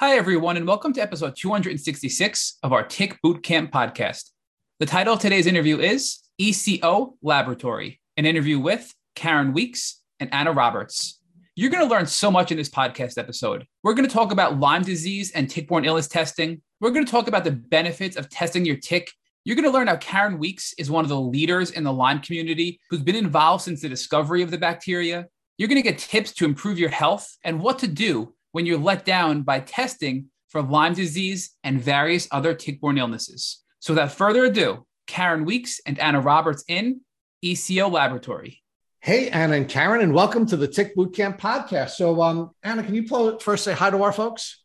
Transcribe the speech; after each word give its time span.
Hi, 0.00 0.14
everyone, 0.14 0.56
and 0.56 0.64
welcome 0.64 0.92
to 0.92 1.02
episode 1.02 1.34
266 1.36 2.58
of 2.62 2.72
our 2.72 2.84
Tick 2.84 3.18
Bootcamp 3.20 3.72
podcast. 3.72 4.30
The 4.78 4.86
title 4.86 5.14
of 5.14 5.18
today's 5.18 5.48
interview 5.48 5.80
is 5.80 6.20
ECO 6.38 7.16
Laboratory, 7.20 8.00
an 8.16 8.24
interview 8.24 8.60
with 8.60 8.94
Karen 9.16 9.52
Weeks 9.52 10.00
and 10.20 10.32
Anna 10.32 10.52
Roberts. 10.52 11.18
You're 11.56 11.72
going 11.72 11.82
to 11.82 11.92
learn 11.92 12.06
so 12.06 12.30
much 12.30 12.52
in 12.52 12.56
this 12.56 12.68
podcast 12.68 13.18
episode. 13.18 13.66
We're 13.82 13.94
going 13.94 14.06
to 14.08 14.14
talk 14.14 14.30
about 14.30 14.60
Lyme 14.60 14.82
disease 14.82 15.32
and 15.32 15.50
tick 15.50 15.66
borne 15.66 15.84
illness 15.84 16.06
testing. 16.06 16.62
We're 16.80 16.92
going 16.92 17.04
to 17.04 17.10
talk 17.10 17.26
about 17.26 17.42
the 17.42 17.50
benefits 17.50 18.16
of 18.16 18.30
testing 18.30 18.64
your 18.64 18.76
tick. 18.76 19.10
You're 19.44 19.56
going 19.56 19.64
to 19.64 19.76
learn 19.76 19.88
how 19.88 19.96
Karen 19.96 20.38
Weeks 20.38 20.74
is 20.78 20.92
one 20.92 21.04
of 21.04 21.08
the 21.08 21.20
leaders 21.20 21.72
in 21.72 21.82
the 21.82 21.92
Lyme 21.92 22.20
community 22.20 22.78
who's 22.88 23.02
been 23.02 23.16
involved 23.16 23.64
since 23.64 23.82
the 23.82 23.88
discovery 23.88 24.42
of 24.42 24.52
the 24.52 24.58
bacteria. 24.58 25.26
You're 25.56 25.66
going 25.66 25.82
to 25.82 25.90
get 25.90 25.98
tips 25.98 26.30
to 26.34 26.44
improve 26.44 26.78
your 26.78 26.88
health 26.88 27.36
and 27.42 27.58
what 27.60 27.80
to 27.80 27.88
do 27.88 28.32
when 28.52 28.66
you're 28.66 28.78
let 28.78 29.04
down 29.04 29.42
by 29.42 29.60
testing 29.60 30.26
for 30.48 30.62
Lyme 30.62 30.94
disease 30.94 31.50
and 31.62 31.80
various 31.80 32.28
other 32.32 32.54
tick 32.54 32.80
borne 32.80 32.98
illnesses. 32.98 33.62
So, 33.80 33.92
without 33.92 34.12
further 34.12 34.44
ado, 34.44 34.86
Karen 35.06 35.44
Weeks 35.44 35.80
and 35.86 35.98
Anna 35.98 36.20
Roberts 36.20 36.64
in 36.68 37.00
ECO 37.42 37.88
Laboratory. 37.88 38.62
Hey, 39.00 39.30
Anna 39.30 39.54
and 39.54 39.68
Karen, 39.68 40.00
and 40.00 40.12
welcome 40.12 40.44
to 40.46 40.56
the 40.56 40.66
Tick 40.66 40.96
Bootcamp 40.96 41.38
podcast. 41.38 41.90
So, 41.90 42.20
um, 42.20 42.50
Anna, 42.62 42.82
can 42.82 42.94
you 42.94 43.06
first 43.38 43.64
say 43.64 43.72
hi 43.72 43.90
to 43.90 44.02
our 44.02 44.12
folks? 44.12 44.62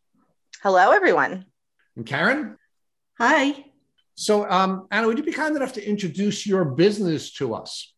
Hello, 0.62 0.92
everyone. 0.92 1.46
And 1.96 2.06
Karen? 2.06 2.58
Hi. 3.20 3.66
So, 4.16 4.50
um, 4.50 4.88
Anna, 4.92 5.08
would 5.08 5.18
you 5.18 5.24
be 5.24 5.32
kind 5.32 5.56
enough 5.56 5.74
to 5.74 5.88
introduce 5.88 6.48
your 6.48 6.66
business 6.66 7.32
to 7.34 7.54
us? 7.54 7.93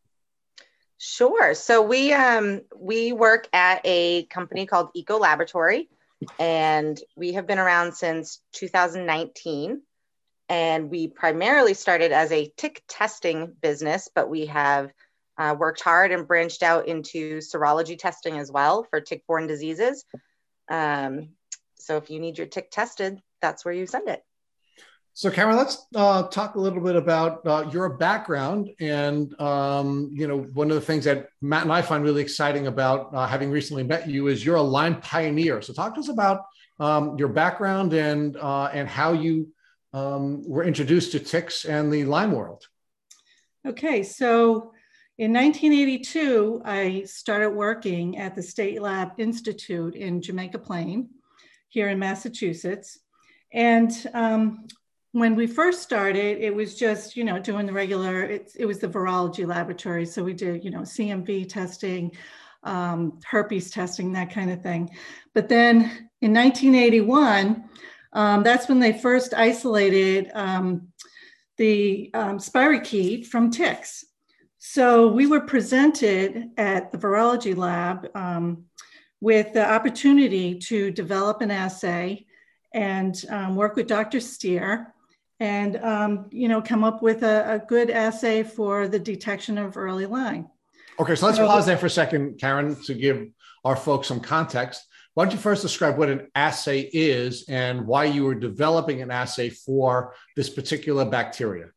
Sure. 0.97 1.53
So 1.53 1.81
we 1.81 2.13
um, 2.13 2.61
we 2.75 3.11
work 3.11 3.47
at 3.51 3.81
a 3.83 4.25
company 4.25 4.65
called 4.65 4.89
Eco 4.93 5.17
Laboratory, 5.17 5.89
and 6.39 6.99
we 7.15 7.33
have 7.33 7.47
been 7.47 7.59
around 7.59 7.93
since 7.93 8.41
2019. 8.53 9.81
And 10.47 10.91
we 10.91 11.07
primarily 11.07 11.73
started 11.73 12.11
as 12.11 12.31
a 12.31 12.51
tick 12.55 12.83
testing 12.87 13.53
business, 13.61 14.09
but 14.13 14.29
we 14.29 14.45
have 14.45 14.91
uh, 15.39 15.55
worked 15.57 15.81
hard 15.81 16.11
and 16.11 16.27
branched 16.27 16.61
out 16.61 16.87
into 16.87 17.37
serology 17.39 17.97
testing 17.97 18.37
as 18.37 18.51
well 18.51 18.85
for 18.89 19.01
tick-borne 19.01 19.47
diseases. 19.47 20.05
Um, 20.69 21.29
so 21.75 21.97
if 21.97 22.11
you 22.11 22.19
need 22.19 22.37
your 22.37 22.47
tick 22.47 22.69
tested, 22.71 23.19
that's 23.41 23.65
where 23.65 23.73
you 23.73 23.87
send 23.87 24.07
it. 24.07 24.23
So, 25.17 25.31
Cameron, 25.31 25.55
let's 25.55 25.87
uh, 25.95 26.23
talk 26.23 26.55
a 26.55 26.59
little 26.59 26.81
bit 26.81 26.97
about 26.97 27.47
uh, 27.47 27.69
your 27.71 27.87
background. 27.87 28.69
And, 28.81 29.33
um, 29.39 30.09
you 30.11 30.27
know, 30.27 30.39
one 30.39 30.69
of 30.69 30.75
the 30.75 30.81
things 30.81 31.05
that 31.05 31.29
Matt 31.41 31.63
and 31.63 31.71
I 31.71 31.81
find 31.81 32.03
really 32.03 32.21
exciting 32.21 32.67
about 32.67 33.15
uh, 33.15 33.25
having 33.25 33.49
recently 33.49 33.83
met 33.83 34.09
you 34.09 34.27
is 34.27 34.45
you're 34.45 34.57
a 34.57 34.61
Lyme 34.61 34.99
pioneer. 34.99 35.61
So, 35.61 35.71
talk 35.71 35.93
to 35.93 36.01
us 36.01 36.09
about 36.09 36.41
um, 36.81 37.17
your 37.17 37.29
background 37.29 37.93
and, 37.93 38.35
uh, 38.35 38.65
and 38.73 38.89
how 38.89 39.13
you 39.13 39.47
um, 39.93 40.43
were 40.45 40.65
introduced 40.65 41.13
to 41.13 41.21
ticks 41.21 41.63
and 41.63 41.93
the 41.93 42.03
Lyme 42.03 42.33
world. 42.33 42.67
Okay. 43.65 44.03
So, 44.03 44.73
in 45.17 45.31
1982, 45.31 46.61
I 46.65 47.03
started 47.05 47.51
working 47.51 48.17
at 48.17 48.35
the 48.35 48.43
State 48.43 48.81
Lab 48.81 49.11
Institute 49.17 49.95
in 49.95 50.21
Jamaica 50.21 50.59
Plain 50.59 51.07
here 51.69 51.87
in 51.87 51.99
Massachusetts. 51.99 52.99
And 53.53 53.93
um, 54.13 54.67
when 55.15 55.33
we 55.33 55.47
first 55.47 55.81
started, 55.81 56.39
it 56.39 56.53
was 56.53 56.75
just, 56.75 57.15
you 57.15 57.23
know, 57.23 57.39
doing 57.39 57.65
the 57.65 57.71
regular, 57.71 58.23
it, 58.23 58.65
was 58.65 58.79
the 58.79 58.87
virology 58.89 59.47
laboratory. 59.47 60.05
So 60.05 60.21
we 60.21 60.33
did, 60.33 60.61
you 60.61 60.71
know, 60.71 60.81
CMV 60.81 61.47
testing, 61.47 62.11
um, 62.63 63.17
herpes 63.25 63.71
testing, 63.71 64.11
that 64.11 64.29
kind 64.29 64.51
of 64.51 64.61
thing. 64.61 64.89
But 65.33 65.47
then 65.47 66.09
in 66.19 66.33
1981, 66.33 67.63
um, 68.11 68.43
that's 68.43 68.67
when 68.67 68.81
they 68.81 68.91
first 68.91 69.33
isolated 69.33 70.31
um, 70.33 70.89
the 71.55 72.11
um, 72.13 72.37
spirochete 72.37 73.25
from 73.25 73.51
ticks. 73.51 74.03
So 74.57 75.07
we 75.07 75.27
were 75.27 75.39
presented 75.39 76.49
at 76.57 76.91
the 76.91 76.97
virology 76.97 77.55
lab 77.55 78.09
um, 78.15 78.65
with 79.21 79.53
the 79.53 79.65
opportunity 79.65 80.59
to 80.59 80.91
develop 80.91 81.39
an 81.39 81.51
assay 81.51 82.25
and 82.73 83.15
um, 83.29 83.55
work 83.55 83.77
with 83.77 83.87
Dr. 83.87 84.19
Steere 84.19 84.91
and 85.39 85.77
um, 85.77 86.27
you 86.31 86.47
know 86.47 86.61
come 86.61 86.83
up 86.83 87.01
with 87.01 87.23
a, 87.23 87.55
a, 87.55 87.59
good 87.59 87.89
assay 87.89 88.43
for 88.43 88.87
the 88.87 88.99
detection 88.99 89.57
of 89.57 89.77
early 89.77 90.05
Lyme. 90.05 90.47
Okay, 90.99 91.15
so 91.15 91.25
let's 91.25 91.37
so, 91.37 91.45
pause 91.45 91.65
there 91.65 91.77
for 91.77 91.87
a 91.87 91.89
second, 91.89 92.39
Karen, 92.39 92.75
to 92.83 92.93
give 92.93 93.27
our 93.65 93.75
folks 93.75 94.07
some 94.07 94.19
context. 94.19 94.85
Why 95.13 95.25
don't 95.25 95.31
you 95.31 95.39
first 95.39 95.61
describe 95.61 95.97
what 95.97 96.09
an 96.09 96.27
assay 96.35 96.89
is 96.91 97.45
and 97.47 97.87
why 97.87 98.05
you 98.05 98.25
were 98.25 98.35
developing 98.35 99.01
an 99.01 99.11
assay 99.11 99.49
for 99.49 100.13
this 100.35 100.49
particular 100.49 101.05
bacteria? 101.05 101.67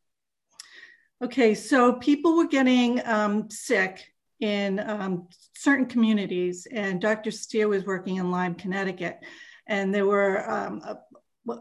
Okay, 1.23 1.55
so 1.55 1.95
people 1.95 2.37
were 2.37 2.47
getting 2.47 3.05
um, 3.05 3.51
sick 3.51 4.13
in 4.41 4.79
um, 4.79 5.29
certain 5.57 5.87
communities, 5.87 6.67
and 6.71 7.01
Dr. 7.01 7.33
Steere 7.33 7.69
was 7.69 7.85
working 7.85 8.17
in 8.17 8.31
Lyme, 8.31 8.55
Connecticut, 8.55 9.19
and 9.67 9.93
there 9.93 10.07
were 10.07 10.49
um, 10.49 10.83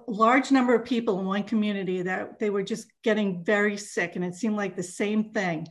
large 0.07 0.51
number 0.51 0.75
of 0.75 0.85
people 0.85 1.19
in 1.19 1.25
one 1.25 1.43
community 1.43 2.01
that 2.01 2.39
they 2.39 2.49
were 2.49 2.63
just 2.63 2.87
getting 3.03 3.43
very 3.43 3.77
sick 3.77 4.15
and 4.15 4.25
it 4.25 4.35
seemed 4.35 4.55
like 4.55 4.75
the 4.75 4.83
same 4.83 5.31
thing. 5.31 5.67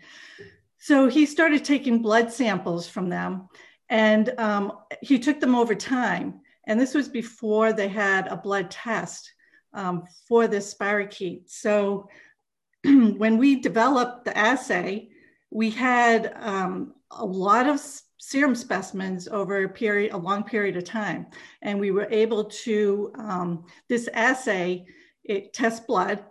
So 0.79 1.09
he 1.09 1.27
started 1.27 1.65
taking 1.65 2.03
blood 2.03 2.33
samples 2.33 2.89
from 2.89 3.09
them 3.09 3.49
and 3.89 4.33
um, 4.39 4.73
he 5.03 5.19
took 5.19 5.41
them 5.41 5.55
over 5.55 5.75
time. 5.75 6.41
And 6.67 6.81
this 6.81 6.95
was 6.95 7.09
before 7.09 7.73
they 7.73 7.89
had 7.89 8.27
a 8.27 8.37
blood 8.37 8.71
test 8.71 9.33
um, 9.73 10.05
for 10.29 10.49
this 10.49 10.75
spirochete. 10.75 11.49
So 11.49 12.09
when 12.85 13.39
we 13.39 13.61
developed 13.61 14.25
the 14.25 14.37
assay 14.37 15.11
we 15.57 15.71
had 15.71 16.35
um, 16.43 16.93
a 17.13 17.25
lot 17.25 17.67
of 17.67 17.81
serum 18.19 18.55
specimens 18.55 19.27
over 19.27 19.65
a 19.65 19.69
period, 19.69 20.13
a 20.13 20.17
long 20.17 20.45
period 20.45 20.77
of 20.77 20.85
time. 20.85 21.25
And 21.63 21.81
we 21.81 21.93
were 21.93 22.07
able 22.11 22.45
to, 22.67 23.11
um, 23.17 23.65
this 23.89 24.07
assay, 24.13 24.85
it 25.25 25.55
tests 25.55 25.81
blood, 25.87 26.23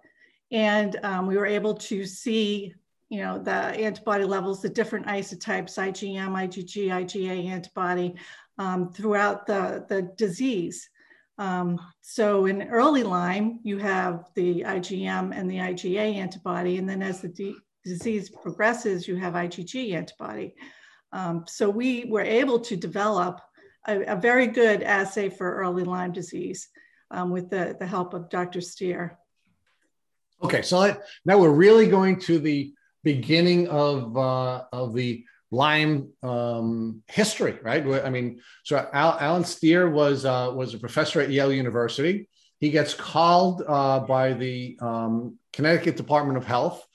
and 0.51 0.99
um, 1.01 1.25
we 1.25 1.37
were 1.37 1.47
able 1.47 1.73
to 1.73 2.05
see, 2.05 2.75
you 3.09 3.23
know, 3.23 3.39
the 3.39 3.51
antibody 3.51 4.25
levels, 4.25 4.61
the 4.61 4.69
different 4.69 5.07
isotypes, 5.07 5.79
IgM, 5.79 6.29
IgG, 6.29 6.89
IgA 6.89 7.47
antibody 7.47 8.13
um, 8.59 8.93
throughout 8.93 9.47
the, 9.47 9.87
the 9.89 10.03
disease. 10.17 10.87
Um, 11.39 11.81
so 12.01 12.45
in 12.45 12.69
early 12.69 13.01
Lyme, 13.01 13.59
you 13.63 13.79
have 13.79 14.29
the 14.35 14.61
IgM 14.61 15.35
and 15.35 15.49
the 15.49 15.57
IgA 15.57 16.13
antibody, 16.13 16.77
and 16.77 16.87
then 16.87 17.01
as 17.01 17.21
the 17.21 17.55
disease 17.85 18.29
progresses, 18.29 19.07
you 19.07 19.15
have 19.15 19.33
IgG 19.33 19.93
antibody. 19.93 20.55
Um, 21.13 21.45
so 21.47 21.69
we 21.69 22.05
were 22.05 22.21
able 22.21 22.59
to 22.61 22.75
develop 22.75 23.39
a, 23.87 24.01
a, 24.01 24.15
very 24.15 24.47
good 24.47 24.81
assay 24.81 25.29
for 25.29 25.55
early 25.55 25.83
Lyme 25.83 26.11
disease 26.11 26.67
um, 27.11 27.29
with 27.29 27.49
the, 27.49 27.77
the 27.79 27.85
help 27.85 28.13
of 28.13 28.29
Dr. 28.29 28.59
Steere. 28.59 29.17
Okay, 30.43 30.61
so 30.61 30.97
now 31.23 31.37
we're 31.37 31.51
really 31.51 31.87
going 31.87 32.19
to 32.21 32.39
the 32.39 32.73
beginning 33.03 33.67
of, 33.69 34.17
uh, 34.17 34.63
of 34.73 34.93
the 34.93 35.23
Lyme 35.51 36.09
um, 36.23 37.03
history, 37.07 37.57
right? 37.63 37.85
I 38.03 38.09
mean, 38.09 38.41
so 38.63 38.89
Al, 38.91 39.17
Allen 39.19 39.43
Steere 39.43 39.89
was, 39.89 40.25
uh, 40.25 40.51
was 40.53 40.73
a 40.73 40.79
professor 40.79 41.21
at 41.21 41.29
Yale 41.29 41.53
University. 41.53 42.27
He 42.59 42.71
gets 42.71 42.93
called 42.93 43.63
uh, 43.65 43.99
by 44.01 44.33
the 44.33 44.77
um, 44.81 45.37
Connecticut 45.53 45.95
Department 45.95 46.37
of 46.37 46.45
Health 46.45 46.85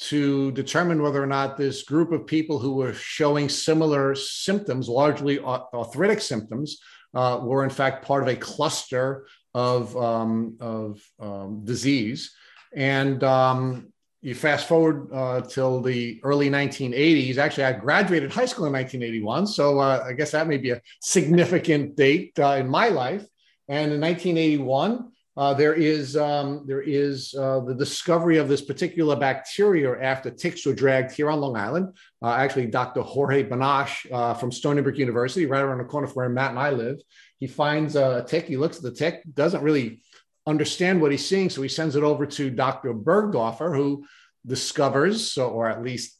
to 0.00 0.50
determine 0.52 1.02
whether 1.02 1.22
or 1.22 1.26
not 1.26 1.56
this 1.56 1.82
group 1.82 2.10
of 2.10 2.26
people 2.26 2.58
who 2.58 2.74
were 2.74 2.94
showing 2.94 3.48
similar 3.48 4.14
symptoms, 4.14 4.88
largely 4.88 5.38
arthritic 5.40 6.20
symptoms, 6.20 6.78
uh, 7.14 7.40
were 7.42 7.64
in 7.64 7.70
fact 7.70 8.04
part 8.04 8.22
of 8.22 8.28
a 8.28 8.36
cluster 8.36 9.26
of, 9.54 9.94
um, 9.96 10.56
of 10.60 11.02
um, 11.18 11.64
disease. 11.64 12.34
And 12.74 13.22
um, 13.24 13.92
you 14.22 14.34
fast 14.34 14.68
forward 14.68 15.08
uh, 15.12 15.42
till 15.42 15.82
the 15.82 16.20
early 16.22 16.48
1980s. 16.48 17.36
Actually, 17.36 17.64
I 17.64 17.72
graduated 17.72 18.30
high 18.30 18.46
school 18.46 18.66
in 18.66 18.72
1981, 18.72 19.46
so 19.46 19.80
uh, 19.80 20.04
I 20.06 20.12
guess 20.12 20.30
that 20.30 20.46
may 20.46 20.58
be 20.58 20.70
a 20.70 20.80
significant 21.00 21.96
date 21.96 22.38
uh, 22.38 22.56
in 22.58 22.68
my 22.68 22.88
life. 22.88 23.24
And 23.68 23.92
in 23.92 24.00
1981, 24.00 25.10
uh, 25.36 25.54
there 25.54 25.74
is 25.74 26.16
um, 26.16 26.64
there 26.66 26.82
is 26.82 27.34
uh, 27.34 27.60
the 27.60 27.74
discovery 27.74 28.38
of 28.38 28.48
this 28.48 28.60
particular 28.60 29.14
bacteria 29.16 29.98
after 30.00 30.30
ticks 30.30 30.66
were 30.66 30.74
dragged 30.74 31.12
here 31.12 31.30
on 31.30 31.40
Long 31.40 31.56
Island. 31.56 31.96
Uh, 32.20 32.34
actually, 32.34 32.66
Dr. 32.66 33.02
Jorge 33.02 33.44
Benach 33.44 33.90
uh, 34.12 34.34
from 34.34 34.50
Stony 34.50 34.82
Brook 34.82 34.98
University, 34.98 35.46
right 35.46 35.62
around 35.62 35.78
the 35.78 35.84
corner 35.84 36.06
from 36.06 36.14
where 36.14 36.28
Matt 36.28 36.50
and 36.50 36.58
I 36.58 36.70
live, 36.70 37.00
he 37.38 37.46
finds 37.46 37.96
a 37.96 38.24
tick. 38.26 38.46
He 38.46 38.56
looks 38.56 38.78
at 38.78 38.82
the 38.82 38.92
tick, 38.92 39.22
doesn't 39.32 39.62
really 39.62 40.02
understand 40.46 41.00
what 41.00 41.12
he's 41.12 41.26
seeing, 41.26 41.48
so 41.48 41.62
he 41.62 41.68
sends 41.68 41.96
it 41.96 42.02
over 42.02 42.26
to 42.26 42.50
Dr. 42.50 42.92
Burgdorfer, 42.92 43.74
who 43.74 44.04
discovers, 44.46 45.38
or 45.38 45.68
at 45.68 45.82
least 45.82 46.19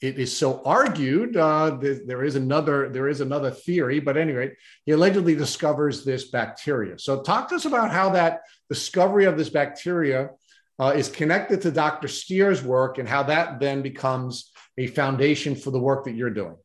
it 0.00 0.18
is 0.18 0.36
so 0.36 0.62
argued. 0.64 1.36
Uh, 1.36 1.76
there 1.80 2.22
is 2.22 2.36
another 2.36 2.88
there 2.88 3.08
is 3.08 3.20
another 3.20 3.50
theory, 3.50 3.98
but 3.98 4.16
anyway, 4.16 4.52
he 4.84 4.92
allegedly 4.92 5.34
discovers 5.34 6.04
this 6.04 6.30
bacteria. 6.30 6.98
So, 6.98 7.22
talk 7.22 7.48
to 7.48 7.56
us 7.56 7.64
about 7.64 7.90
how 7.90 8.10
that 8.10 8.42
discovery 8.68 9.24
of 9.24 9.36
this 9.36 9.48
bacteria 9.48 10.30
uh, 10.78 10.92
is 10.94 11.08
connected 11.08 11.62
to 11.62 11.72
Dr. 11.72 12.06
Steere's 12.06 12.62
work, 12.62 12.98
and 12.98 13.08
how 13.08 13.24
that 13.24 13.58
then 13.58 13.82
becomes 13.82 14.52
a 14.76 14.86
foundation 14.86 15.56
for 15.56 15.72
the 15.72 15.80
work 15.80 16.04
that 16.04 16.14
you're 16.14 16.30
doing. 16.30 16.56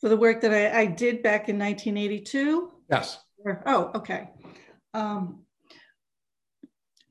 For 0.00 0.08
the 0.08 0.16
work 0.16 0.40
that 0.42 0.52
I, 0.52 0.80
I 0.80 0.86
did 0.86 1.22
back 1.22 1.48
in 1.48 1.58
1982. 1.58 2.72
Yes. 2.90 3.18
Oh, 3.66 3.90
okay. 3.96 4.30
Um, 4.94 5.45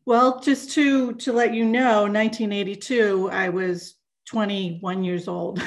well, 0.06 0.40
just 0.40 0.72
to 0.72 1.14
to 1.16 1.34
let 1.34 1.54
you 1.54 1.66
know, 1.66 2.04
1982, 2.04 3.30
I 3.32 3.50
was 3.50 3.96
21 4.26 5.04
years 5.04 5.28
old, 5.28 5.62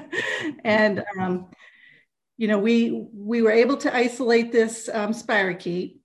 and 0.64 1.02
um, 1.18 1.48
you 2.36 2.48
know 2.48 2.58
we 2.58 3.06
we 3.14 3.42
were 3.42 3.50
able 3.50 3.76
to 3.78 3.94
isolate 3.94 4.52
this 4.52 4.88
um, 4.92 5.12
spirochete, 5.12 5.98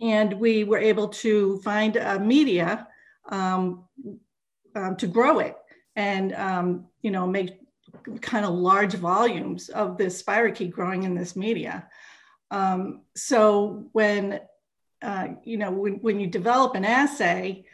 and 0.00 0.32
we 0.34 0.64
were 0.64 0.78
able 0.78 1.08
to 1.08 1.60
find 1.60 1.96
a 1.96 2.18
media 2.18 2.88
um, 3.28 3.84
um, 4.74 4.96
to 4.96 5.06
grow 5.06 5.38
it, 5.38 5.56
and 5.94 6.32
um, 6.34 6.86
you 7.00 7.12
know 7.12 7.28
make 7.28 7.60
kind 8.20 8.44
of 8.44 8.54
large 8.54 8.94
volumes 8.94 9.68
of 9.68 9.96
this 9.96 10.20
spirochete 10.20 10.72
growing 10.72 11.04
in 11.04 11.14
this 11.14 11.36
media. 11.36 11.86
Um, 12.50 13.02
so 13.16 13.86
when 13.92 14.40
uh, 15.02 15.28
you 15.44 15.56
know, 15.56 15.70
when, 15.70 15.94
when 15.94 16.20
you 16.20 16.26
develop 16.26 16.74
an 16.74 16.84
assay, 16.84 17.64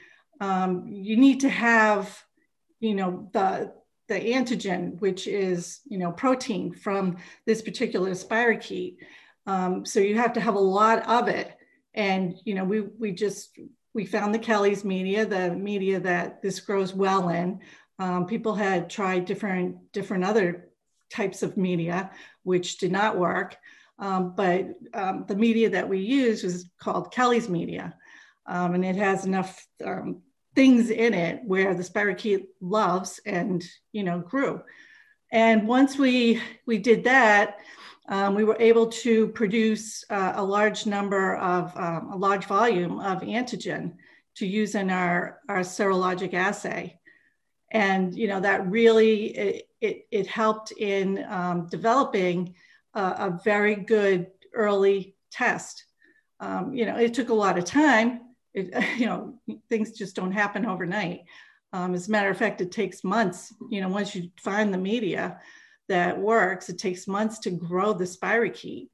um, 0.41 0.87
you 0.89 1.17
need 1.17 1.41
to 1.41 1.49
have, 1.49 2.23
you 2.81 2.95
know, 2.95 3.29
the, 3.33 3.73
the 4.09 4.15
antigen, 4.15 4.99
which 5.01 5.27
is, 5.27 5.81
you 5.87 5.99
know, 5.99 6.13
protein 6.13 6.73
from 6.73 7.17
this 7.47 7.61
particular 7.63 8.13
spirochete. 8.13 8.97
Um, 9.47 9.85
so 9.85 10.01
you 10.01 10.17
have 10.17 10.33
to 10.35 10.41
have 10.41 10.55
a 10.55 10.59
lot 10.61 11.07
of 11.07 11.29
it. 11.29 11.55
And, 11.95 12.39
you 12.45 12.55
know, 12.55 12.65
we, 12.65 12.81
we 12.81 13.13
just, 13.13 13.59
we 13.95 14.07
found 14.07 14.35
the 14.35 14.39
Kelly's 14.39 14.85
media, 14.85 15.27
the 15.27 15.55
media 15.55 16.01
that 16.01 16.43
this 16.43 16.61
grows 16.61 16.95
well 16.95 17.29
in. 17.31 17.61
Um, 17.99 18.27
people 18.27 18.55
had 18.55 18.89
tried 18.89 19.25
different, 19.25 19.93
different 19.93 20.25
other 20.25 20.69
types 21.11 21.43
of 21.43 21.57
media, 21.57 22.11
which 22.45 22.79
did 22.79 22.93
not 22.93 23.19
work. 23.19 23.57
Um, 23.99 24.35
but 24.37 24.69
um, 24.95 25.25
the 25.27 25.35
media 25.35 25.71
that 25.71 25.89
we 25.89 25.99
use 25.99 26.43
was 26.43 26.71
called 26.79 27.13
Kelly's 27.13 27.49
media. 27.49 27.95
Um, 28.47 28.75
and 28.75 28.85
it 28.85 28.97
has 28.97 29.27
enough 29.27 29.67
um, 29.85 30.23
things 30.55 30.91
in 30.91 31.15
it 31.15 31.41
where 31.45 31.75
the 31.75 31.83
spirochete 31.83 32.47
loves 32.61 33.21
and, 33.27 33.65
you 33.93 34.05
know, 34.05 34.21
grew. 34.21 34.63
And 35.31 35.69
once 35.69 35.99
we, 35.99 36.41
we 36.65 36.79
did 36.79 37.05
that, 37.05 37.59
um, 38.09 38.35
we 38.35 38.45
were 38.45 38.57
able 38.59 38.87
to 38.87 39.29
produce 39.29 40.05
uh, 40.09 40.33
a 40.37 40.43
large 40.43 40.87
number 40.87 41.37
of, 41.37 41.77
um, 41.77 42.11
a 42.13 42.17
large 42.17 42.47
volume 42.47 43.01
of 43.01 43.21
antigen 43.21 43.95
to 44.37 44.47
use 44.47 44.75
in 44.75 44.91
our, 44.91 45.41
our 45.49 45.61
serologic 45.61 46.33
assay. 46.33 46.99
And, 47.71 48.17
you 48.17 48.29
know, 48.29 48.41
that 48.41 48.67
really, 48.71 49.27
it, 49.37 49.69
it, 49.81 50.07
it 50.11 50.27
helped 50.27 50.73
in 50.73 51.27
developing 51.71 52.55
a, 52.99 53.29
a 53.29 53.41
very 53.45 53.77
good 53.77 54.27
early 54.53 55.15
test. 55.31 55.85
Um, 56.41 56.75
you 56.75 56.85
know, 56.85 56.97
it 56.97 57.15
took 57.15 57.29
a 57.29 57.35
lot 57.35 57.59
of 57.59 57.65
time. 57.65 58.21
It, 58.55 58.75
you 58.99 59.07
know, 59.07 59.39
things 59.69 59.93
just 59.93 60.17
don't 60.17 60.33
happen 60.33 60.67
overnight. 60.67 61.21
Um, 61.73 61.95
as 61.95 62.09
a 62.09 62.11
matter 62.11 62.31
of 62.31 62.37
fact, 62.37 62.61
it 62.61 62.73
takes 62.73 63.05
months. 63.05 63.55
You 63.71 63.81
know, 63.81 63.89
once 63.89 64.15
you 64.15 64.31
find 64.41 64.73
the 64.73 64.79
media 64.79 65.39
that 65.89 66.19
works, 66.19 66.69
it 66.69 66.79
takes 66.79 67.07
months 67.07 67.39
to 67.41 67.51
grow 67.51 67.93
the 67.93 68.05
spirochete, 68.05 68.89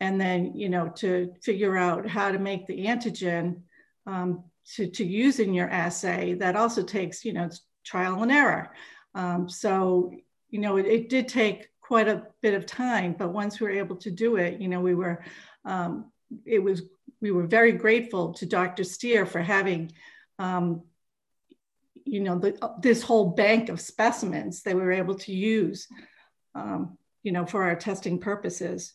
and 0.00 0.20
then 0.20 0.54
you 0.54 0.68
know 0.68 0.88
to 0.96 1.32
figure 1.42 1.76
out 1.76 2.08
how 2.08 2.32
to 2.32 2.38
make 2.38 2.66
the 2.66 2.86
antigen 2.86 3.60
um, 4.06 4.44
to 4.74 4.88
to 4.88 5.04
use 5.04 5.38
in 5.38 5.52
your 5.52 5.68
assay. 5.68 6.34
That 6.34 6.56
also 6.56 6.82
takes 6.82 7.24
you 7.24 7.34
know 7.34 7.50
trial 7.84 8.22
and 8.22 8.32
error. 8.32 8.72
Um, 9.14 9.48
so 9.48 10.10
you 10.54 10.60
know, 10.60 10.76
it, 10.76 10.86
it 10.86 11.08
did 11.08 11.28
take 11.28 11.68
quite 11.94 12.08
a 12.08 12.26
bit 12.42 12.54
of 12.54 12.66
time. 12.66 13.14
But 13.16 13.32
once 13.32 13.60
we 13.60 13.68
were 13.68 13.78
able 13.78 13.94
to 13.98 14.10
do 14.10 14.34
it, 14.34 14.60
you 14.60 14.66
know, 14.66 14.80
we 14.80 14.96
were, 14.96 15.24
um, 15.64 16.10
it 16.44 16.58
was, 16.58 16.82
we 17.20 17.30
were 17.30 17.46
very 17.46 17.70
grateful 17.70 18.34
to 18.34 18.46
Dr. 18.46 18.82
Steere 18.82 19.24
for 19.24 19.40
having, 19.40 19.92
um, 20.40 20.82
you 22.04 22.18
know, 22.18 22.36
the, 22.36 22.58
this 22.80 23.00
whole 23.00 23.30
bank 23.30 23.68
of 23.68 23.80
specimens 23.80 24.64
that 24.64 24.74
we 24.74 24.82
were 24.82 24.90
able 24.90 25.14
to 25.14 25.32
use, 25.32 25.86
um, 26.56 26.98
you 27.22 27.30
know, 27.30 27.46
for 27.46 27.62
our 27.62 27.76
testing 27.76 28.18
purposes. 28.18 28.92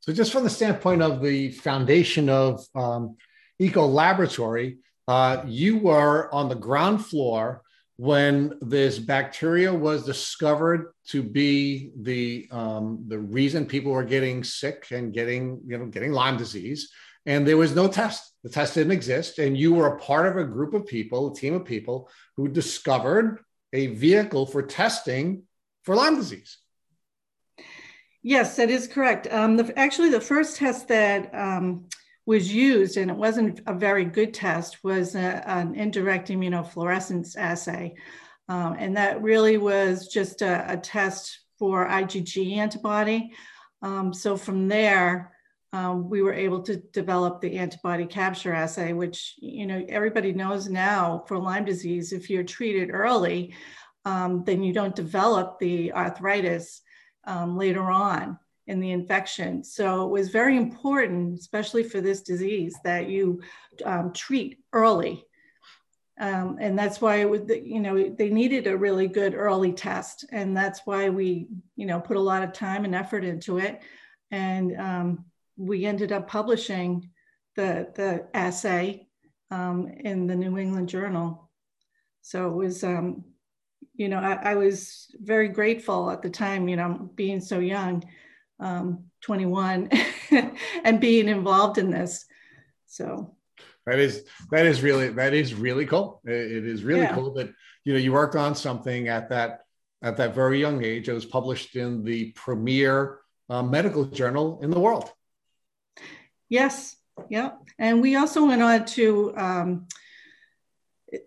So 0.00 0.10
just 0.14 0.32
from 0.32 0.44
the 0.44 0.56
standpoint 0.58 1.02
of 1.02 1.20
the 1.20 1.50
foundation 1.50 2.30
of 2.30 2.66
um, 2.74 3.18
Eco 3.58 3.86
Laboratory, 3.86 4.78
uh, 5.08 5.42
you 5.46 5.76
were 5.76 6.34
on 6.34 6.48
the 6.48 6.54
ground 6.54 7.04
floor 7.04 7.60
when 7.96 8.58
this 8.60 8.98
bacteria 8.98 9.72
was 9.72 10.04
discovered 10.04 10.92
to 11.08 11.22
be 11.22 11.90
the 12.00 12.48
um, 12.50 13.04
the 13.06 13.18
reason 13.18 13.66
people 13.66 13.92
were 13.92 14.04
getting 14.04 14.42
sick 14.42 14.88
and 14.90 15.12
getting 15.12 15.60
you 15.66 15.78
know 15.78 15.86
getting 15.86 16.12
Lyme 16.12 16.36
disease, 16.36 16.90
and 17.26 17.46
there 17.46 17.56
was 17.56 17.74
no 17.74 17.86
test. 17.86 18.32
The 18.42 18.50
test 18.50 18.74
didn't 18.74 18.92
exist, 18.92 19.38
and 19.38 19.56
you 19.56 19.74
were 19.74 19.86
a 19.86 19.98
part 19.98 20.26
of 20.26 20.36
a 20.36 20.44
group 20.44 20.74
of 20.74 20.86
people, 20.86 21.30
a 21.30 21.34
team 21.34 21.54
of 21.54 21.64
people 21.64 22.10
who 22.36 22.48
discovered 22.48 23.40
a 23.72 23.88
vehicle 23.88 24.46
for 24.46 24.62
testing 24.62 25.44
for 25.84 25.94
Lyme 25.94 26.16
disease. 26.16 26.58
Yes, 28.22 28.56
that 28.56 28.70
is 28.70 28.88
correct. 28.88 29.28
Um, 29.30 29.56
the, 29.56 29.78
actually, 29.78 30.10
the 30.10 30.20
first 30.20 30.56
test 30.56 30.88
that 30.88 31.32
um, 31.34 31.86
was 32.26 32.52
used, 32.52 32.96
and 32.96 33.10
it 33.10 33.16
wasn't 33.16 33.60
a 33.66 33.74
very 33.74 34.04
good 34.04 34.32
test, 34.32 34.82
was 34.82 35.14
a, 35.14 35.48
an 35.48 35.74
indirect 35.74 36.28
immunofluorescence 36.28 37.36
assay. 37.36 37.94
Um, 38.48 38.76
and 38.78 38.96
that 38.96 39.22
really 39.22 39.58
was 39.58 40.08
just 40.08 40.42
a, 40.42 40.72
a 40.72 40.76
test 40.76 41.40
for 41.58 41.86
IgG 41.86 42.56
antibody. 42.56 43.32
Um, 43.82 44.12
so 44.12 44.36
from 44.36 44.68
there, 44.68 45.32
um, 45.72 46.08
we 46.08 46.22
were 46.22 46.32
able 46.32 46.62
to 46.62 46.76
develop 46.76 47.40
the 47.40 47.58
antibody 47.58 48.06
capture 48.06 48.52
assay, 48.52 48.92
which 48.92 49.34
you 49.38 49.66
know 49.66 49.84
everybody 49.88 50.32
knows 50.32 50.68
now 50.68 51.24
for 51.26 51.36
Lyme 51.38 51.64
disease. 51.64 52.12
If 52.12 52.30
you're 52.30 52.44
treated 52.44 52.90
early, 52.92 53.54
um, 54.04 54.44
then 54.44 54.62
you 54.62 54.72
don't 54.72 54.94
develop 54.94 55.58
the 55.58 55.92
arthritis 55.92 56.80
um, 57.24 57.56
later 57.56 57.90
on 57.90 58.38
in 58.66 58.80
the 58.80 58.92
infection. 58.92 59.62
So 59.62 60.06
it 60.06 60.10
was 60.10 60.30
very 60.30 60.56
important, 60.56 61.38
especially 61.38 61.82
for 61.82 62.00
this 62.00 62.22
disease, 62.22 62.74
that 62.84 63.08
you 63.08 63.42
um, 63.84 64.12
treat 64.12 64.64
early. 64.72 65.24
Um, 66.18 66.58
and 66.60 66.78
that's 66.78 67.00
why 67.00 67.16
it 67.16 67.28
would, 67.28 67.50
you 67.50 67.80
know, 67.80 68.08
they 68.08 68.30
needed 68.30 68.66
a 68.66 68.76
really 68.76 69.08
good 69.08 69.34
early 69.34 69.72
test. 69.72 70.24
And 70.30 70.56
that's 70.56 70.82
why 70.84 71.10
we, 71.10 71.48
you 71.76 71.86
know, 71.86 72.00
put 72.00 72.16
a 72.16 72.20
lot 72.20 72.42
of 72.42 72.52
time 72.52 72.84
and 72.84 72.94
effort 72.94 73.24
into 73.24 73.58
it. 73.58 73.82
And 74.30 74.80
um, 74.80 75.24
we 75.56 75.84
ended 75.84 76.12
up 76.12 76.28
publishing 76.28 77.10
the, 77.56 77.88
the 77.94 78.26
assay 78.32 79.08
um, 79.50 79.88
in 79.88 80.26
the 80.26 80.36
New 80.36 80.56
England 80.56 80.88
Journal. 80.88 81.50
So 82.22 82.48
it 82.48 82.54
was, 82.54 82.84
um, 82.84 83.24
you 83.94 84.08
know, 84.08 84.18
I, 84.18 84.52
I 84.52 84.54
was 84.54 85.14
very 85.20 85.48
grateful 85.48 86.10
at 86.10 86.22
the 86.22 86.30
time, 86.30 86.68
you 86.68 86.76
know, 86.76 87.10
being 87.14 87.40
so 87.40 87.58
young 87.58 88.04
um, 88.60 89.04
21 89.22 89.90
and 90.84 91.00
being 91.00 91.28
involved 91.28 91.78
in 91.78 91.90
this. 91.90 92.26
So 92.86 93.34
that 93.86 93.98
is 93.98 94.24
that 94.50 94.66
is 94.66 94.82
really 94.82 95.08
that 95.10 95.34
is 95.34 95.54
really 95.54 95.86
cool. 95.86 96.20
it 96.24 96.64
is 96.64 96.84
really 96.84 97.02
yeah. 97.02 97.14
cool 97.14 97.34
that 97.34 97.52
you 97.84 97.92
know 97.92 97.98
you 97.98 98.12
worked 98.12 98.36
on 98.36 98.54
something 98.54 99.08
at 99.08 99.28
that 99.28 99.64
at 100.02 100.16
that 100.16 100.34
very 100.34 100.60
young 100.60 100.84
age. 100.84 101.08
It 101.08 101.12
was 101.12 101.26
published 101.26 101.76
in 101.76 102.04
the 102.04 102.32
premier 102.32 103.20
uh, 103.50 103.62
medical 103.62 104.04
journal 104.04 104.60
in 104.62 104.70
the 104.70 104.80
world. 104.80 105.10
Yes, 106.48 106.96
yeah, 107.28 107.52
and 107.78 108.00
we 108.00 108.16
also 108.16 108.46
went 108.46 108.62
on 108.62 108.84
to. 108.86 109.34
Um, 109.36 109.86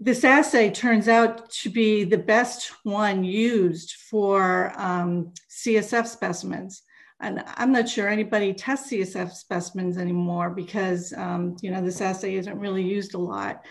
this 0.02 0.26
assay 0.26 0.70
turns 0.70 1.08
out 1.08 1.50
to 1.50 1.70
be 1.70 2.04
the 2.04 2.18
best 2.18 2.74
one 2.84 3.24
used 3.24 3.94
for 3.94 4.74
um, 4.76 5.34
CSF 5.50 6.08
specimens 6.08 6.82
and 7.20 7.44
I'm 7.56 7.72
not 7.72 7.90
sure 7.90 8.08
anybody 8.08 8.54
tests 8.54 8.92
CSF 8.92 9.32
specimens 9.32 9.98
anymore 9.98 10.52
because, 10.52 11.14
um, 11.18 11.58
you 11.62 11.72
know, 11.72 11.82
this 11.82 12.02
assay 12.02 12.36
isn't 12.36 12.60
really 12.60 12.84
used 12.84 13.16
a 13.16 13.18
lot. 13.18 13.66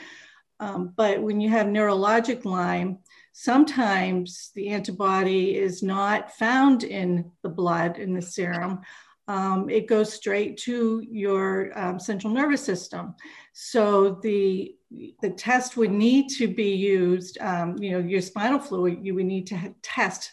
Um, 0.59 0.93
but 0.97 1.23
when 1.23 1.41
you 1.41 1.50
have 1.50 1.67
neurologic 1.67 2.45
Lyme, 2.45 2.99
sometimes 3.33 4.50
the 4.55 4.69
antibody 4.69 5.57
is 5.57 5.83
not 5.83 6.33
found 6.33 6.83
in 6.83 7.31
the 7.43 7.49
blood, 7.49 7.99
in 7.99 8.15
the 8.15 8.23
serum. 8.23 8.81
um, 9.29 9.69
it 9.69 9.88
goes 9.88 10.12
straight 10.12 10.57
to 10.57 11.03
your 11.09 11.76
um, 11.79 11.99
central 11.99 12.33
nervous 12.33 12.62
system. 12.62 13.15
So 13.53 14.21
the 14.23 14.75
the 15.21 15.31
test 15.31 15.76
would 15.76 15.91
need 15.91 16.29
to 16.38 16.47
be 16.47 16.71
used. 16.71 17.38
Um, 17.41 17.76
you 17.79 17.91
know, 17.91 17.99
your 17.99 18.21
spinal 18.21 18.61
fluid, 18.61 18.99
you 19.03 19.15
would 19.17 19.26
need 19.26 19.49
to 19.49 19.75
test 19.83 20.33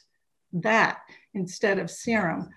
that 0.54 1.00
instead 1.34 1.80
of 1.80 1.90
serum. 1.90 2.50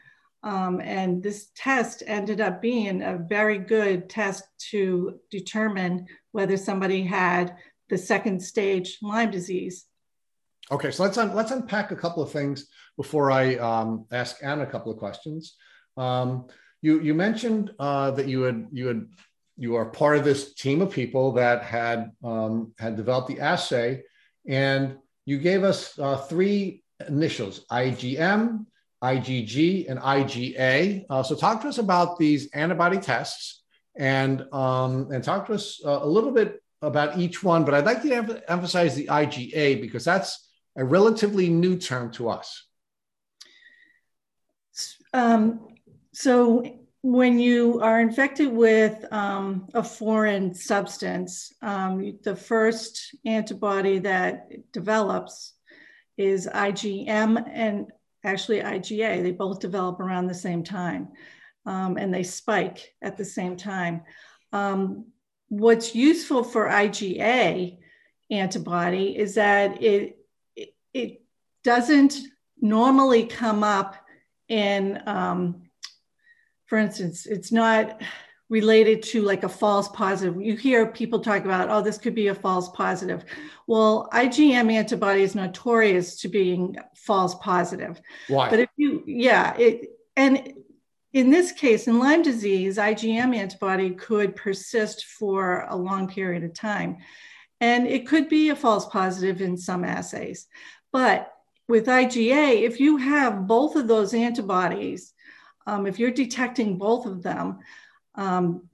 Um, 0.47 0.81
and 0.81 1.25
this 1.25 1.49
test 1.57 2.05
ended 2.07 2.41
up 2.41 2.63
being 2.63 3.03
a 3.03 3.19
very 3.19 3.59
good 3.59 4.09
test 4.09 4.45
to 4.71 5.19
determine 5.29 6.07
whether 6.31 6.57
somebody 6.57 7.03
had 7.03 7.57
the 7.89 7.99
second 7.99 8.41
stage 8.41 8.99
Lyme 9.03 9.33
disease. 9.33 9.87
Okay, 10.71 10.93
so 10.93 11.03
let's 11.03 11.19
un- 11.19 11.35
let's 11.35 11.51
unpack 11.51 11.91
a 11.91 11.97
couple 11.97 12.23
of 12.23 12.31
things 12.31 12.69
before 12.97 13.33
I 13.33 13.57
um, 13.57 14.07
ask 14.13 14.37
Anna 14.41 14.63
a 14.63 14.67
couple 14.67 14.93
of 14.93 14.99
questions. 14.99 15.57
Um, 15.97 16.47
you 16.81 17.01
you 17.01 17.13
mentioned 17.13 17.73
uh, 17.81 18.13
that 18.13 18.29
you 18.29 18.43
had 18.43 18.69
you 18.71 18.87
had 18.87 19.09
you 19.57 19.75
are 19.75 19.87
part 19.87 20.17
of 20.17 20.25
this 20.25 20.55
team 20.55 20.81
of 20.81 20.93
people 20.93 21.33
that 21.33 21.65
had 21.65 22.13
um, 22.23 22.73
had 22.79 22.95
developed 22.95 23.27
the 23.27 23.41
assay, 23.41 24.05
and 24.47 24.97
you 25.25 25.39
gave 25.39 25.65
us 25.65 25.99
uh, 25.99 26.19
three 26.19 26.85
initials: 27.09 27.67
IgM, 27.73 28.67
IgG, 29.03 29.91
and 29.91 30.01
IgA. 30.01 31.07
Uh, 31.09 31.23
so 31.23 31.35
talk 31.35 31.63
to 31.63 31.69
us 31.69 31.79
about 31.79 32.19
these 32.19 32.51
antibody 32.53 32.99
tests 32.99 33.63
and, 33.97 34.47
um, 34.53 35.11
and 35.13 35.23
talk 35.23 35.47
to 35.47 35.55
us 35.55 35.81
uh, 35.85 36.01
a 36.03 36.07
little 36.07 36.33
bit 36.33 36.63
about 36.83 37.19
each 37.19 37.43
one. 37.43 37.65
But 37.65 37.75
I'd 37.75 37.85
like 37.85 38.05
you 38.05 38.11
to 38.11 38.17
em- 38.17 38.41
emphasize 38.49 38.95
the 38.95 39.07
IgA 39.07 39.81
because 39.81 40.05
that's 40.05 40.49
a 40.77 40.85
relatively 40.85 41.49
new 41.49 41.77
term 41.77 42.11
to 42.13 42.29
us. 42.29 42.65
Um, 45.13 45.69
so 46.13 46.65
when 47.03 47.39
you 47.39 47.81
are 47.81 48.01
infected 48.01 48.53
with 48.53 49.05
um, 49.13 49.69
a 49.75 49.83
foreign 49.83 50.55
substance, 50.55 51.53
um, 51.63 52.19
the 52.25 52.37
first 52.37 53.15
antibody 53.25 53.99
that 54.01 54.73
develops 54.73 55.55
is 56.19 56.49
IgM 56.53 57.45
and 57.53 57.87
actually 58.27 58.61
IgA. 58.61 59.23
They 59.23 59.33
both 59.33 59.61
develop 59.61 60.01
around 60.01 60.27
the 60.27 60.35
same 60.35 60.63
time 60.63 61.09
um, 61.65 61.97
and 61.97 62.13
they 62.13 62.23
spike 62.23 62.95
at 63.03 63.17
the 63.17 63.25
same 63.25 63.57
time. 63.57 64.03
Um, 64.53 65.07
what's 65.49 65.95
useful 65.95 66.43
for 66.45 66.69
IgA 66.69 67.79
antibody 68.31 69.17
is 69.17 69.35
that 69.35 69.83
it, 69.83 70.19
it, 70.93 71.21
doesn't 71.65 72.21
normally 72.61 73.27
come 73.27 73.65
up 73.65 73.97
in, 74.49 75.03
um, 75.05 75.65
for 76.67 76.79
instance, 76.79 77.27
it's 77.27 77.51
not 77.51 78.01
related 78.49 79.03
to 79.03 79.23
like 79.23 79.43
a 79.43 79.49
false 79.49 79.89
positive. 79.89 80.41
You 80.41 80.57
hear 80.57 80.87
people 80.87 81.21
talk 81.21 81.45
about, 81.45 81.69
oh, 81.69 81.83
this 81.83 81.99
could 81.99 82.15
be 82.15 82.29
a 82.29 82.35
false 82.35 82.69
positive. 82.69 83.25
Well, 83.67 84.09
IgM 84.13 84.73
antibody 84.73 85.23
is 85.23 85.35
notorious 85.35 86.21
to 86.21 86.29
being 86.29 86.77
false 86.95 87.35
positive. 87.37 88.01
Why? 88.29 88.49
But 88.49 88.61
if 88.61 88.69
you, 88.77 89.03
yeah, 89.07 89.57
it, 89.57 89.91
and 90.15 90.53
in 91.13 91.31
this 91.31 91.51
case, 91.51 91.89
in 91.89 91.99
Lyme 91.99 92.23
disease, 92.23 92.77
IgM 92.77 93.35
antibody 93.35 93.91
could 93.91 94.37
persist 94.37 95.07
for 95.07 95.67
a 95.69 95.77
long 95.77 96.07
period 96.07 96.45
of 96.45 96.55
time. 96.55 96.99
And 97.61 97.87
it 97.87 98.07
could 98.07 98.29
be 98.29 98.51
a 98.51 98.57
false 98.57 98.87
positive 98.87 99.41
in 99.41 99.57
some 99.57 99.83
assays. 99.83 100.47
But 100.93 101.33
with 101.69 101.87
IgA, 101.87 102.63
if 102.63 102.79
you 102.79 102.99
have 102.99 103.47
both 103.47 103.77
of 103.77 103.89
those 103.89 104.15
antibodies, 104.15 105.15
um, 105.67 105.87
if 105.87 105.99
you're 105.99 106.11
detecting 106.13 106.79
both 106.79 107.07
of 107.07 107.23
them, 107.23 107.59
um, 108.17 108.69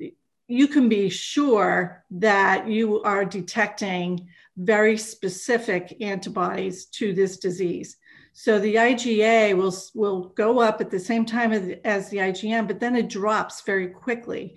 you 0.49 0.69
can 0.69 0.89
be 0.89 1.09
sure 1.09 2.05
that 2.11 2.69
you 2.69 3.03
are 3.03 3.25
detecting 3.25 4.29
very 4.57 4.99
specific 4.99 5.97
antibodies 6.01 6.87
to 6.87 7.13
this 7.13 7.39
disease. 7.39 7.97
So 8.35 8.59
the 8.59 8.77
IgA 8.77 9.57
will, 9.57 9.75
will 9.95 10.29
go 10.31 10.61
up 10.61 10.81
at 10.81 10.91
the 10.91 10.99
same 10.99 11.25
time 11.25 11.53
as, 11.53 11.79
as 11.85 12.11
the 12.11 12.19
IgM, 12.19 12.67
but 12.67 12.81
then 12.81 12.97
it 12.97 13.09
drops 13.09 13.63
very 13.63 13.89
quickly. 13.89 14.57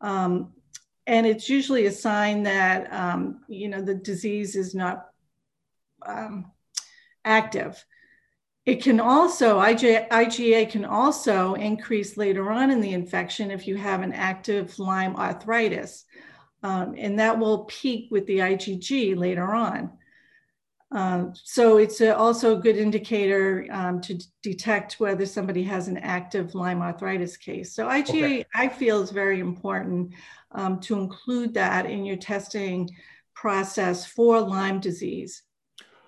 Um, 0.00 0.52
and 1.06 1.26
it's 1.26 1.48
usually 1.48 1.86
a 1.86 1.92
sign 1.92 2.42
that, 2.44 2.92
um, 2.92 3.40
you 3.48 3.68
know, 3.68 3.80
the 3.80 3.94
disease 3.94 4.56
is 4.56 4.74
not 4.74 5.06
um, 6.06 6.52
active. 7.24 7.84
It 8.68 8.82
can 8.82 9.00
also, 9.00 9.60
IgA, 9.60 10.10
IgA 10.10 10.68
can 10.68 10.84
also 10.84 11.54
increase 11.54 12.18
later 12.18 12.50
on 12.50 12.70
in 12.70 12.82
the 12.82 12.92
infection 12.92 13.50
if 13.50 13.66
you 13.66 13.76
have 13.76 14.02
an 14.02 14.12
active 14.12 14.78
Lyme 14.78 15.16
arthritis. 15.16 16.04
Um, 16.62 16.94
and 16.98 17.18
that 17.18 17.38
will 17.38 17.64
peak 17.64 18.10
with 18.10 18.26
the 18.26 18.40
IgG 18.40 19.16
later 19.16 19.54
on. 19.54 19.92
Um, 20.92 21.32
so 21.34 21.78
it's 21.78 22.02
a, 22.02 22.14
also 22.14 22.58
a 22.58 22.60
good 22.60 22.76
indicator 22.76 23.66
um, 23.70 24.02
to 24.02 24.18
d- 24.18 24.26
detect 24.42 25.00
whether 25.00 25.24
somebody 25.24 25.62
has 25.62 25.88
an 25.88 25.96
active 25.96 26.54
Lyme 26.54 26.82
arthritis 26.82 27.38
case. 27.38 27.74
So 27.74 27.86
IgA, 27.86 28.08
okay. 28.08 28.44
I 28.54 28.68
feel, 28.68 29.00
is 29.00 29.10
very 29.10 29.40
important 29.40 30.12
um, 30.52 30.78
to 30.80 30.98
include 30.98 31.54
that 31.54 31.86
in 31.86 32.04
your 32.04 32.18
testing 32.18 32.90
process 33.32 34.04
for 34.04 34.42
Lyme 34.42 34.78
disease. 34.78 35.42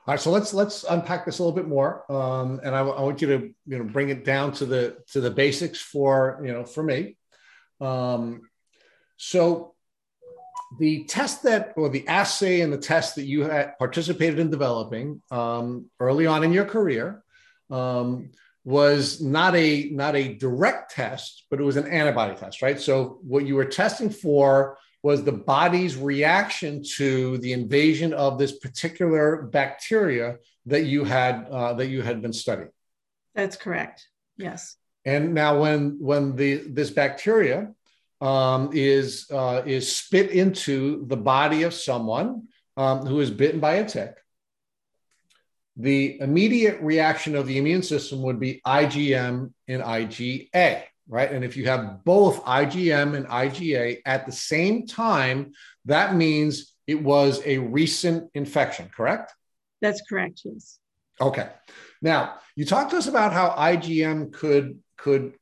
All 0.07 0.15
right, 0.15 0.21
so 0.21 0.31
let's 0.31 0.55
let's 0.55 0.85
unpack 0.85 1.27
this 1.27 1.39
a 1.39 1.43
little 1.43 1.55
bit 1.55 1.69
more, 1.69 2.11
um, 2.11 2.59
and 2.65 2.75
I, 2.75 2.81
want 2.81 3.21
you 3.21 3.29
to 3.29 3.55
you 3.67 3.79
know 3.79 3.85
bring 3.85 4.09
it 4.09 4.25
down 4.25 4.53
to 4.53 4.65
the 4.65 4.97
to 5.13 5.21
the 5.21 5.31
basics 5.31 5.79
for 5.79 6.41
you 6.43 6.53
know 6.53 6.65
for 6.65 6.83
me. 6.83 7.19
Um, 7.83 8.49
so 9.19 9.75
the 10.79 11.05
test 11.05 11.43
that 11.43 11.75
or 11.77 11.91
the 11.91 12.09
assay 12.09 12.63
and 12.63 12.73
the 12.73 12.79
test 12.79 13.17
that 13.17 13.25
you 13.25 13.43
had 13.43 13.77
participated 13.79 14.39
in 14.39 14.51
developing 14.51 15.21
um, 15.31 15.91
early 16.01 16.27
on 16.27 16.45
in 16.45 16.53
your 16.53 16.65
career 16.65 17.23
um, 17.71 18.31
was 18.65 19.21
not 19.21 19.55
a 19.55 19.91
not 19.91 20.17
a 20.17 20.33
direct 20.35 20.93
test, 20.93 21.45
but 21.51 21.61
it 21.61 21.65
was 21.65 21.77
an 21.77 21.87
antibody 21.87 22.35
test, 22.37 22.63
right? 22.63 22.81
So 22.81 23.19
what 23.23 23.47
you 23.47 23.55
were 23.55 23.67
testing 23.67 24.09
for 24.09 24.79
was 25.03 25.25
the 25.25 25.33
body's 25.33 25.97
reaction 25.97 26.83
to 26.97 27.39
the 27.39 27.53
invasion 27.53 28.13
of 28.13 28.39
this 28.39 28.53
particular 28.59 29.43
bacteria 29.43 30.37
that 30.67 30.85
you 30.85 31.05
had 31.05 31.47
uh, 31.51 31.75
that 31.75 31.89
you 31.89 32.03
had 32.03 32.21
been 32.21 32.33
studying. 32.33 32.71
That's 33.35 33.57
correct. 33.57 34.07
Yes. 34.37 34.77
And 35.05 35.35
now, 35.35 35.61
when 35.61 35.97
when 36.01 36.37
the 36.37 36.57
this 36.57 36.91
bacteria 36.91 37.73
um, 38.21 38.71
is 38.75 39.27
uh, 39.31 39.63
is 39.65 39.95
spit 39.95 40.31
into 40.31 41.07
the 41.07 41.17
body 41.17 41.63
of 41.63 41.73
someone 41.73 42.49
um, 42.77 43.07
who 43.07 43.21
is 43.21 43.31
bitten 43.31 43.61
by 43.61 43.75
a 43.75 43.89
tick, 43.89 44.17
the 45.77 46.21
immediate 46.21 46.81
reaction 46.83 47.35
of 47.35 47.47
the 47.47 47.57
immune 47.57 47.83
system 47.83 48.21
would 48.23 48.39
be 48.39 48.61
IgM 48.67 49.53
and 49.67 49.83
IgA 49.83 50.85
right? 51.11 51.31
And 51.31 51.45
if 51.45 51.57
you 51.57 51.67
have 51.67 52.05
both 52.05 52.45
IgM 52.45 53.17
and 53.17 53.27
IgA 53.27 53.99
at 54.07 54.27
the 54.27 54.33
same 54.33 54.87
time, 54.87 55.53
that 55.85 56.15
means 56.15 56.75
it 56.87 57.03
was 57.03 57.43
a 57.45 57.59
recent 57.59 58.31
infection, 58.35 58.89
correct? 58.97 59.35
That's 59.83 60.01
correct, 60.09 60.43
yes. 60.45 60.79
Okay. 61.21 61.49
Now, 62.01 62.37
you 62.55 62.65
talked 62.65 62.93
to 62.93 62.97
us 62.97 63.09
about 63.09 63.33
how 63.33 63.51
IgM 63.51 64.33
could 64.33 64.79
could 64.97 65.35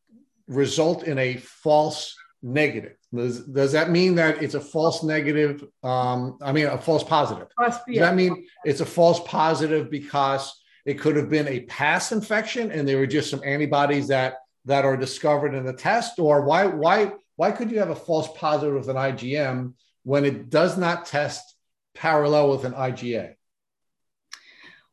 result 0.46 1.04
in 1.04 1.18
a 1.18 1.36
false 1.36 2.16
negative. 2.42 2.96
Does, 3.14 3.40
does 3.46 3.72
that 3.72 3.90
mean 3.90 4.14
that 4.16 4.42
it's 4.42 4.54
a 4.54 4.60
false 4.60 5.02
negative? 5.02 5.64
Um, 5.82 6.38
I 6.42 6.52
mean, 6.52 6.66
a 6.66 6.78
false 6.78 7.02
positive. 7.04 7.48
Does 7.58 7.78
that 7.86 8.14
mean 8.14 8.46
it's 8.64 8.80
a 8.80 8.86
false 8.86 9.20
positive 9.20 9.90
because 9.90 10.54
it 10.86 10.98
could 10.98 11.16
have 11.16 11.28
been 11.28 11.48
a 11.48 11.60
past 11.60 12.12
infection 12.12 12.70
and 12.70 12.86
there 12.86 12.98
were 12.98 13.06
just 13.06 13.30
some 13.30 13.42
antibodies 13.44 14.08
that 14.08 14.38
that 14.64 14.84
are 14.84 14.96
discovered 14.96 15.54
in 15.54 15.64
the 15.64 15.72
test 15.72 16.18
or 16.18 16.42
why 16.42 16.66
why 16.66 17.12
why 17.36 17.52
could 17.52 17.70
you 17.70 17.78
have 17.78 17.90
a 17.90 17.96
false 17.96 18.28
positive 18.36 18.74
with 18.74 18.88
an 18.88 18.96
IgM 18.96 19.74
when 20.02 20.24
it 20.24 20.50
does 20.50 20.76
not 20.76 21.06
test 21.06 21.54
parallel 21.94 22.50
with 22.50 22.64
an 22.64 22.72
IgA? 22.72 23.34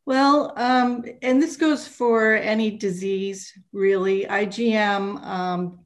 Well, 0.05 0.53
um, 0.55 1.03
and 1.24 1.41
this 1.41 1.57
goes 1.57 1.88
for 1.88 2.36
any 2.36 2.77
disease, 2.77 3.51
really. 3.74 4.25
IgM, 4.25 5.24
um, 5.24 5.79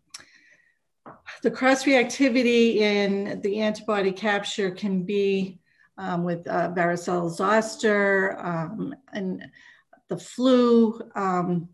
the 1.42 1.52
cross 1.52 1.86
reactivity 1.86 2.78
in 2.78 3.40
the 3.42 3.62
antibody 3.62 4.12
capture 4.12 4.72
can 4.72 5.04
be 5.04 5.60
um, 5.98 6.24
with 6.24 6.46
uh, 6.48 6.72
varicella 6.72 7.30
zoster 7.32 8.38
um, 8.40 8.94
and 9.14 9.46
the 10.10 10.18
flu, 10.18 11.00
um, 11.16 11.70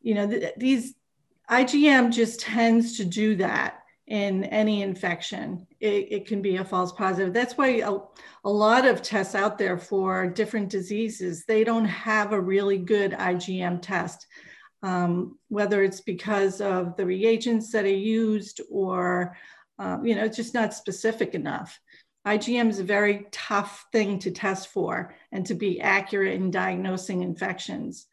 you 0.00 0.14
know, 0.14 0.28
th- 0.28 0.54
these 0.56 0.94
IgM 1.50 2.12
just 2.12 2.40
tends 2.40 2.96
to 2.98 3.04
do 3.04 3.36
that 3.36 3.78
in 4.06 4.44
any 4.44 4.82
infection. 4.82 5.66
It, 5.78 6.08
it, 6.10 6.26
can 6.26 6.42
be 6.42 6.56
a 6.56 6.64
false 6.64 6.92
positive. 6.92 7.32
That's 7.32 7.56
why 7.56 7.80
a, 7.80 7.98
a 8.44 8.50
lot 8.50 8.86
of 8.86 9.02
tests 9.02 9.34
out 9.34 9.56
there 9.56 9.78
for 9.78 10.26
different 10.26 10.68
diseases, 10.68 11.44
they 11.46 11.62
don't 11.62 11.84
have 11.84 12.32
a 12.32 12.40
really 12.40 12.78
good 12.78 13.12
IgM 13.12 13.80
test. 13.82 14.26
um, 14.82 15.38
whether 15.48 15.82
it's 15.82 16.00
because 16.00 16.60
of 16.60 16.96
the 16.96 17.04
reagents 17.04 17.70
that 17.72 17.84
are 17.84 17.88
used 17.88 18.60
or, 18.70 19.36
um, 19.78 20.04
you 20.04 20.14
know, 20.14 20.24
it's 20.24 20.36
just 20.36 20.54
not 20.54 20.74
specific 20.74 21.34
enough. 21.34 21.78
IgM 22.26 22.68
is 22.68 22.78
a 22.78 22.84
very 22.84 23.26
tough 23.30 23.86
thing 23.92 24.18
to 24.20 24.30
test 24.30 24.68
for 24.68 25.14
and 25.32 25.46
to 25.46 25.54
be 25.54 25.80
accurate 25.80 26.34
in 26.34 26.50
diagnosing 26.50 27.22
infections. 27.22 28.06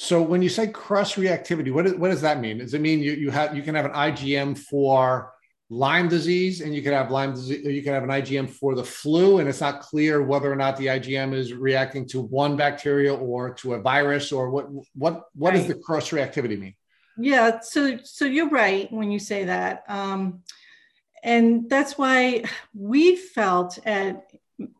So 0.00 0.22
when 0.22 0.42
you 0.42 0.48
say 0.48 0.68
cross 0.68 1.16
reactivity, 1.16 1.72
what, 1.72 1.84
is, 1.84 1.94
what 1.94 2.12
does 2.12 2.20
that 2.20 2.38
mean? 2.38 2.58
Does 2.58 2.72
it 2.72 2.80
mean 2.80 3.02
you, 3.02 3.14
you 3.14 3.32
have 3.32 3.56
you 3.56 3.64
can 3.64 3.74
have 3.74 3.84
an 3.84 3.90
IgM 3.90 4.56
for 4.56 5.32
Lyme 5.70 6.08
disease 6.08 6.60
and 6.60 6.72
you 6.72 6.82
can 6.82 6.92
have 6.92 7.10
Lyme 7.10 7.34
disease, 7.34 7.66
you 7.66 7.82
can 7.82 7.94
have 7.94 8.04
an 8.04 8.10
IgM 8.10 8.48
for 8.48 8.76
the 8.76 8.84
flu, 8.84 9.40
and 9.40 9.48
it's 9.48 9.60
not 9.60 9.80
clear 9.80 10.22
whether 10.22 10.52
or 10.52 10.54
not 10.54 10.76
the 10.76 10.86
IgM 10.86 11.34
is 11.34 11.52
reacting 11.52 12.06
to 12.10 12.20
one 12.20 12.56
bacteria 12.56 13.12
or 13.12 13.54
to 13.54 13.74
a 13.74 13.80
virus 13.80 14.30
or 14.30 14.50
what 14.50 14.68
what 14.94 15.24
what 15.34 15.52
right. 15.52 15.56
does 15.56 15.66
the 15.66 15.74
cross 15.74 16.10
reactivity 16.10 16.56
mean? 16.56 16.76
Yeah, 17.18 17.58
so 17.58 17.98
so 18.04 18.24
you're 18.24 18.50
right 18.50 18.86
when 18.92 19.10
you 19.10 19.18
say 19.18 19.46
that. 19.46 19.82
Um, 19.88 20.44
and 21.24 21.68
that's 21.68 21.98
why 21.98 22.44
we 22.72 23.16
felt 23.16 23.80
at 23.84 24.30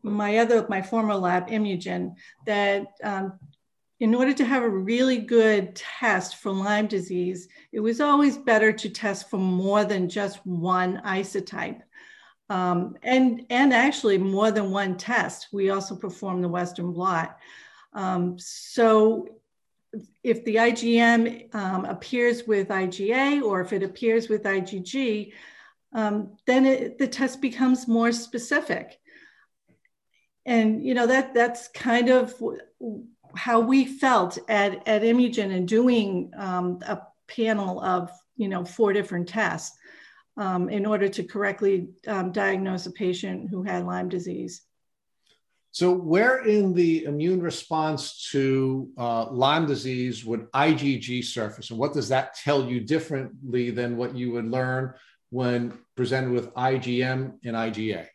my 0.05 0.39
other 0.39 0.65
my 0.69 0.81
former 0.81 1.17
lab 1.17 1.49
Imugen 1.49 2.15
that 2.47 2.87
um, 3.03 3.39
in 4.01 4.15
order 4.15 4.33
to 4.33 4.45
have 4.45 4.63
a 4.63 4.69
really 4.69 5.19
good 5.19 5.75
test 5.75 6.37
for 6.37 6.53
Lyme 6.53 6.87
disease, 6.87 7.49
it 7.73 7.81
was 7.81 8.01
always 8.01 8.39
better 8.39 8.73
to 8.73 8.89
test 8.89 9.29
for 9.29 9.39
more 9.39 9.85
than 9.85 10.09
just 10.09 10.45
one 10.47 11.03
isotype. 11.05 11.81
Um, 12.49 12.97
and, 13.03 13.45
and 13.51 13.75
actually 13.75 14.17
more 14.17 14.51
than 14.51 14.71
one 14.71 14.97
test. 14.97 15.49
We 15.53 15.71
also 15.71 15.97
perform 15.97 16.41
the 16.41 16.49
Western 16.49 16.93
blot. 16.93 17.39
Um, 17.93 18.39
so 18.39 19.29
if 20.23 20.45
the 20.45 20.57
IgM 20.57 21.55
um, 21.55 21.85
appears 21.85 22.47
with 22.47 22.69
IgA 22.69 23.43
or 23.43 23.61
if 23.61 23.73
it 23.73 23.83
appears 23.83 24.29
with 24.29 24.45
IgG, 24.45 25.33
um, 25.93 26.37
then 26.47 26.67
it, 26.67 26.99
the 26.99 27.09
test 27.09 27.41
becomes 27.41 27.89
more 27.89 28.13
specific. 28.13 28.99
And 30.47 30.83
you 30.83 30.95
know 30.95 31.07
that 31.07 31.35
that's 31.35 31.69
kind 31.69 32.09
of 32.09 32.35
how 33.35 33.61
we 33.61 33.85
felt 33.85 34.39
at, 34.49 34.87
at 34.87 35.03
Imugen 35.03 35.55
and 35.55 35.67
doing 35.67 36.33
um, 36.37 36.79
a 36.87 37.01
panel 37.27 37.81
of 37.81 38.11
you 38.37 38.49
know 38.49 38.65
four 38.65 38.93
different 38.93 39.29
tests 39.29 39.77
um, 40.37 40.69
in 40.69 40.87
order 40.87 41.09
to 41.09 41.25
correctly 41.25 41.89
um, 42.07 42.33
diagnose 42.33 42.87
a 42.87 42.93
patient 42.93 43.51
who 43.51 43.63
had 43.63 43.85
Lyme 43.85 44.09
disease. 44.09 44.63
So, 45.71 45.93
where 45.93 46.45
in 46.45 46.73
the 46.73 47.05
immune 47.05 47.43
response 47.43 48.29
to 48.31 48.89
uh, 48.97 49.31
Lyme 49.31 49.67
disease 49.67 50.25
would 50.25 50.51
IgG 50.53 51.25
surface, 51.25 51.71
and 51.71 51.79
what 51.79 51.93
does 51.93 52.09
that 52.09 52.35
tell 52.35 52.65
you 52.65 52.81
differently 52.81 53.71
than 53.71 53.97
what 53.97 54.17
you 54.17 54.33
would 54.33 54.47
learn 54.47 54.95
when 55.31 55.79
presented 55.97 56.31
with 56.31 56.55
IgM 56.55 57.35
and 57.45 57.57
IgA? 57.57 58.07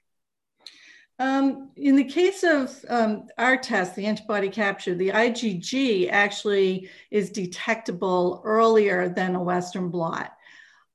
Um, 1.19 1.69
in 1.75 1.95
the 1.95 2.03
case 2.03 2.43
of 2.43 2.73
um, 2.89 3.27
our 3.37 3.55
test, 3.55 3.95
the 3.95 4.05
antibody 4.05 4.49
capture, 4.49 4.95
the 4.95 5.09
IgG 5.09 6.09
actually 6.11 6.89
is 7.11 7.29
detectable 7.29 8.41
earlier 8.43 9.09
than 9.09 9.35
a 9.35 9.43
Western 9.43 9.89
blot. 9.89 10.33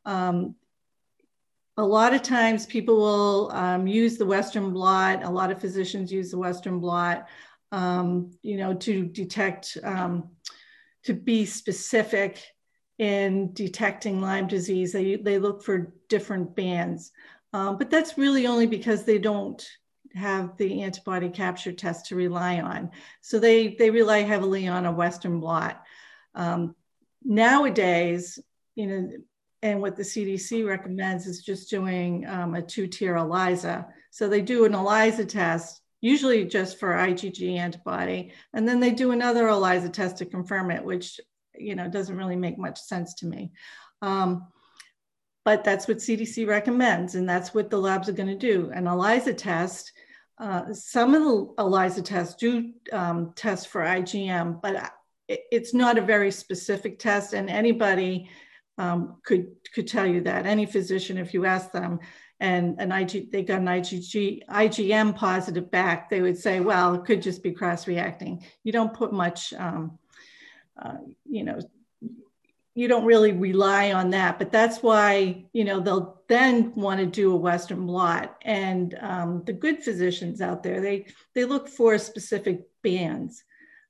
Um, 0.04 0.56
a 1.76 1.84
lot 1.84 2.14
of 2.14 2.22
times 2.22 2.66
people 2.66 2.96
will 2.96 3.52
um, 3.52 3.86
use 3.86 4.18
the 4.18 4.26
Western 4.26 4.72
blot. 4.72 5.22
A 5.22 5.30
lot 5.30 5.52
of 5.52 5.60
physicians 5.60 6.12
use 6.12 6.32
the 6.32 6.38
Western 6.38 6.80
blot, 6.80 7.28
um, 7.70 8.32
you 8.42 8.56
know, 8.56 8.74
to 8.74 9.04
detect, 9.04 9.78
um, 9.84 10.30
to 11.04 11.14
be 11.14 11.46
specific 11.46 12.42
in 12.98 13.52
detecting 13.52 14.20
Lyme 14.20 14.48
disease. 14.48 14.92
They, 14.92 15.14
they 15.14 15.38
look 15.38 15.62
for 15.62 15.92
different 16.08 16.56
bands. 16.56 17.12
but 17.52 17.88
that's 17.88 18.18
really 18.18 18.48
only 18.48 18.66
because 18.66 19.04
they 19.04 19.18
don't 19.18 19.64
have 20.14 20.56
the 20.56 20.82
antibody 20.82 21.28
capture 21.28 21.72
test 21.72 22.06
to 22.06 22.16
rely 22.16 22.60
on. 22.60 22.90
So 23.20 23.38
they, 23.38 23.74
they 23.74 23.90
rely 23.90 24.20
heavily 24.20 24.68
on 24.68 24.86
a 24.86 24.92
Western 24.92 25.40
blot. 25.40 25.82
Um, 26.34 26.74
nowadays, 27.22 28.38
you 28.74 28.86
know, 28.86 29.10
and 29.62 29.80
what 29.80 29.96
the 29.96 30.02
CDC 30.02 30.66
recommends 30.66 31.26
is 31.26 31.42
just 31.42 31.70
doing 31.70 32.26
um, 32.26 32.54
a 32.54 32.62
two-tier 32.62 33.16
ELISA. 33.16 33.86
So 34.10 34.28
they 34.28 34.40
do 34.40 34.64
an 34.64 34.74
ELISA 34.74 35.26
test, 35.26 35.80
usually 36.00 36.44
just 36.44 36.78
for 36.78 36.90
IgG 36.90 37.56
antibody, 37.56 38.32
and 38.54 38.68
then 38.68 38.80
they 38.80 38.92
do 38.92 39.10
another 39.10 39.48
ELISA 39.48 39.90
test 39.90 40.18
to 40.18 40.26
confirm 40.26 40.70
it, 40.70 40.84
which 40.84 41.20
you 41.56 41.74
know 41.74 41.88
doesn't 41.88 42.16
really 42.16 42.36
make 42.36 42.56
much 42.56 42.80
sense 42.80 43.14
to 43.14 43.26
me. 43.26 43.50
Um, 44.00 44.46
but 45.44 45.64
that's 45.64 45.88
what 45.88 45.96
CDC 45.96 46.46
recommends, 46.46 47.14
and 47.16 47.28
that's 47.28 47.52
what 47.52 47.70
the 47.70 47.78
labs 47.78 48.08
are 48.08 48.12
going 48.12 48.28
to 48.28 48.36
do. 48.36 48.70
An 48.72 48.86
ELISA 48.86 49.34
test 49.34 49.92
uh, 50.40 50.72
some 50.72 51.14
of 51.14 51.22
the 51.22 51.54
ELISA 51.58 52.02
tests 52.02 52.34
do 52.36 52.72
um, 52.92 53.32
test 53.34 53.68
for 53.68 53.82
IgM, 53.82 54.60
but 54.62 54.92
it's 55.28 55.74
not 55.74 55.98
a 55.98 56.02
very 56.02 56.30
specific 56.30 56.98
test, 56.98 57.34
and 57.34 57.50
anybody 57.50 58.28
um, 58.78 59.16
could 59.24 59.48
could 59.74 59.88
tell 59.88 60.06
you 60.06 60.20
that. 60.22 60.46
Any 60.46 60.64
physician, 60.64 61.18
if 61.18 61.34
you 61.34 61.44
ask 61.44 61.72
them, 61.72 61.98
and 62.40 62.80
an 62.80 62.92
IG, 62.92 63.32
they 63.32 63.42
got 63.42 63.60
an 63.60 63.66
IgG, 63.66 64.46
IgM 64.46 65.16
positive 65.16 65.70
back, 65.70 66.08
they 66.08 66.20
would 66.20 66.38
say, 66.38 66.60
well, 66.60 66.94
it 66.94 67.04
could 67.04 67.20
just 67.20 67.42
be 67.42 67.50
cross-reacting. 67.50 68.44
You 68.62 68.72
don't 68.72 68.94
put 68.94 69.12
much, 69.12 69.52
um, 69.54 69.98
uh, 70.80 70.98
you 71.28 71.42
know, 71.42 71.58
you 72.74 72.86
don't 72.86 73.04
really 73.04 73.32
rely 73.32 73.92
on 73.92 74.10
that. 74.10 74.38
But 74.38 74.52
that's 74.52 74.82
why, 74.84 75.46
you 75.52 75.64
know, 75.64 75.80
they'll 75.80 76.17
then 76.28 76.74
want 76.74 77.00
to 77.00 77.06
do 77.06 77.32
a 77.32 77.36
Western 77.36 77.86
blot. 77.86 78.36
And 78.42 78.96
um, 79.00 79.42
the 79.46 79.52
good 79.52 79.82
physicians 79.82 80.40
out 80.40 80.62
there, 80.62 80.80
they, 80.80 81.06
they 81.34 81.44
look 81.44 81.68
for 81.68 81.96
specific 81.98 82.60
bands 82.82 83.42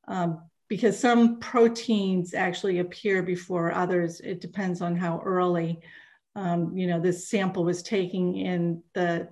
um, 0.06 0.42
because 0.68 0.98
some 0.98 1.40
proteins 1.40 2.34
actually 2.34 2.78
appear 2.78 3.22
before 3.22 3.72
others. 3.72 4.20
It 4.20 4.40
depends 4.40 4.80
on 4.80 4.96
how 4.96 5.20
early, 5.24 5.80
um, 6.36 6.76
you 6.76 6.86
know, 6.86 7.00
this 7.00 7.28
sample 7.28 7.64
was 7.64 7.82
taking 7.82 8.36
in 8.36 8.82
the, 8.94 9.28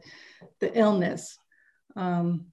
the 0.61 0.77
illness. 0.77 1.39
Um, 1.95 2.47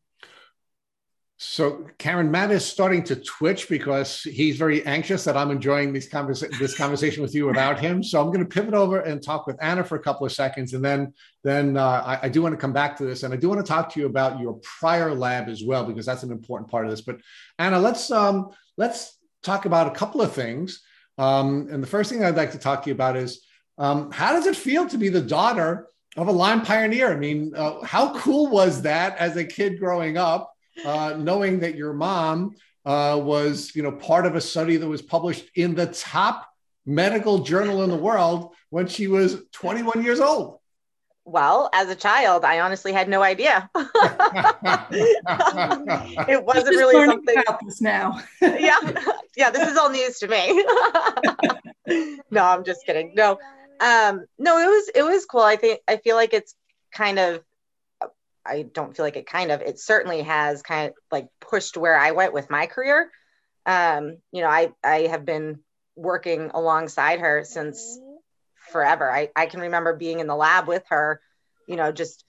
so 1.45 1.85
Karen, 1.97 2.31
Matt 2.31 2.51
is 2.51 2.65
starting 2.65 3.03
to 3.03 3.17
twitch 3.17 3.67
because 3.67 4.21
he's 4.21 4.55
very 4.55 4.85
anxious 4.85 5.25
that 5.25 5.35
I'm 5.35 5.51
enjoying 5.51 5.91
this, 5.91 6.07
conversa- 6.07 6.57
this 6.57 6.75
conversation 6.75 7.21
with 7.21 7.35
you 7.35 7.49
about 7.49 7.79
him. 7.79 8.01
So 8.01 8.21
I'm 8.21 8.27
going 8.27 8.39
to 8.39 8.45
pivot 8.45 8.73
over 8.73 9.01
and 9.01 9.21
talk 9.21 9.45
with 9.45 9.57
Anna 9.61 9.83
for 9.83 9.95
a 9.95 9.99
couple 9.99 10.25
of 10.25 10.31
seconds, 10.31 10.73
and 10.73 10.83
then 10.83 11.13
then 11.43 11.75
uh, 11.75 12.01
I, 12.05 12.27
I, 12.27 12.29
do 12.29 12.41
want 12.41 12.53
to 12.53 12.57
come 12.57 12.71
back 12.71 12.95
to 12.97 13.05
this, 13.05 13.23
and 13.23 13.33
I 13.33 13.37
do 13.37 13.49
want 13.49 13.59
to 13.59 13.69
talk 13.69 13.91
to 13.93 13.99
you 13.99 14.05
about 14.05 14.39
your 14.39 14.53
prior 14.79 15.13
lab 15.13 15.49
as 15.49 15.63
well 15.63 15.83
because 15.83 16.05
that's 16.05 16.23
an 16.23 16.31
important 16.31 16.71
part 16.71 16.85
of 16.85 16.91
this. 16.91 17.01
But 17.01 17.19
Anna, 17.59 17.77
let's 17.77 18.09
um, 18.09 18.51
let's 18.77 19.19
talk 19.43 19.65
about 19.65 19.87
a 19.87 19.91
couple 19.91 20.21
of 20.21 20.31
things. 20.31 20.81
Um, 21.17 21.67
and 21.69 21.83
the 21.83 21.87
first 21.87 22.09
thing 22.09 22.23
I'd 22.23 22.37
like 22.37 22.53
to 22.53 22.57
talk 22.57 22.83
to 22.83 22.89
you 22.89 22.95
about 22.95 23.17
is 23.17 23.45
um, 23.77 24.11
how 24.11 24.31
does 24.31 24.47
it 24.47 24.55
feel 24.55 24.87
to 24.87 24.97
be 24.97 25.09
the 25.09 25.21
daughter 25.21 25.87
of 26.15 26.29
a 26.29 26.31
Lyme 26.31 26.61
pioneer? 26.61 27.11
I 27.11 27.17
mean, 27.17 27.53
uh, 27.55 27.83
how 27.83 28.17
cool 28.17 28.47
was 28.47 28.81
that 28.83 29.17
as 29.17 29.35
a 29.35 29.43
kid 29.43 29.79
growing 29.79 30.17
up? 30.17 30.52
Uh, 30.85 31.15
knowing 31.17 31.59
that 31.59 31.75
your 31.75 31.93
mom 31.93 32.55
uh, 32.85 33.19
was, 33.21 33.75
you 33.75 33.83
know, 33.83 33.91
part 33.91 34.25
of 34.25 34.35
a 34.35 34.41
study 34.41 34.77
that 34.77 34.87
was 34.87 35.01
published 35.01 35.49
in 35.55 35.75
the 35.75 35.87
top 35.87 36.47
medical 36.85 37.39
journal 37.39 37.83
in 37.83 37.89
the 37.89 37.95
world 37.95 38.53
when 38.69 38.87
she 38.87 39.07
was 39.07 39.43
21 39.53 40.03
years 40.03 40.19
old. 40.19 40.59
Well, 41.25 41.69
as 41.73 41.89
a 41.89 41.95
child, 41.95 42.43
I 42.43 42.59
honestly 42.59 42.91
had 42.91 43.07
no 43.07 43.21
idea. 43.23 43.69
it 46.27 46.43
wasn't 46.43 46.75
really 46.75 47.05
something 47.05 47.37
about 47.37 47.61
this 47.65 47.79
now. 47.79 48.21
yeah, 48.41 48.77
yeah, 49.37 49.49
this 49.49 49.69
is 49.69 49.77
all 49.77 49.89
news 49.89 50.19
to 50.19 50.27
me. 50.27 50.65
no, 52.29 52.43
I'm 52.43 52.65
just 52.65 52.85
kidding. 52.85 53.13
No, 53.15 53.39
um, 53.79 54.25
no, 54.37 54.57
it 54.57 54.65
was 54.65 54.89
it 54.95 55.03
was 55.03 55.25
cool. 55.25 55.39
I 55.39 55.55
think 55.55 55.79
I 55.87 55.95
feel 55.95 56.17
like 56.17 56.33
it's 56.33 56.55
kind 56.91 57.17
of 57.17 57.41
I 58.45 58.63
don't 58.63 58.95
feel 58.95 59.05
like 59.05 59.15
it 59.15 59.27
kind 59.27 59.51
of, 59.51 59.61
it 59.61 59.79
certainly 59.79 60.21
has 60.21 60.61
kind 60.61 60.89
of 60.89 60.95
like 61.11 61.27
pushed 61.39 61.77
where 61.77 61.97
I 61.97 62.11
went 62.11 62.33
with 62.33 62.49
my 62.49 62.67
career. 62.67 63.09
Um, 63.65 64.17
you 64.31 64.41
know, 64.41 64.49
I, 64.49 64.71
I 64.83 65.07
have 65.07 65.25
been 65.25 65.59
working 65.95 66.51
alongside 66.53 67.19
her 67.19 67.43
since 67.45 67.99
forever. 68.71 69.09
I, 69.11 69.29
I 69.35 69.45
can 69.45 69.61
remember 69.61 69.95
being 69.95 70.19
in 70.19 70.27
the 70.27 70.35
lab 70.35 70.67
with 70.67 70.83
her, 70.89 71.21
you 71.67 71.75
know, 71.75 71.91
just 71.91 72.25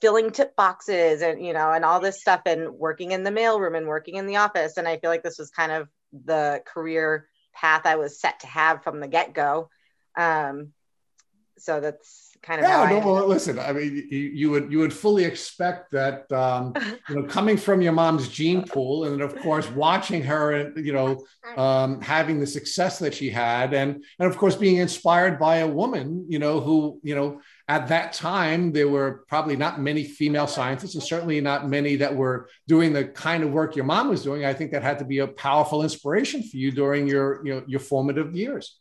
filling 0.00 0.30
tip 0.30 0.54
boxes 0.56 1.22
and, 1.22 1.44
you 1.44 1.52
know, 1.52 1.72
and 1.72 1.84
all 1.84 2.00
this 2.00 2.20
stuff 2.20 2.42
and 2.46 2.70
working 2.74 3.12
in 3.12 3.22
the 3.22 3.30
mailroom 3.30 3.76
and 3.76 3.86
working 3.86 4.16
in 4.16 4.26
the 4.26 4.36
office. 4.36 4.76
And 4.76 4.86
I 4.86 4.98
feel 4.98 5.10
like 5.10 5.22
this 5.22 5.38
was 5.38 5.50
kind 5.50 5.72
of 5.72 5.88
the 6.12 6.62
career 6.66 7.28
path 7.54 7.82
I 7.84 7.96
was 7.96 8.20
set 8.20 8.40
to 8.40 8.46
have 8.46 8.82
from 8.82 9.00
the 9.00 9.08
get 9.08 9.32
go. 9.32 9.68
Um, 10.16 10.72
so 11.62 11.78
that's 11.78 12.36
kind 12.42 12.60
of 12.60 12.68
yeah. 12.68 12.88
no, 12.88 13.06
well, 13.06 13.28
listen. 13.28 13.56
I 13.56 13.72
mean, 13.72 14.08
you, 14.10 14.18
you, 14.18 14.50
would 14.50 14.72
you 14.72 14.80
would 14.80 14.92
fully 14.92 15.24
expect 15.24 15.92
that, 15.92 16.30
um, 16.32 16.74
you 17.08 17.14
know, 17.14 17.22
coming 17.28 17.56
from 17.56 17.80
your 17.80 17.92
mom's 17.92 18.28
gene 18.28 18.66
pool, 18.66 19.04
and 19.04 19.22
of 19.22 19.36
course 19.36 19.70
watching 19.70 20.24
her, 20.24 20.50
and 20.54 20.84
you 20.84 20.92
know, 20.92 21.24
um, 21.56 22.00
having 22.00 22.40
the 22.40 22.46
success 22.48 22.98
that 22.98 23.14
she 23.14 23.30
had, 23.30 23.74
and 23.74 24.04
and 24.18 24.28
of 24.28 24.36
course 24.36 24.56
being 24.56 24.78
inspired 24.78 25.38
by 25.38 25.58
a 25.58 25.68
woman, 25.68 26.26
you 26.28 26.40
know, 26.40 26.58
who 26.58 26.98
you 27.04 27.14
know 27.14 27.40
at 27.68 27.86
that 27.88 28.12
time 28.12 28.72
there 28.72 28.88
were 28.88 29.24
probably 29.28 29.54
not 29.54 29.80
many 29.80 30.02
female 30.02 30.48
scientists, 30.48 30.94
and 30.94 31.04
certainly 31.04 31.40
not 31.40 31.68
many 31.68 31.94
that 31.94 32.12
were 32.12 32.48
doing 32.66 32.92
the 32.92 33.04
kind 33.04 33.44
of 33.44 33.52
work 33.52 33.76
your 33.76 33.84
mom 33.84 34.08
was 34.08 34.24
doing. 34.24 34.44
I 34.44 34.52
think 34.52 34.72
that 34.72 34.82
had 34.82 34.98
to 34.98 35.04
be 35.04 35.18
a 35.18 35.28
powerful 35.28 35.84
inspiration 35.84 36.42
for 36.42 36.56
you 36.56 36.72
during 36.72 37.06
your 37.06 37.40
you 37.46 37.54
know 37.54 37.62
your 37.68 37.80
formative 37.80 38.34
years. 38.34 38.80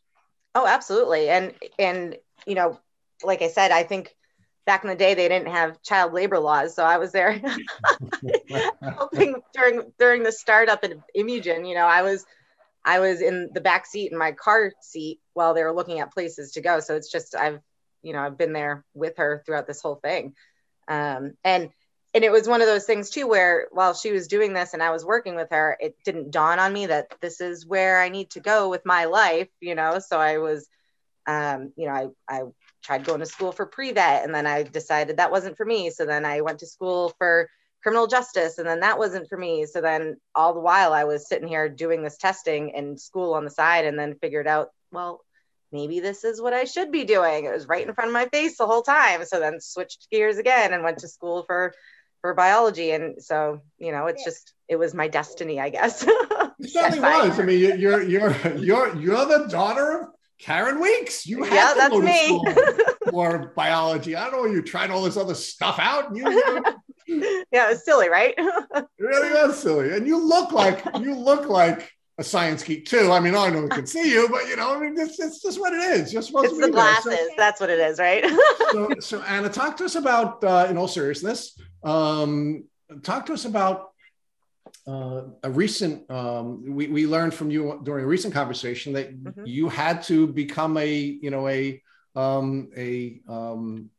Oh, 0.55 0.65
absolutely, 0.65 1.29
and 1.29 1.53
and 1.77 2.17
you 2.45 2.55
know 2.55 2.79
like 3.23 3.41
I 3.41 3.47
said, 3.47 3.71
I 3.71 3.83
think 3.83 4.15
back 4.65 4.83
in 4.83 4.89
the 4.89 4.95
day 4.95 5.13
they 5.13 5.27
didn't 5.27 5.49
have 5.49 5.81
child 5.81 6.13
labor 6.13 6.39
laws, 6.39 6.75
so 6.75 6.83
I 6.83 6.97
was 6.97 7.11
there 7.11 7.41
helping 8.81 9.41
during 9.53 9.91
during 9.99 10.23
the 10.23 10.31
startup 10.31 10.83
at 10.83 10.93
Imugen. 11.15 11.67
You 11.67 11.75
know, 11.75 11.85
I 11.85 12.01
was 12.01 12.25
I 12.83 12.99
was 12.99 13.21
in 13.21 13.49
the 13.53 13.61
back 13.61 13.85
seat 13.85 14.11
in 14.11 14.17
my 14.17 14.31
car 14.31 14.71
seat 14.81 15.19
while 15.33 15.53
they 15.53 15.63
were 15.63 15.73
looking 15.73 15.99
at 15.99 16.13
places 16.13 16.53
to 16.53 16.61
go. 16.61 16.79
So 16.79 16.95
it's 16.95 17.11
just 17.11 17.35
I've 17.35 17.59
you 18.01 18.13
know 18.13 18.19
I've 18.19 18.37
been 18.37 18.53
there 18.53 18.83
with 18.93 19.17
her 19.17 19.43
throughout 19.45 19.67
this 19.67 19.81
whole 19.81 19.95
thing, 19.95 20.33
um, 20.87 21.33
and 21.43 21.69
and 22.13 22.25
it 22.25 22.31
was 22.31 22.47
one 22.47 22.61
of 22.61 22.67
those 22.67 22.85
things 22.85 23.09
too 23.09 23.27
where 23.27 23.67
while 23.71 23.93
she 23.93 24.11
was 24.11 24.27
doing 24.27 24.53
this 24.53 24.73
and 24.73 24.83
I 24.83 24.91
was 24.91 25.05
working 25.05 25.35
with 25.35 25.49
her, 25.51 25.77
it 25.79 25.95
didn't 26.03 26.31
dawn 26.31 26.59
on 26.59 26.73
me 26.73 26.87
that 26.87 27.07
this 27.21 27.39
is 27.39 27.65
where 27.65 28.01
I 28.01 28.09
need 28.09 28.31
to 28.31 28.41
go 28.41 28.69
with 28.69 28.85
my 28.85 29.05
life. 29.05 29.47
You 29.61 29.75
know, 29.75 29.99
so 29.99 30.19
I 30.19 30.39
was 30.39 30.67
um, 31.27 31.71
you 31.75 31.87
know, 31.87 31.93
I, 31.93 32.07
I 32.27 32.43
tried 32.83 33.05
going 33.05 33.19
to 33.19 33.25
school 33.25 33.51
for 33.51 33.65
pre-vet 33.65 34.23
and 34.23 34.33
then 34.33 34.47
I 34.47 34.63
decided 34.63 35.17
that 35.17 35.31
wasn't 35.31 35.57
for 35.57 35.65
me. 35.65 35.89
So 35.89 36.05
then 36.05 36.25
I 36.25 36.41
went 36.41 36.59
to 36.59 36.67
school 36.67 37.13
for 37.17 37.49
criminal 37.83 38.07
justice 38.07 38.57
and 38.57 38.67
then 38.67 38.81
that 38.81 38.97
wasn't 38.97 39.29
for 39.29 39.37
me. 39.37 39.65
So 39.65 39.81
then 39.81 40.17
all 40.35 40.53
the 40.53 40.59
while 40.59 40.93
I 40.93 41.03
was 41.03 41.27
sitting 41.27 41.47
here 41.47 41.69
doing 41.69 42.03
this 42.03 42.17
testing 42.17 42.75
and 42.75 42.99
school 42.99 43.33
on 43.33 43.43
the 43.43 43.49
side 43.49 43.85
and 43.85 43.97
then 43.97 44.15
figured 44.15 44.47
out, 44.47 44.69
well, 44.91 45.21
maybe 45.71 45.99
this 45.99 46.23
is 46.23 46.41
what 46.41 46.53
I 46.53 46.65
should 46.65 46.91
be 46.91 47.05
doing. 47.05 47.45
It 47.45 47.53
was 47.53 47.67
right 47.67 47.87
in 47.87 47.93
front 47.93 48.09
of 48.09 48.13
my 48.13 48.25
face 48.27 48.57
the 48.57 48.67
whole 48.67 48.83
time. 48.83 49.25
So 49.25 49.39
then 49.39 49.59
switched 49.59 50.07
gears 50.11 50.37
again 50.37 50.73
and 50.73 50.83
went 50.83 50.99
to 50.99 51.07
school 51.07 51.43
for 51.43 51.73
for 52.21 52.35
biology. 52.35 52.91
And 52.91 53.21
so, 53.21 53.61
you 53.79 53.91
know, 53.91 54.05
it's 54.05 54.23
just 54.23 54.53
it 54.67 54.75
was 54.75 54.93
my 54.93 55.07
destiny, 55.07 55.59
I 55.59 55.69
guess. 55.69 56.03
it 56.07 56.69
certainly 56.69 56.99
was. 56.99 57.39
I 57.39 57.43
mean, 57.43 57.59
you're 57.59 58.01
you're 58.03 58.57
you're 58.57 58.95
you're 58.95 59.25
the 59.25 59.47
daughter 59.49 60.01
of 60.01 60.07
Karen 60.41 60.81
Weeks. 60.81 61.25
You 61.25 61.43
had 61.43 61.53
yeah, 61.53 61.73
that's 61.75 61.95
me. 61.95 62.43
for 63.11 63.53
biology. 63.55 64.15
I 64.15 64.29
don't 64.29 64.45
know. 64.45 64.51
You 64.51 64.61
tried 64.61 64.89
all 64.89 65.03
this 65.03 65.17
other 65.17 65.35
stuff 65.35 65.77
out. 65.79 66.15
You, 66.15 66.23
yeah, 67.51 67.71
it's 67.71 67.85
silly, 67.85 68.09
right? 68.09 68.33
it 68.37 68.87
really 68.99 69.31
was 69.33 69.59
silly. 69.59 69.93
And 69.93 70.07
you 70.07 70.17
look 70.17 70.51
like 70.51 70.83
you 70.99 71.15
look 71.15 71.47
like 71.47 71.91
a 72.17 72.23
science 72.23 72.63
geek 72.63 72.85
too. 72.85 73.11
I 73.11 73.19
mean, 73.19 73.35
I 73.35 73.49
know 73.49 73.63
we 73.63 73.69
can 73.69 73.85
see 73.85 74.11
you, 74.11 74.27
but 74.29 74.47
you 74.47 74.55
know, 74.55 74.75
I 74.75 74.79
mean, 74.79 74.97
it's, 74.97 75.19
it's 75.19 75.41
just 75.41 75.59
what 75.59 75.73
it 75.73 75.81
is. 75.81 76.11
You're 76.11 76.21
supposed 76.21 76.45
it's 76.45 76.55
to 76.55 76.59
be 76.61 76.65
the 76.67 76.71
glasses. 76.71 77.13
So, 77.13 77.27
that's 77.37 77.61
what 77.61 77.69
it 77.69 77.79
is, 77.79 77.99
right? 77.99 78.25
so, 78.71 78.89
so 78.99 79.21
Anna, 79.21 79.49
talk 79.49 79.77
to 79.77 79.85
us 79.85 79.95
about, 79.95 80.43
uh, 80.43 80.67
in 80.69 80.77
all 80.77 80.87
seriousness, 80.87 81.59
um, 81.83 82.65
talk 83.03 83.25
to 83.27 83.33
us 83.33 83.45
about 83.45 83.90
uh, 84.87 85.23
a 85.43 85.51
recent 85.51 86.09
um, 86.09 86.63
we, 86.75 86.87
we 86.87 87.05
learned 87.05 87.33
from 87.33 87.51
you 87.51 87.79
during 87.83 88.03
a 88.03 88.07
recent 88.07 88.33
conversation 88.33 88.93
that 88.93 89.15
mm-hmm. 89.15 89.45
you 89.45 89.69
had 89.69 90.01
to 90.03 90.27
become 90.27 90.77
a 90.77 90.91
you 90.91 91.29
know 91.29 91.47
a 91.47 91.81
um, 92.15 92.69
a 92.75 93.21
um, 93.29 93.89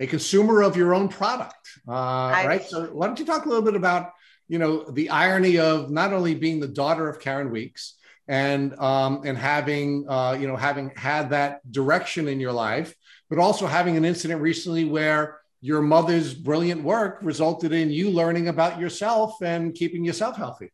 a 0.00 0.06
consumer 0.06 0.62
of 0.62 0.76
your 0.76 0.94
own 0.94 1.08
product 1.08 1.68
uh, 1.86 1.92
I, 1.92 2.46
right 2.46 2.64
so 2.64 2.86
why 2.86 3.06
don't 3.06 3.18
you 3.18 3.26
talk 3.26 3.44
a 3.44 3.48
little 3.48 3.64
bit 3.64 3.76
about 3.76 4.12
you 4.48 4.58
know 4.58 4.90
the 4.90 5.10
irony 5.10 5.58
of 5.58 5.90
not 5.90 6.12
only 6.12 6.34
being 6.34 6.58
the 6.58 6.68
daughter 6.68 7.08
of 7.08 7.20
karen 7.20 7.50
weeks 7.50 7.96
and 8.26 8.74
um, 8.78 9.22
and 9.24 9.36
having 9.36 10.06
uh, 10.08 10.36
you 10.40 10.48
know 10.48 10.56
having 10.56 10.90
had 10.96 11.30
that 11.30 11.60
direction 11.70 12.28
in 12.28 12.40
your 12.40 12.52
life 12.52 12.94
but 13.28 13.38
also 13.38 13.66
having 13.66 13.96
an 13.96 14.04
incident 14.04 14.40
recently 14.40 14.84
where 14.84 15.40
your 15.64 15.80
mother's 15.80 16.34
brilliant 16.34 16.82
work 16.82 17.20
resulted 17.22 17.72
in 17.72 17.90
you 17.90 18.10
learning 18.10 18.48
about 18.48 18.78
yourself 18.78 19.40
and 19.40 19.74
keeping 19.74 20.04
yourself 20.04 20.36
healthy. 20.36 20.70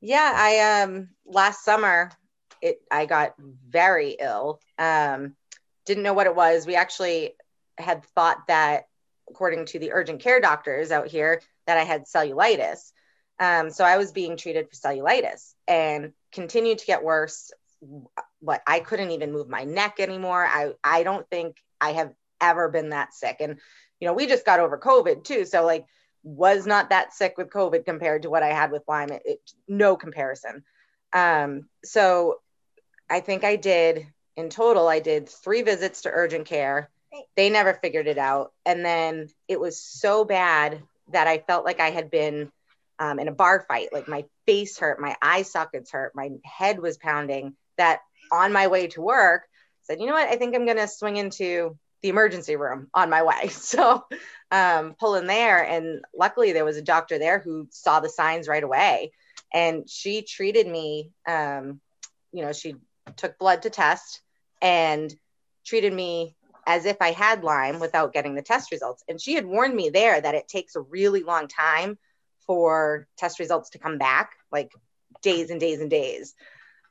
Yeah, 0.00 0.32
I 0.32 0.82
um 0.82 1.08
last 1.26 1.64
summer 1.64 2.12
it 2.62 2.80
I 2.88 3.06
got 3.06 3.34
very 3.68 4.10
ill. 4.10 4.60
Um 4.78 5.34
didn't 5.86 6.04
know 6.04 6.12
what 6.12 6.28
it 6.28 6.36
was. 6.36 6.68
We 6.68 6.76
actually 6.76 7.34
had 7.78 8.04
thought 8.14 8.46
that 8.46 8.84
according 9.28 9.64
to 9.64 9.80
the 9.80 9.90
urgent 9.92 10.20
care 10.20 10.40
doctors 10.40 10.92
out 10.92 11.08
here 11.08 11.42
that 11.66 11.76
I 11.76 11.82
had 11.82 12.04
cellulitis. 12.04 12.92
Um, 13.40 13.70
so 13.70 13.82
I 13.84 13.96
was 13.96 14.12
being 14.12 14.36
treated 14.36 14.68
for 14.68 14.76
cellulitis 14.76 15.54
and 15.66 16.12
continued 16.30 16.78
to 16.78 16.86
get 16.86 17.02
worse. 17.02 17.50
What 18.38 18.62
I 18.68 18.78
couldn't 18.78 19.10
even 19.10 19.32
move 19.32 19.48
my 19.48 19.64
neck 19.64 19.96
anymore. 19.98 20.46
I 20.46 20.74
I 20.84 21.02
don't 21.02 21.28
think 21.28 21.56
I 21.80 21.90
have 21.94 22.14
ever 22.40 22.68
been 22.68 22.90
that 22.90 23.14
sick. 23.14 23.36
And, 23.40 23.58
you 24.00 24.08
know, 24.08 24.14
we 24.14 24.26
just 24.26 24.46
got 24.46 24.60
over 24.60 24.78
COVID 24.78 25.24
too. 25.24 25.44
So, 25.44 25.64
like, 25.64 25.86
was 26.22 26.66
not 26.66 26.90
that 26.90 27.14
sick 27.14 27.34
with 27.38 27.50
COVID 27.50 27.84
compared 27.84 28.22
to 28.22 28.30
what 28.30 28.42
I 28.42 28.52
had 28.52 28.70
with 28.70 28.82
Lyme. 28.88 29.10
It, 29.10 29.22
it, 29.24 29.52
no 29.68 29.96
comparison. 29.96 30.64
Um, 31.12 31.68
so, 31.84 32.40
I 33.08 33.20
think 33.20 33.42
I 33.42 33.56
did 33.56 34.06
in 34.36 34.50
total, 34.50 34.88
I 34.88 35.00
did 35.00 35.28
three 35.28 35.62
visits 35.62 36.02
to 36.02 36.10
urgent 36.10 36.46
care. 36.46 36.90
They 37.36 37.50
never 37.50 37.74
figured 37.74 38.06
it 38.06 38.18
out. 38.18 38.52
And 38.64 38.84
then 38.84 39.28
it 39.48 39.58
was 39.58 39.82
so 39.82 40.24
bad 40.24 40.82
that 41.12 41.26
I 41.26 41.38
felt 41.38 41.64
like 41.64 41.80
I 41.80 41.90
had 41.90 42.10
been 42.10 42.52
um, 42.98 43.18
in 43.18 43.28
a 43.28 43.32
bar 43.32 43.64
fight. 43.66 43.92
Like 43.92 44.06
my 44.08 44.24
face 44.46 44.78
hurt, 44.78 45.00
my 45.00 45.16
eye 45.20 45.42
sockets 45.42 45.90
hurt, 45.90 46.14
my 46.14 46.30
head 46.44 46.80
was 46.80 46.98
pounding. 46.98 47.54
That 47.78 48.00
on 48.30 48.52
my 48.52 48.68
way 48.68 48.86
to 48.88 49.00
work, 49.00 49.48
said, 49.82 50.00
you 50.00 50.06
know 50.06 50.12
what? 50.12 50.28
I 50.28 50.36
think 50.36 50.54
I'm 50.54 50.66
going 50.66 50.76
to 50.76 50.86
swing 50.86 51.16
into 51.16 51.76
the 52.02 52.08
emergency 52.08 52.56
room 52.56 52.88
on 52.94 53.10
my 53.10 53.22
way. 53.22 53.48
So 53.50 54.04
um, 54.50 54.94
pull 54.98 55.14
in 55.14 55.26
there. 55.26 55.64
And 55.64 56.04
luckily, 56.16 56.52
there 56.52 56.64
was 56.64 56.76
a 56.76 56.82
doctor 56.82 57.18
there 57.18 57.38
who 57.38 57.68
saw 57.70 58.00
the 58.00 58.08
signs 58.08 58.48
right 58.48 58.62
away. 58.62 59.12
And 59.52 59.88
she 59.88 60.22
treated 60.22 60.66
me, 60.66 61.10
um, 61.26 61.80
you 62.32 62.42
know, 62.42 62.52
she 62.52 62.76
took 63.16 63.38
blood 63.38 63.62
to 63.62 63.70
test 63.70 64.22
and 64.62 65.14
treated 65.64 65.92
me 65.92 66.34
as 66.66 66.84
if 66.84 66.96
I 67.00 67.12
had 67.12 67.42
Lyme 67.42 67.80
without 67.80 68.12
getting 68.12 68.34
the 68.34 68.42
test 68.42 68.70
results. 68.70 69.02
And 69.08 69.20
she 69.20 69.34
had 69.34 69.46
warned 69.46 69.74
me 69.74 69.90
there 69.90 70.20
that 70.20 70.34
it 70.34 70.48
takes 70.48 70.76
a 70.76 70.80
really 70.80 71.22
long 71.22 71.48
time 71.48 71.98
for 72.46 73.06
test 73.16 73.38
results 73.38 73.70
to 73.70 73.78
come 73.78 73.98
back, 73.98 74.32
like 74.52 74.72
days 75.22 75.50
and 75.50 75.60
days 75.60 75.80
and 75.80 75.90
days. 75.90 76.34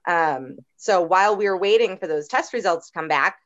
Um, 0.07 0.57
so 0.77 1.01
while 1.01 1.35
we 1.35 1.45
were 1.45 1.57
waiting 1.57 1.97
for 1.97 2.07
those 2.07 2.27
test 2.27 2.53
results 2.53 2.87
to 2.87 2.93
come 2.93 3.07
back, 3.07 3.39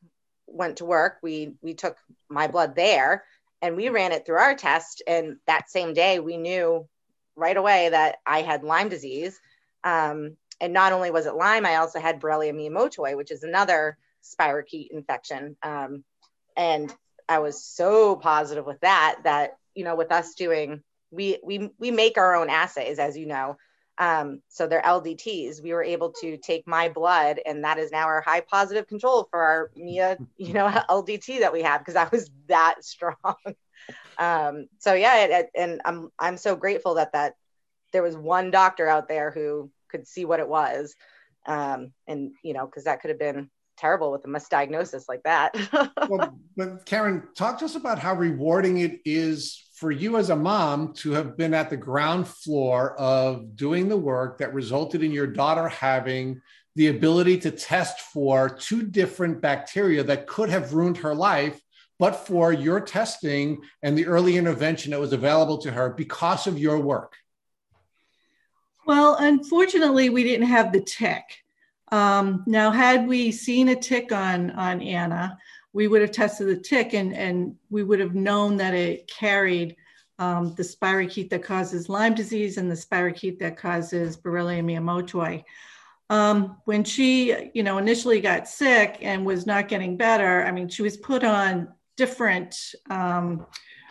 went 0.53 0.77
to 0.77 0.85
work, 0.85 1.17
we 1.21 1.55
we 1.61 1.73
took 1.73 1.97
my 2.29 2.47
blood 2.47 2.75
there 2.75 3.25
and 3.61 3.75
we 3.75 3.89
ran 3.89 4.11
it 4.11 4.25
through 4.25 4.37
our 4.37 4.55
test. 4.55 5.01
And 5.07 5.37
that 5.47 5.69
same 5.69 5.93
day, 5.93 6.19
we 6.19 6.37
knew 6.37 6.87
right 7.35 7.57
away 7.57 7.89
that 7.89 8.17
I 8.25 8.41
had 8.41 8.63
Lyme 8.63 8.89
disease. 8.89 9.39
Um, 9.83 10.37
and 10.61 10.73
not 10.73 10.93
only 10.93 11.11
was 11.11 11.25
it 11.25 11.35
Lyme, 11.35 11.65
I 11.65 11.77
also 11.77 11.99
had 11.99 12.21
Borrelia 12.21 12.53
miyamotoi, 12.53 13.17
which 13.17 13.31
is 13.31 13.43
another 13.43 13.97
spirochete 14.23 14.91
infection. 14.91 15.57
Um, 15.63 16.03
and 16.55 16.93
I 17.27 17.39
was 17.39 17.63
so 17.63 18.15
positive 18.15 18.65
with 18.65 18.79
that 18.81 19.19
that 19.23 19.57
you 19.75 19.83
know, 19.83 19.95
with 19.95 20.11
us 20.11 20.35
doing, 20.35 20.83
we 21.11 21.39
we 21.43 21.71
we 21.77 21.91
make 21.91 22.17
our 22.17 22.35
own 22.35 22.49
assays, 22.49 22.99
as 22.99 23.17
you 23.17 23.25
know. 23.25 23.57
Um, 23.97 24.41
so 24.47 24.65
they're 24.65 24.81
LDTs. 24.81 25.61
We 25.61 25.73
were 25.73 25.83
able 25.83 26.13
to 26.21 26.37
take 26.37 26.67
my 26.67 26.89
blood, 26.89 27.39
and 27.45 27.63
that 27.63 27.77
is 27.77 27.91
now 27.91 28.05
our 28.05 28.21
high 28.21 28.41
positive 28.41 28.87
control 28.87 29.27
for 29.29 29.41
our 29.41 29.71
Mia, 29.75 30.17
you 30.37 30.53
know, 30.53 30.67
LDT 30.89 31.41
that 31.41 31.53
we 31.53 31.61
have 31.61 31.81
because 31.81 31.95
I 31.95 32.07
was 32.11 32.29
that 32.47 32.83
strong. 32.83 33.15
um, 34.17 34.67
so 34.79 34.93
yeah, 34.93 35.25
it, 35.25 35.31
it, 35.31 35.49
and 35.55 35.81
I'm 35.85 36.09
I'm 36.17 36.37
so 36.37 36.55
grateful 36.55 36.95
that 36.95 37.13
that 37.13 37.35
there 37.91 38.03
was 38.03 38.17
one 38.17 38.49
doctor 38.49 38.87
out 38.87 39.07
there 39.07 39.29
who 39.29 39.69
could 39.89 40.07
see 40.07 40.25
what 40.25 40.39
it 40.39 40.47
was, 40.47 40.95
um, 41.45 41.93
and 42.07 42.31
you 42.43 42.53
know, 42.53 42.65
because 42.65 42.85
that 42.85 43.01
could 43.01 43.09
have 43.09 43.19
been 43.19 43.51
terrible 43.77 44.11
with 44.11 44.25
a 44.25 44.27
misdiagnosis 44.27 45.03
like 45.07 45.23
that. 45.23 45.55
well, 46.09 46.39
but 46.55 46.85
Karen, 46.85 47.23
talk 47.35 47.59
to 47.59 47.65
us 47.65 47.75
about 47.75 47.99
how 47.99 48.15
rewarding 48.15 48.79
it 48.79 48.99
is 49.05 49.63
for 49.83 49.91
you 49.91 50.15
as 50.15 50.29
a 50.29 50.35
mom 50.37 50.93
to 50.93 51.11
have 51.11 51.35
been 51.35 51.53
at 51.53 51.69
the 51.69 51.75
ground 51.75 52.25
floor 52.25 52.95
of 52.97 53.57
doing 53.57 53.89
the 53.89 53.97
work 53.97 54.37
that 54.37 54.53
resulted 54.53 55.03
in 55.03 55.11
your 55.11 55.27
daughter 55.27 55.67
having 55.67 56.39
the 56.77 56.87
ability 56.87 57.37
to 57.37 57.51
test 57.51 57.99
for 57.99 58.47
two 58.47 58.83
different 58.83 59.41
bacteria 59.41 60.01
that 60.01 60.25
could 60.25 60.47
have 60.47 60.73
ruined 60.73 60.95
her 60.95 61.13
life 61.13 61.59
but 61.99 62.13
for 62.13 62.53
your 62.53 62.79
testing 62.79 63.61
and 63.81 63.97
the 63.97 64.05
early 64.05 64.37
intervention 64.37 64.91
that 64.91 65.01
was 65.01 65.11
available 65.11 65.57
to 65.57 65.69
her 65.69 65.89
because 65.89 66.47
of 66.47 66.57
your 66.57 66.79
work? 66.79 67.17
Well, 68.87 69.17
unfortunately, 69.19 70.09
we 70.09 70.23
didn't 70.23 70.47
have 70.47 70.71
the 70.71 70.79
tick. 70.79 71.23
Um, 71.91 72.45
now, 72.47 72.71
had 72.71 73.05
we 73.05 73.33
seen 73.33 73.67
a 73.67 73.75
tick 73.75 74.13
on 74.13 74.51
on 74.51 74.81
Anna, 74.81 75.37
we 75.73 75.87
would 75.87 76.01
have 76.01 76.11
tested 76.11 76.47
the 76.47 76.55
tick 76.55 76.93
and, 76.93 77.13
and 77.13 77.55
we 77.69 77.83
would 77.83 77.99
have 77.99 78.15
known 78.15 78.57
that 78.57 78.73
it 78.73 79.07
carried 79.07 79.75
um, 80.19 80.53
the 80.55 80.63
spirochete 80.63 81.29
that 81.31 81.43
causes 81.43 81.89
Lyme 81.89 82.13
disease 82.13 82.57
and 82.57 82.69
the 82.69 82.75
spirochete 82.75 83.39
that 83.39 83.57
causes 83.57 84.15
Borrelia 84.15 84.63
miyamotoi. 84.63 85.43
Um, 86.09 86.57
when 86.65 86.83
she, 86.83 87.49
you 87.53 87.63
know, 87.63 87.79
initially 87.79 88.21
got 88.21 88.47
sick 88.47 88.97
and 89.01 89.25
was 89.25 89.47
not 89.47 89.67
getting 89.67 89.97
better, 89.97 90.45
I 90.45 90.51
mean, 90.51 90.69
she 90.69 90.83
was 90.83 90.95
put 90.97 91.23
on 91.23 91.69
different 91.97 92.55
um, 92.89 93.47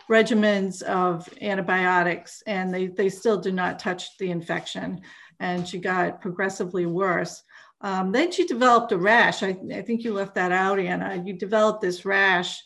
regimens 0.09 0.81
of 0.83 1.27
antibiotics 1.41 2.43
and 2.47 2.73
they, 2.73 2.87
they 2.87 3.09
still 3.09 3.37
do 3.37 3.51
not 3.51 3.79
touch 3.79 4.17
the 4.17 4.31
infection. 4.31 5.01
And 5.39 5.67
she 5.67 5.79
got 5.79 6.21
progressively 6.21 6.85
worse. 6.85 7.43
Um, 7.83 8.13
then 8.13 8.31
she 8.31 8.47
developed 8.47 8.93
a 8.93 8.97
rash. 8.97 9.43
I, 9.43 9.57
I, 9.73 9.81
think 9.81 10.03
you 10.03 10.13
left 10.13 10.35
that 10.35 10.53
out, 10.53 10.79
Anna. 10.79 11.21
You 11.23 11.33
developed 11.33 11.81
this 11.81 12.05
rash 12.05 12.63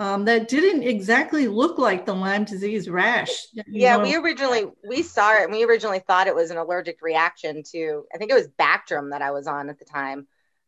um, 0.00 0.24
that 0.24 0.48
didn't 0.48 0.82
exactly 0.82 1.46
look 1.46 1.78
like 1.78 2.04
the 2.04 2.14
Lyme 2.14 2.44
disease 2.44 2.90
rash. 2.90 3.30
Yeah, 3.68 3.96
know. 3.96 4.02
we 4.02 4.16
originally 4.16 4.66
we 4.86 5.02
saw 5.02 5.34
it 5.36 5.44
and 5.44 5.52
we 5.52 5.64
originally 5.64 6.00
thought 6.00 6.26
it 6.26 6.34
was 6.34 6.50
an 6.50 6.56
allergic 6.56 6.98
reaction 7.00 7.62
to 7.72 8.06
I 8.12 8.18
think 8.18 8.32
it 8.32 8.34
was 8.34 8.48
Bactrim 8.58 9.12
that 9.12 9.22
I 9.22 9.30
was 9.30 9.46
on 9.46 9.70
at 9.70 9.78
the 9.78 9.84
time. 9.84 10.26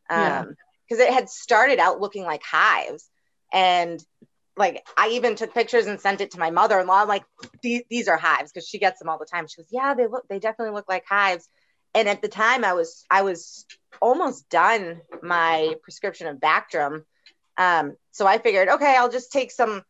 Um, 0.09 0.55
because 0.89 1.05
it 1.05 1.13
had 1.13 1.29
started 1.29 1.79
out 1.79 2.01
looking 2.01 2.23
like 2.23 2.43
hives 2.43 3.11
and 3.53 4.03
like 4.57 4.87
I 4.97 5.11
even 5.11 5.37
took 5.37 5.53
pictures 5.55 5.87
and 5.87 6.01
sent 6.01 6.21
it 6.21 6.33
to 6.33 6.39
my 6.39 6.51
mother-in-law. 6.51 7.03
I'm 7.03 7.09
like, 7.09 7.25
these, 7.63 7.83
these 7.91 8.09
are 8.09 8.17
hives 8.17 8.51
because 8.51 8.67
she 8.67 8.79
gets 8.79 8.99
them 8.99 9.09
all 9.09 9.19
the 9.19 9.27
time. 9.27 9.47
She 9.47 9.61
goes, 9.61 9.69
yeah, 9.71 9.95
they 9.95 10.07
look, 10.07 10.27
they 10.29 10.39
definitely 10.39 10.75
look 10.75 10.89
like 10.89 11.05
hives. 11.07 11.49
And 11.95 12.09
at 12.09 12.23
the 12.23 12.29
time, 12.29 12.65
I 12.65 12.75
was, 12.75 13.05
I 13.11 13.23
was 13.23 13.67
almost 14.01 14.49
done 14.49 15.01
my 15.23 15.75
prescription 15.83 16.27
of 16.27 16.37
Bactrim. 16.37 17.05
Um, 17.57 17.97
so 18.13 18.27
I 18.27 18.39
figured, 18.39 18.69
okay, 18.69 18.95
I'll 18.97 19.11
just 19.11 19.33
take 19.33 19.51
some 19.51 19.83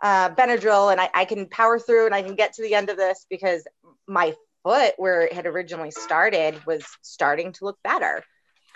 uh, 0.00 0.30
Benadryl 0.30 0.92
and 0.92 1.00
I, 1.00 1.10
I 1.14 1.24
can 1.24 1.48
power 1.48 1.78
through 1.78 2.06
and 2.06 2.14
I 2.14 2.22
can 2.22 2.34
get 2.34 2.54
to 2.54 2.62
the 2.62 2.74
end 2.74 2.90
of 2.90 2.96
this 2.96 3.26
because 3.28 3.66
my 4.06 4.34
foot, 4.62 4.94
where 4.96 5.22
it 5.22 5.32
had 5.32 5.46
originally 5.46 5.90
started, 5.90 6.64
was 6.66 6.84
starting 7.02 7.52
to 7.52 7.64
look 7.64 7.78
better 7.82 8.22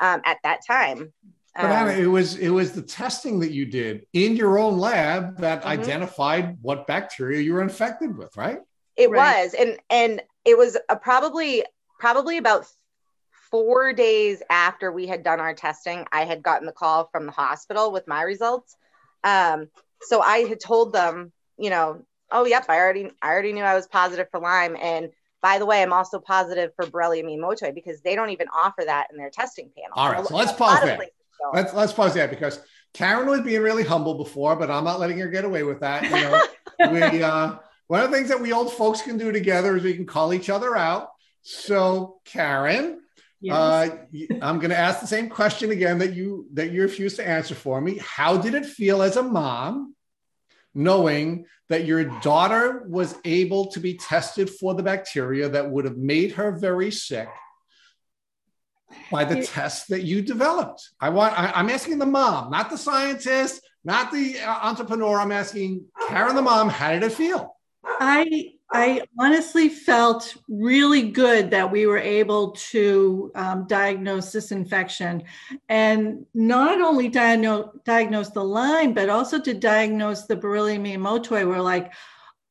um, 0.01 0.23
at 0.25 0.39
that 0.43 0.61
time. 0.67 1.13
But 1.55 1.65
um, 1.65 1.73
Anna, 1.73 1.93
it 1.93 2.07
was 2.07 2.37
it 2.37 2.51
was 2.51 2.73
the 2.73 2.83
testing 2.83 3.41
that 3.41 3.51
you 3.51 3.67
did 3.67 4.07
in 4.13 4.37
your 4.37 4.59
own 4.59 4.79
lab 4.79 5.39
that 5.39 5.61
mm-hmm. 5.61 5.69
identified 5.69 6.59
what 6.63 6.87
bacteria 6.87 7.41
you 7.41 7.55
were 7.55 7.63
infected 7.63 8.17
with, 8.17 8.37
right? 8.37 8.61
It 8.97 9.11
right. 9.11 9.45
was, 9.45 9.55
and 9.55 9.79
and 9.91 10.23
it 10.45 10.57
was 10.57 10.77
a 10.89 10.97
probably 10.97 11.65
probably 12.01 12.39
about 12.39 12.67
four 13.51 13.93
days 13.93 14.43
after 14.51 14.91
we 14.91 15.07
had 15.07 15.23
done 15.23 15.39
our 15.39 15.55
testing, 15.55 16.07
I 16.11 16.25
had 16.25 16.43
gotten 16.43 16.67
the 16.67 16.73
call 16.73 17.09
from 17.13 17.27
the 17.27 17.33
hospital 17.33 17.93
with 17.93 18.09
my 18.09 18.23
results. 18.23 18.77
Um, 19.23 19.69
so 20.03 20.21
I 20.21 20.39
had 20.39 20.61
told 20.61 20.93
them, 20.93 21.33
you 21.59 21.71
know, 21.71 22.05
oh 22.33 22.47
yep, 22.47 22.67
I 22.69 22.79
already 22.79 23.11
I 23.21 23.29
already 23.29 23.53
knew 23.53 23.63
I 23.63 23.75
was 23.75 23.87
positive 23.87 24.29
for 24.31 24.41
Lyme, 24.41 24.77
and 24.81 25.11
by 25.43 25.59
the 25.59 25.67
way, 25.67 25.83
I'm 25.83 25.93
also 25.93 26.19
positive 26.19 26.73
for 26.75 26.87
Borrelia 26.87 27.25
miyamotoi 27.25 27.75
because 27.75 28.01
they 28.01 28.15
don't 28.15 28.31
even 28.31 28.49
offer 28.49 28.83
that 28.85 29.09
in 29.11 29.19
their 29.19 29.31
testing 29.31 29.71
panel. 29.77 29.93
All 29.95 30.11
right, 30.11 30.27
so 30.27 30.35
let's 30.35 30.53
pause 30.53 30.81
there. 30.83 30.99
Let's 31.53 31.75
let's 31.75 31.93
pause 31.93 32.15
there 32.15 32.29
because 32.29 32.61
Karen 32.95 33.27
was 33.27 33.41
being 33.43 33.61
really 33.61 33.85
humble 33.85 34.15
before, 34.15 34.57
but 34.57 34.71
I'm 34.71 34.85
not 34.85 35.01
letting 35.01 35.19
her 35.19 35.29
get 35.29 35.45
away 35.45 35.63
with 35.63 35.81
that. 35.81 36.05
You 36.05 36.11
know, 36.11 36.91
we 37.11 37.23
uh, 37.23 37.57
one 37.89 38.01
of 38.03 38.11
the 38.11 38.17
things 38.17 38.29
that 38.29 38.41
we 38.41 38.53
old 38.53 38.73
folks 38.73 39.03
can 39.03 39.19
do 39.19 39.33
together 39.33 39.77
is 39.77 39.83
we 39.83 39.95
can 39.95 40.07
call 40.07 40.33
each 40.33 40.49
other 40.49 40.77
out. 40.77 41.11
So, 41.43 42.21
Karen, 42.25 43.01
yes. 43.41 43.57
uh, 43.57 43.97
I'm 44.43 44.59
going 44.59 44.71
to 44.71 44.79
ask 44.79 45.01
the 45.01 45.07
same 45.07 45.29
question 45.29 45.71
again 45.71 45.99
that 45.99 46.15
you 46.15 46.47
that 46.55 46.71
you 46.71 46.83
refused 46.83 47.17
to 47.17 47.27
answer 47.27 47.55
for 47.55 47.81
me. 47.81 47.99
How 47.99 48.37
did 48.37 48.55
it 48.55 48.67
feel 48.67 49.03
as 49.03 49.17
a 49.17 49.23
mom, 49.23 49.95
knowing 50.75 51.47
that 51.69 51.87
your 51.87 52.05
daughter 52.21 52.85
was 52.89 53.15
able 53.25 53.67
to 53.73 53.81
be 53.81 53.95
tested 53.97 54.51
for 54.51 54.75
the 54.75 54.83
bacteria 54.83 55.49
that 55.49 55.71
would 55.71 55.85
have 55.85 55.97
made 55.97 56.33
her 56.33 56.53
very 56.53 56.91
sick? 56.91 57.29
by 59.11 59.25
the 59.25 59.45
test 59.45 59.89
that 59.89 60.03
you 60.03 60.23
developed. 60.23 60.91
I 61.01 61.11
want. 61.11 61.39
I, 61.39 61.61
am 61.61 61.71
asking 61.71 61.99
the 61.99 62.07
mom, 62.07 62.51
not 62.51 62.71
the 62.71 62.79
scientist, 62.79 63.63
not 63.85 64.13
the 64.13 64.39
uh, 64.41 64.59
entrepreneur. 64.63 65.21
I'm 65.21 65.33
asking 65.33 65.85
Karen, 66.09 66.35
the 66.35 66.43
mom. 66.43 66.69
How 66.69 66.93
did 66.93 67.03
it 67.03 67.13
feel? 67.13 67.57
I 67.85 68.53
I 68.73 69.03
honestly 69.19 69.69
felt 69.69 70.37
really 70.49 71.11
good 71.11 71.51
that 71.51 71.71
we 71.71 71.87
were 71.87 71.99
able 71.99 72.53
to 72.71 73.33
um, 73.35 73.67
diagnose 73.67 74.31
this 74.31 74.53
infection, 74.53 75.25
and 75.69 76.25
not 76.35 76.81
only 76.81 77.09
diagnose 77.09 77.69
diagnose 77.85 78.31
the 78.31 78.45
Lyme, 78.45 78.95
but 78.95 79.09
also 79.09 79.41
to 79.41 79.55
diagnose 79.55 80.27
the 80.27 80.37
Borrelia 80.37 80.79
miyamotoi. 80.79 81.49
We're 81.49 81.61
like, 81.61 81.93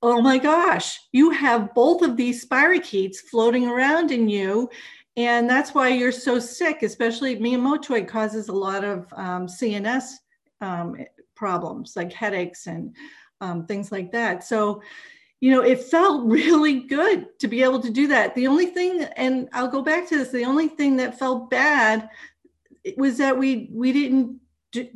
oh 0.02 0.22
my 0.22 0.38
gosh, 0.38 1.00
you 1.12 1.30
have 1.32 1.74
both 1.74 2.02
of 2.02 2.18
these 2.18 2.46
spirochetes 2.46 3.18
floating 3.18 3.68
around 3.68 4.12
in 4.12 4.28
you 4.28 4.70
and 5.20 5.50
that's 5.50 5.74
why 5.74 5.90
you're 5.90 6.14
so 6.14 6.40
sick, 6.40 6.82
especially 6.82 7.36
Miyamotoi 7.36 8.08
causes 8.08 8.48
a 8.48 8.54
lot 8.54 8.86
of 8.86 9.06
um, 9.18 9.48
CNS 9.48 10.12
um, 10.62 10.96
problems 11.36 11.98
like 11.98 12.14
headaches 12.14 12.68
and 12.68 12.96
um, 13.42 13.66
things 13.66 13.92
like 13.92 14.14
that. 14.14 14.46
So, 14.46 14.82
you 15.40 15.52
know, 15.52 15.62
it 15.62 15.84
felt 15.84 16.26
really 16.30 16.82
good 16.82 17.28
to 17.40 17.48
be 17.48 17.64
able 17.64 17.82
to 17.82 17.90
do 17.90 18.08
that. 18.08 18.36
The 18.36 18.48
only 18.48 18.68
thing, 18.68 19.04
and 19.16 19.50
I'll 19.54 19.68
go 19.68 19.82
back 19.82 20.08
to 20.10 20.18
this, 20.18 20.30
the 20.30 20.46
only 20.46 20.68
thing 20.68 20.98
that 20.98 21.20
felt 21.20 21.50
bad 21.50 22.10
was 22.98 23.18
that 23.18 23.38
we 23.38 23.70
we 23.74 23.92
didn't 23.92 24.40
d- 24.72 24.92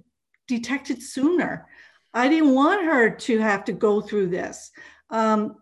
detect 0.47 0.89
it 0.89 1.01
sooner. 1.01 1.67
I 2.13 2.29
didn't 2.29 2.53
want 2.53 2.85
her 2.85 3.09
to 3.09 3.39
have 3.39 3.65
to 3.65 3.73
go 3.73 3.99
through 4.01 4.29
this. 4.29 4.71
Um, 5.09 5.57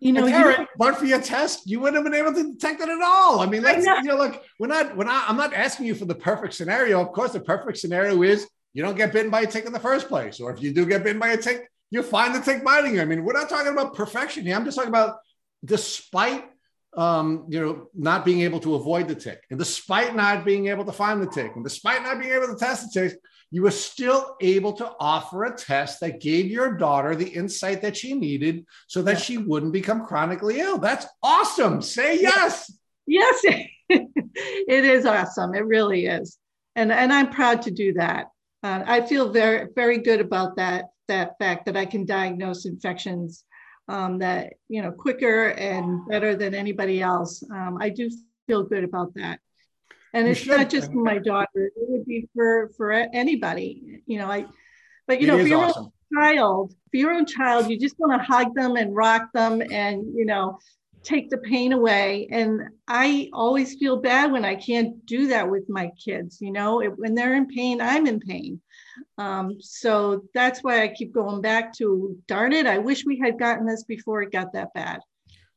you 0.00 0.12
know, 0.12 0.26
Karen, 0.26 0.66
but 0.76 0.96
for 0.96 1.04
your 1.04 1.20
test, 1.20 1.70
you 1.70 1.78
wouldn't 1.78 1.94
have 1.94 2.04
been 2.04 2.20
able 2.20 2.34
to 2.34 2.54
detect 2.54 2.80
it 2.80 2.88
at 2.88 3.00
all. 3.00 3.38
I 3.38 3.46
mean, 3.46 3.62
let's, 3.62 3.86
know. 3.86 3.96
you 3.98 4.08
know, 4.08 4.16
look, 4.16 4.42
we're 4.58 4.66
not, 4.66 4.96
we're 4.96 5.04
not, 5.04 5.30
I'm 5.30 5.36
not 5.36 5.54
asking 5.54 5.86
you 5.86 5.94
for 5.94 6.06
the 6.06 6.14
perfect 6.14 6.54
scenario. 6.54 7.00
Of 7.00 7.12
course, 7.12 7.32
the 7.32 7.40
perfect 7.40 7.78
scenario 7.78 8.20
is 8.22 8.48
you 8.72 8.82
don't 8.82 8.96
get 8.96 9.12
bitten 9.12 9.30
by 9.30 9.42
a 9.42 9.46
tick 9.46 9.64
in 9.64 9.72
the 9.72 9.78
first 9.78 10.08
place. 10.08 10.40
Or 10.40 10.52
if 10.52 10.60
you 10.60 10.74
do 10.74 10.86
get 10.86 11.04
bitten 11.04 11.20
by 11.20 11.28
a 11.28 11.36
tick, 11.36 11.70
you 11.92 12.02
find 12.02 12.34
the 12.34 12.40
tick 12.40 12.64
biting. 12.64 12.98
I 12.98 13.04
mean, 13.04 13.22
we're 13.22 13.34
not 13.34 13.50
talking 13.50 13.70
about 13.70 13.94
perfection 13.94 14.46
here. 14.46 14.56
I'm 14.56 14.64
just 14.64 14.76
talking 14.76 14.88
about 14.88 15.18
despite 15.64 16.46
um, 16.94 17.46
you 17.48 17.60
know, 17.60 17.88
not 17.94 18.24
being 18.24 18.42
able 18.42 18.60
to 18.60 18.74
avoid 18.74 19.08
the 19.08 19.14
tick, 19.14 19.42
and 19.50 19.58
despite 19.58 20.14
not 20.14 20.44
being 20.44 20.66
able 20.68 20.84
to 20.84 20.92
find 20.92 21.22
the 21.22 21.26
tick, 21.26 21.52
and 21.54 21.64
despite 21.64 22.02
not 22.02 22.18
being 22.18 22.32
able 22.32 22.48
to 22.48 22.56
test 22.56 22.92
the 22.92 23.00
tick, 23.00 23.18
you 23.50 23.62
were 23.62 23.70
still 23.70 24.36
able 24.40 24.72
to 24.74 24.90
offer 24.98 25.44
a 25.44 25.56
test 25.56 26.00
that 26.00 26.20
gave 26.20 26.46
your 26.46 26.76
daughter 26.76 27.14
the 27.14 27.28
insight 27.28 27.82
that 27.82 27.96
she 27.96 28.14
needed 28.14 28.66
so 28.88 29.02
that 29.02 29.20
she 29.20 29.38
wouldn't 29.38 29.72
become 29.72 30.04
chronically 30.04 30.60
ill. 30.60 30.78
That's 30.78 31.06
awesome. 31.22 31.80
Say 31.82 32.20
yes. 32.20 32.70
Yes, 33.06 33.40
it 33.88 34.84
is 34.84 35.04
awesome. 35.04 35.54
It 35.54 35.66
really 35.66 36.06
is. 36.06 36.38
And, 36.76 36.90
and 36.90 37.12
I'm 37.12 37.30
proud 37.30 37.62
to 37.62 37.70
do 37.70 37.92
that. 37.94 38.26
Uh, 38.62 38.84
I 38.86 39.00
feel 39.02 39.30
very, 39.30 39.68
very 39.74 39.98
good 39.98 40.20
about 40.20 40.56
that, 40.56 40.86
that 41.08 41.38
fact 41.38 41.66
that 41.66 41.76
I 41.76 41.86
can 41.86 42.04
diagnose 42.04 42.64
infections 42.64 43.44
um, 43.88 44.18
that, 44.20 44.54
you 44.68 44.82
know, 44.82 44.92
quicker 44.92 45.48
and 45.48 46.06
better 46.08 46.36
than 46.36 46.54
anybody 46.54 47.02
else. 47.02 47.42
Um, 47.50 47.78
I 47.80 47.88
do 47.88 48.10
feel 48.46 48.62
good 48.62 48.84
about 48.84 49.14
that 49.14 49.40
and 50.12 50.28
it's 50.28 50.46
not 50.46 50.68
just 50.68 50.92
for 50.92 51.02
my 51.02 51.18
daughter 51.18 51.48
it 51.54 51.72
would 51.76 52.04
be 52.04 52.28
for 52.34 52.70
for 52.76 52.92
anybody 52.92 54.02
you 54.06 54.18
know 54.18 54.30
i 54.30 54.44
but 55.06 55.20
you 55.20 55.26
it 55.26 55.30
know 55.30 55.38
for 55.38 55.48
your 55.48 55.64
awesome. 55.64 55.84
own 55.84 55.92
child 56.14 56.74
for 56.90 56.96
your 56.96 57.12
own 57.12 57.26
child 57.26 57.70
you 57.70 57.78
just 57.78 57.98
want 57.98 58.12
to 58.12 58.26
hug 58.26 58.54
them 58.54 58.76
and 58.76 58.94
rock 58.94 59.32
them 59.32 59.62
and 59.70 60.04
you 60.14 60.24
know 60.24 60.58
take 61.02 61.30
the 61.30 61.38
pain 61.38 61.72
away 61.72 62.28
and 62.30 62.60
i 62.86 63.28
always 63.32 63.74
feel 63.74 63.96
bad 63.96 64.30
when 64.30 64.44
i 64.44 64.54
can't 64.54 65.04
do 65.06 65.28
that 65.28 65.48
with 65.48 65.68
my 65.68 65.90
kids 66.02 66.38
you 66.40 66.52
know 66.52 66.80
it, 66.80 66.96
when 66.96 67.14
they're 67.14 67.34
in 67.34 67.46
pain 67.46 67.80
i'm 67.80 68.06
in 68.06 68.20
pain 68.20 68.60
um, 69.18 69.56
so 69.60 70.22
that's 70.34 70.60
why 70.62 70.82
i 70.82 70.88
keep 70.88 71.12
going 71.12 71.40
back 71.40 71.72
to 71.72 72.16
darn 72.26 72.52
it 72.52 72.66
i 72.66 72.78
wish 72.78 73.04
we 73.04 73.18
had 73.18 73.38
gotten 73.38 73.66
this 73.66 73.84
before 73.84 74.22
it 74.22 74.32
got 74.32 74.52
that 74.52 74.72
bad 74.74 75.00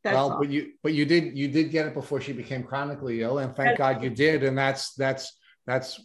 that's 0.05 0.13
well, 0.13 0.33
all. 0.33 0.39
but 0.39 0.49
you 0.51 0.73
but 0.83 0.93
you 0.93 1.03
did 1.03 1.35
you 1.35 1.47
did 1.47 1.71
get 1.71 1.87
it 1.87 1.95
before 1.95 2.21
she 2.21 2.31
became 2.31 2.63
chronically 2.63 3.23
ill, 3.23 3.39
and 3.39 3.55
thank 3.55 3.75
God 3.79 4.03
you 4.03 4.11
did, 4.11 4.43
and 4.43 4.55
that's 4.55 4.93
that's 4.93 5.35
that's 5.65 5.99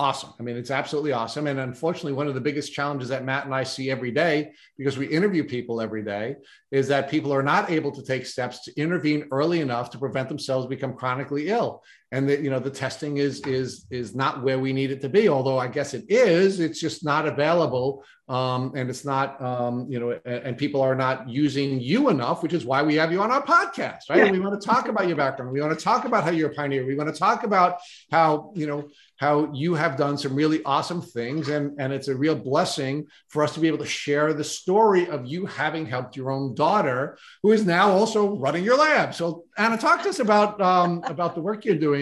awesome. 0.00 0.32
I 0.38 0.42
mean, 0.42 0.56
it's 0.56 0.72
absolutely 0.72 1.12
awesome. 1.12 1.46
And 1.46 1.60
unfortunately, 1.60 2.12
one 2.12 2.26
of 2.26 2.34
the 2.34 2.40
biggest 2.40 2.72
challenges 2.72 3.08
that 3.08 3.24
Matt 3.24 3.44
and 3.44 3.54
I 3.54 3.62
see 3.62 3.88
every 3.88 4.10
day, 4.10 4.52
because 4.76 4.98
we 4.98 5.06
interview 5.06 5.44
people 5.44 5.80
every 5.80 6.02
day, 6.02 6.36
is 6.72 6.88
that 6.88 7.08
people 7.08 7.32
are 7.32 7.42
not 7.42 7.70
able 7.70 7.92
to 7.92 8.02
take 8.02 8.26
steps 8.26 8.64
to 8.64 8.74
intervene 8.76 9.28
early 9.30 9.60
enough 9.60 9.90
to 9.90 9.98
prevent 9.98 10.28
themselves 10.28 10.66
become 10.66 10.94
chronically 10.94 11.48
ill. 11.48 11.84
And 12.12 12.28
that 12.28 12.40
you 12.40 12.50
know 12.50 12.58
the 12.58 12.70
testing 12.70 13.16
is 13.16 13.40
is 13.46 13.86
is 13.90 14.14
not 14.14 14.42
where 14.42 14.58
we 14.58 14.72
need 14.72 14.90
it 14.90 15.00
to 15.00 15.08
be 15.08 15.28
although 15.28 15.58
i 15.58 15.66
guess 15.66 15.94
it 15.94 16.04
is 16.08 16.60
it's 16.60 16.80
just 16.80 17.04
not 17.04 17.26
available 17.26 18.04
um, 18.28 18.72
and 18.74 18.90
it's 18.90 19.04
not 19.04 19.40
um, 19.40 19.86
you 19.88 20.00
know 20.00 20.18
and, 20.24 20.58
people 20.58 20.80
are 20.80 20.96
not 20.96 21.28
using 21.28 21.78
you 21.78 22.08
enough 22.08 22.42
which 22.42 22.52
is 22.52 22.64
why 22.64 22.82
we 22.82 22.96
have 22.96 23.12
you 23.12 23.20
on 23.22 23.30
our 23.30 23.42
podcast 23.42 24.00
right? 24.10 24.26
Yeah. 24.26 24.30
we 24.30 24.40
want 24.40 24.60
to 24.60 24.66
talk 24.66 24.88
about 24.88 25.06
your 25.06 25.16
background. 25.16 25.52
We 25.52 25.60
want 25.60 25.78
to 25.78 25.84
talk 25.84 26.06
about 26.06 26.24
how 26.24 26.30
you're 26.30 26.50
a 26.50 26.54
pioneer. 26.54 26.86
We 26.86 26.96
want 26.96 27.12
to 27.12 27.18
talk 27.18 27.44
about 27.44 27.78
how 28.10 28.52
you 28.56 28.66
know 28.66 28.88
how 29.18 29.52
you 29.52 29.74
have 29.74 29.96
done 29.96 30.18
some 30.18 30.34
really 30.34 30.62
awesome 30.64 31.00
things 31.00 31.48
and 31.48 31.78
and 31.78 31.92
it's 31.92 32.08
a 32.08 32.16
real 32.16 32.34
blessing 32.34 33.06
for 33.28 33.44
us 33.44 33.54
to 33.54 33.60
be 33.60 33.68
able 33.68 33.78
to 33.78 33.86
share 33.86 34.32
the 34.32 34.44
story 34.44 35.08
of 35.08 35.26
you 35.26 35.46
having 35.46 35.86
helped 35.86 36.16
your 36.16 36.30
own 36.30 36.54
daughter 36.54 37.16
who 37.42 37.52
is 37.52 37.64
now 37.64 37.90
also 37.90 38.36
running 38.38 38.64
your 38.64 38.76
lab. 38.76 39.14
So 39.14 39.44
anna 39.56 39.78
talk 39.78 40.02
to 40.02 40.08
us 40.08 40.18
about 40.18 40.60
um, 40.60 41.02
about 41.04 41.34
the 41.34 41.42
work 41.42 41.64
you're 41.64 41.76
doing 41.76 41.95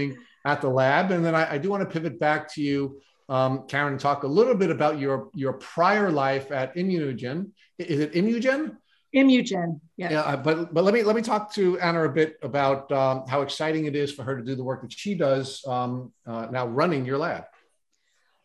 at 0.45 0.61
the 0.61 0.69
lab 0.69 1.11
and 1.11 1.25
then 1.25 1.35
i, 1.35 1.55
I 1.55 1.59
do 1.59 1.71
want 1.71 1.83
to 1.83 1.89
pivot 1.89 2.19
back 2.19 2.53
to 2.55 2.63
you 2.63 3.01
um, 3.29 3.67
Karen, 3.69 3.97
talk 3.99 4.25
a 4.25 4.27
little 4.27 4.55
bit 4.55 4.71
about 4.71 4.99
your 4.99 5.31
your 5.35 5.55
prior 5.55 6.11
life 6.11 6.53
at 6.53 6.75
Immunogen. 6.77 7.53
Is 7.79 8.01
it 8.01 8.13
Imugen? 8.13 8.77
Imugen, 9.15 9.81
yeah. 9.97 10.11
Yeah, 10.11 10.37
but 10.37 10.75
but 10.75 10.85
let 10.85 10.93
me 10.93 11.03
let 11.03 11.17
me 11.17 11.23
talk 11.23 11.53
to 11.55 11.79
Anna 11.79 12.05
a 12.05 12.09
bit 12.09 12.37
about 12.43 12.91
um, 12.93 13.25
how 13.27 13.43
exciting 13.43 13.87
it 13.87 13.97
is 13.97 14.13
for 14.13 14.25
her 14.25 14.37
to 14.37 14.43
do 14.43 14.55
the 14.55 14.65
work 14.65 14.83
that 14.83 14.93
she 14.93 15.15
does 15.15 15.65
um, 15.67 16.13
uh, 16.27 16.49
now, 16.51 16.67
running 16.67 17.07
your 17.07 17.19
lab. 17.19 17.45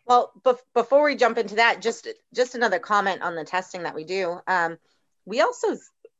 Well, 0.05 0.31
bef- 0.43 0.59
before 0.73 1.03
we 1.03 1.15
jump 1.15 1.37
into 1.37 1.55
that, 1.55 1.81
just 1.81 2.07
just 2.33 2.55
another 2.55 2.79
comment 2.79 3.21
on 3.21 3.35
the 3.35 3.43
testing 3.43 3.83
that 3.83 3.95
we 3.95 4.05
do. 4.05 4.39
Um, 4.47 4.77
we 5.25 5.41
also 5.41 5.75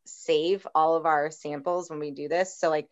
save 0.06 0.68
all 0.76 0.98
of 0.98 1.06
our 1.06 1.32
samples 1.32 1.90
when 1.90 2.00
we 2.00 2.12
do 2.12 2.28
this. 2.28 2.58
So 2.60 2.70
like 2.70 2.90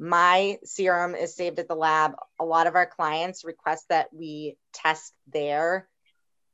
my 0.00 0.58
serum 0.64 1.14
is 1.14 1.36
saved 1.36 1.58
at 1.58 1.68
the 1.68 1.74
lab. 1.74 2.14
A 2.40 2.44
lot 2.44 2.66
of 2.66 2.74
our 2.74 2.86
clients 2.86 3.44
request 3.44 3.84
that 3.90 4.08
we 4.12 4.56
test 4.72 5.12
their 5.30 5.88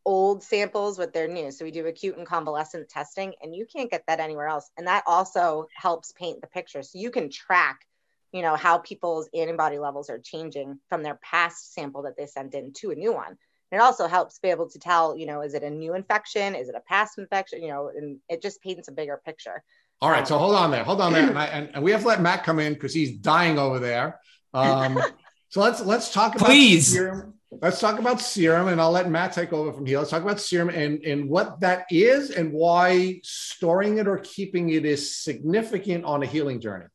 old 0.05 0.43
samples 0.43 0.99
with 0.99 1.13
their 1.13 1.29
new. 1.29 1.53
So 1.53 1.65
we 1.65 1.71
do 1.71 1.87
acute 1.87 2.17
and 2.17 2.27
convalescent 2.27 2.89
testing, 2.89 3.35
and 3.41 3.55
you 3.55 3.65
can't 3.65 3.91
get 3.91 4.03
that 4.09 4.19
anywhere 4.19 4.49
else. 4.49 4.69
And 4.77 4.89
that 4.89 5.05
also 5.07 5.69
helps 5.73 6.13
paint 6.13 6.41
the 6.41 6.49
picture. 6.49 6.83
So 6.83 6.99
you 6.99 7.13
can 7.13 7.31
track, 7.31 7.87
you 8.33 8.43
know, 8.43 8.57
how 8.57 8.79
people's 8.79 9.29
antibody 9.33 9.79
levels 9.79 10.11
are 10.11 10.19
changing 10.19 10.81
from 10.89 11.05
their 11.05 11.19
past 11.23 11.73
sample 11.73 12.03
that 12.03 12.17
they 12.17 12.27
sent 12.27 12.55
in 12.55 12.73
to 12.79 12.91
a 12.91 12.97
new 12.97 13.13
one. 13.13 13.39
And 13.71 13.81
it 13.81 13.81
also 13.81 14.09
helps 14.09 14.41
be 14.41 14.49
able 14.49 14.69
to 14.71 14.79
tell, 14.81 15.17
you 15.17 15.27
know, 15.27 15.43
is 15.43 15.55
it 15.55 15.63
a 15.63 15.71
new 15.71 15.95
infection? 15.95 16.57
Is 16.57 16.69
it 16.69 16.75
a 16.75 16.81
past 16.81 17.19
infection? 17.19 17.63
You 17.63 17.69
know, 17.69 17.93
and 17.97 18.19
it 18.29 18.43
just 18.43 18.61
paints 18.61 18.89
a 18.89 18.93
bigger 18.93 19.21
picture. 19.25 19.63
All 20.03 20.11
right, 20.11 20.29
so 20.29 20.37
hold 20.37 20.55
on 20.55 20.71
there, 20.71 20.85
hold 20.85 21.01
on 21.01 21.15
there, 21.15 21.27
and, 21.27 21.39
I, 21.39 21.47
and, 21.47 21.71
and 21.73 21.83
we 21.83 21.91
have 21.91 22.03
to 22.03 22.09
let 22.09 22.21
Matt 22.21 22.45
come 22.45 22.59
in 22.59 22.75
because 22.75 22.93
he's 22.93 23.17
dying 23.17 23.59
over 23.59 23.79
there. 23.79 24.21
Um, 24.53 25.01
so 25.49 25.61
let's 25.61 25.81
let's 25.81 26.13
talk 26.13 26.37
about 26.37 26.47
please. 26.47 26.93
Serum. 26.93 27.33
Let's 27.63 27.81
talk 27.81 27.99
about 27.99 28.21
serum, 28.21 28.69
and 28.69 28.81
I'll 28.81 28.91
let 28.91 29.09
Matt 29.09 29.33
take 29.33 29.53
over 29.53 29.73
from 29.73 29.87
here. 29.87 29.99
Let's 29.99 30.11
talk 30.11 30.23
about 30.23 30.41
serum 30.41 30.69
and 30.69 31.03
and 31.05 31.31
what 31.31 31.61
that 31.61 31.87
is, 31.91 32.31
and 32.31 32.53
why 32.53 33.21
storing 33.23 33.97
it 33.97 34.07
or 34.07 34.19
keeping 34.19 34.69
it 34.71 34.85
is 34.85 35.17
significant 35.17 36.05
on 36.05 36.23
a 36.23 36.27
healing 36.27 36.61
journey. 36.61 36.87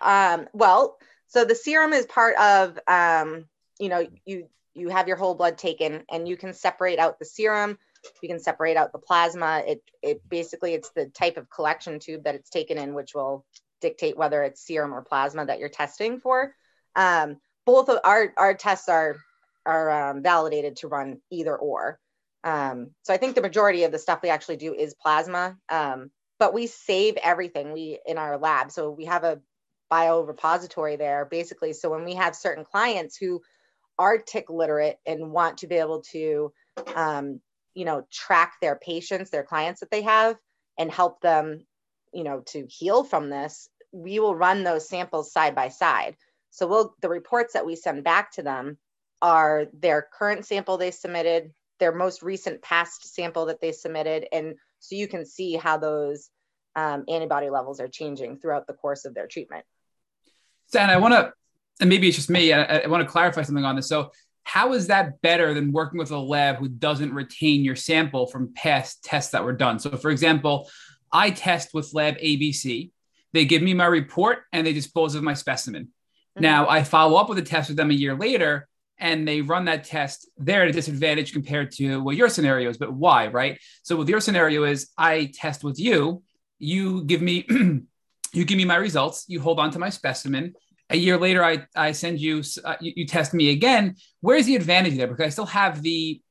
Um, 0.00 0.46
well, 0.52 0.98
so 1.26 1.44
the 1.44 1.54
serum 1.54 1.92
is 1.92 2.06
part 2.06 2.36
of 2.36 2.78
um, 2.86 3.46
you 3.80 3.88
know 3.88 4.06
you 4.24 4.48
you 4.74 4.90
have 4.90 5.08
your 5.08 5.16
whole 5.16 5.34
blood 5.34 5.58
taken, 5.58 6.04
and 6.10 6.28
you 6.28 6.36
can 6.36 6.52
separate 6.52 7.00
out 7.00 7.18
the 7.18 7.24
serum 7.24 7.78
you 8.22 8.28
can 8.28 8.38
separate 8.38 8.76
out 8.76 8.92
the 8.92 8.98
plasma. 8.98 9.62
It, 9.66 9.82
it 10.02 10.28
basically, 10.28 10.74
it's 10.74 10.90
the 10.90 11.06
type 11.06 11.36
of 11.36 11.50
collection 11.50 11.98
tube 11.98 12.24
that 12.24 12.34
it's 12.34 12.50
taken 12.50 12.78
in, 12.78 12.94
which 12.94 13.14
will 13.14 13.44
dictate 13.80 14.16
whether 14.16 14.42
it's 14.42 14.66
serum 14.66 14.94
or 14.94 15.02
plasma 15.02 15.46
that 15.46 15.58
you're 15.58 15.68
testing 15.68 16.20
for. 16.20 16.54
Um, 16.96 17.36
both 17.66 17.88
of 17.88 17.98
our, 18.04 18.32
our 18.36 18.54
tests 18.54 18.88
are, 18.88 19.16
are 19.66 20.10
um, 20.10 20.22
validated 20.22 20.76
to 20.76 20.88
run 20.88 21.20
either 21.30 21.56
or. 21.56 21.98
Um, 22.44 22.90
so 23.02 23.14
I 23.14 23.16
think 23.16 23.34
the 23.34 23.40
majority 23.40 23.84
of 23.84 23.92
the 23.92 23.98
stuff 23.98 24.20
we 24.22 24.28
actually 24.28 24.58
do 24.58 24.74
is 24.74 24.94
plasma, 24.94 25.56
um, 25.70 26.10
but 26.38 26.52
we 26.52 26.66
save 26.66 27.16
everything 27.16 27.72
we 27.72 27.98
in 28.06 28.18
our 28.18 28.36
lab. 28.38 28.70
So 28.70 28.90
we 28.90 29.06
have 29.06 29.24
a 29.24 29.40
bio 29.88 30.20
repository 30.20 30.96
there 30.96 31.24
basically. 31.24 31.72
So 31.72 31.90
when 31.90 32.04
we 32.04 32.14
have 32.14 32.36
certain 32.36 32.64
clients 32.64 33.16
who 33.16 33.40
are 33.98 34.18
tick 34.18 34.50
literate 34.50 34.98
and 35.06 35.30
want 35.30 35.58
to 35.58 35.66
be 35.66 35.76
able 35.76 36.02
to 36.12 36.52
um, 36.94 37.40
you 37.74 37.84
know 37.84 38.06
track 38.12 38.54
their 38.60 38.76
patients 38.76 39.30
their 39.30 39.42
clients 39.42 39.80
that 39.80 39.90
they 39.90 40.02
have 40.02 40.36
and 40.78 40.90
help 40.90 41.20
them 41.20 41.64
you 42.12 42.24
know 42.24 42.40
to 42.46 42.66
heal 42.68 43.04
from 43.04 43.30
this 43.30 43.68
we 43.92 44.18
will 44.18 44.34
run 44.34 44.64
those 44.64 44.88
samples 44.88 45.32
side 45.32 45.54
by 45.54 45.68
side 45.68 46.16
so 46.50 46.66
we'll 46.66 46.94
the 47.00 47.08
reports 47.08 47.52
that 47.52 47.66
we 47.66 47.76
send 47.76 48.04
back 48.04 48.32
to 48.32 48.42
them 48.42 48.78
are 49.22 49.66
their 49.72 50.06
current 50.16 50.44
sample 50.44 50.76
they 50.76 50.90
submitted 50.90 51.52
their 51.80 51.92
most 51.92 52.22
recent 52.22 52.62
past 52.62 53.14
sample 53.14 53.46
that 53.46 53.60
they 53.60 53.72
submitted 53.72 54.26
and 54.32 54.54
so 54.78 54.94
you 54.94 55.08
can 55.08 55.24
see 55.24 55.54
how 55.54 55.76
those 55.76 56.30
um, 56.76 57.04
antibody 57.08 57.50
levels 57.50 57.80
are 57.80 57.88
changing 57.88 58.38
throughout 58.38 58.66
the 58.66 58.74
course 58.74 59.04
of 59.04 59.14
their 59.14 59.26
treatment 59.26 59.64
Stan, 60.66 60.90
I 60.90 60.96
want 60.96 61.14
to, 61.14 61.32
and 61.80 61.88
maybe 61.88 62.08
it's 62.08 62.16
just 62.16 62.30
me, 62.30 62.52
I, 62.52 62.78
I 62.78 62.86
want 62.86 63.02
to 63.02 63.08
clarify 63.08 63.42
something 63.42 63.64
on 63.64 63.76
this. 63.76 63.88
So 63.88 64.10
how 64.44 64.74
is 64.74 64.86
that 64.88 65.20
better 65.20 65.54
than 65.54 65.72
working 65.72 65.98
with 65.98 66.10
a 66.10 66.18
lab 66.18 66.56
who 66.56 66.68
doesn't 66.68 67.12
retain 67.12 67.64
your 67.64 67.76
sample 67.76 68.26
from 68.26 68.54
past 68.54 69.02
tests 69.02 69.32
that 69.32 69.44
were 69.44 69.52
done? 69.52 69.78
So, 69.78 69.96
for 69.96 70.10
example, 70.10 70.70
I 71.10 71.30
test 71.30 71.74
with 71.74 71.94
lab 71.94 72.18
ABC. 72.18 72.90
They 73.32 73.44
give 73.46 73.62
me 73.62 73.74
my 73.74 73.86
report 73.86 74.40
and 74.52 74.66
they 74.66 74.72
dispose 74.72 75.14
of 75.14 75.22
my 75.22 75.34
specimen. 75.34 75.84
Mm-hmm. 75.84 76.42
Now, 76.42 76.68
I 76.68 76.84
follow 76.84 77.16
up 77.18 77.28
with 77.28 77.38
a 77.38 77.42
test 77.42 77.68
with 77.68 77.76
them 77.76 77.90
a 77.90 77.94
year 77.94 78.14
later 78.14 78.68
and 78.98 79.26
they 79.26 79.40
run 79.40 79.64
that 79.64 79.84
test. 79.84 80.28
They're 80.36 80.62
at 80.62 80.68
a 80.68 80.72
disadvantage 80.72 81.32
compared 81.32 81.72
to 81.72 82.00
what 82.02 82.16
your 82.16 82.28
scenario 82.28 82.70
is. 82.70 82.78
But 82.78 82.92
why, 82.92 83.28
right? 83.28 83.58
So, 83.82 83.96
with 83.96 84.08
your 84.08 84.20
scenario 84.20 84.64
is 84.64 84.90
I 84.96 85.32
test 85.34 85.64
with 85.64 85.80
you, 85.80 86.22
you 86.58 87.04
give 87.04 87.22
me. 87.22 87.46
you 88.34 88.44
give 88.44 88.58
me 88.58 88.64
my 88.64 88.76
results, 88.76 89.24
you 89.28 89.40
hold 89.40 89.60
on 89.60 89.70
to 89.70 89.78
my 89.78 89.88
specimen, 89.88 90.54
a 90.94 90.96
year 90.96 91.18
later 91.18 91.44
I, 91.44 91.66
I 91.74 91.92
send 91.92 92.20
you, 92.20 92.42
uh, 92.64 92.76
you, 92.80 92.92
you 92.96 93.06
test 93.06 93.34
me 93.34 93.50
again. 93.50 93.96
Where's 94.20 94.46
the 94.46 94.56
advantage 94.56 94.96
there? 94.96 95.08
Because 95.08 95.26
i 95.26 95.28
still 95.28 95.46
have 95.46 95.82
the 95.82 96.22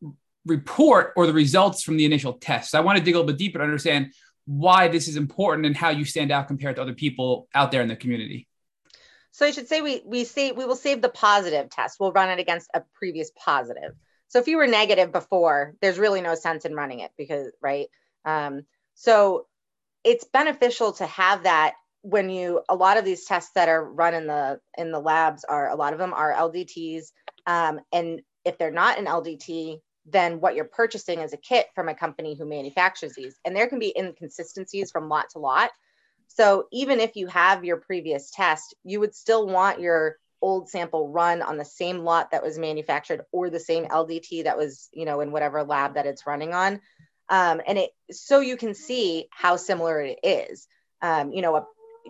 report 0.45 1.13
or 1.15 1.27
the 1.27 1.33
results 1.33 1.83
from 1.83 1.97
the 1.97 2.05
initial 2.05 2.33
test. 2.33 2.71
So 2.71 2.77
i 2.77 2.81
want 2.81 2.97
to 2.97 3.03
dig 3.03 3.13
a 3.13 3.17
little 3.17 3.31
bit 3.31 3.37
deeper 3.37 3.59
to 3.59 3.63
understand 3.63 4.13
why 4.45 4.87
this 4.87 5.07
is 5.07 5.15
important 5.15 5.65
and 5.65 5.75
how 5.75 5.89
you 5.89 6.05
stand 6.05 6.31
out 6.31 6.47
compared 6.47 6.77
to 6.77 6.81
other 6.81 6.93
people 6.93 7.47
out 7.53 7.71
there 7.71 7.81
in 7.81 7.87
the 7.87 7.95
community. 7.95 8.47
So 9.31 9.45
i 9.45 9.51
should 9.51 9.67
say 9.67 9.81
we 9.81 10.01
we 10.05 10.23
say 10.23 10.51
we 10.51 10.65
will 10.65 10.75
save 10.75 11.01
the 11.01 11.09
positive 11.09 11.69
test. 11.69 11.97
We'll 11.99 12.13
run 12.13 12.29
it 12.29 12.39
against 12.39 12.69
a 12.73 12.83
previous 12.93 13.31
positive. 13.35 13.93
So 14.29 14.39
if 14.39 14.47
you 14.47 14.57
were 14.57 14.67
negative 14.67 15.11
before 15.11 15.75
there's 15.81 15.99
really 15.99 16.21
no 16.21 16.35
sense 16.35 16.65
in 16.65 16.73
running 16.73 16.99
it 16.99 17.11
because 17.17 17.51
right? 17.61 17.87
Um, 18.25 18.63
so 18.95 19.47
it's 20.03 20.25
beneficial 20.25 20.93
to 20.93 21.05
have 21.05 21.43
that 21.43 21.73
when 22.03 22.29
you 22.29 22.61
a 22.69 22.75
lot 22.75 22.97
of 22.97 23.05
these 23.05 23.25
tests 23.25 23.51
that 23.55 23.69
are 23.69 23.83
run 23.83 24.13
in 24.13 24.27
the 24.27 24.59
in 24.77 24.91
the 24.91 24.99
labs 24.99 25.43
are 25.45 25.69
a 25.69 25.75
lot 25.75 25.93
of 25.93 25.99
them 25.99 26.13
are 26.13 26.33
LDTs, 26.33 27.11
um, 27.47 27.79
and 27.91 28.21
if 28.45 28.57
they're 28.57 28.71
not 28.71 28.99
an 28.99 29.05
LDT, 29.05 29.79
then 30.05 30.41
what 30.41 30.53
you're 30.53 30.65
purchasing 30.65 31.19
is 31.19 31.33
a 31.33 31.37
kit 31.37 31.67
from 31.73 31.87
a 31.87 31.95
company 31.95 32.35
who 32.35 32.45
manufactures 32.45 33.13
these, 33.15 33.39
and 33.45 33.55
there 33.55 33.67
can 33.67 33.79
be 33.79 33.97
inconsistencies 33.97 34.91
from 34.91 35.09
lot 35.09 35.29
to 35.31 35.39
lot. 35.39 35.71
So 36.27 36.67
even 36.71 36.99
if 36.99 37.15
you 37.15 37.27
have 37.27 37.63
your 37.63 37.77
previous 37.77 38.31
test, 38.31 38.75
you 38.83 38.99
would 38.99 39.15
still 39.15 39.47
want 39.47 39.79
your 39.79 40.17
old 40.41 40.67
sample 40.67 41.09
run 41.09 41.41
on 41.41 41.57
the 41.57 41.63
same 41.63 41.99
lot 41.99 42.31
that 42.31 42.43
was 42.43 42.59
manufactured 42.59 43.21
or 43.31 43.49
the 43.49 43.61
same 43.61 43.85
LDT 43.85 44.43
that 44.43 44.57
was, 44.57 44.89
you 44.91 45.05
know, 45.05 45.21
in 45.21 45.31
whatever 45.31 45.63
lab 45.63 45.93
that 45.93 46.05
it's 46.05 46.27
running 46.27 46.53
on. 46.53 46.81
Um, 47.29 47.61
and 47.65 47.77
it 47.77 47.91
so 48.11 48.41
you 48.41 48.57
can 48.57 48.73
see 48.73 49.27
how 49.31 49.55
similar 49.55 50.01
it 50.01 50.19
is. 50.21 50.67
Um, 51.01 51.31
you 51.31 51.41
know, 51.41 51.55
a 51.55 51.65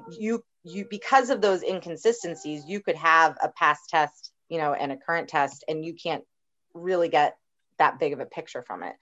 you 0.10 0.43
you 0.63 0.86
because 0.89 1.29
of 1.29 1.41
those 1.41 1.63
inconsistencies 1.63 2.65
you 2.67 2.79
could 2.79 2.95
have 2.95 3.38
a 3.41 3.49
past 3.49 3.89
test 3.89 4.32
you 4.49 4.58
know 4.58 4.73
and 4.73 4.91
a 4.91 4.97
current 4.97 5.27
test 5.27 5.63
and 5.67 5.84
you 5.86 5.93
can't 5.93 6.23
really 6.73 7.10
get 7.10 7.38
that 7.79 7.99
big 7.99 8.13
of 8.13 8.19
a 8.19 8.25
picture 8.25 8.62
from 8.62 8.84
it. 8.84 8.95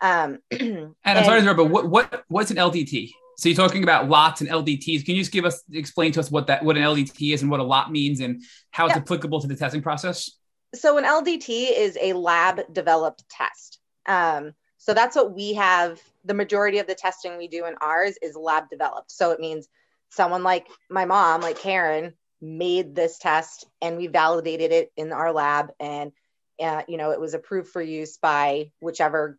Um 0.00 0.38
and, 0.50 0.60
and 1.04 1.18
i'm 1.18 1.24
sorry 1.24 1.40
to 1.40 1.46
interrupt 1.46 1.58
but 1.58 1.70
what, 1.70 1.88
what 1.88 2.24
what's 2.28 2.50
an 2.50 2.56
ldt 2.56 3.10
so 3.36 3.48
you're 3.48 3.56
talking 3.56 3.82
about 3.82 4.08
lots 4.08 4.40
and 4.40 4.50
ldts 4.50 5.04
can 5.04 5.14
you 5.14 5.20
just 5.20 5.32
give 5.32 5.44
us 5.44 5.62
explain 5.72 6.12
to 6.12 6.20
us 6.20 6.30
what 6.30 6.46
that 6.46 6.64
what 6.64 6.76
an 6.76 6.82
ldt 6.82 7.34
is 7.34 7.42
and 7.42 7.50
what 7.50 7.60
a 7.60 7.64
lot 7.64 7.90
means 7.90 8.20
and 8.20 8.42
how 8.70 8.86
it's 8.86 8.94
yeah. 8.94 9.00
applicable 9.00 9.40
to 9.40 9.46
the 9.46 9.56
testing 9.56 9.82
process? 9.82 10.30
So 10.74 10.98
an 10.98 11.04
ldt 11.04 11.70
is 11.76 11.98
a 12.00 12.14
lab 12.14 12.72
developed 12.72 13.24
test. 13.28 13.78
Um, 14.06 14.52
so 14.78 14.94
that's 14.94 15.14
what 15.14 15.32
we 15.32 15.54
have 15.54 16.00
the 16.24 16.34
majority 16.34 16.78
of 16.78 16.86
the 16.86 16.94
testing 16.94 17.38
we 17.38 17.46
do 17.46 17.66
in 17.66 17.74
ours 17.80 18.16
is 18.20 18.34
lab 18.34 18.68
developed 18.68 19.10
so 19.10 19.30
it 19.30 19.38
means 19.38 19.68
someone 20.12 20.42
like 20.42 20.68
my 20.90 21.04
mom, 21.04 21.40
like 21.40 21.58
Karen, 21.58 22.14
made 22.40 22.94
this 22.94 23.18
test 23.18 23.66
and 23.80 23.96
we 23.96 24.08
validated 24.08 24.72
it 24.72 24.90
in 24.96 25.12
our 25.12 25.32
lab 25.32 25.70
and 25.78 26.12
uh, 26.60 26.82
you 26.88 26.96
know 26.96 27.12
it 27.12 27.20
was 27.20 27.34
approved 27.34 27.68
for 27.68 27.80
use 27.80 28.18
by 28.18 28.70
whichever 28.80 29.38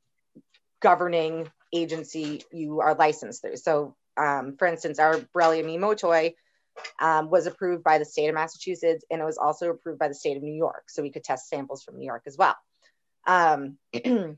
governing 0.82 1.50
agency 1.74 2.44
you 2.52 2.80
are 2.80 2.96
licensed 2.96 3.42
through 3.42 3.58
so 3.58 3.94
um, 4.16 4.56
for 4.58 4.68
instance 4.68 5.00
our 5.00 5.18
borrelia 5.36 5.66
miyamotoi 5.66 6.34
um, 7.00 7.30
was 7.30 7.46
approved 7.46 7.84
by 7.84 7.98
the 7.98 8.06
state 8.06 8.28
of 8.28 8.36
Massachusetts 8.36 9.06
and 9.10 9.22
it 9.22 9.26
was 9.26 9.38
also 9.38 9.70
approved 9.70 10.00
by 10.00 10.08
the 10.08 10.14
state 10.14 10.38
of 10.38 10.44
New 10.44 10.56
York. 10.56 10.86
So 10.90 11.02
we 11.02 11.12
could 11.12 11.24
test 11.24 11.50
samples 11.50 11.84
from 11.84 11.98
New 11.98 12.06
York 12.06 12.24
as 12.26 12.38
well. 12.38 12.56
Um, 13.26 13.78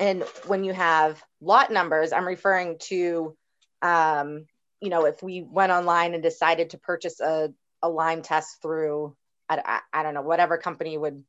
and 0.00 0.22
when 0.46 0.64
you 0.64 0.72
have 0.72 1.22
lot 1.40 1.70
numbers, 1.70 2.12
I'm 2.12 2.26
referring 2.26 2.78
to, 2.88 3.36
um, 3.82 4.46
you 4.80 4.90
know, 4.90 5.06
if 5.06 5.22
we 5.22 5.42
went 5.42 5.72
online 5.72 6.14
and 6.14 6.22
decided 6.22 6.70
to 6.70 6.78
purchase 6.78 7.20
a, 7.20 7.52
a 7.82 7.88
Lyme 7.88 8.22
test 8.22 8.62
through, 8.62 9.16
I, 9.48 9.62
I, 9.64 10.00
I 10.00 10.02
don't 10.02 10.14
know, 10.14 10.22
whatever 10.22 10.58
company 10.58 10.96
would 10.96 11.24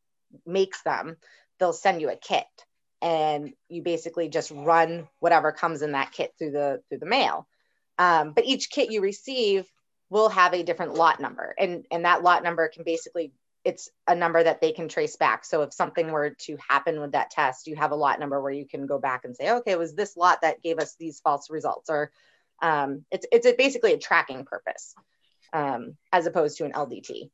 makes 0.46 0.82
them, 0.84 1.18
they'll 1.60 1.74
send 1.74 2.02
you 2.02 2.10
a 2.10 2.16
kit 2.16 2.46
and 3.02 3.54
you 3.70 3.82
basically 3.82 4.30
just 4.30 4.52
run 4.52 5.08
whatever 5.20 5.52
comes 5.52 5.82
in 5.82 5.94
that 5.94 6.12
kit 6.12 6.34
through 6.38 6.52
the 6.52 6.82
through 6.90 7.00
the 7.00 7.06
mail. 7.06 7.48
Um, 7.98 8.34
but 8.34 8.46
each 8.46 8.70
kit 8.70 8.92
you 8.92 9.02
receive 9.02 9.66
will 10.10 10.30
have 10.30 10.54
a 10.54 10.64
different 10.64 10.96
lot 10.96 11.20
number, 11.20 11.56
and 11.58 11.86
and 11.92 12.06
that 12.06 12.24
lot 12.24 12.44
number 12.44 12.68
can 12.68 12.84
basically 12.84 13.32
it's 13.66 13.90
a 14.08 14.16
number 14.16 14.42
that 14.42 14.62
they 14.62 14.72
can 14.72 14.88
trace 14.88 15.18
back. 15.18 15.44
So 15.44 15.64
if 15.64 15.74
something 15.74 16.12
were 16.12 16.30
to 16.30 16.58
happen 16.70 17.02
with 17.02 17.12
that 17.12 17.30
test, 17.30 17.68
you 17.68 17.76
have 17.76 17.92
a 17.92 17.96
lot 17.96 18.20
number 18.20 18.42
where 18.42 18.54
you 18.54 18.66
can 18.66 18.88
go 18.88 19.00
back 19.00 19.26
and 19.26 19.36
say, 19.36 19.52
okay, 19.52 19.72
it 19.72 19.80
was 19.80 19.94
this 19.94 20.16
lot 20.16 20.42
that 20.42 20.64
gave 20.64 20.80
us 20.80 20.96
these 20.98 21.20
false 21.20 21.50
results, 21.50 21.90
or 21.90 22.12
um, 22.62 23.06
it's 23.12 23.26
it's 23.32 23.46
a, 23.46 23.54
basically 23.54 23.94
a 23.94 23.98
tracking 23.98 24.46
purpose 24.46 24.94
um, 25.54 25.98
as 26.12 26.26
opposed 26.26 26.58
to 26.58 26.66
an 26.66 26.74
LDT. 26.74 27.30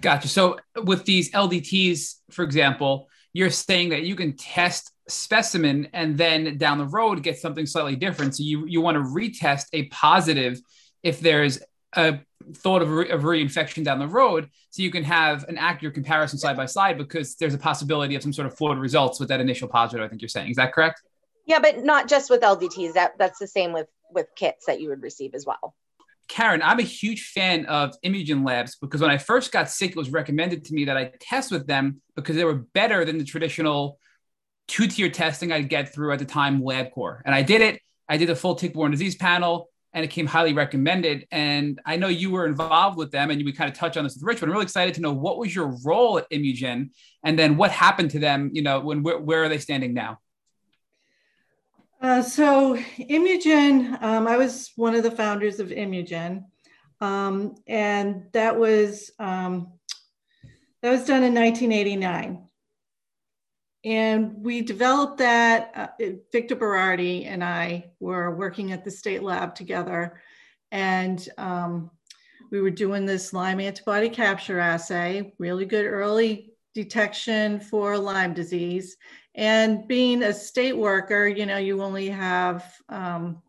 Gotcha. 0.00 0.28
So 0.28 0.58
with 0.84 1.04
these 1.04 1.30
LDTs, 1.32 2.16
for 2.30 2.42
example, 2.42 3.08
you're 3.32 3.50
saying 3.50 3.90
that 3.90 4.02
you 4.02 4.14
can 4.16 4.36
test 4.36 4.92
specimen 5.08 5.88
and 5.92 6.18
then 6.18 6.58
down 6.58 6.78
the 6.78 6.86
road 6.86 7.22
get 7.22 7.38
something 7.38 7.66
slightly 7.66 7.96
different. 7.96 8.36
So 8.36 8.42
you 8.42 8.66
you 8.66 8.80
want 8.80 8.96
to 8.96 9.02
retest 9.02 9.66
a 9.72 9.86
positive 9.86 10.60
if 11.02 11.20
there's 11.20 11.60
a 11.94 12.20
thought 12.56 12.82
of, 12.82 12.90
re- 12.90 13.10
of 13.10 13.22
reinfection 13.22 13.84
down 13.84 13.98
the 13.98 14.06
road, 14.06 14.48
so 14.70 14.82
you 14.82 14.90
can 14.90 15.04
have 15.04 15.44
an 15.48 15.56
accurate 15.58 15.94
comparison 15.94 16.38
side 16.38 16.56
by 16.56 16.66
side 16.66 16.98
because 16.98 17.34
there's 17.36 17.54
a 17.54 17.58
possibility 17.58 18.14
of 18.14 18.22
some 18.22 18.32
sort 18.32 18.46
of 18.46 18.56
flawed 18.56 18.78
results 18.78 19.18
with 19.18 19.28
that 19.30 19.40
initial 19.40 19.68
positive. 19.68 20.04
I 20.04 20.08
think 20.08 20.20
you're 20.20 20.28
saying 20.28 20.50
is 20.50 20.56
that 20.56 20.72
correct? 20.72 21.02
Yeah, 21.46 21.60
but 21.60 21.82
not 21.82 22.08
just 22.08 22.28
with 22.30 22.42
LDTs. 22.42 22.92
That 22.92 23.12
that's 23.18 23.38
the 23.38 23.46
same 23.46 23.72
with 23.72 23.86
with 24.12 24.26
kits 24.36 24.66
that 24.66 24.80
you 24.80 24.88
would 24.88 25.02
receive 25.02 25.34
as 25.34 25.46
well. 25.46 25.74
Karen, 26.28 26.60
I'm 26.62 26.78
a 26.78 26.82
huge 26.82 27.30
fan 27.30 27.64
of 27.66 27.94
Imugen 28.04 28.46
Labs 28.46 28.76
because 28.76 29.00
when 29.00 29.10
I 29.10 29.16
first 29.16 29.50
got 29.50 29.70
sick, 29.70 29.92
it 29.92 29.96
was 29.96 30.10
recommended 30.10 30.66
to 30.66 30.74
me 30.74 30.84
that 30.84 30.96
I 30.96 31.12
test 31.20 31.50
with 31.50 31.66
them 31.66 32.02
because 32.16 32.36
they 32.36 32.44
were 32.44 32.66
better 32.74 33.04
than 33.04 33.16
the 33.16 33.24
traditional 33.24 33.98
two 34.68 34.86
tier 34.86 35.08
testing 35.08 35.50
I'd 35.50 35.70
get 35.70 35.92
through 35.94 36.12
at 36.12 36.18
the 36.18 36.26
time 36.26 36.60
LabCorp. 36.60 37.22
And 37.24 37.34
I 37.34 37.42
did 37.42 37.62
it. 37.62 37.80
I 38.08 38.18
did 38.18 38.28
a 38.28 38.36
full 38.36 38.54
tick-borne 38.54 38.90
disease 38.90 39.16
panel 39.16 39.70
and 39.94 40.04
it 40.04 40.08
came 40.08 40.26
highly 40.26 40.52
recommended. 40.52 41.26
And 41.30 41.80
I 41.86 41.96
know 41.96 42.08
you 42.08 42.30
were 42.30 42.46
involved 42.46 42.98
with 42.98 43.10
them 43.10 43.30
and 43.30 43.40
you 43.40 43.46
we 43.46 43.52
kind 43.52 43.70
of 43.70 43.76
touched 43.76 43.96
on 43.96 44.04
this 44.04 44.14
with 44.14 44.22
Rich, 44.22 44.40
but 44.40 44.46
I'm 44.46 44.52
really 44.52 44.64
excited 44.64 44.94
to 44.94 45.00
know 45.00 45.12
what 45.12 45.38
was 45.38 45.54
your 45.54 45.74
role 45.84 46.18
at 46.18 46.30
Imugen 46.30 46.90
and 47.24 47.38
then 47.38 47.56
what 47.56 47.70
happened 47.70 48.10
to 48.10 48.18
them, 48.18 48.50
you 48.52 48.62
know, 48.62 48.80
when 48.80 49.02
where, 49.02 49.18
where 49.18 49.44
are 49.44 49.48
they 49.48 49.58
standing 49.58 49.94
now? 49.94 50.18
Uh, 52.00 52.22
so 52.22 52.76
Imugen, 52.76 54.00
um, 54.02 54.28
I 54.28 54.36
was 54.36 54.70
one 54.76 54.94
of 54.94 55.02
the 55.02 55.10
founders 55.10 55.58
of 55.58 55.68
Imugen, 55.68 56.44
um, 57.00 57.56
and 57.66 58.26
that 58.32 58.56
was 58.56 59.10
um, 59.18 59.72
that 60.80 60.90
was 60.90 61.04
done 61.04 61.24
in 61.24 61.34
1989. 61.34 62.44
And 63.84 64.44
we 64.44 64.62
developed 64.62 65.18
that. 65.18 65.72
Uh, 65.74 66.06
Victor 66.30 66.54
Berardi 66.54 67.26
and 67.26 67.42
I 67.42 67.90
were 67.98 68.34
working 68.34 68.70
at 68.70 68.84
the 68.84 68.90
state 68.92 69.22
lab 69.24 69.56
together, 69.56 70.20
and 70.70 71.28
um, 71.36 71.90
we 72.52 72.60
were 72.60 72.70
doing 72.70 73.06
this 73.06 73.32
Lyme 73.32 73.58
antibody 73.58 74.08
capture 74.08 74.60
assay, 74.60 75.32
really 75.38 75.64
good 75.64 75.86
early 75.86 76.52
detection 76.74 77.58
for 77.58 77.98
Lyme 77.98 78.34
disease. 78.34 78.96
And 79.38 79.86
being 79.86 80.24
a 80.24 80.34
state 80.34 80.76
worker, 80.76 81.28
you 81.28 81.46
know, 81.46 81.58
you 81.58 81.80
only 81.80 82.08
have 82.08 82.74
um, 82.88 83.40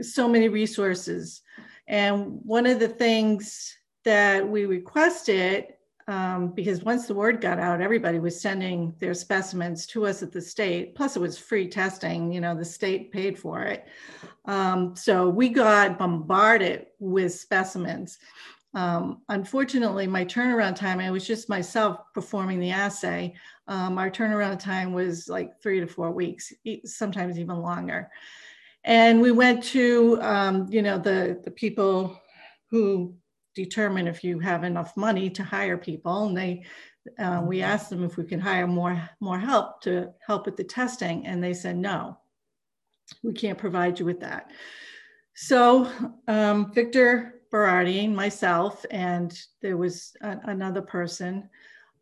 so 0.00 0.28
many 0.28 0.48
resources. 0.48 1.42
And 1.88 2.38
one 2.44 2.66
of 2.66 2.78
the 2.78 2.86
things 2.86 3.76
that 4.04 4.48
we 4.48 4.66
requested, 4.66 5.74
um, 6.06 6.52
because 6.52 6.84
once 6.84 7.08
the 7.08 7.16
word 7.16 7.40
got 7.40 7.58
out, 7.58 7.80
everybody 7.80 8.20
was 8.20 8.40
sending 8.40 8.94
their 9.00 9.12
specimens 9.12 9.86
to 9.86 10.06
us 10.06 10.22
at 10.22 10.30
the 10.30 10.40
state. 10.40 10.94
Plus, 10.94 11.16
it 11.16 11.20
was 11.20 11.36
free 11.36 11.66
testing, 11.66 12.32
you 12.32 12.40
know, 12.40 12.54
the 12.54 12.64
state 12.64 13.10
paid 13.10 13.36
for 13.36 13.62
it. 13.64 13.88
Um, 14.44 14.94
so 14.94 15.28
we 15.28 15.48
got 15.48 15.98
bombarded 15.98 16.86
with 17.00 17.34
specimens. 17.34 18.18
Um, 18.72 19.22
unfortunately, 19.28 20.06
my 20.06 20.24
turnaround 20.24 20.76
time, 20.76 21.00
I 21.00 21.10
was 21.10 21.26
just 21.26 21.48
myself 21.48 21.98
performing 22.14 22.60
the 22.60 22.70
assay. 22.70 23.34
Um, 23.66 23.98
our 23.98 24.10
turnaround 24.10 24.60
time 24.60 24.92
was 24.92 25.28
like 25.28 25.60
three 25.62 25.80
to 25.80 25.86
four 25.86 26.12
weeks, 26.12 26.52
sometimes 26.84 27.38
even 27.38 27.58
longer. 27.58 28.10
And 28.84 29.20
we 29.20 29.32
went 29.32 29.62
to, 29.64 30.18
um, 30.22 30.66
you 30.70 30.82
know, 30.82 30.98
the, 30.98 31.40
the 31.44 31.50
people 31.50 32.20
who 32.70 33.14
determine 33.54 34.06
if 34.06 34.22
you 34.22 34.38
have 34.38 34.64
enough 34.64 34.96
money 34.96 35.28
to 35.30 35.42
hire 35.42 35.76
people. 35.76 36.26
And 36.26 36.36
they, 36.36 36.64
uh, 37.18 37.42
we 37.44 37.62
asked 37.62 37.90
them 37.90 38.04
if 38.04 38.16
we 38.16 38.24
could 38.24 38.40
hire 38.40 38.66
more, 38.66 39.08
more 39.20 39.38
help 39.38 39.82
to 39.82 40.10
help 40.24 40.46
with 40.46 40.56
the 40.56 40.64
testing. 40.64 41.26
And 41.26 41.42
they 41.42 41.54
said, 41.54 41.76
no, 41.76 42.18
we 43.22 43.32
can't 43.32 43.58
provide 43.58 43.98
you 43.98 44.06
with 44.06 44.20
that. 44.20 44.50
So 45.34 45.90
um, 46.28 46.72
Victor 46.72 47.39
Berardi, 47.52 48.12
myself, 48.12 48.84
and 48.90 49.38
there 49.60 49.76
was 49.76 50.16
a, 50.20 50.38
another 50.44 50.82
person. 50.82 51.48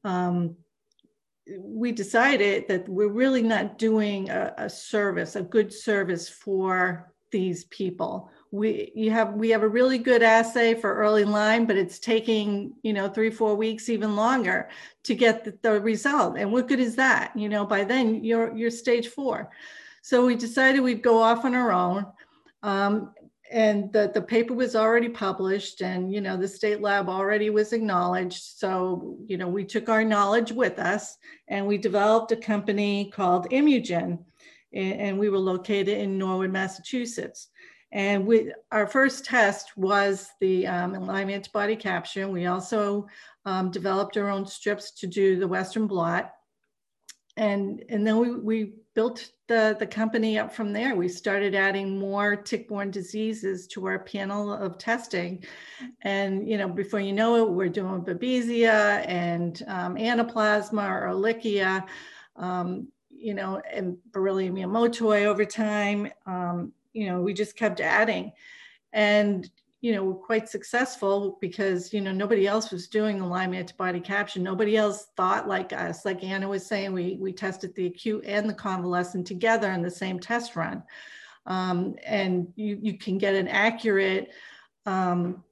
Um, 0.04 0.56
we 1.58 1.92
decided 1.92 2.68
that 2.68 2.88
we're 2.88 3.08
really 3.08 3.42
not 3.42 3.78
doing 3.78 4.28
a, 4.30 4.52
a, 4.58 4.70
service, 4.70 5.36
a 5.36 5.42
good 5.42 5.72
service 5.72 6.28
for 6.28 7.12
these 7.30 7.64
people. 7.64 8.30
We 8.50 8.90
you 8.94 9.10
have 9.10 9.34
we 9.34 9.50
have 9.50 9.62
a 9.62 9.68
really 9.68 9.98
good 9.98 10.22
assay 10.22 10.74
for 10.74 10.94
early 10.94 11.24
Lyme, 11.24 11.66
but 11.66 11.76
it's 11.76 11.98
taking 11.98 12.72
you 12.82 12.94
know 12.94 13.08
three 13.08 13.30
four 13.30 13.54
weeks 13.54 13.90
even 13.90 14.16
longer 14.16 14.70
to 15.04 15.14
get 15.14 15.44
the, 15.44 15.58
the 15.62 15.80
result. 15.80 16.38
And 16.38 16.50
what 16.50 16.68
good 16.68 16.80
is 16.80 16.96
that? 16.96 17.32
You 17.36 17.50
know, 17.50 17.66
by 17.66 17.84
then 17.84 18.24
you're 18.24 18.56
you're 18.56 18.70
stage 18.70 19.08
four. 19.08 19.50
So 20.00 20.24
we 20.24 20.36
decided 20.36 20.80
we'd 20.80 21.02
go 21.02 21.18
off 21.18 21.44
on 21.44 21.54
our 21.54 21.72
own. 21.72 22.06
Um, 22.62 23.12
and 23.50 23.92
the, 23.92 24.10
the 24.12 24.22
paper 24.22 24.54
was 24.54 24.76
already 24.76 25.08
published 25.08 25.80
and 25.80 26.12
you 26.12 26.20
know 26.20 26.36
the 26.36 26.48
state 26.48 26.80
lab 26.80 27.08
already 27.08 27.50
was 27.50 27.72
acknowledged. 27.72 28.42
So 28.42 29.16
you 29.26 29.36
know 29.36 29.48
we 29.48 29.64
took 29.64 29.88
our 29.88 30.04
knowledge 30.04 30.52
with 30.52 30.78
us 30.78 31.16
and 31.48 31.66
we 31.66 31.78
developed 31.78 32.32
a 32.32 32.36
company 32.36 33.10
called 33.10 33.50
Imugen 33.50 34.18
and 34.72 35.18
we 35.18 35.30
were 35.30 35.38
located 35.38 35.88
in 35.88 36.18
norwood 36.18 36.52
massachusetts. 36.52 37.48
And 37.90 38.26
we 38.26 38.52
our 38.70 38.86
first 38.86 39.24
test 39.24 39.76
was 39.76 40.28
the 40.40 40.66
um, 40.66 40.92
lyme 41.06 41.30
antibody 41.30 41.74
capture. 41.74 42.28
We 42.28 42.46
also 42.46 43.06
um, 43.46 43.70
developed 43.70 44.16
our 44.18 44.28
own 44.28 44.46
strips 44.46 44.90
to 45.00 45.06
do 45.06 45.38
the 45.38 45.48
western 45.48 45.86
blot. 45.86 46.32
And 47.38 47.82
and 47.88 48.06
then 48.06 48.18
we, 48.18 48.34
we 48.34 48.72
built 48.98 49.30
the, 49.46 49.76
the 49.78 49.86
company 49.86 50.40
up 50.40 50.52
from 50.52 50.72
there. 50.72 50.96
We 50.96 51.08
started 51.08 51.54
adding 51.54 52.00
more 52.00 52.34
tick-borne 52.34 52.90
diseases 52.90 53.68
to 53.68 53.86
our 53.86 54.00
panel 54.00 54.52
of 54.52 54.76
testing. 54.76 55.44
And, 56.02 56.48
you 56.50 56.58
know, 56.58 56.68
before 56.68 56.98
you 56.98 57.12
know 57.12 57.36
it, 57.36 57.48
we're 57.48 57.68
doing 57.68 58.02
Babesia 58.02 59.06
and 59.06 59.62
um, 59.68 59.94
Anaplasma 59.94 60.84
or 60.90 61.06
Ehrlichia, 61.10 61.86
um, 62.34 62.88
you 63.08 63.34
know, 63.34 63.62
and 63.72 63.96
Borrelia 64.10 64.50
miyamotoi 64.50 65.26
over 65.26 65.44
time. 65.44 66.10
Um, 66.26 66.72
you 66.92 67.06
know, 67.06 67.20
we 67.20 67.32
just 67.34 67.54
kept 67.54 67.80
adding. 67.80 68.32
And, 68.92 69.48
you 69.80 69.94
know, 69.94 70.12
quite 70.12 70.48
successful 70.48 71.38
because, 71.40 71.92
you 71.92 72.00
know, 72.00 72.10
nobody 72.10 72.48
else 72.48 72.72
was 72.72 72.88
doing 72.88 73.18
the 73.18 73.26
Lyme 73.26 73.54
antibody 73.54 74.00
capture. 74.00 74.40
Nobody 74.40 74.76
else 74.76 75.06
thought 75.16 75.46
like 75.46 75.72
us. 75.72 76.04
Like 76.04 76.24
Anna 76.24 76.48
was 76.48 76.66
saying, 76.66 76.92
we, 76.92 77.16
we 77.20 77.32
tested 77.32 77.74
the 77.74 77.86
acute 77.86 78.24
and 78.26 78.48
the 78.48 78.54
convalescent 78.54 79.26
together 79.26 79.70
in 79.70 79.82
the 79.82 79.90
same 79.90 80.18
test 80.18 80.56
run. 80.56 80.82
Um, 81.46 81.94
and 82.04 82.48
you, 82.56 82.78
you 82.82 82.98
can 82.98 83.18
get 83.18 83.36
an 83.36 83.46
accurate, 83.46 84.32
um, 84.84 85.44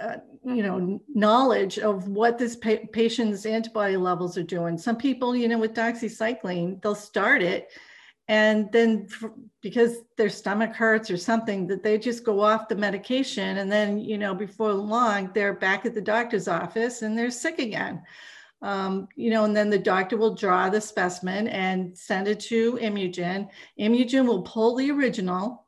uh, 0.00 0.16
you 0.44 0.62
know, 0.64 1.00
knowledge 1.14 1.78
of 1.78 2.08
what 2.08 2.38
this 2.38 2.56
pa- 2.56 2.86
patient's 2.92 3.46
antibody 3.46 3.96
levels 3.96 4.36
are 4.36 4.42
doing. 4.42 4.76
Some 4.76 4.96
people, 4.96 5.36
you 5.36 5.46
know, 5.46 5.58
with 5.58 5.74
doxycycline, 5.74 6.82
they'll 6.82 6.94
start 6.94 7.42
it 7.42 7.68
and 8.28 8.70
then 8.72 9.08
because 9.62 10.02
their 10.16 10.28
stomach 10.28 10.74
hurts 10.74 11.10
or 11.10 11.16
something 11.16 11.66
that 11.66 11.82
they 11.82 11.98
just 11.98 12.24
go 12.24 12.40
off 12.40 12.68
the 12.68 12.76
medication. 12.76 13.58
And 13.58 13.72
then 13.72 13.98
you 13.98 14.18
know 14.18 14.34
before 14.34 14.72
long 14.72 15.30
they're 15.34 15.54
back 15.54 15.86
at 15.86 15.94
the 15.94 16.00
doctor's 16.00 16.48
office 16.48 17.02
and 17.02 17.18
they're 17.18 17.30
sick 17.30 17.58
again. 17.58 18.02
Um, 18.60 19.08
you 19.16 19.30
know 19.30 19.44
and 19.44 19.56
then 19.56 19.70
the 19.70 19.78
doctor 19.78 20.16
will 20.16 20.34
draw 20.34 20.68
the 20.68 20.80
specimen 20.80 21.48
and 21.48 21.96
send 21.96 22.28
it 22.28 22.40
to 22.40 22.74
Imugen. 22.74 23.48
Imugen 23.80 24.26
will 24.26 24.42
pull 24.42 24.76
the 24.76 24.90
original 24.90 25.64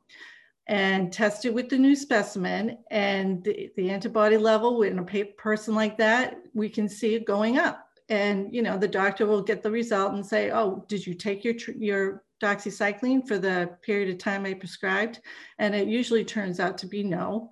and 0.67 1.11
test 1.11 1.43
it 1.45 1.53
with 1.53 1.67
the 1.67 1.77
new 1.77 1.95
specimen. 1.95 2.77
And 2.91 3.43
the, 3.43 3.71
the 3.75 3.89
antibody 3.89 4.37
level 4.37 4.83
in 4.83 4.99
a 4.99 5.25
person 5.25 5.75
like 5.75 5.97
that, 5.97 6.37
we 6.53 6.69
can 6.69 6.87
see 6.87 7.15
it 7.15 7.25
going 7.25 7.57
up. 7.57 7.87
And, 8.07 8.53
you 8.53 8.61
know, 8.61 8.77
the 8.77 8.87
doctor 8.87 9.25
will 9.25 9.41
get 9.41 9.63
the 9.63 9.71
result 9.71 10.13
and 10.13 10.25
say, 10.25 10.51
oh, 10.51 10.85
did 10.87 11.05
you 11.05 11.13
take 11.13 11.43
your, 11.43 11.55
your 11.77 12.23
doxycycline 12.41 13.27
for 13.27 13.37
the 13.37 13.77
period 13.81 14.09
of 14.09 14.17
time 14.17 14.45
I 14.45 14.53
prescribed? 14.53 15.19
And 15.59 15.75
it 15.75 15.87
usually 15.87 16.25
turns 16.25 16.59
out 16.59 16.77
to 16.79 16.87
be 16.87 17.03
no. 17.03 17.51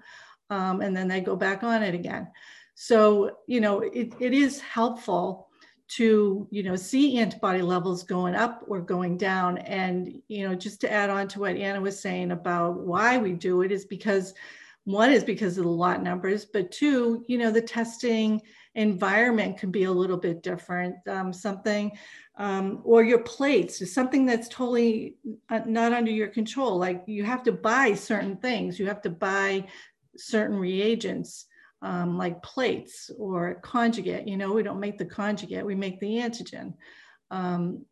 Um, 0.49 0.81
and 0.81 0.95
then 0.95 1.07
they 1.07 1.21
go 1.21 1.35
back 1.35 1.63
on 1.63 1.83
it 1.83 1.93
again. 1.93 2.27
So, 2.75 3.37
you 3.45 3.61
know, 3.61 3.81
it, 3.81 4.13
it 4.19 4.33
is 4.33 4.59
helpful 4.61 5.49
to 5.89 6.47
you 6.51 6.61
know 6.61 6.75
see 6.75 7.17
antibody 7.17 7.61
levels 7.63 8.03
going 8.03 8.35
up 8.35 8.63
or 8.67 8.79
going 8.79 9.17
down 9.17 9.57
and 9.59 10.21
you 10.27 10.47
know 10.47 10.53
just 10.53 10.79
to 10.79 10.91
add 10.91 11.09
on 11.09 11.27
to 11.27 11.39
what 11.39 11.55
anna 11.55 11.81
was 11.81 11.99
saying 11.99 12.31
about 12.31 12.79
why 12.79 13.17
we 13.17 13.33
do 13.33 13.63
it 13.63 13.71
is 13.71 13.85
because 13.85 14.35
one 14.83 15.11
is 15.11 15.23
because 15.23 15.57
of 15.57 15.63
the 15.63 15.69
lot 15.69 16.03
numbers 16.03 16.45
but 16.45 16.71
two 16.71 17.25
you 17.27 17.39
know 17.39 17.49
the 17.49 17.61
testing 17.61 18.39
environment 18.75 19.57
can 19.57 19.71
be 19.71 19.83
a 19.83 19.91
little 19.91 20.17
bit 20.17 20.43
different 20.43 20.95
um, 21.07 21.33
something 21.33 21.91
um, 22.37 22.81
or 22.83 23.03
your 23.03 23.19
plates 23.19 23.81
is 23.81 23.93
something 23.93 24.25
that's 24.25 24.47
totally 24.47 25.15
uh, 25.49 25.61
not 25.65 25.91
under 25.91 26.11
your 26.11 26.27
control 26.27 26.77
like 26.77 27.03
you 27.07 27.23
have 27.23 27.43
to 27.43 27.51
buy 27.51 27.93
certain 27.93 28.37
things 28.37 28.79
you 28.79 28.85
have 28.85 29.01
to 29.01 29.09
buy 29.09 29.65
certain 30.15 30.57
reagents 30.57 31.45
um, 31.81 32.17
like 32.17 32.41
plates 32.43 33.09
or 33.17 33.55
conjugate. 33.61 34.27
You 34.27 34.37
know, 34.37 34.53
we 34.53 34.63
don't 34.63 34.79
make 34.79 34.97
the 34.97 35.05
conjugate, 35.05 35.65
we 35.65 35.75
make 35.75 35.99
the 35.99 36.17
antigen. 36.17 36.73
Um, 37.31 37.85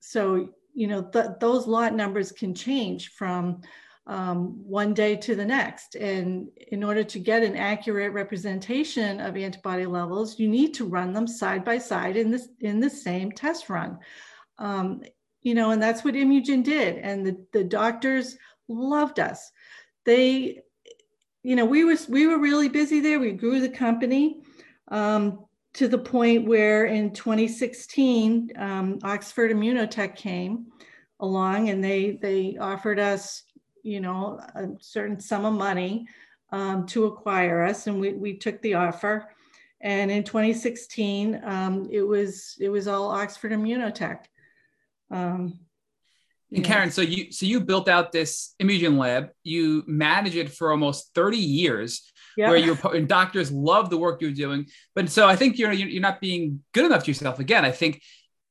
so, 0.00 0.50
you 0.74 0.86
know, 0.86 1.02
th- 1.02 1.38
those 1.40 1.66
lot 1.66 1.94
numbers 1.94 2.32
can 2.32 2.54
change 2.54 3.10
from 3.10 3.62
um, 4.06 4.62
one 4.64 4.94
day 4.94 5.16
to 5.16 5.34
the 5.34 5.44
next. 5.44 5.94
And 5.94 6.48
in 6.68 6.82
order 6.82 7.04
to 7.04 7.18
get 7.18 7.42
an 7.42 7.56
accurate 7.56 8.12
representation 8.12 9.20
of 9.20 9.36
antibody 9.36 9.86
levels, 9.86 10.38
you 10.38 10.48
need 10.48 10.74
to 10.74 10.86
run 10.86 11.12
them 11.12 11.26
side 11.26 11.64
by 11.64 11.78
side 11.78 12.16
in 12.16 12.30
this 12.30 12.48
in 12.60 12.80
the 12.80 12.90
same 12.90 13.30
test 13.30 13.68
run. 13.68 13.98
Um, 14.58 15.02
you 15.42 15.54
know, 15.54 15.70
and 15.70 15.82
that's 15.82 16.04
what 16.04 16.14
Imugen 16.14 16.62
did. 16.62 16.98
And 16.98 17.24
the, 17.24 17.46
the 17.52 17.64
doctors 17.64 18.36
loved 18.68 19.20
us. 19.20 19.50
They 20.04 20.60
you 21.42 21.56
know, 21.56 21.64
we 21.64 21.84
was 21.84 22.08
we 22.08 22.26
were 22.26 22.38
really 22.38 22.68
busy 22.68 23.00
there. 23.00 23.18
We 23.18 23.32
grew 23.32 23.60
the 23.60 23.68
company 23.68 24.42
um, 24.88 25.46
to 25.74 25.88
the 25.88 25.98
point 25.98 26.46
where 26.46 26.86
in 26.86 27.12
2016, 27.12 28.50
um, 28.56 28.98
Oxford 29.02 29.50
Immunotec 29.50 30.16
came 30.16 30.66
along 31.20 31.70
and 31.70 31.82
they 31.82 32.18
they 32.20 32.56
offered 32.58 32.98
us, 32.98 33.42
you 33.82 34.00
know, 34.00 34.40
a 34.54 34.68
certain 34.80 35.20
sum 35.20 35.44
of 35.44 35.54
money 35.54 36.06
um, 36.52 36.86
to 36.86 37.06
acquire 37.06 37.62
us, 37.62 37.86
and 37.86 38.00
we 38.00 38.12
we 38.12 38.36
took 38.36 38.60
the 38.62 38.74
offer. 38.74 39.30
And 39.82 40.10
in 40.10 40.24
2016, 40.24 41.40
um, 41.42 41.88
it 41.90 42.02
was 42.02 42.56
it 42.60 42.68
was 42.68 42.86
all 42.86 43.08
Oxford 43.08 43.52
Immunotec. 43.52 44.24
Um, 45.10 45.60
and 46.52 46.64
Karen, 46.64 46.90
so 46.90 47.00
you 47.00 47.30
so 47.30 47.46
you 47.46 47.60
built 47.60 47.88
out 47.88 48.12
this 48.12 48.54
Imugen 48.60 48.98
lab. 48.98 49.30
You 49.44 49.84
manage 49.86 50.34
it 50.34 50.52
for 50.52 50.72
almost 50.72 51.14
30 51.14 51.38
years, 51.38 52.10
yep. 52.36 52.48
where 52.48 52.58
your 52.58 52.76
and 52.94 53.08
doctors 53.08 53.52
love 53.52 53.88
the 53.88 53.96
work 53.96 54.20
you're 54.20 54.32
doing. 54.32 54.66
But 54.94 55.10
so 55.10 55.28
I 55.28 55.36
think 55.36 55.58
you're 55.58 55.72
you're 55.72 56.02
not 56.02 56.20
being 56.20 56.62
good 56.72 56.86
enough 56.86 57.04
to 57.04 57.10
yourself. 57.10 57.38
Again, 57.38 57.64
I 57.64 57.70
think 57.70 58.02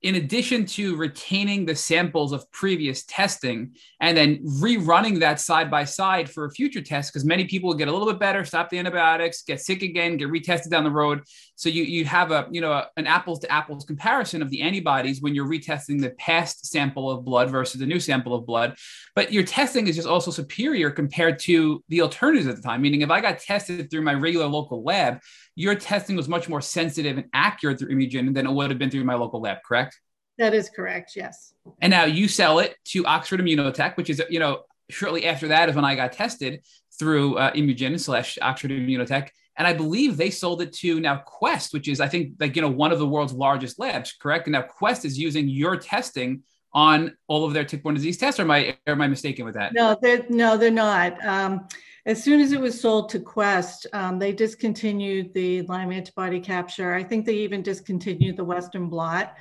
in 0.02 0.16
addition 0.16 0.66
to 0.66 0.96
retaining 0.96 1.66
the 1.66 1.76
samples 1.76 2.32
of 2.32 2.50
previous 2.52 3.04
testing 3.04 3.76
and 4.00 4.16
then 4.16 4.42
rerunning 4.62 5.20
that 5.20 5.42
side 5.42 5.70
by 5.70 5.84
side 5.84 6.30
for 6.30 6.46
a 6.46 6.52
future 6.52 6.82
test, 6.82 7.12
because 7.12 7.26
many 7.26 7.46
people 7.46 7.74
get 7.74 7.90
a 7.90 7.92
little 7.92 8.08
bit 8.08 8.20
better, 8.20 8.46
stop 8.46 8.70
the 8.70 8.78
antibiotics, 8.78 9.42
get 9.42 9.60
sick 9.60 9.82
again, 9.82 10.16
get 10.16 10.30
retested 10.30 10.70
down 10.70 10.86
the 10.86 10.92
road. 10.92 11.24
So 11.56 11.68
you 11.68 11.84
you 11.84 12.06
have 12.06 12.32
a 12.32 12.48
you 12.50 12.62
know 12.62 12.72
a, 12.72 12.88
an 12.96 13.08
apples 13.08 13.40
to 13.40 13.52
apples 13.52 13.84
comparison 13.84 14.42
of 14.42 14.50
the 14.50 14.62
antibodies 14.62 15.22
when 15.22 15.36
you're 15.36 15.50
retesting 15.50 16.00
the 16.00 16.12
past 16.12 16.66
sample 16.66 17.12
of 17.12 17.26
blood 17.26 17.50
versus 17.50 17.82
the 17.82 17.86
new 17.86 18.00
sample 18.00 18.34
of 18.34 18.46
blood. 18.46 18.78
But 19.16 19.34
your 19.34 19.44
testing 19.44 19.88
is 19.88 19.98
just 19.98 20.08
also 20.08 20.32
superior 20.32 20.92
compared 20.92 21.40
to 21.40 21.84
the 21.90 22.02
alternatives 22.02 22.48
at 22.48 22.56
the 22.56 22.62
time. 22.62 22.82
Meaning, 22.82 23.02
if 23.02 23.12
I 23.12 23.20
got 23.20 23.40
tested 23.40 23.92
through 23.92 24.04
my 24.04 24.14
regular 24.14 24.46
local 24.46 24.82
lab, 24.82 25.20
your 25.56 25.76
testing 25.76 26.16
was 26.16 26.28
much 26.28 26.48
more 26.48 26.62
sensitive 26.62 27.18
and 27.18 27.28
accurate 27.34 27.80
through 27.80 27.90
Imugen 27.90 28.34
than 28.34 28.48
it 28.48 28.52
would 28.52 28.70
have 28.70 28.80
been 28.80 28.90
through 28.90 29.04
my 29.04 29.16
local 29.16 29.42
lab, 29.42 29.58
correct? 29.66 30.00
That 30.38 30.54
is 30.54 30.70
correct, 30.70 31.14
yes. 31.16 31.54
And 31.82 31.92
now 31.92 32.06
you 32.06 32.28
sell 32.28 32.60
it 32.60 32.76
to 32.86 33.06
Oxford 33.06 33.42
Immunotec, 33.42 33.98
which 33.98 34.10
is, 34.10 34.22
you 34.30 34.40
know, 34.40 34.64
shortly 34.90 35.26
after 35.26 35.50
that 35.50 35.70
is 35.70 35.76
when 35.76 35.86
I 35.86 35.96
got 35.96 36.14
tested 36.14 36.62
through 36.98 37.36
uh, 37.36 37.52
Imugen 37.52 38.00
slash 38.00 38.38
Oxford 38.42 38.72
Immunotec. 38.72 39.30
And 39.58 39.68
I 39.68 39.74
believe 39.74 40.16
they 40.16 40.30
sold 40.30 40.62
it 40.62 40.72
to 40.76 41.02
now 41.02 41.18
Quest, 41.18 41.74
which 41.74 41.90
is, 41.90 42.00
I 42.00 42.08
think, 42.08 42.36
like, 42.40 42.56
you 42.56 42.62
know, 42.62 42.70
one 42.70 42.94
of 42.94 43.00
the 43.00 43.08
world's 43.08 43.34
largest 43.34 43.78
labs, 43.78 44.14
correct? 44.14 44.48
And 44.48 44.54
now 44.54 44.62
Quest 44.62 45.04
is 45.04 45.20
using 45.20 45.50
your 45.50 45.76
testing 45.76 46.44
on 46.72 47.18
all 47.28 47.44
of 47.44 47.54
their 47.54 47.66
tick-borne 47.66 47.96
disease 47.96 48.16
tests. 48.18 48.40
Or 48.40 48.44
am 48.44 48.52
I, 48.52 48.78
or 48.88 48.94
am 48.94 49.02
I 49.02 49.08
mistaken 49.08 49.44
with 49.44 49.56
that? 49.56 49.74
No, 49.74 49.98
they're, 50.02 50.26
no, 50.30 50.56
they're 50.56 50.72
not. 50.72 51.26
Um, 51.26 51.68
as 52.06 52.24
soon 52.24 52.40
as 52.40 52.52
it 52.52 52.60
was 52.60 52.80
sold 52.80 53.10
to 53.10 53.20
Quest, 53.20 53.88
um, 53.94 54.20
they 54.20 54.32
discontinued 54.32 55.34
the 55.34 55.62
Lyme 55.64 55.92
antibody 55.92 56.40
capture. 56.40 56.94
I 56.94 57.04
think 57.04 57.26
they 57.26 57.36
even 57.36 57.62
discontinued 57.62 58.38
the 58.38 58.44
Western 58.44 58.90
blot. 58.90 59.36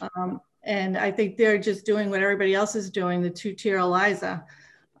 Um, 0.00 0.40
and 0.64 0.96
I 0.96 1.10
think 1.10 1.36
they're 1.36 1.58
just 1.58 1.84
doing 1.84 2.10
what 2.10 2.22
everybody 2.22 2.54
else 2.54 2.76
is 2.76 2.90
doing, 2.90 3.20
the 3.20 3.30
two-tier 3.30 3.78
ELISA. 3.78 4.44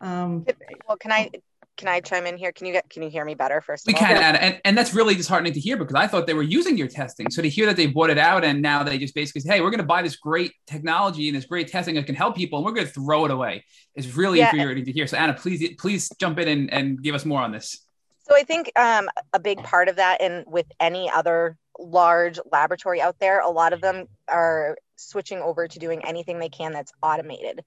Um, 0.00 0.44
well, 0.88 0.96
can 0.96 1.12
I 1.12 1.30
can 1.76 1.88
I 1.88 2.00
chime 2.00 2.26
in 2.26 2.36
here? 2.36 2.52
Can 2.52 2.66
you 2.66 2.72
get 2.72 2.88
can 2.90 3.02
you 3.02 3.10
hear 3.10 3.24
me 3.24 3.34
better 3.34 3.60
first? 3.60 3.86
We 3.86 3.92
can, 3.92 4.22
Anna, 4.22 4.38
and, 4.38 4.60
and 4.64 4.78
that's 4.78 4.94
really 4.94 5.14
disheartening 5.14 5.52
to 5.54 5.60
hear 5.60 5.76
because 5.76 5.94
I 5.94 6.06
thought 6.06 6.26
they 6.26 6.34
were 6.34 6.42
using 6.42 6.76
your 6.76 6.88
testing. 6.88 7.30
So 7.30 7.42
to 7.42 7.48
hear 7.48 7.66
that 7.66 7.76
they 7.76 7.86
bought 7.86 8.10
it 8.10 8.18
out 8.18 8.44
and 8.44 8.60
now 8.60 8.82
they 8.82 8.98
just 8.98 9.14
basically 9.14 9.40
say, 9.40 9.54
hey, 9.54 9.60
we're 9.60 9.70
going 9.70 9.80
to 9.80 9.86
buy 9.86 10.02
this 10.02 10.16
great 10.16 10.52
technology 10.66 11.28
and 11.28 11.36
this 11.36 11.46
great 11.46 11.68
testing 11.68 11.94
that 11.94 12.06
can 12.06 12.14
help 12.14 12.36
people, 12.36 12.58
and 12.58 12.66
we're 12.66 12.72
going 12.72 12.86
to 12.86 12.92
throw 12.92 13.24
it 13.24 13.30
away, 13.30 13.64
is 13.94 14.14
really 14.16 14.38
yeah. 14.38 14.50
infuriating 14.50 14.84
to 14.84 14.92
hear. 14.92 15.06
So 15.06 15.16
Anna, 15.16 15.34
please 15.34 15.74
please 15.78 16.10
jump 16.18 16.38
in 16.38 16.48
and, 16.48 16.72
and 16.72 17.02
give 17.02 17.14
us 17.14 17.24
more 17.24 17.40
on 17.40 17.52
this. 17.52 17.86
So 18.28 18.36
I 18.36 18.44
think 18.44 18.70
um, 18.76 19.08
a 19.32 19.40
big 19.40 19.62
part 19.62 19.88
of 19.88 19.96
that, 19.96 20.20
and 20.20 20.44
with 20.46 20.66
any 20.78 21.10
other 21.10 21.56
large 21.78 22.38
laboratory 22.52 23.00
out 23.00 23.18
there, 23.18 23.40
a 23.40 23.50
lot 23.50 23.72
of 23.72 23.80
them 23.80 24.06
are 24.28 24.76
switching 24.96 25.38
over 25.38 25.66
to 25.66 25.78
doing 25.78 26.04
anything 26.04 26.38
they 26.38 26.48
can 26.48 26.72
that's 26.72 26.92
automated 27.02 27.64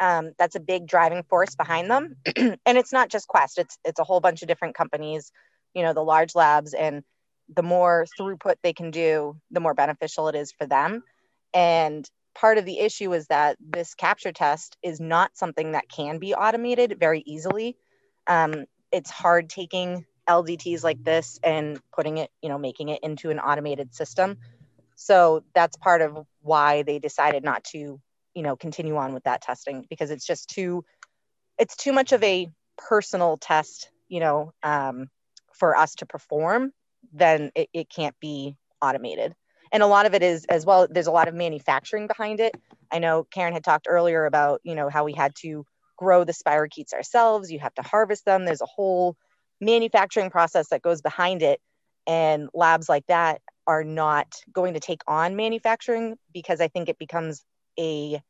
um, 0.00 0.32
that's 0.38 0.56
a 0.56 0.60
big 0.60 0.86
driving 0.86 1.22
force 1.24 1.54
behind 1.54 1.90
them. 1.90 2.16
And 2.66 2.78
it's 2.78 2.92
not 2.92 3.10
just 3.10 3.28
quest. 3.28 3.58
It's 3.58 3.78
it's 3.84 4.00
a 4.00 4.04
whole 4.04 4.20
bunch 4.20 4.42
of 4.42 4.48
different 4.48 4.74
companies 4.74 5.30
you 5.74 5.82
know 5.82 5.92
the 5.92 6.02
large 6.02 6.34
labs 6.34 6.72
and 6.72 7.02
the 7.54 7.62
more 7.62 8.06
throughput 8.18 8.54
they 8.62 8.72
can 8.72 8.90
do 8.90 9.36
the 9.50 9.60
more 9.60 9.74
beneficial 9.74 10.28
it 10.28 10.34
is 10.34 10.52
for 10.52 10.66
them. 10.66 11.02
And 11.52 12.08
part 12.34 12.58
of 12.58 12.64
the 12.64 12.78
issue 12.78 13.12
is 13.12 13.26
that 13.26 13.56
this 13.60 13.94
capture 13.94 14.32
test 14.32 14.76
is 14.82 14.98
not 14.98 15.36
something 15.36 15.72
that 15.72 15.88
can 15.88 16.18
be 16.18 16.34
automated 16.34 16.96
very 16.98 17.22
easily. 17.26 17.76
Um, 18.26 18.64
it's 18.90 19.10
hard 19.10 19.50
taking 19.50 20.06
ldts 20.26 20.82
like 20.82 21.04
this 21.04 21.38
and 21.44 21.78
putting 21.94 22.16
it 22.16 22.30
you 22.40 22.48
know 22.48 22.56
making 22.56 22.88
it 22.88 23.00
into 23.02 23.30
an 23.30 23.38
automated 23.38 23.94
system. 23.94 24.38
So 24.96 25.44
that's 25.54 25.76
part 25.76 26.00
of 26.02 26.24
why 26.40 26.82
they 26.82 26.98
decided 26.98 27.44
not 27.44 27.64
to 27.64 28.00
you 28.34 28.42
know 28.42 28.56
continue 28.56 28.96
on 28.96 29.14
with 29.14 29.24
that 29.24 29.42
testing 29.42 29.84
because 29.88 30.10
it's 30.10 30.26
just 30.26 30.48
too 30.48 30.84
it's 31.58 31.76
too 31.76 31.92
much 31.92 32.12
of 32.12 32.22
a 32.22 32.48
personal 32.76 33.36
test 33.36 33.90
you 34.08 34.20
know 34.20 34.52
um, 34.62 35.08
for 35.52 35.76
us 35.76 35.94
to 35.96 36.06
perform 36.06 36.72
then 37.12 37.50
it, 37.54 37.68
it 37.72 37.90
can't 37.90 38.18
be 38.20 38.56
automated. 38.82 39.34
And 39.72 39.82
a 39.82 39.86
lot 39.86 40.06
of 40.06 40.14
it 40.14 40.22
is 40.22 40.44
as 40.46 40.64
well 40.64 40.86
there's 40.88 41.06
a 41.06 41.12
lot 41.12 41.28
of 41.28 41.34
manufacturing 41.34 42.06
behind 42.06 42.40
it. 42.40 42.54
I 42.92 42.98
know 42.98 43.24
karen 43.32 43.52
had 43.52 43.64
talked 43.64 43.86
earlier 43.88 44.26
about 44.26 44.60
you 44.64 44.74
know 44.74 44.88
how 44.88 45.04
we 45.04 45.12
had 45.12 45.34
to 45.42 45.64
grow 45.96 46.24
the 46.24 46.32
spirochetes 46.32 46.92
ourselves. 46.92 47.50
You 47.50 47.58
have 47.60 47.74
to 47.74 47.82
harvest 47.82 48.24
them. 48.24 48.44
There's 48.44 48.60
a 48.60 48.66
whole 48.66 49.16
manufacturing 49.60 50.30
process 50.30 50.68
that 50.68 50.82
goes 50.82 51.00
behind 51.02 51.42
it. 51.42 51.60
And 52.06 52.48
labs 52.52 52.88
like 52.88 53.06
that 53.06 53.40
are 53.66 53.84
not 53.84 54.26
going 54.52 54.74
to 54.74 54.80
take 54.80 55.00
on 55.06 55.36
manufacturing 55.36 56.16
because 56.32 56.60
i 56.60 56.68
think 56.68 56.88
it 56.88 56.98
becomes 56.98 57.42
a 57.78 58.20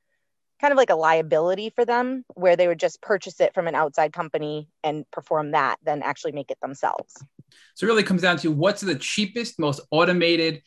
kind 0.60 0.72
of 0.72 0.76
like 0.76 0.90
a 0.90 0.94
liability 0.94 1.70
for 1.70 1.84
them 1.84 2.24
where 2.34 2.56
they 2.56 2.68
would 2.68 2.78
just 2.78 3.02
purchase 3.02 3.40
it 3.40 3.52
from 3.54 3.68
an 3.68 3.74
outside 3.74 4.12
company 4.12 4.68
and 4.82 5.04
perform 5.10 5.50
that 5.50 5.76
than 5.84 6.02
actually 6.02 6.32
make 6.32 6.50
it 6.50 6.58
themselves. 6.60 7.14
So 7.74 7.84
it 7.84 7.88
really 7.88 8.02
comes 8.02 8.22
down 8.22 8.38
to 8.38 8.50
what's 8.50 8.80
the 8.80 8.94
cheapest 8.94 9.58
most 9.58 9.80
automated 9.90 10.62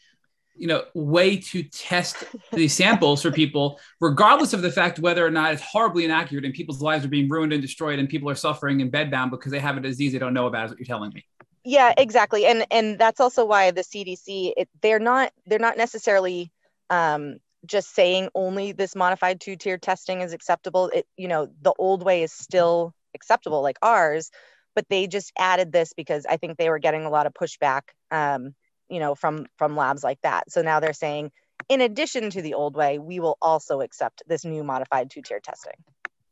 you 0.55 0.67
know 0.67 0.83
way 0.95 1.37
to 1.37 1.63
test 1.63 2.23
these 2.51 2.73
samples 2.83 3.21
for 3.21 3.31
people 3.31 3.79
regardless 4.01 4.53
of 4.53 4.63
the 4.63 4.71
fact 4.71 4.97
whether 4.97 5.25
or 5.25 5.29
not 5.29 5.53
it's 5.53 5.61
horribly 5.61 6.03
inaccurate 6.03 6.45
and 6.45 6.53
people's 6.53 6.81
lives 6.81 7.05
are 7.05 7.09
being 7.09 7.29
ruined 7.29 7.53
and 7.53 7.61
destroyed 7.61 7.99
and 7.99 8.09
people 8.09 8.29
are 8.29 8.35
suffering 8.35 8.81
and 8.81 8.91
bedbound 8.91 9.29
because 9.29 9.51
they 9.51 9.59
have 9.59 9.77
a 9.77 9.79
disease 9.79 10.13
they 10.13 10.19
don't 10.19 10.33
know 10.33 10.47
about 10.47 10.65
is 10.65 10.71
what 10.71 10.79
you're 10.79 10.85
telling 10.85 11.11
me. 11.13 11.23
Yeah 11.63 11.93
exactly. 11.97 12.45
And 12.45 12.65
and 12.71 12.97
that's 12.97 13.19
also 13.19 13.45
why 13.45 13.71
the 13.71 13.81
cdc 13.81 14.53
it, 14.57 14.69
they're 14.81 14.99
not 14.99 15.31
they're 15.45 15.59
not 15.59 15.77
necessarily 15.77 16.51
um, 16.89 17.37
just 17.67 17.93
saying 17.93 18.29
only 18.33 18.71
this 18.71 18.95
modified 18.95 19.39
two 19.39 19.55
tier 19.55 19.77
testing 19.77 20.21
is 20.21 20.33
acceptable 20.33 20.89
it 20.93 21.05
you 21.17 21.27
know 21.27 21.47
the 21.61 21.73
old 21.77 22.03
way 22.03 22.23
is 22.23 22.31
still 22.31 22.93
acceptable 23.15 23.61
like 23.61 23.77
ours 23.81 24.31
but 24.75 24.85
they 24.89 25.07
just 25.07 25.31
added 25.37 25.71
this 25.71 25.93
because 25.93 26.25
i 26.27 26.37
think 26.37 26.57
they 26.57 26.69
were 26.69 26.79
getting 26.79 27.05
a 27.05 27.09
lot 27.09 27.25
of 27.25 27.33
pushback 27.33 27.81
um, 28.11 28.55
you 28.89 28.99
know 28.99 29.15
from 29.15 29.45
from 29.57 29.75
labs 29.75 30.03
like 30.03 30.19
that 30.21 30.49
so 30.51 30.61
now 30.61 30.79
they're 30.79 30.93
saying 30.93 31.31
in 31.69 31.81
addition 31.81 32.29
to 32.29 32.41
the 32.41 32.53
old 32.53 32.75
way 32.75 32.99
we 32.99 33.19
will 33.19 33.37
also 33.41 33.81
accept 33.81 34.23
this 34.27 34.45
new 34.45 34.63
modified 34.63 35.09
two-tier 35.09 35.39
testing 35.39 35.73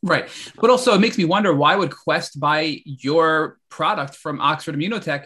Right. 0.06 0.30
But 0.62 0.70
also, 0.70 0.94
it 0.94 1.00
makes 1.00 1.18
me 1.18 1.26
wonder 1.26 1.52
why 1.52 1.76
would 1.76 1.90
Quest 1.90 2.40
buy 2.40 2.80
your 2.86 3.58
product 3.70 4.16
from 4.16 4.40
Oxford 4.40 4.76
Immunotec 4.76 5.26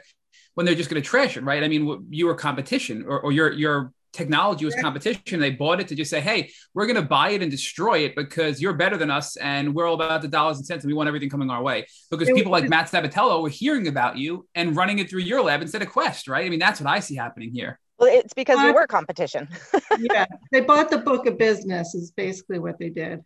when 0.54 0.66
they're 0.66 0.74
just 0.74 0.90
going 0.90 1.02
to 1.02 1.08
trash 1.08 1.36
it, 1.36 1.44
right? 1.44 1.64
I 1.64 1.68
mean, 1.68 2.08
you 2.10 2.26
were 2.26 2.36
competition 2.36 3.04
or, 3.06 3.20
or 3.20 3.34
your, 3.34 3.52
your 3.52 3.92
technology 4.14 4.66
was 4.66 4.76
competition. 4.76 5.40
They 5.40 5.52
bought 5.52 5.80
it 5.80 5.88
to 5.90 5.96
just 5.96 6.10
say, 6.10 6.20
hey, 6.20 6.52
we're 6.74 6.86
going 6.86 6.96
to 6.96 7.02
buy 7.02 7.32
it 7.32 7.42
and 7.42 7.52
destroy 7.52 8.00
it 8.00 8.16
because 8.16 8.62
you're 8.62 8.74
better 8.74 8.98
than 8.98 9.12
us 9.12 9.36
and 9.38 9.74
we're 9.74 9.88
all 9.88 9.96
about 9.96 10.22
the 10.22 10.28
dollars 10.28 10.58
and 10.58 10.66
cents 10.66 10.84
and 10.84 10.92
we 10.92 10.96
want 10.96 11.08
everything 11.08 11.30
coming 11.30 11.50
our 11.50 11.62
way. 11.62 11.86
Because 12.10 12.30
people 12.30 12.52
like 12.52 12.68
Matt 12.70 12.90
Sabatello 12.90 13.42
were 13.42 13.50
hearing 13.50 13.88
about 13.88 14.18
you 14.18 14.48
and 14.56 14.76
running 14.76 15.00
it 15.00 15.10
through 15.10 15.22
your 15.22 15.44
lab 15.44 15.62
instead 15.62 15.82
of 15.82 15.90
Quest, 15.90 16.28
right? 16.28 16.46
I 16.46 16.50
mean, 16.50 16.60
that's 16.60 16.82
what 16.82 16.90
I 16.90 17.00
see 17.00 17.16
happening 17.16 17.52
here. 17.52 17.80
Well, 18.00 18.10
it's 18.12 18.34
because 18.34 18.60
uh, 18.60 18.64
we 18.66 18.72
were 18.72 18.88
competition. 18.88 19.50
yeah, 20.00 20.26
they 20.52 20.62
bought 20.62 20.90
the 20.90 21.00
book 21.00 21.26
of 21.26 21.38
business, 21.38 21.94
is 21.96 22.12
basically 22.12 22.60
what 22.60 22.80
they 22.80 22.90
did. 22.90 23.24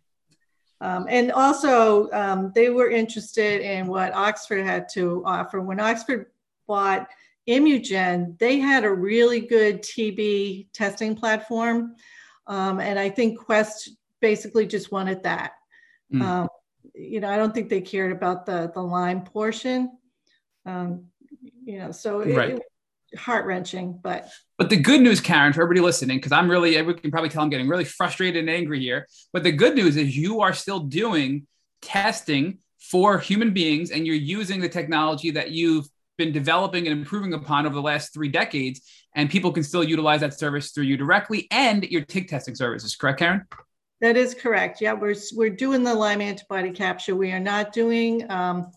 Um, 0.80 1.06
and 1.08 1.30
also, 1.30 2.10
um, 2.10 2.52
they 2.54 2.70
were 2.70 2.90
interested 2.90 3.60
in 3.60 3.86
what 3.86 4.12
Oxford 4.12 4.64
had 4.64 4.88
to 4.94 5.22
offer. 5.24 5.60
When 5.60 5.78
Oxford 5.78 6.26
bought 6.66 7.08
Imugen, 7.48 8.38
they 8.38 8.58
had 8.58 8.84
a 8.84 8.90
really 8.90 9.40
good 9.40 9.82
TB 9.82 10.68
testing 10.72 11.14
platform. 11.14 11.94
Um, 12.46 12.80
and 12.80 12.98
I 12.98 13.10
think 13.10 13.38
Quest 13.38 13.90
basically 14.20 14.66
just 14.66 14.90
wanted 14.90 15.22
that. 15.24 15.52
Mm. 16.12 16.48
you 16.94 17.20
know, 17.20 17.28
I 17.28 17.36
don't 17.36 17.52
think 17.52 17.68
they 17.68 17.80
cared 17.80 18.12
about 18.12 18.46
the, 18.46 18.70
the 18.72 18.80
Lyme 18.80 19.22
portion. 19.22 19.90
Um, 20.64 21.06
you 21.64 21.78
know, 21.78 21.92
so 21.92 22.20
it, 22.20 22.36
right. 22.36 22.50
it 22.50 22.62
heart 23.18 23.46
wrenching, 23.46 23.98
but 24.02 24.30
but 24.58 24.70
the 24.70 24.76
good 24.76 25.00
news, 25.00 25.20
Karen, 25.20 25.52
for 25.52 25.62
everybody 25.62 25.80
listening, 25.80 26.18
because 26.18 26.32
I'm 26.32 26.48
really, 26.48 26.76
everybody 26.76 27.02
can 27.02 27.10
probably 27.10 27.28
tell 27.28 27.42
I'm 27.42 27.50
getting 27.50 27.68
really 27.68 27.84
frustrated 27.84 28.40
and 28.40 28.50
angry 28.50 28.80
here. 28.80 29.08
But 29.32 29.42
the 29.42 29.52
good 29.52 29.74
news 29.74 29.96
is 29.96 30.16
you 30.16 30.40
are 30.42 30.52
still 30.52 30.80
doing 30.80 31.46
testing 31.82 32.58
for 32.78 33.18
human 33.18 33.52
beings 33.52 33.90
and 33.90 34.06
you're 34.06 34.14
using 34.14 34.60
the 34.60 34.68
technology 34.68 35.32
that 35.32 35.50
you've 35.50 35.88
been 36.16 36.32
developing 36.32 36.86
and 36.86 36.98
improving 36.98 37.34
upon 37.34 37.66
over 37.66 37.74
the 37.74 37.82
last 37.82 38.12
three 38.12 38.28
decades. 38.28 38.80
And 39.14 39.30
people 39.30 39.52
can 39.52 39.62
still 39.62 39.84
utilize 39.84 40.20
that 40.20 40.34
service 40.34 40.72
through 40.72 40.84
you 40.84 40.96
directly 40.96 41.46
and 41.50 41.84
your 41.84 42.02
TIG 42.02 42.28
testing 42.28 42.54
services, 42.54 42.96
correct, 42.96 43.20
Karen? 43.20 43.46
That 44.00 44.16
is 44.16 44.34
correct. 44.34 44.80
Yeah, 44.80 44.92
we're, 44.92 45.14
we're 45.34 45.50
doing 45.50 45.82
the 45.82 45.94
Lyme 45.94 46.20
antibody 46.20 46.72
capture. 46.72 47.14
We 47.14 47.32
are 47.32 47.40
not 47.40 47.72
doing 47.72 48.28
um, 48.30 48.70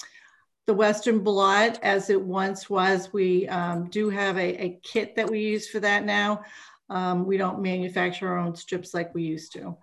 the 0.68 0.74
Western 0.74 1.20
blot 1.20 1.80
as 1.82 2.10
it 2.10 2.22
once 2.22 2.70
was. 2.70 3.12
We 3.12 3.48
um, 3.48 3.90
do 3.90 4.10
have 4.10 4.38
a, 4.38 4.64
a, 4.64 4.80
kit 4.84 5.16
that 5.16 5.30
we 5.30 5.40
use 5.40 5.68
for 5.70 5.80
that 5.80 6.06
now. 6.06 6.44
Um, 6.90 7.26
we 7.26 7.38
don't 7.38 7.62
manufacture 7.62 8.30
our 8.30 8.38
own 8.38 8.56
strips 8.56 8.94
like 8.94 9.14
we 9.16 9.24
used 9.24 9.54
to, 9.54 9.78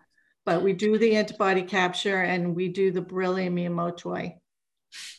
but 0.46 0.62
we 0.62 0.72
do 0.72 0.96
the 0.98 1.16
antibody 1.16 1.62
capture 1.62 2.22
and 2.22 2.54
we 2.54 2.68
do 2.68 2.90
the 2.90 3.02
Borrelia 3.02 3.50
miyamotoi. 3.50 4.36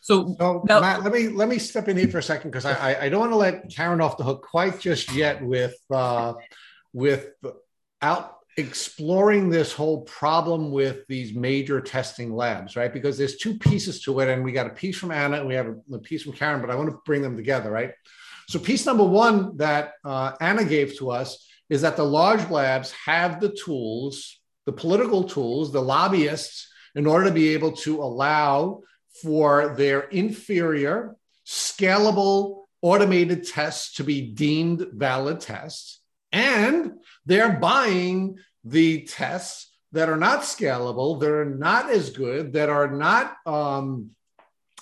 So, 0.01 0.36
so 0.39 0.63
now, 0.67 0.80
Matt, 0.80 1.03
let 1.03 1.13
me 1.13 1.30
let 1.30 1.49
me 1.49 1.57
step 1.57 1.88
in 1.88 1.97
here 1.97 2.07
for 2.07 2.19
a 2.19 2.23
second 2.23 2.51
because 2.51 2.65
I, 2.65 3.01
I 3.01 3.09
don't 3.09 3.19
want 3.19 3.32
to 3.32 3.38
let 3.38 3.69
Karen 3.69 4.01
off 4.01 4.17
the 4.17 4.23
hook 4.23 4.45
quite 4.47 4.80
just 4.80 5.13
yet 5.13 5.43
with 5.43 5.76
uh, 5.89 6.34
with 6.93 7.30
out 8.01 8.36
exploring 8.57 9.49
this 9.49 9.73
whole 9.73 10.01
problem 10.01 10.71
with 10.71 11.05
these 11.07 11.36
major 11.36 11.82
testing 11.82 12.34
labs, 12.34 12.76
right? 12.76 12.93
Because 12.93 13.17
there's 13.17 13.36
two 13.36 13.57
pieces 13.57 14.01
to 14.03 14.19
it, 14.21 14.30
and 14.30 14.43
we 14.43 14.51
got 14.51 14.67
a 14.67 14.71
piece 14.71 14.97
from 14.97 15.11
Anna 15.11 15.38
and 15.38 15.47
we 15.47 15.55
have 15.55 15.76
a, 15.91 15.99
piece 15.99 16.23
from 16.23 16.34
Karen, 16.34 16.61
but 16.61 16.69
I 16.69 16.76
want 16.76 16.89
to 16.89 16.99
bring 17.05 17.21
them 17.21 17.36
together, 17.36 17.69
right? 17.69 17.91
So, 18.47 18.59
piece 18.59 18.86
number 18.86 19.03
one 19.03 19.57
that 19.57 19.93
uh, 20.05 20.34
Anna 20.39 20.63
gave 20.63 20.97
to 20.99 21.11
us 21.11 21.47
is 21.69 21.82
that 21.82 21.97
the 21.97 22.05
large 22.05 22.49
labs 22.49 22.91
have 22.91 23.39
the 23.41 23.49
tools, 23.49 24.39
the 24.65 24.71
political 24.71 25.23
tools, 25.23 25.71
the 25.71 25.82
lobbyists, 25.82 26.71
in 26.93 27.07
order 27.07 27.26
to 27.26 27.34
be 27.34 27.49
able 27.49 27.73
to 27.73 28.01
allow 28.01 28.82
for 29.22 29.76
their 29.76 30.01
inferior, 30.01 31.16
scalable, 31.45 32.63
automated 32.82 33.47
tests 33.47 33.95
to 33.95 34.03
be 34.03 34.22
deemed 34.22 34.88
valid 34.93 35.39
tests. 35.39 36.01
And 36.32 36.93
they're 37.26 37.53
buying 37.53 38.38
the 38.63 39.03
tests 39.03 39.72
that 39.93 40.09
are 40.09 40.18
not 40.18 40.41
scalable, 40.41 41.20
that 41.20 41.32
are 41.32 41.45
not 41.45 41.89
as 41.89 42.09
good, 42.09 42.53
that 42.53 42.70
are 42.70 42.91
not 42.91 43.38
um, 43.45 44.11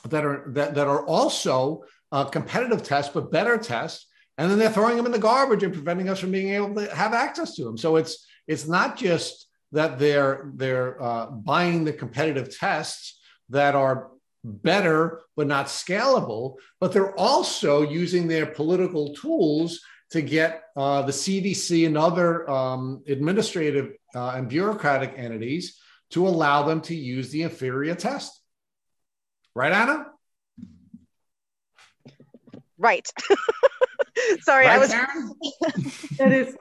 that 0.09 0.25
are 0.25 0.43
that, 0.47 0.75
that 0.75 0.87
are 0.87 1.05
also 1.05 1.83
uh, 2.11 2.25
competitive 2.25 2.83
tests, 2.83 3.13
but 3.13 3.31
better 3.31 3.57
tests, 3.57 4.07
and 4.37 4.49
then 4.49 4.57
they're 4.57 4.71
throwing 4.71 4.97
them 4.97 5.05
in 5.05 5.11
the 5.11 5.19
garbage 5.19 5.63
and 5.63 5.73
preventing 5.73 6.09
us 6.09 6.19
from 6.19 6.31
being 6.31 6.49
able 6.49 6.73
to 6.75 6.93
have 6.95 7.13
access 7.13 7.55
to 7.55 7.63
them. 7.63 7.77
So 7.77 7.97
it's 7.97 8.25
it's 8.47 8.67
not 8.67 8.97
just 8.97 9.47
that 9.71 9.99
they're 9.99 10.51
they're 10.55 11.01
uh, 11.01 11.27
buying 11.27 11.83
the 11.83 11.93
competitive 11.93 12.57
tests 12.57 13.19
that 13.49 13.75
are 13.75 14.09
better 14.43 15.21
but 15.35 15.47
not 15.47 15.67
scalable, 15.67 16.55
but 16.79 16.91
they're 16.91 17.17
also 17.17 17.81
using 17.81 18.27
their 18.27 18.45
political 18.45 19.13
tools 19.15 19.79
to 20.11 20.21
get 20.21 20.63
uh, 20.75 21.01
the 21.01 21.11
CDC 21.11 21.87
and 21.87 21.97
other 21.97 22.49
um, 22.49 23.03
administrative 23.07 23.93
uh, 24.15 24.33
and 24.35 24.47
bureaucratic 24.47 25.13
entities 25.17 25.79
to 26.11 26.27
allow 26.27 26.63
them 26.63 26.81
to 26.81 26.95
use 26.95 27.31
the 27.31 27.41
inferior 27.41 27.95
test. 27.95 28.39
Right, 29.55 29.71
Anna? 29.71 30.05
Right. 32.77 33.07
Sorry, 34.41 34.67
right, 34.67 34.75
I 34.75 34.77
was. 34.77 34.89
that 36.17 36.31
is 36.31 36.55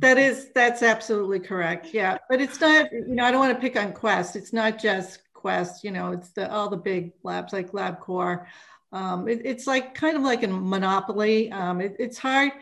that 0.00 0.18
is 0.18 0.48
that's 0.54 0.82
absolutely 0.82 1.40
correct. 1.40 1.92
Yeah, 1.92 2.18
but 2.28 2.40
it's 2.40 2.60
not. 2.60 2.92
You 2.92 3.06
know, 3.08 3.24
I 3.24 3.30
don't 3.30 3.40
want 3.40 3.54
to 3.54 3.60
pick 3.60 3.76
on 3.76 3.92
Quest. 3.92 4.36
It's 4.36 4.52
not 4.52 4.78
just 4.78 5.18
Quest. 5.44 5.84
You 5.84 5.90
know, 5.90 6.12
it's 6.12 6.30
the 6.30 6.50
all 6.50 6.70
the 6.70 6.78
big 6.78 7.12
labs 7.22 7.52
like 7.52 7.72
LabCorp. 7.72 8.46
Um, 8.92 9.28
it, 9.28 9.42
it's 9.44 9.66
like 9.66 9.94
kind 9.94 10.16
of 10.16 10.22
like 10.22 10.42
a 10.42 10.48
monopoly. 10.48 11.52
Um, 11.52 11.82
it, 11.82 11.96
it's 11.98 12.16
hard 12.16 12.52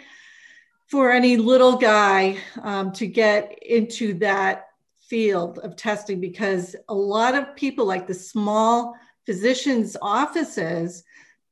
for 0.89 1.13
any 1.13 1.37
little 1.37 1.77
guy 1.77 2.39
um, 2.61 2.91
to 2.95 3.07
get 3.07 3.57
into 3.63 4.15
that 4.15 4.67
field 4.99 5.61
of 5.61 5.77
testing 5.77 6.21
because 6.21 6.75
a 6.89 6.95
lot 6.95 7.37
of 7.37 7.55
people 7.55 7.85
like 7.87 8.09
the 8.09 8.15
small 8.15 8.97
physicians 9.27 9.97
offices 10.03 11.05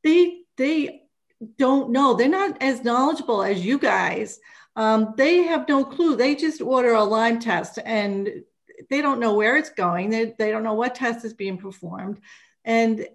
they 0.02 0.38
they 0.56 1.02
don't 1.58 1.90
know 1.90 2.14
they're 2.14 2.28
not 2.28 2.60
as 2.60 2.82
knowledgeable 2.82 3.42
as 3.42 3.64
you 3.64 3.78
guys 3.78 4.40
um, 4.76 5.14
they 5.16 5.42
have 5.42 5.68
no 5.68 5.84
clue 5.84 6.16
they 6.16 6.34
just 6.34 6.60
order 6.60 6.94
a 6.94 7.04
lyme 7.04 7.38
test 7.38 7.78
and 7.84 8.30
they 8.88 9.02
don't 9.02 9.20
know 9.20 9.34
where 9.34 9.56
it's 9.56 9.70
going. 9.70 10.10
They, 10.10 10.34
they 10.38 10.50
don't 10.50 10.62
know 10.62 10.74
what 10.74 10.94
test 10.94 11.24
is 11.24 11.34
being 11.34 11.58
performed. 11.58 12.20
And 12.64 13.06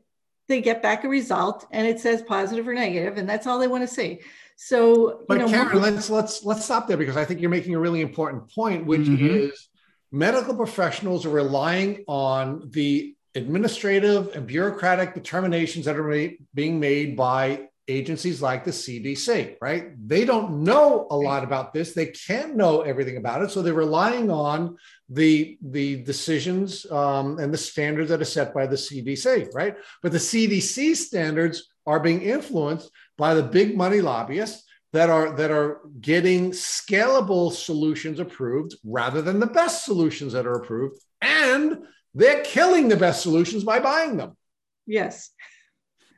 they 0.47 0.61
get 0.61 0.81
back 0.81 1.03
a 1.03 1.09
result 1.09 1.65
and 1.71 1.87
it 1.87 1.99
says 1.99 2.21
positive 2.21 2.67
or 2.67 2.73
negative 2.73 3.17
and 3.17 3.27
that's 3.27 3.47
all 3.47 3.59
they 3.59 3.67
want 3.67 3.87
to 3.87 3.93
see. 3.93 4.19
So, 4.57 5.23
but 5.27 5.39
know, 5.39 5.49
Karen, 5.49 5.81
let's 5.81 6.09
let's 6.09 6.45
let's 6.45 6.63
stop 6.63 6.87
there 6.87 6.97
because 6.97 7.17
I 7.17 7.25
think 7.25 7.41
you're 7.41 7.49
making 7.49 7.75
a 7.75 7.79
really 7.79 8.01
important 8.01 8.49
point, 8.53 8.85
which 8.85 9.01
mm-hmm. 9.01 9.25
is 9.25 9.69
medical 10.11 10.55
professionals 10.55 11.25
are 11.25 11.29
relying 11.29 12.05
on 12.07 12.69
the 12.71 13.15
administrative 13.35 14.33
and 14.33 14.47
bureaucratic 14.47 15.13
determinations 15.13 15.85
that 15.85 15.97
are 15.97 16.31
being 16.53 16.79
made 16.79 17.17
by 17.17 17.67
agencies 17.87 18.41
like 18.41 18.63
the 18.63 18.71
CDC, 18.71 19.57
right? 19.61 19.91
They 20.07 20.25
don't 20.25 20.63
know 20.63 21.07
a 21.09 21.15
lot 21.15 21.43
about 21.43 21.73
this. 21.73 21.93
They 21.93 22.07
can't 22.07 22.55
know 22.55 22.81
everything 22.81 23.17
about 23.17 23.41
it, 23.41 23.51
so 23.51 23.61
they're 23.61 23.73
relying 23.73 24.31
on 24.31 24.77
the 25.09 25.57
the 25.61 26.03
decisions 26.03 26.89
um, 26.91 27.39
and 27.39 27.53
the 27.53 27.57
standards 27.57 28.09
that 28.09 28.21
are 28.21 28.25
set 28.25 28.53
by 28.53 28.65
the 28.67 28.75
CDC, 28.75 29.53
right? 29.53 29.75
But 30.01 30.11
the 30.11 30.17
CDC 30.17 30.95
standards 30.95 31.69
are 31.85 31.99
being 31.99 32.21
influenced 32.21 32.89
by 33.17 33.33
the 33.33 33.43
big 33.43 33.77
money 33.77 34.01
lobbyists 34.01 34.63
that 34.93 35.09
are 35.09 35.35
that 35.35 35.51
are 35.51 35.81
getting 35.99 36.51
scalable 36.51 37.51
solutions 37.51 38.19
approved 38.19 38.75
rather 38.85 39.21
than 39.21 39.39
the 39.39 39.45
best 39.47 39.83
solutions 39.83 40.33
that 40.33 40.47
are 40.47 40.55
approved 40.55 40.97
and 41.21 41.79
they're 42.13 42.41
killing 42.43 42.87
the 42.87 42.95
best 42.95 43.21
solutions 43.21 43.65
by 43.65 43.77
buying 43.79 44.15
them 44.15 44.37
yes 44.85 45.31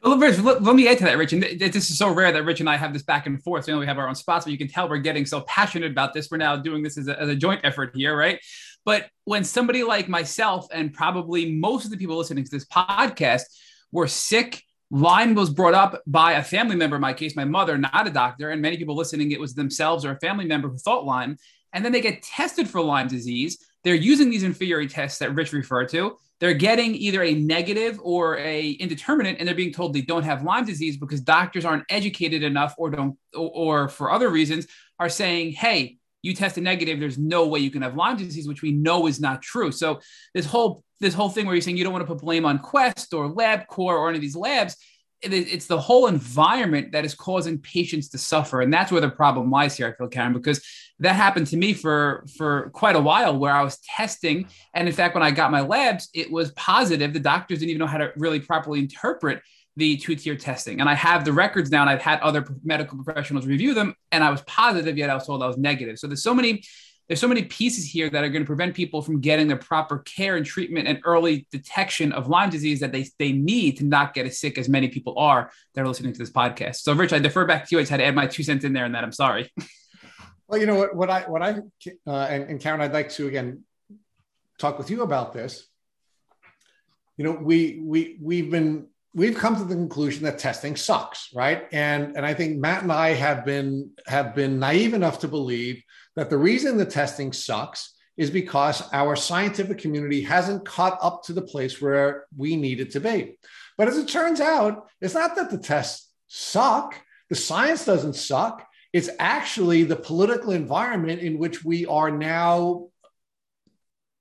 well, 0.04 0.18
Rich, 0.18 0.40
let, 0.40 0.62
let, 0.62 0.76
me 0.76 0.88
add 0.88 0.98
to 1.00 1.06
that, 1.06 1.18
Rich. 1.18 1.34
And 1.34 1.44
this 1.44 1.90
is 1.90 1.98
so 1.98 2.12
rare 2.12 2.32
that 2.32 2.44
Rich 2.44 2.60
and 2.60 2.70
I 2.70 2.78
have 2.78 2.94
this 2.94 3.04
back 3.04 3.26
and 3.26 3.42
forth. 3.42 3.68
You 3.68 3.74
know, 3.74 3.80
we 3.80 3.86
have 3.86 3.98
our 3.98 4.08
own 4.08 4.16
spots, 4.16 4.46
but 4.46 4.52
you 4.52 4.58
can 4.58 4.68
tell 4.68 4.90
we're 4.90 4.98
getting 4.98 5.26
so 5.26 5.42
passionate 5.42 5.92
about 5.92 6.14
this. 6.14 6.30
We're 6.30 6.38
now 6.38 6.56
doing 6.56 6.84
this 6.84 6.98
as 6.98 7.08
a, 7.08 7.20
as 7.20 7.30
a 7.30 7.36
joint 7.36 7.62
effort 7.64 7.92
here, 7.96 8.16
right? 8.16 8.40
But 8.86 9.10
when 9.26 9.44
somebody 9.44 9.84
like 9.84 10.08
myself 10.08 10.68
and 10.72 10.94
probably 10.94 11.52
most 11.52 11.86
of 11.86 11.92
the 11.92 11.98
people 11.98 12.18
listening 12.18 12.44
to 12.44 12.52
this 12.52 12.66
podcast 12.66 13.44
were 13.92 14.08
sick 14.08 14.64
Lyme 14.90 15.36
was 15.36 15.50
brought 15.50 15.74
up 15.74 16.02
by 16.08 16.34
a 16.34 16.44
family 16.44 16.76
member, 16.76 16.96
in 16.96 17.02
my 17.02 17.14
case, 17.14 17.36
my 17.36 17.44
mother, 17.46 17.78
not 17.78 18.08
a 18.08 18.12
doctor. 18.12 18.52
And 18.52 18.62
many 18.62 18.78
people 18.78 18.96
listening, 18.96 19.32
it 19.32 19.40
was 19.40 19.54
themselves 19.54 20.06
or 20.06 20.12
a 20.12 20.20
family 20.20 20.46
member 20.46 20.70
who 20.70 20.78
thought 20.78 21.06
Lyme. 21.06 21.38
And 21.74 21.84
then 21.84 21.92
they 21.92 22.02
get 22.02 22.24
tested 22.24 22.70
for 22.70 22.82
Lyme 22.82 23.08
disease. 23.08 23.58
They're 23.84 23.96
using 23.96 24.30
these 24.30 24.44
inferiority 24.44 24.88
tests 24.88 25.20
that 25.20 25.34
Rich 25.34 25.54
referred 25.54 25.90
to. 25.90 26.18
They're 26.40 26.54
getting 26.54 26.94
either 26.94 27.24
a 27.24 27.34
negative 27.34 28.00
or 28.02 28.38
a 28.38 28.70
indeterminate, 28.72 29.38
and 29.40 29.48
they're 29.48 29.56
being 29.56 29.74
told 29.74 29.94
they 29.94 30.02
don't 30.02 30.24
have 30.24 30.44
Lyme 30.44 30.66
disease 30.66 30.98
because 30.98 31.22
doctors 31.22 31.66
aren't 31.66 31.86
educated 31.90 32.44
enough, 32.44 32.76
or 32.78 32.92
don't, 32.92 33.18
or, 33.34 33.50
or 33.54 33.90
for 33.90 34.12
other 34.12 34.30
reasons, 34.30 34.68
are 35.00 35.10
saying, 35.10 35.54
"Hey, 35.54 35.98
you 36.22 36.36
tested 36.36 36.64
negative. 36.64 37.00
There's 37.00 37.18
no 37.18 37.48
way 37.48 37.60
you 37.60 37.72
can 37.72 37.82
have 37.82 37.96
Lyme 37.96 38.18
disease," 38.18 38.48
which 38.48 38.62
we 38.62 38.72
know 38.72 39.08
is 39.08 39.20
not 39.20 39.42
true. 39.42 39.72
So 39.72 40.00
this 40.36 40.46
whole 40.46 40.84
this 41.00 41.14
whole 41.14 41.30
thing 41.30 41.46
where 41.46 41.56
you're 41.56 41.62
saying 41.62 41.78
you 41.78 41.84
don't 41.84 41.94
want 41.94 42.06
to 42.06 42.14
put 42.14 42.22
blame 42.22 42.46
on 42.46 42.60
Quest 42.60 43.14
or 43.14 43.34
LabCorp 43.34 43.70
or 43.78 44.10
any 44.10 44.18
of 44.18 44.22
these 44.22 44.36
labs 44.36 44.76
it, 45.22 45.34
it's 45.34 45.68
the 45.68 45.80
whole 45.80 46.08
environment 46.08 46.92
that 46.92 47.06
is 47.06 47.16
causing 47.16 47.60
patients 47.60 48.10
to 48.10 48.18
suffer. 48.18 48.62
And 48.62 48.74
that's 48.74 48.92
where 48.92 49.02
the 49.02 49.10
problem 49.10 49.50
lies 49.50 49.78
here 49.78 49.88
i 49.88 49.94
feel 49.94 50.08
karen 50.08 50.34
because 50.34 50.64
that 51.00 51.14
happened 51.14 51.48
to 51.48 51.58
me 51.58 51.74
for 51.74 52.26
for 52.38 52.70
quite 52.72 52.96
a 52.96 53.02
while 53.02 53.38
where 53.38 53.54
i 53.54 53.64
was 53.64 53.80
testing. 53.80 54.48
And 54.74 54.88
in 54.88 54.94
fact 54.94 55.14
when 55.14 55.24
i 55.24 55.32
got 55.32 55.52
my 55.52 55.62
labs 55.62 56.10
it 56.14 56.32
was 56.32 56.52
positive. 56.52 57.14
The 57.14 57.20
doctors 57.20 57.60
didn't 57.60 57.72
even 57.72 57.80
know 57.80 57.88
how 57.88 57.98
to 57.98 58.12
really 58.18 58.40
properly 58.40 58.80
interpret 58.80 59.42
the 59.76 59.98
two-tier 59.98 60.36
testing. 60.36 60.80
And 60.80 60.90
i 60.90 60.94
have 60.94 61.26
the 61.26 61.34
records 61.34 61.72
now 61.72 61.82
and 61.82 61.90
i've 61.90 62.02
had 62.02 62.20
other 62.22 62.46
medical 62.64 63.02
professionals 63.04 63.46
review 63.46 63.74
them 63.74 63.96
and 64.12 64.24
i 64.24 64.30
was 64.30 64.42
positive 64.42 64.98
yet 64.98 65.10
i 65.10 65.16
was 65.16 65.26
told 65.26 65.44
i 65.44 65.48
was 65.48 65.58
negative. 65.58 66.00
So 66.00 66.08
there's 66.08 66.24
so 66.24 66.34
many 66.34 66.64
there's 67.08 67.22
so 67.22 67.28
many 67.28 67.44
pieces 67.44 67.86
here 67.86 68.10
that 68.10 68.24
are 68.24 68.30
going 68.30 68.42
to 68.44 68.48
prevent 68.48 68.76
people 68.76 69.02
from 69.02 69.22
getting 69.22 69.48
the 69.48 69.56
proper 69.56 70.00
care 70.00 70.36
and 70.36 70.46
treatment 70.46 70.88
and 70.88 71.00
early 71.06 71.48
detection 71.52 72.12
of 72.12 72.28
Lyme 72.28 72.50
disease 72.50 72.82
that 72.82 72.92
they, 72.92 73.08
they 73.18 73.32
need 73.32 73.78
to 73.78 73.86
not 73.86 74.14
get 74.14 74.26
as 74.26 74.40
sick 74.40 74.58
as 74.58 74.68
many 74.68 74.90
people 74.90 75.18
are 75.18 75.50
that 75.74 75.82
are 75.82 75.88
listening 75.88 76.12
to 76.12 76.20
this 76.20 76.30
podcast. 76.30 76.78
So, 76.78 76.94
Rich, 76.94 77.14
I 77.14 77.20
defer 77.20 77.46
back 77.46 77.68
to 77.68 77.76
you. 77.76 77.80
I 77.80 77.82
just 77.84 77.92
had 77.92 77.98
to 77.98 78.06
add 78.06 78.16
my 78.16 78.28
two 78.28 78.44
cents 78.44 78.66
in 78.66 78.74
there, 78.74 78.86
and 78.86 78.94
that 78.96 79.04
I'm 79.04 79.14
sorry. 79.14 79.52
Well, 80.50 80.62
you 80.62 80.66
know 80.66 80.76
what? 80.76 80.96
What 80.96 81.10
I 81.10 81.22
what 81.24 81.42
I 81.42 81.60
uh, 82.08 82.28
and, 82.30 82.44
and 82.44 82.62
Karen, 82.62 82.80
I'd 82.80 82.94
like 82.94 83.10
to 83.10 83.28
again 83.28 83.64
talk 84.58 84.78
with 84.78 84.90
you 84.90 85.02
about 85.02 85.34
this. 85.34 85.68
You 87.18 87.26
know, 87.26 87.32
we 87.32 87.82
we 87.84 88.18
we've 88.22 88.50
been 88.50 88.88
we've 89.18 89.36
come 89.36 89.56
to 89.56 89.64
the 89.64 89.74
conclusion 89.74 90.24
that 90.24 90.38
testing 90.38 90.76
sucks, 90.76 91.30
right? 91.34 91.68
And 91.72 92.16
and 92.16 92.26
I 92.26 92.36
think 92.36 92.60
Matt 92.60 92.84
and 92.84 92.92
I 92.92 93.10
have 93.14 93.44
been 93.44 93.92
have 94.06 94.36
been 94.36 94.60
naive 94.60 94.94
enough 94.94 95.20
to 95.20 95.28
believe 95.28 95.82
that 96.16 96.30
the 96.30 96.38
reason 96.38 96.78
the 96.78 96.86
testing 96.86 97.34
sucks 97.34 97.96
is 98.16 98.30
because 98.30 98.82
our 98.94 99.16
scientific 99.16 99.80
community 99.80 100.22
hasn't 100.22 100.66
caught 100.66 100.98
up 101.02 101.24
to 101.24 101.34
the 101.34 101.42
place 101.42 101.82
where 101.82 102.26
we 102.36 102.56
need 102.56 102.80
it 102.80 102.92
to 102.92 103.00
be. 103.00 103.38
But 103.78 103.88
as 103.88 103.98
it 103.98 104.08
turns 104.08 104.40
out, 104.40 104.88
it's 105.02 105.14
not 105.16 105.36
that 105.36 105.50
the 105.50 105.58
tests 105.58 106.12
suck, 106.28 106.96
the 107.30 107.36
science 107.36 107.86
doesn't 107.86 108.16
suck. 108.16 108.68
It's 108.94 109.10
actually 109.20 109.84
the 109.84 109.96
political 109.96 110.52
environment 110.52 111.22
in 111.22 111.38
which 111.38 111.64
we 111.64 111.86
are 111.86 112.10
now 112.10 112.88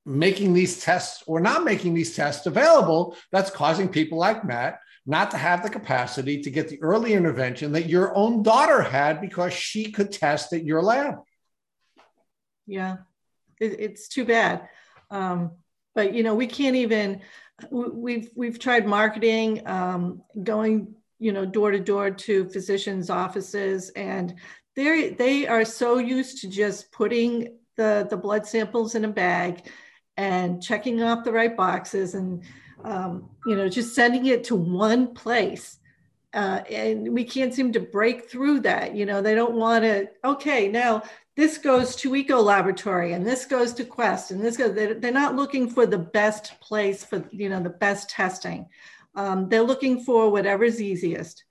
making 0.04 0.54
these 0.54 0.80
tests 0.80 1.22
or 1.26 1.40
not 1.40 1.64
making 1.64 1.92
these 1.92 2.14
tests 2.14 2.46
available 2.46 3.16
that's 3.32 3.50
causing 3.50 3.88
people 3.88 4.18
like 4.18 4.44
Matt 4.44 4.78
not 5.06 5.30
to 5.30 5.36
have 5.36 5.62
the 5.62 5.70
capacity 5.70 6.42
to 6.42 6.50
get 6.50 6.68
the 6.68 6.82
early 6.82 7.12
intervention 7.14 7.72
that 7.72 7.88
your 7.88 8.14
own 8.16 8.42
daughter 8.42 8.82
had 8.82 9.20
because 9.20 9.52
she 9.52 9.92
could 9.92 10.12
test 10.12 10.52
at 10.52 10.64
your 10.64 10.82
lab 10.82 11.16
yeah, 12.66 12.96
it, 13.60 13.76
it's 13.78 14.08
too 14.08 14.24
bad. 14.24 14.68
Um, 15.10 15.52
but 15.94 16.12
you 16.12 16.22
know, 16.22 16.34
we 16.34 16.46
can't 16.46 16.76
even. 16.76 17.22
We've 17.70 18.30
we've 18.34 18.58
tried 18.58 18.86
marketing, 18.86 19.66
um, 19.66 20.22
going 20.42 20.94
you 21.18 21.32
know 21.32 21.46
door 21.46 21.70
to 21.70 21.80
door 21.80 22.10
to 22.10 22.48
physicians' 22.50 23.08
offices, 23.08 23.88
and 23.90 24.34
they 24.74 25.10
they 25.10 25.46
are 25.46 25.64
so 25.64 25.96
used 25.96 26.42
to 26.42 26.48
just 26.48 26.92
putting 26.92 27.56
the 27.76 28.06
the 28.10 28.16
blood 28.16 28.46
samples 28.46 28.94
in 28.94 29.06
a 29.06 29.08
bag 29.08 29.70
and 30.18 30.62
checking 30.62 31.02
off 31.02 31.24
the 31.24 31.32
right 31.32 31.56
boxes 31.56 32.14
and 32.14 32.42
um, 32.84 33.30
you 33.46 33.56
know 33.56 33.68
just 33.68 33.94
sending 33.94 34.26
it 34.26 34.44
to 34.44 34.56
one 34.56 35.14
place 35.14 35.78
uh, 36.34 36.60
and 36.70 37.14
we 37.14 37.24
can't 37.24 37.54
seem 37.54 37.72
to 37.72 37.80
break 37.80 38.28
through 38.28 38.60
that 38.60 38.94
you 38.94 39.06
know 39.06 39.22
they 39.22 39.34
don't 39.34 39.54
want 39.54 39.84
to 39.84 40.08
okay 40.24 40.68
now 40.68 41.02
this 41.36 41.58
goes 41.58 41.94
to 41.94 42.16
eco 42.16 42.40
laboratory 42.40 43.12
and 43.12 43.24
this 43.26 43.44
goes 43.44 43.72
to 43.74 43.84
quest 43.84 44.30
and 44.30 44.42
this 44.42 44.56
goes 44.56 44.74
they're 44.74 45.12
not 45.12 45.36
looking 45.36 45.68
for 45.68 45.86
the 45.86 45.98
best 45.98 46.58
place 46.60 47.04
for 47.04 47.24
you 47.30 47.48
know 47.48 47.62
the 47.62 47.70
best 47.70 48.08
testing. 48.10 48.66
Um, 49.14 49.48
they're 49.48 49.62
looking 49.62 50.02
for 50.02 50.30
whatever's 50.30 50.80
easiest. 50.80 51.44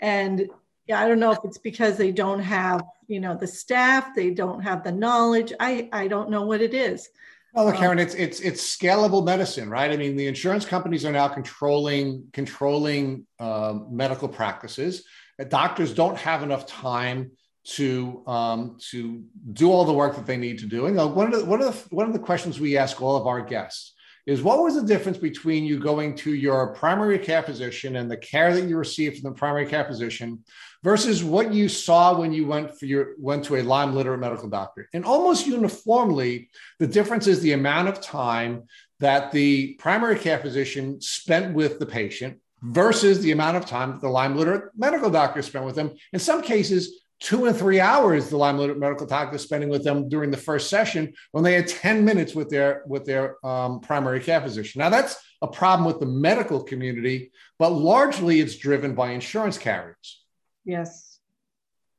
And 0.00 0.48
yeah, 0.86 1.00
i 1.00 1.08
don't 1.08 1.20
know 1.20 1.32
if 1.32 1.38
it's 1.44 1.58
because 1.58 1.96
they 1.96 2.12
don't 2.12 2.40
have 2.40 2.82
you 3.08 3.20
know 3.20 3.36
the 3.36 3.46
staff 3.46 4.14
they 4.14 4.30
don't 4.30 4.60
have 4.62 4.82
the 4.82 4.92
knowledge. 4.92 5.52
I 5.60 5.88
i 5.92 6.08
don't 6.08 6.30
know 6.30 6.42
what 6.42 6.62
it 6.62 6.74
is 6.74 7.08
well, 7.56 7.64
look, 7.64 7.76
Karen, 7.76 7.98
it's 7.98 8.14
it's 8.14 8.40
it's 8.40 8.76
scalable 8.76 9.24
medicine, 9.24 9.70
right? 9.70 9.90
I 9.90 9.96
mean, 9.96 10.14
the 10.14 10.26
insurance 10.26 10.66
companies 10.66 11.06
are 11.06 11.12
now 11.12 11.26
controlling 11.26 12.26
controlling 12.34 13.26
uh, 13.40 13.78
medical 13.90 14.28
practices. 14.28 15.04
Doctors 15.48 15.94
don't 15.94 16.18
have 16.18 16.42
enough 16.42 16.66
time 16.66 17.30
to 17.68 18.22
um, 18.26 18.76
to 18.90 19.24
do 19.54 19.72
all 19.72 19.86
the 19.86 19.92
work 19.92 20.16
that 20.16 20.26
they 20.26 20.36
need 20.36 20.58
to 20.58 20.66
do. 20.66 20.84
And 20.84 21.00
uh, 21.00 21.08
one 21.08 21.32
of 21.32 21.40
the 21.40 21.46
one 21.46 21.62
of 21.62 21.72
the 21.72 21.94
one 21.94 22.06
of 22.06 22.12
the 22.12 22.18
questions 22.18 22.60
we 22.60 22.76
ask 22.76 23.00
all 23.00 23.16
of 23.16 23.26
our 23.26 23.40
guests 23.40 23.94
is 24.26 24.42
what 24.42 24.60
was 24.60 24.74
the 24.74 24.82
difference 24.82 25.16
between 25.16 25.64
you 25.64 25.78
going 25.78 26.14
to 26.16 26.34
your 26.34 26.74
primary 26.74 27.18
care 27.18 27.42
physician 27.42 27.96
and 27.96 28.10
the 28.10 28.16
care 28.18 28.54
that 28.54 28.68
you 28.68 28.76
received 28.76 29.18
from 29.18 29.32
the 29.32 29.38
primary 29.38 29.66
care 29.66 29.84
physician 29.84 30.44
versus 30.86 31.24
what 31.24 31.52
you 31.52 31.68
saw 31.68 32.16
when 32.16 32.32
you 32.32 32.46
went 32.46 32.78
for 32.78 32.86
your 32.86 33.14
went 33.18 33.44
to 33.44 33.56
a 33.56 33.62
Lyme 33.62 33.92
literate 33.92 34.20
medical 34.20 34.48
doctor. 34.48 34.88
And 34.94 35.04
almost 35.04 35.44
uniformly, 35.44 36.48
the 36.78 36.86
difference 36.86 37.26
is 37.26 37.40
the 37.40 37.54
amount 37.54 37.88
of 37.88 38.00
time 38.00 38.62
that 39.00 39.32
the 39.32 39.74
primary 39.80 40.16
care 40.16 40.38
physician 40.38 41.00
spent 41.00 41.52
with 41.56 41.80
the 41.80 41.86
patient 41.86 42.38
versus 42.62 43.18
the 43.18 43.32
amount 43.32 43.56
of 43.56 43.66
time 43.66 43.90
that 43.90 44.00
the 44.00 44.08
Lyme 44.08 44.36
literate 44.36 44.70
medical 44.76 45.10
doctor 45.10 45.42
spent 45.42 45.64
with 45.64 45.74
them. 45.74 45.90
In 46.12 46.20
some 46.20 46.40
cases, 46.40 47.02
two 47.18 47.46
and 47.46 47.56
three 47.56 47.80
hours 47.80 48.30
the 48.30 48.36
Lyme 48.36 48.56
literate 48.56 48.78
medical 48.78 49.08
doctor 49.08 49.38
spending 49.38 49.68
with 49.68 49.82
them 49.82 50.08
during 50.08 50.30
the 50.30 50.36
first 50.36 50.70
session 50.70 51.12
when 51.32 51.42
they 51.42 51.54
had 51.54 51.66
10 51.66 52.04
minutes 52.04 52.32
with 52.32 52.48
their 52.48 52.82
with 52.86 53.04
their 53.06 53.44
um, 53.44 53.80
primary 53.80 54.20
care 54.20 54.42
physician 54.42 54.80
now 54.80 54.90
that's 54.90 55.16
a 55.40 55.48
problem 55.48 55.86
with 55.86 55.98
the 55.98 56.12
medical 56.28 56.62
community 56.62 57.32
but 57.58 57.70
largely 57.70 58.40
it's 58.40 58.56
driven 58.56 58.94
by 58.94 59.12
insurance 59.12 59.56
carriers 59.56 60.25
yes. 60.66 61.20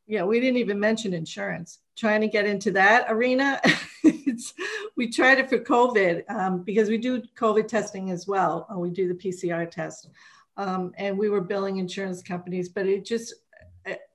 Yeah 0.05 0.23
we 0.23 0.39
didn't 0.39 0.57
even 0.57 0.79
mention 0.79 1.13
insurance. 1.15 1.79
Trying 1.97 2.21
to 2.21 2.27
get 2.27 2.45
into 2.45 2.69
that 2.71 3.07
arena 3.09 3.59
it's, 4.03 4.53
we 4.95 5.09
tried 5.09 5.39
it 5.39 5.49
for 5.49 5.57
covid 5.57 6.29
um, 6.29 6.61
because 6.61 6.89
we 6.89 6.99
do 6.99 7.23
covid 7.35 7.67
testing 7.67 8.11
as 8.11 8.27
well 8.27 8.67
we 8.77 8.91
do 8.91 9.07
the 9.07 9.15
pcr 9.15 9.69
test. 9.69 10.09
Um, 10.57 10.93
and 10.97 11.17
we 11.17 11.29
were 11.29 11.41
billing 11.41 11.77
insurance 11.77 12.21
companies 12.21 12.69
but 12.69 12.85
it 12.85 13.03
just 13.03 13.33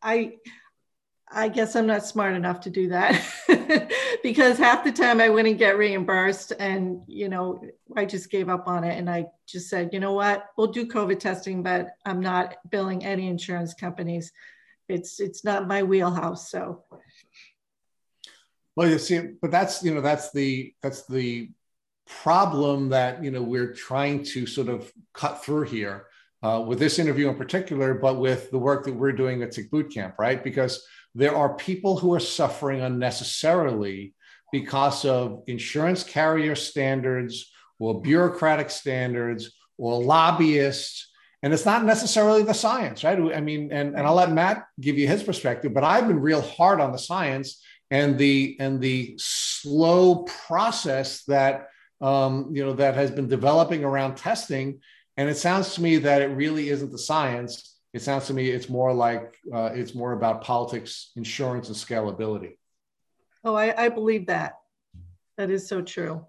I 0.03 0.35
guess 1.49 1.75
I'm 1.77 1.87
not 1.87 2.07
smart 2.07 2.35
enough 2.35 2.61
to 2.63 2.71
do 2.71 2.89
that. 2.89 3.21
Because 4.23 4.57
half 4.57 4.85
the 4.85 4.93
time 4.93 5.21
I 5.21 5.29
wouldn't 5.29 5.59
get 5.59 5.77
reimbursed 5.77 6.53
and 6.61 7.03
you 7.09 7.29
know 7.29 7.61
I 7.97 8.05
just 8.05 8.31
gave 8.31 8.49
up 8.49 8.69
on 8.69 8.85
it 8.85 8.97
and 8.97 9.11
I 9.11 9.27
just 9.49 9.69
said 9.69 9.91
you 9.93 9.99
know 9.99 10.13
what? 10.13 10.47
We'll 10.57 10.69
do 10.69 10.87
COVID 10.87 11.19
testing 11.19 11.63
but 11.63 11.89
I'm 12.07 12.21
not 12.21 12.57
billing 12.71 13.05
any 13.05 13.27
insurance 13.27 13.75
companies. 13.75 14.31
It's 14.89 15.19
it's 15.19 15.45
not 15.45 15.67
my 15.67 15.83
wheelhouse 15.83 16.51
so. 16.51 16.85
Well 18.77 18.89
you 18.89 18.99
see 18.99 19.19
but 19.41 19.51
that's 19.51 19.83
you 19.83 19.93
know 19.93 20.01
that's 20.01 20.31
the 20.31 20.73
that's 20.83 21.05
the 21.07 21.51
problem 22.07 22.91
that 22.91 23.25
you 23.25 23.33
know 23.33 23.43
we're 23.43 23.73
trying 23.73 24.23
to 24.25 24.47
sort 24.47 24.69
of 24.69 24.93
cut 25.15 25.45
through 25.45 25.65
here 25.65 26.07
uh, 26.45 26.63
with 26.65 26.79
this 26.79 27.01
interview 27.01 27.29
in 27.29 27.37
particular 27.37 27.95
but 27.95 28.19
with 28.19 28.51
the 28.53 28.59
work 28.59 28.85
that 28.85 28.95
we're 28.95 29.13
doing 29.13 29.43
at 29.43 29.57
Boot 29.71 29.93
Camp 29.93 30.15
right? 30.19 30.45
Because 30.45 30.87
there 31.15 31.37
are 31.37 31.55
people 31.55 31.99
who 31.99 32.15
are 32.15 32.21
suffering 32.21 32.81
unnecessarily 32.81 34.15
because 34.51 35.05
of 35.05 35.43
insurance 35.47 36.05
carrier 36.05 36.55
standards 36.55 37.51
or 37.79 38.01
bureaucratic 38.01 38.71
standards 38.71 39.51
or 39.79 40.03
lobbyists. 40.03 41.11
And 41.43 41.53
it's 41.53 41.67
not 41.67 41.85
necessarily 41.85 42.43
the 42.43 42.55
science, 42.55 43.03
right? 43.03 43.19
I 43.35 43.41
mean, 43.41 43.73
and, 43.73 43.97
and 43.97 44.07
I'll 44.07 44.15
let 44.15 44.31
Matt 44.31 44.65
give 44.81 44.97
you 44.97 45.09
his 45.09 45.23
perspective, 45.23 45.75
but 45.75 45.85
I've 45.85 46.07
been 46.07 46.21
real 46.21 46.43
hard 46.43 46.81
on 46.81 46.93
the 46.93 46.99
science 46.99 47.61
and 47.91 48.17
the 48.17 48.57
and 48.59 48.81
the 48.81 49.15
slow 49.19 50.25
process 50.47 51.25
that 51.25 51.67
um, 52.01 52.51
you 52.53 52.65
know 52.65 52.73
that 52.75 52.95
has 52.95 53.11
been 53.11 53.29
developing 53.29 53.85
around 53.85 54.17
testing. 54.17 54.81
And 55.17 55.29
it 55.29 55.37
sounds 55.37 55.75
to 55.75 55.83
me 55.83 55.99
that 55.99 56.23
it 56.23 56.29
really 56.29 56.71
isn't 56.71 56.91
the 56.91 56.99
science 56.99 57.72
it 57.93 58.03
sounds 58.03 58.27
to 58.27 58.35
me 58.35 58.49
it's 58.49 58.69
more 58.69 58.93
like 58.93 59.37
uh, 59.53 59.71
it's 59.75 59.95
more 59.95 60.13
about 60.13 60.43
politics, 60.43 61.11
insurance, 61.17 61.69
and 61.69 61.77
scalability. 61.77 62.57
Oh, 63.45 63.55
I, 63.55 63.85
I 63.85 63.89
believe 63.89 64.27
that. 64.27 64.55
That 65.37 65.51
is 65.51 65.69
so 65.69 65.83
true. 65.83 66.27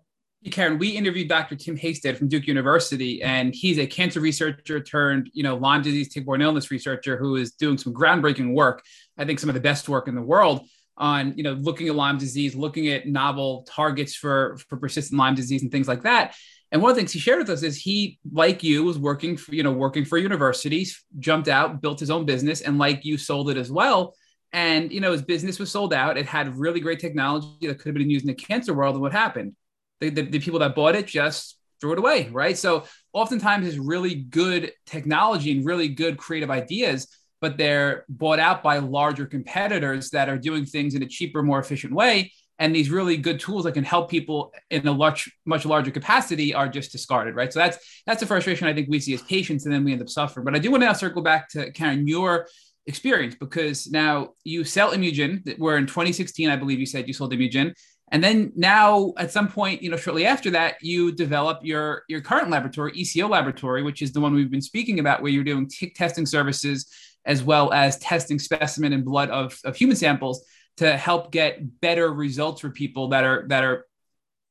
Karen, 0.51 0.77
we 0.77 0.89
interviewed 0.89 1.29
Dr. 1.29 1.55
Tim 1.55 1.77
Haystead 1.77 2.17
from 2.17 2.27
Duke 2.27 2.47
University, 2.47 3.23
and 3.23 3.55
he's 3.55 3.79
a 3.79 3.87
cancer 3.87 4.19
researcher 4.19 4.81
turned, 4.81 5.29
you 5.33 5.41
know, 5.41 5.55
Lyme 5.55 5.81
disease, 5.81 6.09
tick-borne 6.09 6.41
illness 6.41 6.69
researcher 6.69 7.15
who 7.15 7.37
is 7.37 7.53
doing 7.53 7.77
some 7.77 7.93
groundbreaking 7.93 8.53
work. 8.53 8.83
I 9.17 9.23
think 9.23 9.39
some 9.39 9.49
of 9.49 9.53
the 9.53 9.61
best 9.61 9.87
work 9.87 10.09
in 10.09 10.15
the 10.15 10.21
world 10.21 10.67
on 10.95 11.33
you 11.37 11.43
know 11.43 11.53
looking 11.53 11.87
at 11.87 11.95
Lyme 11.95 12.17
disease, 12.17 12.55
looking 12.55 12.89
at 12.89 13.07
novel 13.07 13.65
targets 13.69 14.15
for 14.15 14.57
for 14.69 14.77
persistent 14.77 15.17
Lyme 15.17 15.35
disease 15.35 15.63
and 15.63 15.71
things 15.71 15.87
like 15.87 16.03
that. 16.03 16.35
And 16.73 16.81
one 16.81 16.89
of 16.89 16.95
the 16.95 17.01
things 17.01 17.11
he 17.11 17.19
shared 17.19 17.37
with 17.37 17.51
us 17.51 17.61
is 17.61 17.77
he, 17.77 18.17
like 18.31 18.63
you, 18.63 18.83
was 18.83 18.97
working 18.97 19.37
for, 19.37 19.53
you 19.53 19.61
know, 19.61 19.71
working 19.71 20.03
for 20.03 20.17
universities, 20.17 21.05
jumped 21.19 21.47
out, 21.47 21.81
built 21.83 21.99
his 21.99 22.09
own 22.09 22.25
business, 22.25 22.61
and 22.61 22.79
like 22.79 23.05
you, 23.05 23.15
sold 23.15 23.51
it 23.51 23.57
as 23.57 23.71
well. 23.71 24.15
And 24.53 24.91
you 24.91 24.99
know, 24.99 25.11
his 25.11 25.21
business 25.21 25.59
was 25.59 25.69
sold 25.69 25.93
out. 25.93 26.17
It 26.17 26.25
had 26.25 26.57
really 26.57 26.79
great 26.79 26.99
technology 26.99 27.67
that 27.67 27.77
could 27.77 27.89
have 27.89 27.95
been 27.95 28.09
used 28.09 28.25
in 28.25 28.29
the 28.29 28.33
cancer 28.33 28.73
world. 28.73 28.95
And 28.95 29.03
what 29.03 29.11
happened? 29.11 29.55
The, 29.99 30.09
the, 30.09 30.23
the 30.23 30.39
people 30.39 30.59
that 30.59 30.73
bought 30.73 30.95
it 30.95 31.05
just 31.05 31.59
threw 31.79 31.93
it 31.93 31.99
away, 31.99 32.29
right? 32.31 32.57
So 32.57 32.85
oftentimes 33.13 33.67
it's 33.67 33.77
really 33.77 34.15
good 34.15 34.71
technology 34.87 35.51
and 35.51 35.63
really 35.63 35.89
good 35.89 36.17
creative 36.17 36.49
ideas, 36.49 37.07
but 37.39 37.55
they're 37.55 38.03
bought 38.09 38.39
out 38.39 38.63
by 38.63 38.79
larger 38.79 39.27
competitors 39.27 40.09
that 40.09 40.27
are 40.27 40.39
doing 40.39 40.65
things 40.65 40.95
in 40.95 41.03
a 41.03 41.07
cheaper, 41.07 41.43
more 41.43 41.59
efficient 41.59 41.93
way 41.93 42.31
and 42.59 42.75
these 42.75 42.89
really 42.89 43.17
good 43.17 43.39
tools 43.39 43.63
that 43.63 43.73
can 43.73 43.83
help 43.83 44.09
people 44.09 44.53
in 44.69 44.87
a 44.87 44.93
much 44.93 45.29
much 45.45 45.65
larger 45.65 45.91
capacity 45.91 46.53
are 46.53 46.67
just 46.67 46.91
discarded 46.91 47.35
right? 47.35 47.51
So 47.51 47.59
that's 47.59 47.77
that's 48.05 48.19
the 48.19 48.25
frustration 48.25 48.67
i 48.67 48.73
think 48.73 48.89
we 48.89 48.99
see 48.99 49.13
as 49.13 49.21
patients 49.23 49.65
and 49.65 49.73
then 49.73 49.83
we 49.83 49.91
end 49.91 50.01
up 50.01 50.09
suffering. 50.09 50.45
But 50.45 50.55
i 50.55 50.59
do 50.59 50.71
want 50.71 50.81
to 50.81 50.87
now 50.87 50.93
circle 50.93 51.21
back 51.21 51.49
to 51.49 51.71
karen 51.71 52.07
your 52.07 52.47
experience 52.85 53.35
because 53.39 53.89
now 53.89 54.29
you 54.43 54.63
sell 54.63 54.91
Imugen 54.91 55.57
where 55.57 55.77
in 55.77 55.87
2016 55.87 56.49
i 56.49 56.55
believe 56.55 56.79
you 56.79 56.85
said 56.85 57.07
you 57.07 57.13
sold 57.13 57.33
Imugen. 57.33 57.73
And 58.11 58.23
then 58.23 58.51
now 58.55 59.13
at 59.17 59.31
some 59.31 59.47
point 59.47 59.81
you 59.81 59.89
know 59.89 59.97
shortly 59.97 60.25
after 60.25 60.51
that 60.51 60.75
you 60.81 61.11
develop 61.11 61.59
your 61.63 62.03
your 62.07 62.21
current 62.21 62.49
laboratory 62.49 62.91
eco 62.95 63.27
laboratory 63.27 63.81
which 63.81 64.01
is 64.01 64.11
the 64.11 64.21
one 64.21 64.33
we've 64.33 64.51
been 64.51 64.61
speaking 64.61 64.99
about 64.99 65.21
where 65.21 65.31
you're 65.31 65.43
doing 65.43 65.67
tick 65.67 65.95
testing 65.95 66.25
services 66.25 66.87
as 67.25 67.41
well 67.41 67.71
as 67.71 67.97
testing 67.99 68.37
specimen 68.37 68.93
and 68.93 69.05
blood 69.05 69.29
of, 69.29 69.57
of 69.63 69.75
human 69.75 69.95
samples 69.95 70.45
to 70.77 70.97
help 70.97 71.31
get 71.31 71.81
better 71.81 72.11
results 72.11 72.61
for 72.61 72.69
people 72.69 73.09
that 73.09 73.23
are 73.23 73.45
that 73.49 73.63
are 73.63 73.85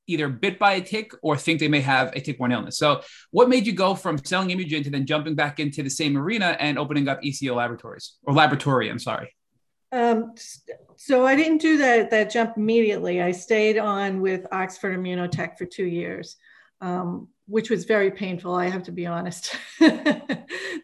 either 0.07 0.29
bit 0.29 0.59
by 0.59 0.75
a 0.75 0.81
tick 0.81 1.13
or 1.23 1.37
think 1.37 1.61
they 1.61 1.69
may 1.69 1.81
have 1.81 2.13
a 2.15 2.21
tick-borne 2.21 2.53
illness. 2.53 2.77
So, 2.77 3.03
what 3.31 3.49
made 3.49 3.67
you 3.67 3.73
go 3.73 3.95
from 3.95 4.19
selling 4.19 4.49
Imugen 4.49 4.85
to 4.85 4.91
then 4.91 5.07
jumping 5.07 5.35
back 5.35 5.61
into 5.61 5.83
the 5.83 5.91
same 5.91 6.17
arena 6.17 6.57
and 6.61 6.79
opening 6.79 7.09
up 7.09 7.21
ECO 7.23 7.55
laboratories 7.55 8.17
or 8.25 8.35
laboratory? 8.35 8.89
I'm 8.89 8.99
sorry. 8.99 9.35
Um, 9.93 10.35
so 10.97 11.27
I 11.27 11.37
didn't 11.37 11.59
do 11.59 11.77
that 11.79 12.11
that 12.11 12.31
jump 12.31 12.57
immediately. 12.57 13.21
I 13.21 13.33
stayed 13.33 13.79
on 13.79 14.21
with 14.21 14.47
Oxford 14.51 14.99
Immunotec 14.99 15.59
for 15.59 15.67
two 15.67 15.85
years, 15.85 16.37
um, 16.81 17.29
which 17.47 17.71
was 17.71 17.85
very 17.85 18.11
painful. 18.11 18.55
I 18.55 18.69
have 18.69 18.85
to 18.85 18.93
be 18.93 19.07
honest. 19.07 19.57
they 19.81 20.37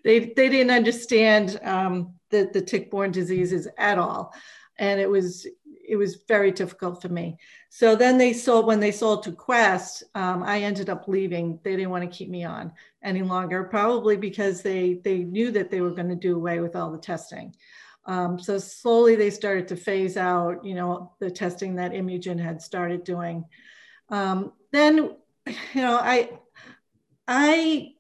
they 0.05 0.49
didn't 0.49 0.71
understand 0.71 1.59
um, 1.63 2.15
the 2.31 2.51
the 2.53 2.61
tick-borne 2.61 3.13
diseases 3.13 3.67
at 3.79 3.99
all 3.99 4.35
and 4.79 5.01
it 5.01 5.09
was 5.09 5.47
it 5.89 5.97
was 5.97 6.23
very 6.29 6.51
difficult 6.51 7.01
for 7.01 7.09
me. 7.09 7.39
So 7.71 7.97
then 7.97 8.19
they 8.19 8.35
sold 8.35 8.67
when 8.67 8.79
they 8.79 8.93
sold 8.93 9.23
to 9.23 9.33
Quest. 9.33 10.05
Um, 10.15 10.43
I 10.43 10.61
ended 10.61 10.91
up 10.91 11.09
leaving. 11.09 11.59
They 11.63 11.77
didn't 11.77 11.91
want 11.91 12.05
to 12.05 12.17
keep 12.17 12.29
me 12.29 12.45
on 12.45 12.73
any 13.03 13.23
longer, 13.23 13.65
probably 13.65 14.17
because 14.17 14.63
they 14.63 15.01
they 15.05 15.19
knew 15.19 15.51
that 15.53 15.71
they 15.71 15.81
were 15.81 15.93
going 15.93 16.11
to 16.11 16.15
do 16.15 16.37
away 16.37 16.61
with 16.61 16.77
all 16.77 16.93
the 16.93 16.99
testing. 16.99 17.55
Um, 18.05 18.39
so 18.39 18.59
slowly 18.59 19.17
they 19.17 19.31
started 19.31 19.69
to 19.69 19.77
phase 19.77 20.17
out, 20.17 20.65
you 20.65 20.75
know, 20.75 21.13
the 21.21 21.31
testing 21.31 21.77
that 21.77 21.93
Imugen 21.93 22.43
had 22.43 22.63
started 22.63 23.05
doing. 23.05 23.45
Um, 24.09 24.53
then, 24.73 24.97
you 25.47 25.83
know, 25.83 25.99
I 26.01 26.31
I 27.27 27.93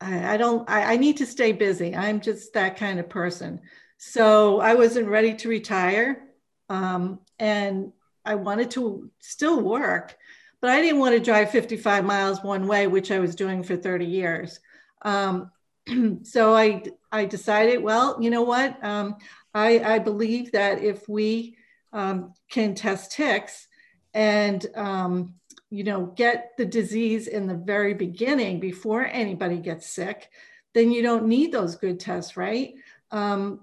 I, 0.00 0.36
don't 0.36 0.68
I, 0.68 0.94
I 0.94 0.96
need 0.96 1.18
to 1.18 1.26
stay 1.26 1.52
busy. 1.52 1.94
I'm 1.94 2.20
just 2.20 2.52
that 2.54 2.76
kind 2.76 3.00
of 3.00 3.08
person. 3.08 3.60
So 4.06 4.60
I 4.60 4.74
wasn't 4.74 5.08
ready 5.08 5.34
to 5.34 5.48
retire. 5.48 6.28
Um, 6.68 7.20
and 7.38 7.90
I 8.24 8.34
wanted 8.34 8.70
to 8.72 9.10
still 9.18 9.60
work, 9.60 10.16
but 10.60 10.70
I 10.70 10.80
didn't 10.80 11.00
want 11.00 11.14
to 11.14 11.20
drive 11.20 11.50
55 11.50 12.04
miles 12.04 12.42
one 12.42 12.66
way, 12.66 12.86
which 12.86 13.10
I 13.10 13.18
was 13.18 13.34
doing 13.34 13.62
for 13.62 13.76
30 13.76 14.04
years. 14.04 14.60
Um, 15.02 15.50
so 16.22 16.54
I, 16.54 16.82
I 17.10 17.24
decided, 17.24 17.82
well, 17.82 18.18
you 18.20 18.30
know 18.30 18.42
what? 18.42 18.82
Um, 18.84 19.16
I, 19.54 19.80
I 19.80 19.98
believe 19.98 20.52
that 20.52 20.82
if 20.82 21.08
we 21.08 21.56
um, 21.92 22.34
can 22.50 22.74
test 22.74 23.12
ticks 23.12 23.66
and 24.12 24.64
um, 24.74 25.34
you 25.70 25.82
know 25.82 26.06
get 26.06 26.52
the 26.56 26.66
disease 26.66 27.26
in 27.26 27.46
the 27.46 27.56
very 27.56 27.94
beginning 27.94 28.60
before 28.60 29.06
anybody 29.06 29.56
gets 29.56 29.88
sick, 29.88 30.30
then 30.74 30.92
you 30.92 31.02
don't 31.02 31.26
need 31.26 31.52
those 31.52 31.74
good 31.76 31.98
tests, 31.98 32.36
right? 32.36 32.74
Um, 33.10 33.60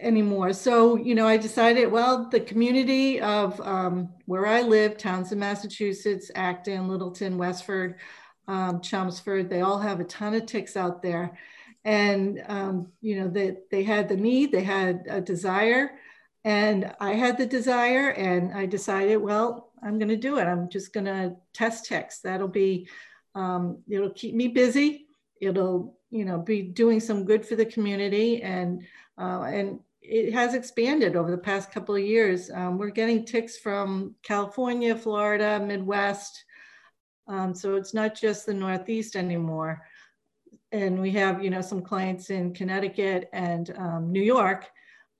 anymore. 0.00 0.52
So, 0.52 0.96
you 0.96 1.14
know, 1.14 1.26
I 1.26 1.36
decided, 1.36 1.90
well, 1.90 2.28
the 2.30 2.40
community 2.40 3.20
of 3.20 3.60
um, 3.60 4.10
where 4.26 4.46
I 4.46 4.62
live, 4.62 4.96
Townsend, 4.96 5.40
Massachusetts, 5.40 6.30
Acton, 6.34 6.88
Littleton, 6.88 7.38
Westford, 7.38 7.96
um, 8.48 8.80
Chelmsford, 8.80 9.48
they 9.48 9.60
all 9.60 9.78
have 9.78 10.00
a 10.00 10.04
ton 10.04 10.34
of 10.34 10.46
ticks 10.46 10.76
out 10.76 11.02
there. 11.02 11.38
And, 11.84 12.42
um, 12.48 12.92
you 13.00 13.20
know, 13.20 13.28
they, 13.28 13.56
they 13.70 13.82
had 13.84 14.08
the 14.08 14.16
need, 14.16 14.52
they 14.52 14.64
had 14.64 15.06
a 15.08 15.20
desire, 15.20 15.92
and 16.44 16.92
I 17.00 17.12
had 17.14 17.36
the 17.36 17.46
desire, 17.46 18.10
and 18.10 18.52
I 18.52 18.66
decided, 18.66 19.16
well, 19.18 19.72
I'm 19.82 19.98
going 19.98 20.08
to 20.08 20.16
do 20.16 20.38
it. 20.38 20.44
I'm 20.44 20.68
just 20.68 20.92
going 20.92 21.06
to 21.06 21.36
test 21.54 21.86
ticks. 21.86 22.20
That'll 22.20 22.48
be, 22.48 22.88
um, 23.34 23.82
it'll 23.88 24.10
keep 24.10 24.34
me 24.34 24.48
busy. 24.48 25.06
It'll, 25.40 25.98
you 26.10 26.24
know, 26.24 26.38
be 26.38 26.62
doing 26.62 27.00
some 27.00 27.24
good 27.24 27.46
for 27.46 27.56
the 27.56 27.64
community. 27.64 28.42
And, 28.42 28.82
uh, 29.18 29.42
and 29.42 29.80
it 30.02 30.32
has 30.32 30.54
expanded 30.54 31.16
over 31.16 31.30
the 31.30 31.38
past 31.38 31.70
couple 31.70 31.94
of 31.94 32.02
years. 32.02 32.50
Um, 32.50 32.78
we're 32.78 32.90
getting 32.90 33.24
ticks 33.24 33.58
from 33.58 34.14
California, 34.22 34.96
Florida, 34.96 35.60
Midwest. 35.64 36.44
Um, 37.28 37.54
so 37.54 37.76
it's 37.76 37.94
not 37.94 38.14
just 38.14 38.46
the 38.46 38.54
Northeast 38.54 39.14
anymore. 39.14 39.82
And 40.72 41.00
we 41.00 41.10
have, 41.12 41.42
you 41.42 41.50
know, 41.50 41.60
some 41.60 41.82
clients 41.82 42.30
in 42.30 42.54
Connecticut 42.54 43.28
and 43.32 43.72
um, 43.76 44.10
New 44.10 44.22
York 44.22 44.66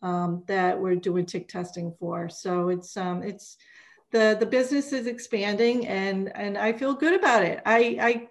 um, 0.03 0.43
that 0.47 0.79
we're 0.79 0.97
doing 0.97 1.27
tick 1.27 1.49
testing 1.49 1.95
for. 1.99 2.29
So 2.29 2.69
it's 2.69 2.97
um, 2.97 3.23
it's 3.23 3.57
the 4.13 4.37
the 4.39 4.47
business 4.47 4.93
is 4.93 5.07
expanding, 5.07 5.87
and 5.87 6.35
and 6.37 6.57
I 6.57 6.73
feel 6.73 6.95
good 6.95 7.15
about 7.15 7.45
it. 7.45 7.61
I, 7.67 7.99
I 8.01 8.29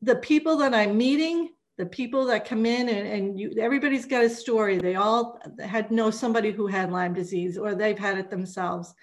the 0.00 0.16
people 0.16 0.56
that 0.58 0.74
I'm 0.74 0.96
meeting 0.96 1.50
the 1.78 1.86
people 1.86 2.26
that 2.26 2.46
come 2.46 2.66
in 2.66 2.88
and, 2.88 3.08
and 3.08 3.40
you, 3.40 3.54
everybody's 3.58 4.06
got 4.06 4.24
a 4.24 4.30
story. 4.30 4.78
They 4.78 4.94
all 4.94 5.40
had 5.64 5.90
know 5.90 6.10
somebody 6.10 6.50
who 6.50 6.66
had 6.66 6.92
Lyme 6.92 7.14
disease 7.14 7.56
or 7.56 7.74
they've 7.74 7.98
had 7.98 8.18
it 8.18 8.30
themselves. 8.30 8.94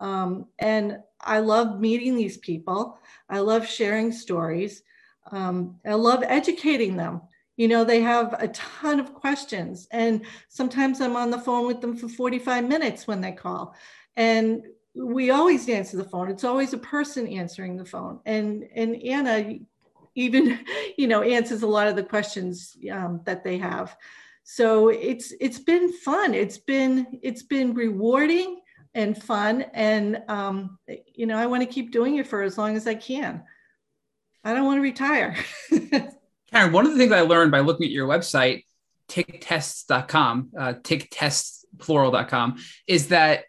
Um, 0.00 0.46
and 0.58 0.98
I 1.20 1.38
love 1.38 1.80
meeting 1.80 2.16
these 2.16 2.38
people. 2.38 2.98
I 3.28 3.40
love 3.40 3.66
sharing 3.66 4.12
stories. 4.12 4.82
Um, 5.30 5.76
I 5.86 5.94
love 5.94 6.22
educating 6.26 6.96
them. 6.96 7.22
You 7.56 7.68
know, 7.68 7.84
they 7.84 8.00
have 8.00 8.34
a 8.38 8.48
ton 8.48 8.98
of 8.98 9.14
questions, 9.14 9.86
and 9.90 10.24
sometimes 10.48 11.00
I'm 11.00 11.16
on 11.16 11.30
the 11.30 11.38
phone 11.38 11.66
with 11.66 11.80
them 11.80 11.96
for 11.96 12.08
45 12.08 12.66
minutes 12.66 13.06
when 13.06 13.20
they 13.20 13.30
call. 13.32 13.74
And 14.16 14.64
we 14.94 15.30
always 15.30 15.68
answer 15.68 15.96
the 15.96 16.04
phone. 16.04 16.30
It's 16.30 16.44
always 16.44 16.72
a 16.72 16.78
person 16.78 17.26
answering 17.28 17.76
the 17.76 17.84
phone. 17.84 18.20
And 18.26 18.64
and 18.74 18.96
Anna, 19.02 19.58
even 20.14 20.60
you 20.98 21.08
know 21.08 21.22
answers 21.22 21.62
a 21.62 21.66
lot 21.66 21.88
of 21.88 21.96
the 21.96 22.02
questions 22.02 22.76
um, 22.90 23.20
that 23.24 23.44
they 23.44 23.58
have. 23.58 23.96
So 24.44 24.88
it's 24.88 25.32
it's 25.40 25.58
been 25.58 25.92
fun. 25.92 26.34
It's 26.34 26.58
been 26.58 27.18
it's 27.22 27.42
been 27.42 27.74
rewarding 27.74 28.60
and 28.94 29.20
fun 29.20 29.62
and 29.72 30.22
um, 30.28 30.78
you 31.14 31.26
know 31.26 31.38
i 31.38 31.46
want 31.46 31.62
to 31.62 31.66
keep 31.66 31.92
doing 31.92 32.16
it 32.16 32.26
for 32.26 32.42
as 32.42 32.58
long 32.58 32.76
as 32.76 32.86
i 32.86 32.94
can. 32.94 33.42
I 34.44 34.54
don't 34.54 34.66
want 34.66 34.78
to 34.78 34.82
retire. 34.82 35.36
Karen 36.50 36.72
one 36.72 36.84
of 36.84 36.92
the 36.92 36.98
things 36.98 37.12
i 37.12 37.22
learned 37.22 37.50
by 37.50 37.60
looking 37.60 37.86
at 37.86 37.92
your 37.92 38.06
website 38.06 38.64
ticktests.com 39.08 40.50
uh, 40.58 40.74
ticktests 40.82 41.64
plural.com 41.78 42.56
is 42.86 43.08
that 43.08 43.44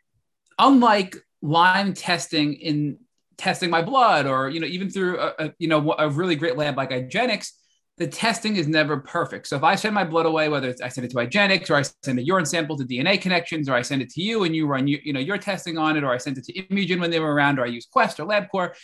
unlike 0.58 1.18
lyme 1.42 1.94
testing 1.94 2.54
in 2.54 2.98
testing 3.44 3.70
my 3.70 3.82
blood 3.82 4.26
or 4.26 4.50
you 4.50 4.62
know 4.62 4.68
even 4.68 4.90
through 4.90 5.20
a, 5.20 5.34
a, 5.38 5.54
you 5.60 5.68
know 5.68 5.94
a 6.00 6.10
really 6.10 6.36
great 6.36 6.56
lab 6.56 6.78
like 6.78 6.92
IGeneX, 6.92 7.52
the 7.98 8.08
testing 8.08 8.56
is 8.56 8.70
never 8.70 8.98
perfect. 8.98 9.48
So 9.48 9.58
if 9.58 9.64
I 9.64 9.76
send 9.76 9.94
my 9.94 10.06
blood 10.06 10.26
away, 10.26 10.48
whether 10.48 10.70
it's 10.70 10.82
I 10.82 10.88
send 10.88 11.06
it 11.06 11.12
to 11.12 11.18
IGeneX 11.18 11.70
or 11.70 11.76
I 11.76 11.82
send 11.82 12.20
a 12.20 12.24
urine 12.24 12.46
sample 12.46 12.78
to 12.78 12.86
DNA 12.86 13.22
Connections 13.22 13.68
or 13.68 13.74
I 13.74 13.82
send 13.82 14.02
it 14.02 14.10
to 14.12 14.22
you 14.22 14.46
and 14.46 14.56
you 14.56 14.66
run 14.66 14.88
you, 14.88 14.98
you 15.04 15.12
know 15.12 15.20
your 15.20 15.38
testing 15.38 15.78
on 15.78 15.98
it 15.98 16.06
or 16.06 16.12
I 16.14 16.18
sent 16.20 16.38
it 16.38 16.46
to 16.46 16.54
Imugen 16.54 17.02
when 17.02 17.12
they 17.12 17.20
were 17.20 17.34
around 17.34 17.60
or 17.60 17.64
I 17.64 17.68
use 17.68 17.86
Quest 17.86 18.20
or 18.22 18.26
LabCorp, 18.26 18.76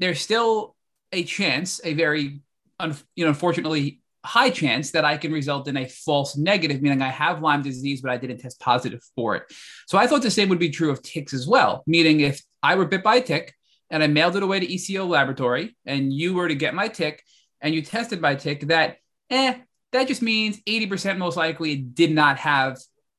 there's 0.00 0.20
still 0.20 0.74
a 1.12 1.22
chance, 1.22 1.80
a 1.84 1.94
very 1.94 2.40
un, 2.80 2.96
you 3.14 3.24
know 3.24 3.30
unfortunately 3.30 4.00
high 4.24 4.50
chance 4.50 4.92
that 4.92 5.04
I 5.04 5.16
can 5.16 5.32
result 5.32 5.68
in 5.68 5.76
a 5.76 5.86
false 5.86 6.36
negative, 6.36 6.80
meaning 6.80 7.02
I 7.02 7.08
have 7.08 7.42
Lyme 7.42 7.62
disease, 7.62 8.00
but 8.00 8.10
I 8.10 8.16
didn't 8.16 8.38
test 8.38 8.60
positive 8.60 9.00
for 9.16 9.34
it. 9.36 9.44
So 9.86 9.98
I 9.98 10.06
thought 10.06 10.22
the 10.22 10.30
same 10.30 10.48
would 10.48 10.60
be 10.60 10.70
true 10.70 10.90
of 10.90 11.02
ticks 11.02 11.34
as 11.34 11.46
well, 11.46 11.82
meaning 11.86 12.20
if 12.20 12.40
I 12.62 12.76
were 12.76 12.86
bit 12.86 13.02
by 13.02 13.16
a 13.16 13.20
tick, 13.20 13.54
and 13.92 14.02
I 14.02 14.06
mailed 14.06 14.34
it 14.36 14.42
away 14.42 14.58
to 14.58 14.66
ECO 14.66 15.04
laboratory 15.04 15.76
and 15.84 16.12
you 16.12 16.32
were 16.32 16.48
to 16.48 16.54
get 16.54 16.74
my 16.74 16.88
tick 16.88 17.22
and 17.60 17.74
you 17.74 17.82
tested 17.82 18.20
my 18.20 18.34
tick, 18.34 18.62
that, 18.68 18.96
eh, 19.30 19.58
that 19.92 20.08
just 20.08 20.22
means 20.22 20.60
80% 20.66 21.18
most 21.18 21.36
likely 21.36 21.72
it 21.72 21.94
did 21.94 22.10
not 22.10 22.38
have 22.38 22.78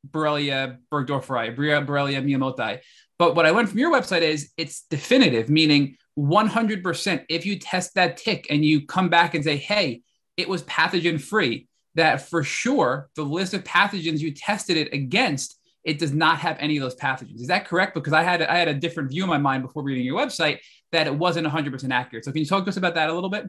Borrelia 0.09 0.79
burgdorferi, 0.91 1.55
Borrelia 1.55 2.21
miyamotoi. 2.25 2.79
But 3.19 3.35
what 3.35 3.45
I 3.45 3.51
learned 3.51 3.69
from 3.69 3.79
your 3.79 3.93
website 3.93 4.23
is 4.23 4.51
it's 4.57 4.81
definitive, 4.89 5.47
meaning 5.47 5.95
100%. 6.17 7.25
If 7.29 7.45
you 7.45 7.59
test 7.59 7.93
that 7.93 8.17
tick 8.17 8.47
and 8.49 8.65
you 8.65 8.87
come 8.87 9.09
back 9.09 9.35
and 9.35 9.43
say, 9.43 9.57
hey, 9.57 10.01
it 10.37 10.49
was 10.49 10.63
pathogen 10.63 11.21
free, 11.21 11.67
that 11.95 12.27
for 12.27 12.43
sure 12.43 13.09
the 13.15 13.23
list 13.23 13.53
of 13.53 13.63
pathogens 13.63 14.19
you 14.19 14.33
tested 14.33 14.75
it 14.77 14.91
against 14.91 15.59
it 15.83 15.99
does 15.99 16.13
not 16.13 16.37
have 16.39 16.57
any 16.59 16.77
of 16.77 16.83
those 16.83 16.95
pathogens. 16.95 17.41
Is 17.41 17.47
that 17.47 17.67
correct? 17.67 17.93
Because 17.93 18.13
I 18.13 18.23
had 18.23 18.41
I 18.41 18.57
had 18.57 18.67
a 18.67 18.73
different 18.73 19.09
view 19.09 19.23
in 19.23 19.29
my 19.29 19.37
mind 19.37 19.63
before 19.63 19.83
reading 19.83 20.05
your 20.05 20.19
website 20.19 20.59
that 20.91 21.07
it 21.07 21.15
wasn't 21.15 21.47
100% 21.47 21.91
accurate. 21.91 22.23
So 22.23 22.31
can 22.31 22.39
you 22.39 22.45
talk 22.45 22.63
to 22.65 22.69
us 22.69 22.77
about 22.77 22.95
that 22.95 23.09
a 23.09 23.13
little 23.13 23.29
bit? 23.29 23.45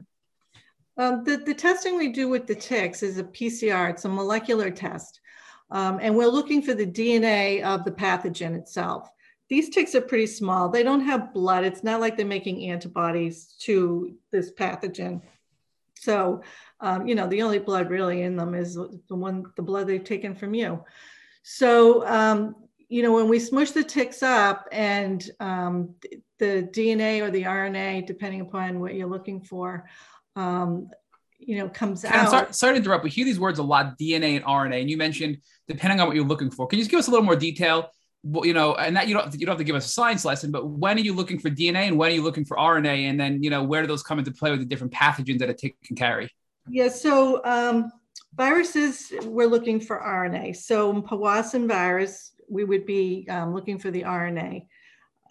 Um, 0.97 1.23
the, 1.23 1.37
the 1.37 1.53
testing 1.53 1.97
we 1.97 2.09
do 2.11 2.27
with 2.27 2.47
the 2.47 2.55
ticks 2.55 3.03
is 3.03 3.17
a 3.17 3.23
PCR. 3.23 3.89
It's 3.89 4.05
a 4.05 4.09
molecular 4.09 4.71
test. 4.71 5.19
Um, 5.71 5.99
and 6.01 6.15
we're 6.15 6.27
looking 6.27 6.61
for 6.61 6.73
the 6.73 6.85
DNA 6.85 7.63
of 7.63 7.83
the 7.83 7.91
pathogen 7.91 8.57
itself. 8.57 9.09
These 9.49 9.69
ticks 9.69 9.93
are 9.93 10.01
pretty 10.01 10.27
small. 10.27 10.69
They 10.69 10.83
don't 10.83 11.01
have 11.01 11.33
blood. 11.33 11.65
It's 11.65 11.83
not 11.83 12.01
like 12.01 12.17
they're 12.17 12.25
making 12.25 12.69
antibodies 12.69 13.55
to 13.59 14.15
this 14.31 14.51
pathogen. 14.51 15.21
So, 15.99 16.41
um, 16.79 17.07
you 17.07 17.15
know, 17.15 17.27
the 17.27 17.41
only 17.41 17.59
blood 17.59 17.89
really 17.89 18.21
in 18.21 18.35
them 18.35 18.55
is 18.55 18.75
the 18.75 19.15
one, 19.15 19.45
the 19.55 19.61
blood 19.61 19.87
they've 19.87 20.03
taken 20.03 20.35
from 20.35 20.53
you. 20.53 20.83
So, 21.47 22.03
um, 22.07 22.55
you 22.89 23.03
know, 23.03 23.13
when 23.13 23.29
we 23.29 23.37
smush 23.37 23.69
the 23.69 23.83
ticks 23.83 24.23
up 24.23 24.67
and 24.71 25.29
um, 25.39 25.93
the 26.39 26.67
DNA 26.73 27.21
or 27.21 27.29
the 27.29 27.43
RNA, 27.43 28.07
depending 28.07 28.41
upon 28.41 28.79
what 28.79 28.95
you're 28.95 29.07
looking 29.07 29.41
for, 29.41 29.87
um, 30.35 30.89
you 31.37 31.59
know, 31.59 31.69
comes 31.69 32.03
out. 32.03 32.31
Sorry, 32.31 32.47
sorry 32.53 32.73
to 32.73 32.77
interrupt. 32.79 33.03
We 33.03 33.11
hear 33.11 33.25
these 33.25 33.39
words 33.39 33.59
a 33.59 33.63
lot, 33.63 33.99
DNA 33.99 34.37
and 34.37 34.43
RNA, 34.43 34.81
and 34.81 34.89
you 34.89 34.97
mentioned 34.97 35.37
depending 35.67 35.99
on 35.99 36.07
what 36.07 36.15
you're 36.15 36.25
looking 36.25 36.49
for. 36.49 36.65
Can 36.65 36.79
you 36.79 36.83
just 36.83 36.89
give 36.89 36.97
us 36.97 37.07
a 37.07 37.11
little 37.11 37.23
more 37.23 37.35
detail? 37.35 37.91
Well, 38.23 38.43
you 38.43 38.55
know, 38.55 38.73
and 38.73 38.97
that 38.97 39.07
you 39.07 39.13
don't 39.13 39.31
you 39.39 39.45
don't 39.45 39.53
have 39.53 39.59
to 39.59 39.63
give 39.63 39.75
us 39.75 39.85
a 39.85 39.89
science 39.89 40.25
lesson, 40.25 40.51
but 40.51 40.65
when 40.67 40.97
are 40.97 41.01
you 41.01 41.13
looking 41.13 41.37
for 41.37 41.51
DNA 41.51 41.87
and 41.87 41.95
when 41.95 42.11
are 42.11 42.15
you 42.15 42.23
looking 42.23 42.45
for 42.45 42.57
RNA, 42.57 43.07
and 43.07 43.19
then 43.19 43.43
you 43.43 43.51
know 43.51 43.61
where 43.61 43.83
do 43.83 43.87
those 43.87 44.01
come 44.01 44.17
into 44.17 44.31
play 44.31 44.49
with 44.49 44.61
the 44.61 44.65
different 44.65 44.93
pathogens 44.93 45.37
that 45.39 45.49
a 45.51 45.53
tick 45.53 45.75
can 45.83 45.95
carry? 45.95 46.31
Yeah, 46.67 46.87
so 46.87 47.45
um, 47.45 47.91
Viruses, 48.35 49.13
we're 49.23 49.47
looking 49.47 49.79
for 49.79 50.01
RNA. 50.01 50.57
So 50.57 50.93
Powassan 51.01 51.69
virus, 51.69 52.33
we 52.49 52.65
would 52.65 52.85
be 52.85 53.25
um, 53.29 53.53
looking 53.53 53.79
for 53.79 53.91
the 53.91 54.01
RNA. 54.01 54.67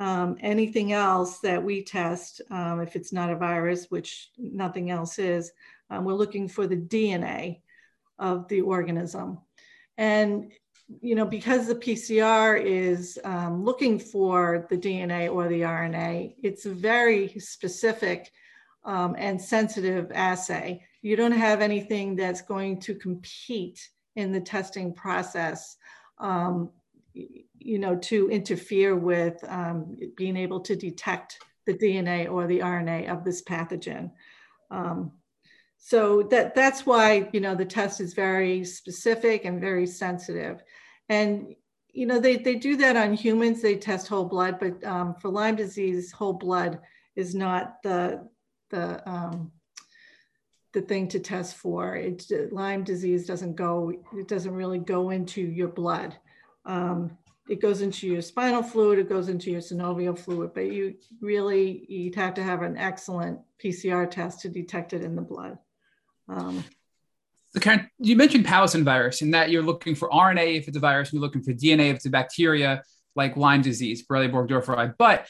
Um, 0.00 0.38
anything 0.40 0.92
else 0.92 1.38
that 1.40 1.62
we 1.62 1.84
test, 1.84 2.40
um, 2.50 2.80
if 2.80 2.96
it's 2.96 3.12
not 3.12 3.30
a 3.30 3.36
virus, 3.36 3.90
which 3.90 4.30
nothing 4.38 4.90
else 4.90 5.18
is, 5.18 5.52
um, 5.90 6.04
we're 6.04 6.14
looking 6.14 6.48
for 6.48 6.66
the 6.66 6.78
DNA 6.78 7.60
of 8.18 8.48
the 8.48 8.62
organism. 8.62 9.38
And, 9.98 10.50
you 11.02 11.14
know, 11.14 11.26
because 11.26 11.66
the 11.66 11.74
PCR 11.74 12.58
is 12.58 13.18
um, 13.22 13.64
looking 13.64 13.98
for 13.98 14.66
the 14.70 14.78
DNA 14.78 15.30
or 15.30 15.46
the 15.48 15.60
RNA, 15.60 16.36
it's 16.42 16.64
a 16.64 16.70
very 16.70 17.38
specific 17.38 18.32
um, 18.84 19.14
and 19.18 19.40
sensitive 19.40 20.10
assay 20.14 20.84
you 21.04 21.16
don't 21.16 21.32
have 21.32 21.60
anything 21.60 22.16
that's 22.16 22.40
going 22.40 22.80
to 22.80 22.94
compete 22.94 23.90
in 24.16 24.32
the 24.32 24.40
testing 24.40 24.94
process, 24.94 25.76
um, 26.18 26.70
you 27.12 27.78
know, 27.78 27.94
to 27.96 28.30
interfere 28.30 28.96
with 28.96 29.36
um, 29.46 29.98
being 30.16 30.34
able 30.34 30.60
to 30.60 30.74
detect 30.74 31.38
the 31.66 31.74
DNA 31.74 32.30
or 32.30 32.46
the 32.46 32.60
RNA 32.60 33.10
of 33.10 33.22
this 33.22 33.42
pathogen. 33.42 34.12
Um, 34.70 35.12
so 35.76 36.22
that, 36.22 36.54
that's 36.54 36.86
why, 36.86 37.28
you 37.34 37.40
know, 37.40 37.54
the 37.54 37.66
test 37.66 38.00
is 38.00 38.14
very 38.14 38.64
specific 38.64 39.44
and 39.44 39.60
very 39.60 39.86
sensitive. 39.86 40.62
And, 41.10 41.54
you 41.92 42.06
know, 42.06 42.18
they, 42.18 42.36
they 42.36 42.54
do 42.54 42.76
that 42.78 42.96
on 42.96 43.12
humans, 43.12 43.60
they 43.60 43.76
test 43.76 44.08
whole 44.08 44.24
blood, 44.24 44.58
but 44.58 44.82
um, 44.82 45.16
for 45.20 45.28
Lyme 45.28 45.56
disease, 45.56 46.12
whole 46.12 46.32
blood 46.32 46.80
is 47.14 47.34
not 47.34 47.82
the, 47.82 48.26
the 48.70 49.06
um, 49.06 49.52
the 50.74 50.82
thing 50.82 51.08
to 51.08 51.20
test 51.20 51.56
for. 51.56 51.94
It's 51.94 52.30
Lyme 52.50 52.84
disease 52.84 53.26
doesn't 53.26 53.54
go, 53.54 53.92
it 54.12 54.28
doesn't 54.28 54.52
really 54.52 54.80
go 54.80 55.10
into 55.10 55.40
your 55.40 55.68
blood. 55.68 56.16
Um, 56.66 57.16
it 57.48 57.62
goes 57.62 57.80
into 57.80 58.06
your 58.06 58.22
spinal 58.22 58.62
fluid, 58.62 58.98
it 58.98 59.08
goes 59.08 59.28
into 59.28 59.50
your 59.50 59.60
synovial 59.60 60.18
fluid, 60.18 60.50
but 60.52 60.72
you 60.72 60.96
really, 61.20 61.86
you'd 61.88 62.16
have 62.16 62.34
to 62.34 62.42
have 62.42 62.62
an 62.62 62.76
excellent 62.76 63.38
PCR 63.62 64.10
test 64.10 64.40
to 64.40 64.48
detect 64.48 64.92
it 64.92 65.02
in 65.02 65.14
the 65.14 65.22
blood. 65.22 65.58
Um, 66.28 66.64
Karen, 67.60 67.88
you 68.00 68.16
mentioned 68.16 68.44
Powassan 68.44 68.82
virus 68.82 69.22
and 69.22 69.32
that 69.32 69.50
you're 69.50 69.62
looking 69.62 69.94
for 69.94 70.08
RNA 70.10 70.58
if 70.58 70.68
it's 70.68 70.76
a 70.76 70.80
virus, 70.80 71.12
you're 71.12 71.22
looking 71.22 71.42
for 71.42 71.52
DNA 71.52 71.90
if 71.90 71.96
it's 71.96 72.06
a 72.06 72.10
bacteria 72.10 72.82
like 73.14 73.36
Lyme 73.36 73.62
disease, 73.62 74.04
Borrelia 74.04 74.32
burgdorferi. 74.32 74.94
But 74.98 75.26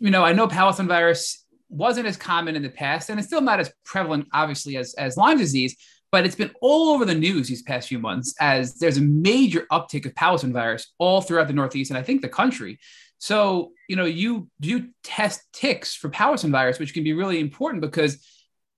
you 0.00 0.10
know, 0.10 0.24
I 0.24 0.32
know 0.32 0.48
Powassan 0.48 0.88
virus 0.88 1.41
wasn't 1.72 2.06
as 2.06 2.16
common 2.16 2.54
in 2.54 2.62
the 2.62 2.68
past, 2.68 3.08
and 3.08 3.18
it's 3.18 3.28
still 3.28 3.40
not 3.40 3.60
as 3.60 3.72
prevalent, 3.84 4.28
obviously, 4.32 4.76
as, 4.76 4.94
as 4.94 5.16
Lyme 5.16 5.38
disease, 5.38 5.76
but 6.10 6.26
it's 6.26 6.34
been 6.34 6.52
all 6.60 6.90
over 6.90 7.04
the 7.04 7.14
news 7.14 7.48
these 7.48 7.62
past 7.62 7.88
few 7.88 7.98
months 7.98 8.34
as 8.38 8.74
there's 8.74 8.98
a 8.98 9.02
major 9.02 9.66
uptick 9.72 10.04
of 10.04 10.14
Powassan 10.14 10.52
virus 10.52 10.92
all 10.98 11.22
throughout 11.22 11.48
the 11.48 11.54
Northeast 11.54 11.90
and 11.90 11.98
I 11.98 12.02
think 12.02 12.20
the 12.20 12.28
country. 12.28 12.78
So, 13.16 13.72
you 13.88 13.96
know, 13.96 14.04
you 14.04 14.48
do 14.60 14.88
test 15.02 15.40
ticks 15.54 15.94
for 15.94 16.10
Powassan 16.10 16.50
virus, 16.50 16.78
which 16.78 16.92
can 16.92 17.02
be 17.02 17.14
really 17.14 17.40
important 17.40 17.80
because 17.80 18.22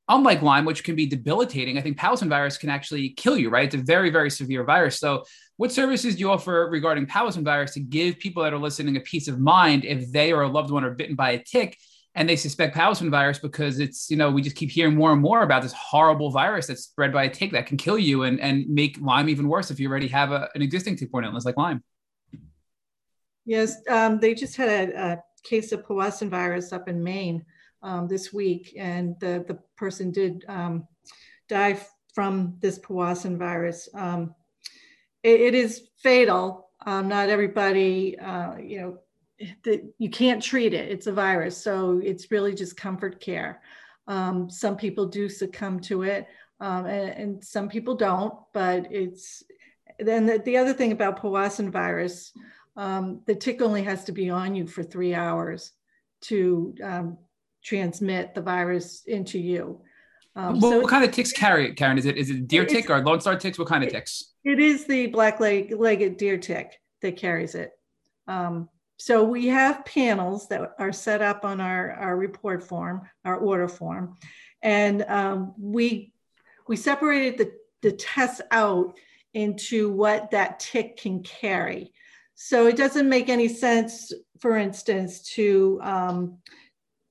unlike 0.08 0.42
Lyme, 0.42 0.64
which 0.64 0.84
can 0.84 0.94
be 0.94 1.06
debilitating, 1.06 1.76
I 1.76 1.80
think 1.80 1.98
Powassan 1.98 2.28
virus 2.28 2.56
can 2.56 2.68
actually 2.70 3.10
kill 3.10 3.36
you, 3.36 3.50
right? 3.50 3.64
It's 3.64 3.74
a 3.74 3.84
very, 3.84 4.10
very 4.10 4.30
severe 4.30 4.62
virus. 4.62 5.00
So, 5.00 5.24
what 5.56 5.72
services 5.72 6.14
do 6.14 6.20
you 6.20 6.30
offer 6.30 6.68
regarding 6.70 7.06
Powassan 7.06 7.44
virus 7.44 7.74
to 7.74 7.80
give 7.80 8.18
people 8.18 8.42
that 8.42 8.52
are 8.52 8.58
listening 8.58 8.96
a 8.96 9.00
peace 9.00 9.28
of 9.28 9.40
mind 9.40 9.84
if 9.84 10.10
they 10.10 10.32
or 10.32 10.42
a 10.42 10.48
loved 10.48 10.70
one 10.70 10.84
are 10.84 10.94
bitten 10.94 11.14
by 11.14 11.30
a 11.32 11.42
tick 11.42 11.78
and 12.14 12.28
they 12.28 12.36
suspect 12.36 12.76
Powassan 12.76 13.10
virus 13.10 13.38
because 13.38 13.80
it's 13.80 14.10
you 14.10 14.16
know 14.16 14.30
we 14.30 14.42
just 14.42 14.56
keep 14.56 14.70
hearing 14.70 14.94
more 14.94 15.12
and 15.12 15.20
more 15.20 15.42
about 15.42 15.62
this 15.62 15.72
horrible 15.72 16.30
virus 16.30 16.66
that's 16.66 16.82
spread 16.82 17.12
by 17.12 17.24
a 17.24 17.30
tick 17.30 17.52
that 17.52 17.66
can 17.66 17.76
kill 17.76 17.98
you 17.98 18.22
and 18.22 18.40
and 18.40 18.68
make 18.68 18.98
Lyme 19.00 19.28
even 19.28 19.48
worse 19.48 19.70
if 19.70 19.80
you 19.80 19.88
already 19.88 20.08
have 20.08 20.32
a, 20.32 20.48
an 20.54 20.62
existing 20.62 20.96
tick-borne 20.96 21.24
illness 21.24 21.44
like 21.44 21.56
Lyme. 21.56 21.82
Yes, 23.44 23.76
um, 23.90 24.20
they 24.20 24.34
just 24.34 24.56
had 24.56 24.90
a, 24.90 25.12
a, 25.12 25.22
case 25.44 25.72
of 25.72 25.84
Powassan 25.84 26.30
virus 26.30 26.72
up 26.72 26.88
in 26.88 27.04
Maine 27.04 27.44
um, 27.82 28.08
this 28.08 28.32
week, 28.32 28.74
and 28.78 29.14
the 29.20 29.44
the 29.46 29.58
person 29.76 30.10
did 30.10 30.42
um, 30.48 30.88
die 31.50 31.78
from 32.14 32.56
this 32.60 32.78
Powassan 32.78 33.36
virus. 33.36 33.88
Um, 33.94 34.34
it, 35.22 35.40
it 35.40 35.54
is 35.54 35.88
fatal. 36.02 36.70
Um, 36.86 37.08
not 37.08 37.28
everybody, 37.28 38.18
uh, 38.18 38.56
you 38.56 38.80
know, 38.80 38.98
that 39.64 39.84
you 39.98 40.10
can't 40.10 40.42
treat 40.42 40.74
it. 40.74 40.90
It's 40.90 41.06
a 41.06 41.12
virus. 41.12 41.56
So 41.56 42.00
it's 42.02 42.30
really 42.30 42.54
just 42.54 42.76
comfort 42.76 43.20
care. 43.20 43.60
Um, 44.06 44.50
some 44.50 44.76
people 44.76 45.06
do 45.06 45.28
succumb 45.28 45.80
to 45.80 46.02
it 46.02 46.26
um, 46.60 46.86
and, 46.86 47.10
and, 47.10 47.44
some 47.44 47.68
people 47.68 47.94
don't, 47.94 48.34
but 48.52 48.92
it's, 48.92 49.42
then 49.98 50.26
the, 50.26 50.38
the 50.38 50.56
other 50.56 50.72
thing 50.72 50.92
about 50.92 51.20
Powassan 51.20 51.70
virus, 51.70 52.32
um, 52.76 53.22
the 53.26 53.34
tick 53.34 53.60
only 53.60 53.82
has 53.82 54.04
to 54.04 54.12
be 54.12 54.30
on 54.30 54.54
you 54.54 54.66
for 54.66 54.82
three 54.82 55.14
hours 55.14 55.72
to 56.22 56.74
um, 56.82 57.18
transmit 57.62 58.34
the 58.34 58.40
virus 58.40 59.02
into 59.06 59.38
you. 59.38 59.80
Um, 60.36 60.60
what, 60.60 60.70
so 60.70 60.80
what 60.80 60.90
kind 60.90 61.04
of 61.04 61.12
ticks 61.12 61.32
carry 61.32 61.68
it, 61.68 61.74
Karen? 61.76 61.98
Is 61.98 62.06
it 62.06 62.16
is 62.16 62.30
it 62.30 62.48
deer 62.48 62.64
tick 62.64 62.90
or 62.90 63.00
Lone 63.04 63.20
Star 63.20 63.36
ticks? 63.36 63.56
What 63.56 63.68
kind 63.68 63.84
of 63.84 63.90
ticks? 63.90 64.32
It 64.44 64.58
is 64.58 64.84
the 64.84 65.06
black 65.06 65.38
leg, 65.38 65.72
legged 65.76 66.16
deer 66.16 66.38
tick 66.38 66.80
that 67.02 67.16
carries 67.16 67.54
it. 67.54 67.70
Um, 68.26 68.68
so 69.04 69.22
we 69.22 69.48
have 69.48 69.84
panels 69.84 70.48
that 70.48 70.76
are 70.78 70.90
set 70.90 71.20
up 71.20 71.44
on 71.44 71.60
our, 71.60 71.92
our 71.92 72.16
report 72.16 72.62
form, 72.62 73.02
our 73.26 73.36
order 73.36 73.68
form, 73.68 74.16
and 74.62 75.02
um, 75.02 75.52
we 75.58 76.14
we 76.66 76.76
separated 76.76 77.36
the, 77.36 77.52
the 77.82 77.94
tests 77.94 78.40
out 78.50 78.96
into 79.34 79.90
what 79.90 80.30
that 80.30 80.58
tick 80.58 80.96
can 80.96 81.22
carry. 81.22 81.92
So 82.34 82.66
it 82.66 82.78
doesn't 82.78 83.06
make 83.06 83.28
any 83.28 83.46
sense, 83.46 84.10
for 84.40 84.56
instance, 84.56 85.20
to 85.34 85.80
um, 85.82 86.38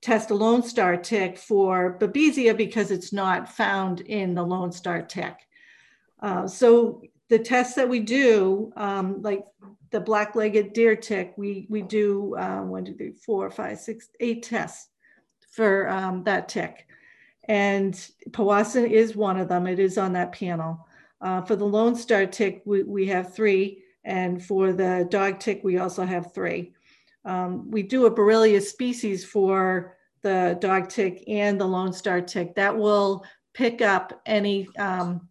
test 0.02 0.32
a 0.32 0.34
Lone 0.34 0.64
Star 0.64 0.96
tick 0.96 1.38
for 1.38 1.96
Babesia 2.00 2.56
because 2.56 2.90
it's 2.90 3.12
not 3.12 3.48
found 3.48 4.00
in 4.00 4.34
the 4.34 4.42
Lone 4.42 4.72
Star 4.72 5.00
tick. 5.00 5.36
Uh, 6.20 6.48
so 6.48 7.02
the 7.28 7.38
tests 7.38 7.74
that 7.74 7.88
we 7.88 8.00
do, 8.00 8.72
um, 8.76 9.22
like 9.22 9.44
the 9.90 10.00
black-legged 10.00 10.72
deer 10.72 10.96
tick, 10.96 11.34
we, 11.36 11.66
we 11.70 11.82
do 11.82 12.34
uh, 12.36 12.60
one, 12.62 12.84
two, 12.84 12.94
three, 12.94 13.12
four, 13.12 13.50
five, 13.50 13.78
six, 13.78 14.08
eight 14.20 14.42
tests 14.42 14.88
for 15.50 15.88
um, 15.88 16.24
that 16.24 16.48
tick. 16.48 16.86
And 17.46 17.94
Powassan 18.30 18.90
is 18.90 19.14
one 19.16 19.38
of 19.38 19.48
them. 19.48 19.66
It 19.66 19.78
is 19.78 19.98
on 19.98 20.12
that 20.14 20.32
panel. 20.32 20.86
Uh, 21.20 21.42
for 21.42 21.56
the 21.56 21.64
Lone 21.64 21.94
Star 21.94 22.26
tick, 22.26 22.62
we, 22.64 22.82
we 22.82 23.06
have 23.06 23.34
three. 23.34 23.82
And 24.04 24.44
for 24.44 24.72
the 24.72 25.06
dog 25.10 25.40
tick, 25.40 25.60
we 25.62 25.78
also 25.78 26.04
have 26.04 26.34
three. 26.34 26.72
Um, 27.24 27.70
we 27.70 27.82
do 27.82 28.06
a 28.06 28.10
Borrelia 28.10 28.60
species 28.60 29.24
for 29.24 29.96
the 30.22 30.58
dog 30.60 30.88
tick 30.88 31.24
and 31.26 31.58
the 31.58 31.66
Lone 31.66 31.92
Star 31.92 32.20
tick. 32.20 32.54
That 32.54 32.76
will 32.76 33.24
pick 33.54 33.80
up 33.80 34.20
any 34.26 34.68
um, 34.78 35.28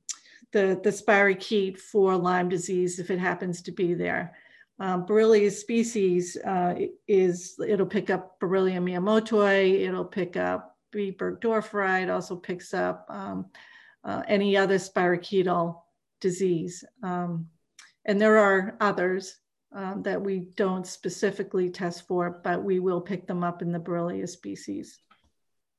the, 0.54 0.80
the 0.84 0.92
spirochete 0.92 1.80
for 1.80 2.16
Lyme 2.16 2.48
disease 2.48 3.00
if 3.00 3.12
it 3.12 3.20
happens 3.20 3.62
to 3.64 3.72
be 3.72 3.94
there. 3.94 4.36
Um, 4.80 5.06
Borrelia 5.06 5.52
species 5.52 6.38
uh, 6.38 6.76
is, 7.08 7.60
it'll 7.68 7.86
pick 7.86 8.10
up 8.10 8.40
Borrelia 8.40 8.80
miyamotoi, 8.80 9.82
it'll 9.82 10.06
pick 10.06 10.38
up 10.38 10.78
B. 10.92 11.12
burgdorferi, 11.12 12.04
it 12.04 12.10
also 12.10 12.36
picks 12.36 12.74
up 12.74 13.06
um, 13.10 13.48
uh, 14.04 14.22
any 14.28 14.56
other 14.56 14.78
spirochetal 14.78 15.82
disease. 16.22 16.84
Um, 17.02 17.48
and 18.06 18.20
there 18.20 18.38
are 18.38 18.78
others 18.80 19.40
um, 19.74 20.04
that 20.04 20.22
we 20.22 20.52
don't 20.56 20.86
specifically 20.86 21.70
test 21.70 22.08
for, 22.08 22.42
but 22.44 22.64
we 22.64 22.80
will 22.80 23.02
pick 23.02 23.26
them 23.26 23.44
up 23.44 23.62
in 23.62 23.72
the 23.72 23.80
Borrelia 23.80 24.30
species. 24.30 25.00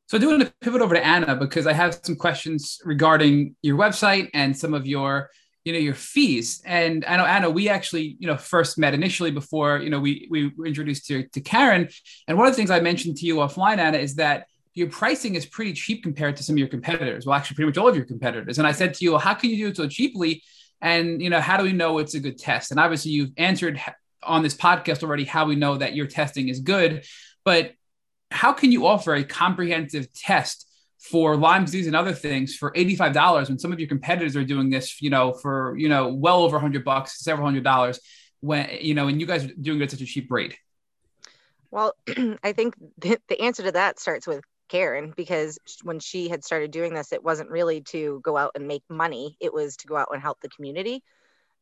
So 0.07 0.19
I 0.19 0.21
do 0.21 0.29
want 0.29 0.43
to 0.43 0.53
pivot 0.61 0.83
over 0.83 0.95
to 0.95 1.05
Anna 1.05 1.35
because 1.35 1.67
I 1.67 1.73
have 1.73 1.99
some 2.03 2.17
questions 2.17 2.79
regarding 2.85 3.57
your 3.63 3.79
website 3.79 4.29
and 4.35 4.57
some 4.57 4.75
of 4.75 4.87
your, 4.87 5.31
you 5.65 5.73
know, 5.73 5.79
your 5.79 5.95
fees. 5.95 6.63
And 6.67 7.05
I 7.07 7.17
know 7.17 7.25
Anna, 7.25 7.49
we 7.49 7.71
actually, 7.71 8.17
you 8.19 8.27
know, 8.27 8.37
first 8.37 8.77
met 8.77 8.93
initially 8.93 9.31
before, 9.31 9.79
you 9.79 9.89
know, 9.89 9.99
we 9.99 10.29
we 10.31 10.53
were 10.57 10.67
introduced 10.67 11.07
to, 11.07 11.27
to 11.29 11.41
Karen. 11.41 11.89
And 12.29 12.37
one 12.37 12.47
of 12.47 12.53
the 12.53 12.57
things 12.57 12.71
I 12.71 12.81
mentioned 12.81 13.17
to 13.19 13.27
you 13.27 13.37
offline, 13.37 13.79
Anna, 13.79 13.97
is 13.97 14.17
that 14.17 14.47
your 14.75 14.91
pricing 14.91 15.37
is 15.37 15.47
pretty 15.47 15.73
cheap 15.73 16.03
compared 16.03 16.37
to 16.37 16.43
some 16.43 16.55
of 16.55 16.59
your 16.59 16.69
competitors. 16.69 17.25
Well, 17.25 17.37
actually, 17.37 17.55
pretty 17.55 17.69
much 17.69 17.79
all 17.79 17.89
of 17.89 17.97
your 17.97 18.05
competitors. 18.05 18.59
And 18.59 18.67
I 18.67 18.73
said 18.73 18.93
to 18.95 19.05
you, 19.05 19.13
well, 19.13 19.21
how 19.21 19.33
can 19.33 19.51
you 19.51 19.57
do 19.57 19.69
it 19.69 19.77
so 19.77 19.89
cheaply? 19.89 20.43
And 20.83 21.23
you 21.23 21.31
know, 21.31 21.41
how 21.41 21.57
do 21.57 21.65
we 21.65 21.73
know 21.73 21.99
it's 21.99 22.15
a 22.15 22.21
good 22.21 22.39
test? 22.39 22.73
And 22.73 22.79
obviously, 22.79 23.13
you've 23.13 23.33
answered 23.39 23.81
on 24.23 24.43
this 24.43 24.55
podcast 24.55 25.03
already 25.03 25.25
how 25.25 25.47
we 25.47 25.57
know 25.57 25.79
that 25.79 25.95
your 25.95 26.07
testing 26.07 26.49
is 26.49 26.61
good. 26.61 27.07
But 27.45 27.73
how 28.35 28.53
can 28.53 28.73
you 28.73 28.87
offer 28.87 29.15
a 29.15 29.25
comprehensive 29.25 30.13
test 30.13 30.69
for 30.99 31.37
Lyme 31.37 31.65
disease 31.65 31.87
and 31.87 31.95
other 31.95 32.13
things 32.13 32.57
for 32.57 32.73
$85 32.73 33.49
when 33.49 33.59
some 33.59 33.73
of 33.73 33.79
your 33.79 33.89
competitors 33.89 34.35
are 34.37 34.45
doing 34.45 34.71
this, 34.71 35.01
you 35.01 35.11
know, 35.11 35.33
for, 35.33 35.77
you 35.77 35.89
know, 35.89 36.09
well 36.09 36.43
over 36.43 36.57
a 36.57 36.59
100 36.59 36.85
bucks, 36.85 37.21
several 37.21 37.47
hundred 37.47 37.63
dollars 37.63 38.01
when, 38.41 38.69
you 38.81 38.95
know, 38.95 39.09
and 39.09 39.21
you 39.21 39.27
guys 39.27 39.45
are 39.45 39.55
doing 39.61 39.81
it 39.81 39.85
at 39.85 39.91
such 39.93 40.01
a 40.01 40.07
cheap 40.07 40.31
rate? 40.31 40.59
Well, 41.71 41.95
I 42.43 42.53
think 42.53 42.75
the, 42.99 43.19
the 43.29 43.41
answer 43.41 43.63
to 43.63 43.73
that 43.73 44.01
starts 44.01 44.27
with 44.27 44.43
Karen 44.69 45.13
because 45.17 45.59
when 45.83 46.01
she 46.01 46.29
had 46.29 46.43
started 46.43 46.71
doing 46.71 46.95
this, 46.95 47.13
it 47.13 47.23
wasn't 47.23 47.51
really 47.51 47.83
to 47.83 48.21
go 48.25 48.37
out 48.37 48.53
and 48.55 48.67
make 48.67 48.83
money, 48.89 49.37
it 49.41 49.53
was 49.53 49.77
to 49.79 49.87
go 49.87 49.97
out 49.97 50.09
and 50.13 50.21
help 50.21 50.41
the 50.41 50.49
community. 50.49 51.03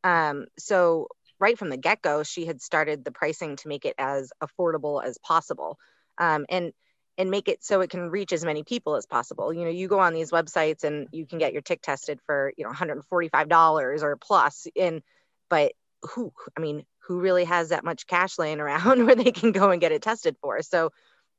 Um, 0.03 0.45
so, 0.57 1.07
right 1.39 1.57
from 1.57 1.69
the 1.69 1.77
get 1.77 2.01
go, 2.01 2.23
she 2.23 2.45
had 2.45 2.61
started 2.61 3.03
the 3.03 3.11
pricing 3.11 3.57
to 3.57 3.67
make 3.67 3.85
it 3.85 3.95
as 3.97 4.31
affordable 4.41 5.03
as 5.03 5.17
possible 5.17 5.77
um, 6.17 6.45
and 6.49 6.73
and 7.17 7.29
make 7.29 7.47
it 7.47 7.63
so 7.63 7.81
it 7.81 7.89
can 7.89 8.09
reach 8.09 8.33
as 8.33 8.43
many 8.43 8.63
people 8.63 8.95
as 8.95 9.05
possible. 9.05 9.53
You 9.53 9.65
know, 9.65 9.69
you 9.69 9.87
go 9.87 9.99
on 9.99 10.13
these 10.13 10.31
websites 10.31 10.83
and 10.83 11.07
you 11.11 11.25
can 11.25 11.37
get 11.37 11.53
your 11.53 11.61
tick 11.61 11.81
tested 11.81 12.19
for, 12.25 12.51
you 12.57 12.63
know, 12.63 12.71
$145 12.71 14.01
or 14.01 14.17
plus 14.17 14.65
in, 14.73 15.03
but 15.49 15.73
who, 16.01 16.33
I 16.57 16.61
mean, 16.61 16.85
who 17.05 17.19
really 17.19 17.43
has 17.43 17.69
that 17.69 17.83
much 17.83 18.07
cash 18.07 18.39
laying 18.39 18.59
around 18.59 19.05
where 19.05 19.15
they 19.15 19.31
can 19.31 19.51
go 19.51 19.69
and 19.69 19.79
get 19.79 19.91
it 19.91 20.01
tested 20.01 20.35
for? 20.41 20.61
So, 20.63 20.91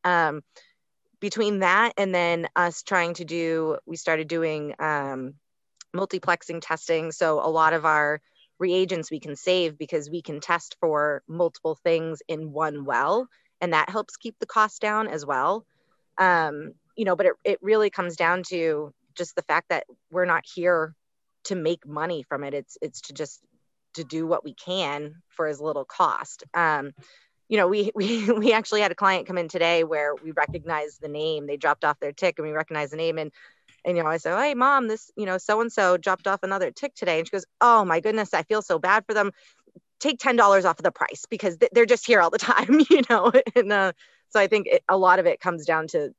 um, 0.04 0.42
between 1.20 1.60
that 1.60 1.94
and 1.96 2.14
then 2.14 2.48
us 2.54 2.82
trying 2.82 3.14
to 3.14 3.24
do, 3.24 3.78
we 3.86 3.96
started 3.96 4.28
doing 4.28 4.74
um, 4.78 5.34
multiplexing 5.94 6.60
testing. 6.60 7.12
So 7.12 7.40
a 7.40 7.48
lot 7.48 7.72
of 7.72 7.86
our 7.86 8.20
reagents 8.58 9.10
we 9.10 9.20
can 9.20 9.34
save 9.34 9.78
because 9.78 10.10
we 10.10 10.22
can 10.22 10.40
test 10.40 10.76
for 10.80 11.22
multiple 11.26 11.78
things 11.82 12.20
in 12.28 12.52
one 12.52 12.84
well, 12.84 13.28
and 13.60 13.72
that 13.72 13.90
helps 13.90 14.16
keep 14.16 14.38
the 14.38 14.46
cost 14.46 14.80
down 14.80 15.08
as 15.08 15.24
well. 15.24 15.64
Um, 16.18 16.72
you 16.96 17.04
know, 17.04 17.16
but 17.16 17.26
it, 17.26 17.32
it 17.44 17.58
really 17.62 17.90
comes 17.90 18.16
down 18.16 18.42
to 18.48 18.92
just 19.14 19.34
the 19.36 19.42
fact 19.42 19.68
that 19.70 19.84
we're 20.10 20.24
not 20.24 20.44
here 20.54 20.94
to 21.44 21.54
make 21.54 21.86
money 21.86 22.22
from 22.22 22.44
it. 22.44 22.54
It's 22.54 22.78
it's 22.80 23.00
to 23.02 23.12
just 23.12 23.40
to 23.94 24.04
do 24.04 24.26
what 24.26 24.44
we 24.44 24.54
can 24.54 25.16
for 25.28 25.46
as 25.46 25.60
little 25.60 25.84
cost. 25.84 26.44
Um, 26.54 26.92
you 27.48 27.56
know, 27.56 27.68
we 27.68 27.90
we 27.94 28.30
we 28.30 28.52
actually 28.52 28.80
had 28.80 28.92
a 28.92 28.96
client 28.96 29.26
come 29.26 29.38
in 29.38 29.48
today 29.48 29.84
where 29.84 30.14
we 30.14 30.32
recognized 30.32 31.00
the 31.00 31.08
name. 31.08 31.46
They 31.46 31.56
dropped 31.56 31.84
off 31.84 32.00
their 32.00 32.12
tick 32.12 32.38
and 32.38 32.46
we 32.46 32.54
recognized 32.54 32.92
the 32.92 32.96
name 32.96 33.18
and 33.18 33.32
and 33.84 33.96
you 33.96 34.02
know, 34.02 34.08
I 34.08 34.16
said, 34.16 34.38
"Hey, 34.38 34.54
mom, 34.54 34.88
this 34.88 35.10
you 35.16 35.26
know, 35.26 35.38
so 35.38 35.60
and 35.60 35.70
so 35.70 35.96
dropped 35.96 36.26
off 36.26 36.42
another 36.42 36.70
tick 36.70 36.94
today," 36.94 37.18
and 37.18 37.26
she 37.26 37.30
goes, 37.30 37.44
"Oh 37.60 37.84
my 37.84 38.00
goodness, 38.00 38.32
I 38.32 38.42
feel 38.42 38.62
so 38.62 38.78
bad 38.78 39.04
for 39.06 39.14
them. 39.14 39.30
Take 40.00 40.18
ten 40.18 40.36
dollars 40.36 40.64
off 40.64 40.78
of 40.78 40.84
the 40.84 40.92
price 40.92 41.24
because 41.28 41.56
they're 41.72 41.86
just 41.86 42.06
here 42.06 42.20
all 42.20 42.30
the 42.30 42.38
time, 42.38 42.80
you 42.90 43.02
know." 43.08 43.32
And 43.54 43.72
uh, 43.72 43.92
so 44.30 44.40
I 44.40 44.46
think 44.46 44.66
it, 44.66 44.82
a 44.88 44.96
lot 44.96 45.18
of 45.18 45.26
it 45.26 45.40
comes 45.40 45.64
down 45.64 45.88
to 45.88 46.10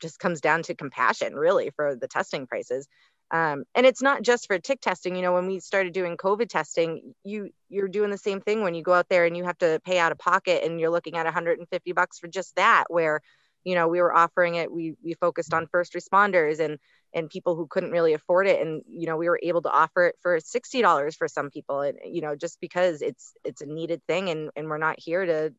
just 0.00 0.18
comes 0.18 0.40
down 0.40 0.62
to 0.64 0.74
compassion, 0.74 1.34
really, 1.34 1.70
for 1.70 1.94
the 1.96 2.08
testing 2.08 2.46
prices. 2.46 2.86
Um, 3.30 3.64
and 3.74 3.84
it's 3.84 4.02
not 4.02 4.22
just 4.22 4.46
for 4.46 4.58
tick 4.58 4.80
testing 4.80 5.14
you 5.14 5.20
know 5.20 5.34
when 5.34 5.46
we 5.46 5.60
started 5.60 5.92
doing 5.92 6.16
covid 6.16 6.48
testing 6.48 7.12
you 7.24 7.50
you're 7.68 7.86
doing 7.86 8.08
the 8.08 8.16
same 8.16 8.40
thing 8.40 8.62
when 8.62 8.72
you 8.72 8.82
go 8.82 8.94
out 8.94 9.10
there 9.10 9.26
and 9.26 9.36
you 9.36 9.44
have 9.44 9.58
to 9.58 9.80
pay 9.84 9.98
out 9.98 10.12
of 10.12 10.18
pocket 10.18 10.64
and 10.64 10.80
you're 10.80 10.88
looking 10.88 11.18
at 11.18 11.26
150 11.26 11.92
bucks 11.92 12.18
for 12.18 12.26
just 12.26 12.56
that 12.56 12.84
where 12.88 13.20
you 13.68 13.74
know 13.74 13.88
we 13.88 14.00
were 14.00 14.14
offering 14.14 14.54
it 14.54 14.72
we 14.72 14.94
we 15.04 15.14
focused 15.14 15.52
on 15.52 15.66
first 15.66 15.92
responders 15.92 16.58
and 16.58 16.78
and 17.14 17.30
people 17.30 17.56
who 17.56 17.66
couldn't 17.66 17.90
really 17.90 18.12
afford 18.12 18.46
it. 18.46 18.60
And 18.60 18.82
you 18.88 19.06
know 19.06 19.16
we 19.16 19.28
were 19.28 19.40
able 19.42 19.62
to 19.62 19.70
offer 19.70 20.06
it 20.06 20.16
for 20.20 20.38
$60 20.38 21.16
for 21.16 21.28
some 21.28 21.50
people. 21.50 21.80
And 21.80 21.98
you 22.04 22.20
know 22.20 22.34
just 22.36 22.60
because 22.60 23.02
it's 23.02 23.32
it's 23.44 23.62
a 23.62 23.66
needed 23.66 24.02
thing 24.06 24.28
and 24.30 24.50
and 24.56 24.68
we're 24.68 24.78
not 24.78 24.98
here 24.98 25.24
to 25.24 25.54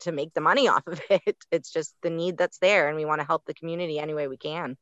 to 0.00 0.12
make 0.12 0.32
the 0.32 0.40
money 0.40 0.68
off 0.68 0.86
of 0.86 1.00
it. 1.10 1.36
It's 1.50 1.70
just 1.70 1.94
the 2.02 2.10
need 2.10 2.38
that's 2.38 2.58
there 2.58 2.88
and 2.88 2.96
we 2.96 3.04
want 3.04 3.20
to 3.20 3.26
help 3.26 3.44
the 3.46 3.54
community 3.54 3.98
any 3.98 4.14
way 4.14 4.28
we 4.28 4.36
can 4.36 4.76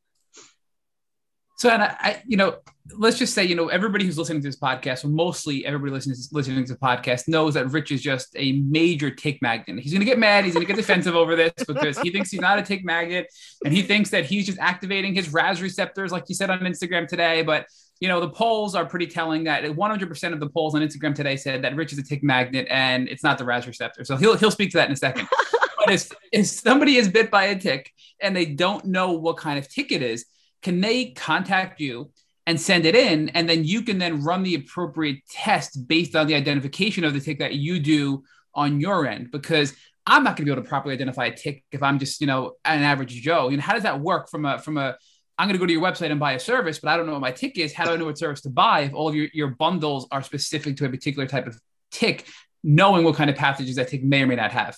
so, 1.58 1.70
and 1.70 1.82
I, 1.82 1.96
I, 1.98 2.22
you 2.24 2.36
know, 2.36 2.58
let's 2.96 3.18
just 3.18 3.34
say, 3.34 3.44
you 3.44 3.56
know, 3.56 3.66
everybody 3.66 4.04
who's 4.04 4.16
listening 4.16 4.40
to 4.40 4.46
this 4.46 4.58
podcast, 4.58 5.02
well, 5.02 5.12
mostly 5.12 5.66
everybody 5.66 5.90
listening 5.90 6.14
to, 6.14 6.22
listening 6.30 6.64
to 6.64 6.72
the 6.72 6.78
podcast 6.78 7.26
knows 7.26 7.54
that 7.54 7.72
Rich 7.72 7.90
is 7.90 8.00
just 8.00 8.28
a 8.36 8.52
major 8.52 9.10
tick 9.10 9.42
magnet. 9.42 9.80
He's 9.80 9.92
going 9.92 9.98
to 9.98 10.06
get 10.06 10.20
mad. 10.20 10.44
He's 10.44 10.54
going 10.54 10.64
to 10.64 10.72
get 10.72 10.76
defensive 10.76 11.16
over 11.16 11.34
this 11.34 11.52
because 11.66 11.98
he 11.98 12.12
thinks 12.12 12.30
he's 12.30 12.40
not 12.40 12.60
a 12.60 12.62
tick 12.62 12.84
magnet 12.84 13.26
and 13.64 13.74
he 13.74 13.82
thinks 13.82 14.10
that 14.10 14.24
he's 14.24 14.46
just 14.46 14.60
activating 14.60 15.14
his 15.14 15.32
RAS 15.32 15.60
receptors, 15.60 16.12
like 16.12 16.28
you 16.28 16.36
said 16.36 16.48
on 16.48 16.60
Instagram 16.60 17.08
today. 17.08 17.42
But, 17.42 17.66
you 17.98 18.06
know, 18.06 18.20
the 18.20 18.30
polls 18.30 18.76
are 18.76 18.86
pretty 18.86 19.08
telling 19.08 19.42
that 19.44 19.64
100% 19.64 20.32
of 20.32 20.38
the 20.38 20.48
polls 20.48 20.76
on 20.76 20.80
Instagram 20.80 21.12
today 21.12 21.34
said 21.34 21.62
that 21.62 21.74
Rich 21.74 21.92
is 21.92 21.98
a 21.98 22.04
tick 22.04 22.22
magnet 22.22 22.68
and 22.70 23.08
it's 23.08 23.24
not 23.24 23.36
the 23.36 23.44
RAS 23.44 23.66
receptor. 23.66 24.04
So 24.04 24.16
he'll, 24.16 24.36
he'll 24.36 24.52
speak 24.52 24.70
to 24.70 24.76
that 24.76 24.86
in 24.86 24.92
a 24.92 24.96
second. 24.96 25.26
but 25.84 25.92
if, 25.92 26.08
if 26.30 26.46
somebody 26.46 26.94
is 26.98 27.08
bit 27.08 27.32
by 27.32 27.46
a 27.46 27.58
tick 27.58 27.92
and 28.22 28.36
they 28.36 28.46
don't 28.46 28.84
know 28.84 29.14
what 29.14 29.38
kind 29.38 29.58
of 29.58 29.68
tick 29.68 29.90
it 29.90 30.02
is, 30.02 30.24
can 30.62 30.80
they 30.80 31.06
contact 31.06 31.80
you 31.80 32.10
and 32.46 32.60
send 32.60 32.86
it 32.86 32.94
in? 32.94 33.28
And 33.30 33.48
then 33.48 33.64
you 33.64 33.82
can 33.82 33.98
then 33.98 34.22
run 34.22 34.42
the 34.42 34.54
appropriate 34.54 35.26
test 35.28 35.86
based 35.86 36.16
on 36.16 36.26
the 36.26 36.34
identification 36.34 37.04
of 37.04 37.14
the 37.14 37.20
tick 37.20 37.38
that 37.38 37.54
you 37.54 37.80
do 37.80 38.24
on 38.54 38.80
your 38.80 39.06
end 39.06 39.30
because 39.30 39.74
i'm 40.06 40.24
not 40.24 40.30
going 40.30 40.38
to 40.38 40.44
be 40.46 40.50
able 40.50 40.62
to 40.62 40.68
properly 40.68 40.94
identify 40.94 41.26
a 41.26 41.36
tick 41.36 41.62
if 41.70 41.82
i'm 41.82 41.98
just 41.98 42.20
you 42.20 42.26
know 42.26 42.54
an 42.64 42.82
average 42.82 43.12
joe. 43.22 43.50
You 43.50 43.58
know 43.58 43.62
how 43.62 43.74
does 43.74 43.82
that 43.84 44.00
work 44.00 44.30
from 44.30 44.46
a 44.46 44.58
from 44.58 44.78
a 44.78 44.96
i'm 45.38 45.46
going 45.46 45.52
to 45.52 45.58
go 45.58 45.66
to 45.66 45.72
your 45.72 45.82
website 45.82 46.10
and 46.10 46.18
buy 46.18 46.32
a 46.32 46.40
service 46.40 46.78
but 46.78 46.88
i 46.88 46.96
don't 46.96 47.06
know 47.06 47.12
what 47.12 47.20
my 47.20 47.30
tick 47.30 47.56
is. 47.58 47.72
How 47.72 47.84
do 47.84 47.92
i 47.92 47.96
know 47.96 48.06
what 48.06 48.18
service 48.18 48.40
to 48.42 48.50
buy 48.50 48.80
if 48.80 48.94
all 48.94 49.08
of 49.08 49.14
your, 49.14 49.28
your 49.32 49.48
bundles 49.48 50.08
are 50.10 50.22
specific 50.22 50.78
to 50.78 50.86
a 50.86 50.88
particular 50.88 51.28
type 51.28 51.46
of 51.46 51.60
tick 51.90 52.26
knowing 52.64 53.04
what 53.04 53.14
kind 53.14 53.30
of 53.30 53.36
pathogens 53.36 53.74
that 53.76 53.88
tick 53.88 54.02
may 54.02 54.22
or 54.22 54.26
may 54.26 54.36
not 54.36 54.52
have? 54.52 54.76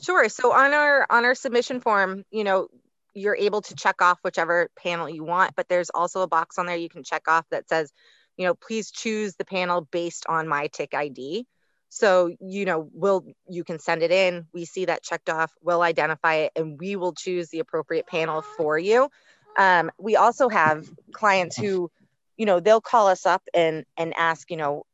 Sure. 0.00 0.28
So 0.28 0.52
on 0.52 0.72
our 0.72 1.06
on 1.10 1.24
our 1.24 1.34
submission 1.34 1.80
form, 1.80 2.24
you 2.30 2.44
know, 2.44 2.68
you're 3.14 3.36
able 3.36 3.62
to 3.62 3.74
check 3.74 4.00
off 4.00 4.18
whichever 4.22 4.68
panel 4.76 5.08
you 5.08 5.24
want, 5.24 5.54
but 5.56 5.68
there's 5.68 5.90
also 5.90 6.22
a 6.22 6.28
box 6.28 6.58
on 6.58 6.66
there 6.66 6.76
you 6.76 6.88
can 6.88 7.04
check 7.04 7.28
off 7.28 7.44
that 7.50 7.68
says, 7.68 7.92
you 8.36 8.46
know, 8.46 8.54
please 8.54 8.90
choose 8.90 9.34
the 9.36 9.44
panel 9.44 9.86
based 9.90 10.26
on 10.28 10.48
my 10.48 10.68
tick 10.68 10.94
ID. 10.94 11.46
So, 11.88 12.34
you 12.40 12.64
know, 12.64 12.88
we'll 12.94 13.24
you 13.46 13.64
can 13.64 13.78
send 13.78 14.02
it 14.02 14.10
in. 14.10 14.46
We 14.54 14.64
see 14.64 14.86
that 14.86 15.02
checked 15.02 15.28
off, 15.28 15.52
we'll 15.62 15.82
identify 15.82 16.36
it, 16.36 16.52
and 16.56 16.78
we 16.78 16.96
will 16.96 17.12
choose 17.12 17.50
the 17.50 17.58
appropriate 17.58 18.06
panel 18.06 18.40
for 18.40 18.78
you. 18.78 19.10
Um, 19.58 19.90
we 19.98 20.16
also 20.16 20.48
have 20.48 20.88
clients 21.12 21.56
who, 21.56 21.90
you 22.38 22.46
know, 22.46 22.60
they'll 22.60 22.80
call 22.80 23.08
us 23.08 23.26
up 23.26 23.42
and 23.52 23.84
and 23.98 24.14
ask, 24.16 24.50
you 24.50 24.56
know, 24.56 24.86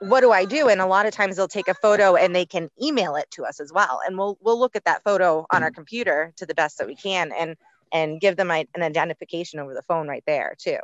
what 0.00 0.20
do 0.20 0.30
I 0.32 0.44
do? 0.44 0.68
And 0.68 0.80
a 0.80 0.86
lot 0.86 1.06
of 1.06 1.12
times 1.12 1.36
they'll 1.36 1.48
take 1.48 1.68
a 1.68 1.74
photo 1.74 2.16
and 2.16 2.34
they 2.34 2.46
can 2.46 2.70
email 2.82 3.16
it 3.16 3.30
to 3.32 3.44
us 3.44 3.60
as 3.60 3.72
well. 3.72 4.00
And 4.06 4.16
we'll 4.16 4.38
we'll 4.40 4.58
look 4.58 4.76
at 4.76 4.84
that 4.84 5.02
photo 5.04 5.46
on 5.50 5.62
our 5.62 5.70
mm-hmm. 5.70 5.74
computer 5.74 6.32
to 6.36 6.46
the 6.46 6.54
best 6.54 6.78
that 6.78 6.86
we 6.86 6.94
can 6.94 7.32
and 7.32 7.56
and 7.92 8.20
give 8.20 8.36
them 8.36 8.50
an 8.50 8.66
identification 8.76 9.58
over 9.58 9.74
the 9.74 9.82
phone 9.82 10.08
right 10.08 10.22
there 10.26 10.54
too. 10.58 10.78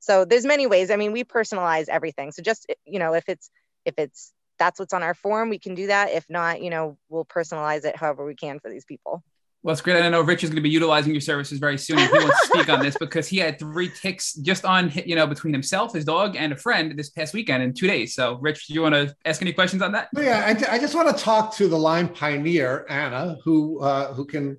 So 0.00 0.24
there's 0.24 0.46
many 0.46 0.66
ways. 0.66 0.90
I 0.90 0.96
mean, 0.96 1.12
we 1.12 1.24
personalize 1.24 1.88
everything. 1.88 2.32
So 2.32 2.42
just 2.42 2.72
you 2.84 2.98
know, 2.98 3.14
if 3.14 3.28
it's 3.28 3.50
if 3.84 3.94
it's 3.98 4.32
that's 4.58 4.78
what's 4.78 4.94
on 4.94 5.02
our 5.02 5.14
form, 5.14 5.48
we 5.48 5.58
can 5.58 5.74
do 5.74 5.88
that. 5.88 6.10
If 6.10 6.28
not, 6.30 6.62
you 6.62 6.70
know, 6.70 6.96
we'll 7.08 7.24
personalize 7.24 7.84
it 7.84 7.96
however 7.96 8.24
we 8.24 8.34
can 8.34 8.58
for 8.60 8.70
these 8.70 8.84
people. 8.84 9.22
Well, 9.66 9.72
it's 9.72 9.82
great. 9.82 10.00
I 10.00 10.08
know 10.08 10.20
Rich 10.20 10.44
is 10.44 10.50
going 10.50 10.58
to 10.58 10.62
be 10.62 10.70
utilizing 10.70 11.12
your 11.12 11.20
services 11.20 11.58
very 11.58 11.76
soon. 11.76 11.98
If 11.98 12.08
he 12.12 12.18
wants 12.18 12.40
to 12.40 12.46
speak 12.54 12.68
on 12.68 12.78
this 12.78 12.96
because 12.96 13.26
he 13.26 13.38
had 13.38 13.58
three 13.58 13.90
ticks 14.00 14.34
just 14.34 14.64
on, 14.64 14.92
you 15.04 15.16
know, 15.16 15.26
between 15.26 15.52
himself, 15.52 15.92
his 15.92 16.04
dog, 16.04 16.36
and 16.36 16.52
a 16.52 16.56
friend 16.56 16.96
this 16.96 17.10
past 17.10 17.34
weekend 17.34 17.64
in 17.64 17.74
two 17.74 17.88
days. 17.88 18.14
So, 18.14 18.38
Rich, 18.40 18.68
do 18.68 18.74
you 18.74 18.82
want 18.82 18.94
to 18.94 19.12
ask 19.24 19.42
any 19.42 19.52
questions 19.52 19.82
on 19.82 19.90
that? 19.90 20.06
Yeah, 20.16 20.44
I, 20.46 20.76
I 20.76 20.78
just 20.78 20.94
want 20.94 21.08
to 21.08 21.20
talk 21.20 21.52
to 21.56 21.66
the 21.66 21.76
Lyme 21.76 22.08
pioneer, 22.08 22.86
Anna, 22.88 23.38
who 23.42 23.80
uh, 23.80 24.14
who 24.14 24.24
can 24.24 24.56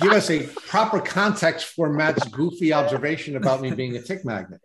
give 0.00 0.12
us 0.12 0.30
a 0.30 0.44
proper 0.44 1.00
context 1.00 1.66
for 1.66 1.92
Matt's 1.92 2.26
goofy 2.28 2.72
observation 2.72 3.36
about 3.36 3.60
me 3.60 3.72
being 3.72 3.94
a 3.96 4.00
tick 4.00 4.24
magnet. 4.24 4.62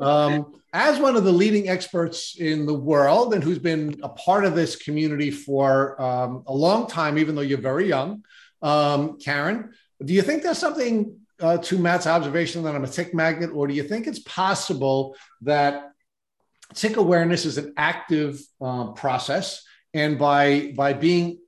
Um, 0.00 0.60
as 0.72 0.98
one 0.98 1.14
of 1.14 1.22
the 1.22 1.32
leading 1.32 1.68
experts 1.68 2.34
in 2.40 2.66
the 2.66 2.74
world 2.74 3.34
and 3.34 3.44
who's 3.44 3.60
been 3.60 4.00
a 4.02 4.08
part 4.08 4.44
of 4.44 4.56
this 4.56 4.74
community 4.74 5.30
for 5.30 6.00
um, 6.02 6.42
a 6.48 6.52
long 6.52 6.88
time, 6.88 7.18
even 7.18 7.36
though 7.36 7.42
you're 7.42 7.58
very 7.58 7.86
young, 7.86 8.24
um, 8.62 9.18
Karen, 9.18 9.72
do 10.04 10.12
you 10.12 10.22
think 10.22 10.42
there's 10.42 10.58
something 10.58 11.16
uh, 11.40 11.58
to 11.58 11.78
Matt's 11.78 12.06
observation 12.06 12.62
that 12.64 12.74
I'm 12.74 12.84
a 12.84 12.88
tick 12.88 13.14
magnet, 13.14 13.50
or 13.52 13.66
do 13.66 13.74
you 13.74 13.82
think 13.82 14.06
it's 14.06 14.18
possible 14.20 15.16
that 15.42 15.92
tick 16.74 16.96
awareness 16.96 17.44
is 17.44 17.58
an 17.58 17.74
active 17.76 18.40
uh, 18.60 18.92
process, 18.92 19.64
and 19.94 20.18
by 20.18 20.72
by 20.76 20.92
being 20.92 21.38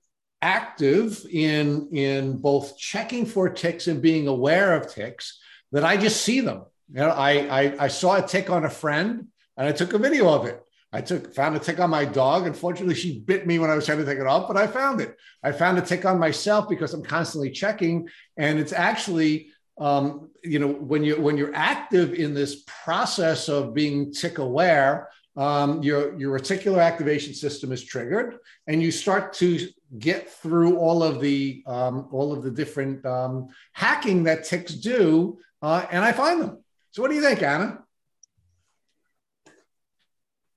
active 0.42 1.26
in 1.30 1.88
in 1.92 2.38
both 2.38 2.78
checking 2.78 3.26
for 3.26 3.48
ticks 3.48 3.88
and 3.88 4.00
being 4.00 4.28
aware 4.28 4.74
of 4.74 4.92
ticks, 4.92 5.40
that 5.72 5.84
I 5.84 5.96
just 5.96 6.22
see 6.22 6.40
them. 6.40 6.64
You 6.92 7.00
know, 7.00 7.10
I, 7.10 7.62
I 7.62 7.84
I 7.84 7.88
saw 7.88 8.16
a 8.16 8.26
tick 8.26 8.50
on 8.50 8.64
a 8.64 8.70
friend, 8.70 9.26
and 9.56 9.68
I 9.68 9.72
took 9.72 9.92
a 9.92 9.98
video 9.98 10.28
of 10.28 10.46
it. 10.46 10.60
I 10.92 11.00
took 11.00 11.32
found 11.34 11.56
a 11.56 11.60
tick 11.60 11.78
on 11.78 11.90
my 11.90 12.04
dog. 12.04 12.46
Unfortunately, 12.46 12.94
she 12.94 13.20
bit 13.20 13.46
me 13.46 13.58
when 13.58 13.70
I 13.70 13.76
was 13.76 13.86
trying 13.86 13.98
to 13.98 14.04
take 14.04 14.18
it 14.18 14.26
off, 14.26 14.48
but 14.48 14.56
I 14.56 14.66
found 14.66 15.00
it. 15.00 15.16
I 15.42 15.52
found 15.52 15.78
a 15.78 15.82
tick 15.82 16.04
on 16.04 16.18
myself 16.18 16.68
because 16.68 16.92
I'm 16.92 17.04
constantly 17.04 17.50
checking, 17.50 18.08
and 18.36 18.58
it's 18.58 18.72
actually 18.72 19.50
um, 19.78 20.30
you 20.42 20.58
know 20.58 20.68
when 20.68 21.02
you 21.02 21.20
when 21.20 21.36
you're 21.36 21.54
active 21.54 22.14
in 22.14 22.34
this 22.34 22.64
process 22.66 23.48
of 23.48 23.74
being 23.74 24.12
tick 24.12 24.38
aware 24.38 25.08
um, 25.36 25.82
your 25.82 26.18
your 26.18 26.38
reticular 26.38 26.82
activation 26.84 27.34
system 27.34 27.72
is 27.72 27.84
triggered 27.84 28.38
and 28.66 28.82
you 28.82 28.90
start 28.90 29.32
to 29.34 29.68
get 29.98 30.30
through 30.30 30.76
all 30.76 31.02
of 31.02 31.20
the 31.20 31.62
um, 31.66 32.08
all 32.12 32.32
of 32.32 32.42
the 32.42 32.50
different 32.50 33.04
um, 33.06 33.48
hacking 33.72 34.24
that 34.24 34.44
ticks 34.44 34.74
do 34.74 35.38
uh, 35.62 35.86
and 35.90 36.04
i 36.04 36.12
find 36.12 36.40
them 36.40 36.62
so 36.90 37.00
what 37.00 37.10
do 37.10 37.16
you 37.16 37.22
think 37.22 37.42
anna 37.42 37.82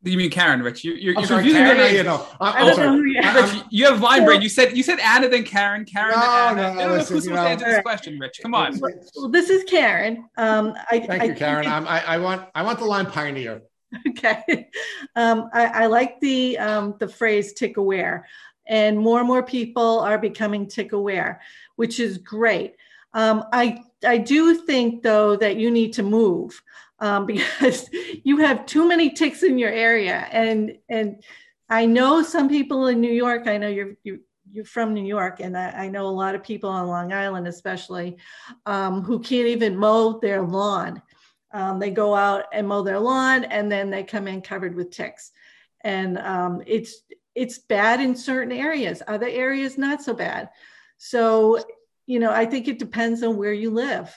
you 0.04 0.18
mean 0.18 0.30
Karen, 0.30 0.62
Rich? 0.62 0.84
You, 0.84 0.94
you're, 0.94 1.14
you're 1.14 1.26
sorry, 1.26 1.50
Karen, 1.50 1.78
the 1.78 1.94
you 1.94 2.04
know, 2.04 2.28
I'm, 2.42 2.68
I'm 2.68 2.76
sorry. 2.76 3.14
Rich, 3.14 3.64
you 3.70 3.86
have 3.86 4.02
Lyme 4.02 4.26
brain. 4.26 4.42
You 4.42 4.50
said 4.50 4.76
you 4.76 4.84
said 4.84 5.00
Anna 5.00 5.30
then 5.30 5.44
Karen. 5.44 5.86
Karen 5.86 6.12
no, 6.12 6.26
Anna. 6.26 6.74
No, 6.74 6.88
no, 6.88 6.94
listen, 6.94 7.16
who's 7.16 7.24
supposed 7.24 7.42
to 7.42 7.50
answer 7.50 7.66
this 7.66 7.82
question, 7.82 8.20
Rich? 8.20 8.40
Come 8.42 8.54
on. 8.54 8.80
Well, 8.80 9.30
this 9.30 9.50
is 9.50 9.64
Karen. 9.64 10.28
Um, 10.38 10.74
I, 10.92 11.00
Thank 11.00 11.24
I 11.24 11.26
you, 11.26 11.36
Karen. 11.36 11.68
I, 11.68 12.00
I 12.00 12.18
want 12.18 12.48
I 12.54 12.64
want 12.64 12.80
the 12.80 12.86
Lyme 12.86 13.08
pioneer. 13.08 13.62
Okay, 14.10 14.70
um, 15.16 15.50
I, 15.54 15.84
I, 15.84 15.86
like 15.86 16.20
the 16.20 16.58
um, 16.58 16.96
the 17.00 17.08
phrase 17.08 17.54
"tick 17.54 17.78
aware," 17.78 18.28
and 18.68 18.98
more 18.98 19.20
and 19.20 19.28
more 19.28 19.44
people 19.44 20.00
are 20.00 20.18
becoming 20.18 20.68
tick 20.68 20.94
aware, 20.94 21.42
which 21.76 22.00
is 22.00 22.18
great. 22.18 22.76
Um, 23.14 23.46
I 23.54 23.84
I 24.04 24.18
do 24.18 24.56
think 24.56 25.04
though 25.04 25.36
that 25.36 25.58
you 25.58 25.70
need 25.70 25.94
to 25.94 26.04
move 26.04 26.60
um, 27.04 27.26
because 27.28 27.90
you 28.24 28.38
have 28.38 28.66
too 28.66 28.88
many 28.88 29.12
ticks 29.12 29.44
in 29.44 29.60
your 29.60 29.72
area. 29.72 30.28
And 30.32 30.78
and 30.90 31.24
I 31.70 31.86
know 31.86 32.24
some 32.24 32.50
people 32.50 32.88
in 32.88 33.02
New 33.02 33.12
York. 33.12 33.48
I 33.48 33.58
know 33.58 33.68
you're 33.68 33.96
you, 34.04 34.22
you're 34.52 34.66
from 34.66 34.94
New 34.94 35.06
York, 35.06 35.40
and 35.40 35.58
I, 35.58 35.70
I, 35.86 35.90
know 35.90 36.06
a 36.06 36.20
lot 36.22 36.36
of 36.36 36.44
people 36.44 36.70
on 36.70 36.88
Long 36.88 37.12
Island, 37.12 37.48
especially, 37.48 38.18
um, 38.66 39.02
who 39.02 39.20
can't 39.20 39.48
even 39.48 39.76
mow 39.76 40.20
their 40.20 40.44
lawn. 40.44 41.02
Um, 41.52 41.80
they 41.80 41.90
go 41.90 42.14
out 42.14 42.46
and 42.54 42.68
mow 42.68 42.84
their 42.84 43.00
lawn, 43.00 43.46
and 43.46 43.72
then 43.72 43.90
they 43.90 44.04
come 44.04 44.28
in 44.28 44.42
covered 44.42 44.76
with 44.76 44.92
ticks, 44.92 45.32
and 45.82 46.18
um, 46.20 46.62
it's 46.66 47.02
it's 47.36 47.58
bad 47.58 48.00
in 48.00 48.16
certain 48.16 48.52
areas. 48.52 49.02
Other 49.08 49.28
areas 49.28 49.78
not 49.78 50.02
so 50.04 50.14
bad. 50.14 50.50
So 50.98 51.60
you 52.06 52.20
know, 52.20 52.32
I 52.32 52.46
think 52.46 52.68
it 52.68 52.80
depends 52.80 53.24
on 53.24 53.38
where 53.38 53.54
you 53.54 53.72
live. 53.72 54.16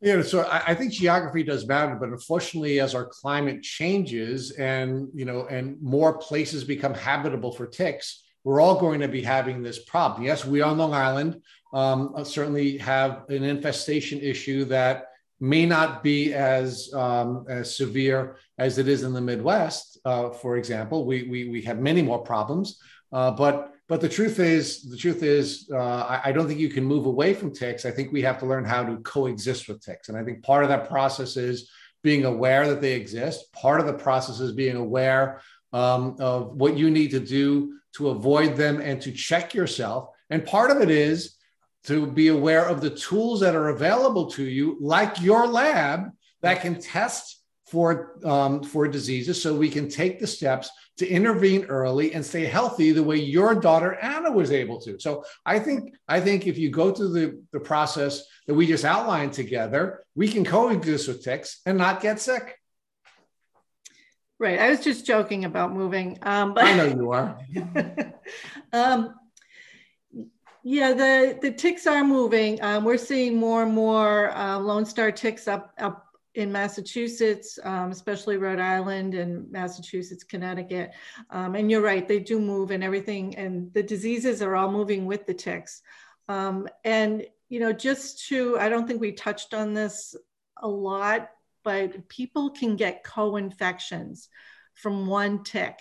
Yeah, 0.00 0.22
so 0.22 0.42
I, 0.42 0.62
I, 0.68 0.74
think 0.74 0.92
geography 0.92 1.42
does 1.42 1.66
matter, 1.66 1.96
but 1.98 2.10
unfortunately, 2.10 2.80
as 2.80 2.94
our 2.94 3.06
climate 3.06 3.62
changes 3.62 4.50
and 4.52 5.08
you 5.14 5.24
know, 5.24 5.46
and 5.46 5.80
more 5.80 6.18
places 6.18 6.64
become 6.64 6.92
habitable 6.92 7.50
for 7.50 7.66
ticks, 7.66 8.22
we're 8.44 8.60
all 8.60 8.78
going 8.78 9.00
to 9.00 9.08
be 9.08 9.22
having 9.22 9.62
this 9.62 9.84
problem. 9.84 10.22
Yes, 10.22 10.44
we 10.44 10.60
on 10.60 10.76
Long 10.76 10.92
Island 10.92 11.40
um, 11.72 12.12
uh, 12.14 12.24
certainly 12.24 12.76
have 12.78 13.24
an 13.30 13.42
infestation 13.42 14.20
issue 14.20 14.64
that 14.66 15.06
may 15.40 15.64
not 15.64 16.02
be 16.02 16.34
as 16.34 16.92
um, 16.92 17.46
as 17.48 17.74
severe 17.74 18.36
as 18.58 18.76
it 18.78 18.88
is 18.88 19.02
in 19.02 19.14
the 19.14 19.20
Midwest. 19.20 19.98
Uh, 20.04 20.30
for 20.30 20.58
example, 20.58 21.06
we, 21.06 21.22
we 21.24 21.48
we 21.48 21.62
have 21.62 21.78
many 21.78 22.02
more 22.02 22.18
problems, 22.18 22.78
uh, 23.12 23.30
but 23.30 23.72
but 23.88 24.00
the 24.00 24.08
truth 24.08 24.40
is, 24.40 24.82
the 24.82 24.96
truth 24.96 25.22
is, 25.22 25.70
uh, 25.72 25.76
I, 25.78 26.20
I, 26.24 26.32
don't 26.32 26.48
think 26.48 26.58
you 26.58 26.68
can 26.68 26.84
move 26.84 27.06
away 27.06 27.34
from 27.34 27.54
ticks. 27.54 27.84
I 27.84 27.92
think 27.92 28.12
we 28.12 28.22
have 28.22 28.38
to 28.40 28.46
learn 28.46 28.64
how 28.64 28.82
to 28.82 28.96
coexist 28.98 29.68
with 29.68 29.80
ticks, 29.80 30.08
and 30.08 30.18
I 30.18 30.24
think 30.24 30.42
part 30.42 30.64
of 30.64 30.70
that 30.70 30.88
process 30.88 31.36
is 31.36 31.70
being 32.02 32.24
aware 32.24 32.68
that 32.68 32.80
they 32.80 32.94
exist. 32.94 33.52
Part 33.52 33.80
of 33.80 33.86
the 33.86 33.94
process 33.94 34.40
is 34.40 34.52
being 34.52 34.76
aware 34.76 35.40
um, 35.72 36.16
of 36.20 36.54
what 36.54 36.76
you 36.76 36.90
need 36.90 37.10
to 37.12 37.20
do 37.20 37.78
to 37.96 38.10
avoid 38.10 38.56
them 38.56 38.80
and 38.80 39.00
to 39.02 39.12
check 39.12 39.54
yourself. 39.54 40.10
And 40.30 40.44
part 40.44 40.70
of 40.70 40.80
it 40.80 40.90
is 40.90 41.36
to 41.84 42.06
be 42.06 42.28
aware 42.28 42.66
of 42.66 42.80
the 42.80 42.90
tools 42.90 43.40
that 43.40 43.54
are 43.54 43.68
available 43.68 44.30
to 44.32 44.44
you, 44.44 44.76
like 44.80 45.20
your 45.20 45.46
lab, 45.46 46.10
that 46.42 46.60
can 46.60 46.80
test 46.80 47.35
for 47.66 48.18
um, 48.24 48.62
for 48.62 48.86
diseases, 48.86 49.42
so 49.42 49.54
we 49.54 49.68
can 49.68 49.88
take 49.88 50.20
the 50.20 50.26
steps 50.26 50.70
to 50.98 51.08
intervene 51.08 51.64
early 51.66 52.14
and 52.14 52.24
stay 52.24 52.46
healthy 52.46 52.92
the 52.92 53.02
way 53.02 53.16
your 53.16 53.54
daughter 53.54 53.94
Anna 54.00 54.30
was 54.30 54.50
able 54.50 54.80
to. 54.80 54.98
So 54.98 55.24
I 55.44 55.58
think 55.58 55.94
I 56.08 56.20
think 56.20 56.46
if 56.46 56.56
you 56.56 56.70
go 56.70 56.92
through 56.92 57.12
the, 57.12 57.42
the 57.52 57.60
process 57.60 58.22
that 58.46 58.54
we 58.54 58.66
just 58.66 58.84
outlined 58.84 59.32
together, 59.32 60.04
we 60.14 60.28
can 60.28 60.44
coexist 60.44 61.08
with 61.08 61.22
ticks 61.22 61.60
and 61.66 61.76
not 61.76 62.00
get 62.00 62.20
sick. 62.20 62.56
Right. 64.38 64.58
I 64.58 64.68
was 64.70 64.80
just 64.84 65.06
joking 65.06 65.44
about 65.46 65.72
moving. 65.72 66.18
Um, 66.22 66.52
but 66.52 66.64
I 66.64 66.76
know 66.76 66.84
you 66.84 67.12
are. 67.12 67.38
um, 68.72 69.14
yeah, 70.62 70.92
the, 70.92 71.38
the 71.40 71.52
ticks 71.52 71.86
are 71.86 72.04
moving. 72.04 72.60
Um, 72.60 72.84
we're 72.84 72.98
seeing 72.98 73.36
more 73.36 73.62
and 73.62 73.72
more 73.72 74.36
uh, 74.36 74.58
Lone 74.58 74.84
Star 74.84 75.10
ticks 75.10 75.48
up 75.48 75.72
up 75.78 76.05
in 76.36 76.52
Massachusetts, 76.52 77.58
um, 77.64 77.90
especially 77.90 78.36
Rhode 78.36 78.60
Island 78.60 79.14
and 79.14 79.50
Massachusetts, 79.50 80.22
Connecticut. 80.22 80.92
Um, 81.30 81.54
and 81.54 81.70
you're 81.70 81.80
right, 81.80 82.06
they 82.06 82.20
do 82.20 82.38
move 82.38 82.70
and 82.70 82.84
everything, 82.84 83.34
and 83.36 83.72
the 83.72 83.82
diseases 83.82 84.42
are 84.42 84.54
all 84.54 84.70
moving 84.70 85.06
with 85.06 85.26
the 85.26 85.34
ticks. 85.34 85.82
Um, 86.28 86.68
and, 86.84 87.24
you 87.48 87.58
know, 87.58 87.72
just 87.72 88.26
to, 88.28 88.58
I 88.58 88.68
don't 88.68 88.86
think 88.86 89.00
we 89.00 89.12
touched 89.12 89.54
on 89.54 89.72
this 89.72 90.14
a 90.58 90.68
lot, 90.68 91.30
but 91.64 92.08
people 92.08 92.50
can 92.50 92.76
get 92.76 93.02
co 93.02 93.36
infections 93.36 94.28
from 94.74 95.06
one 95.06 95.42
tick. 95.42 95.78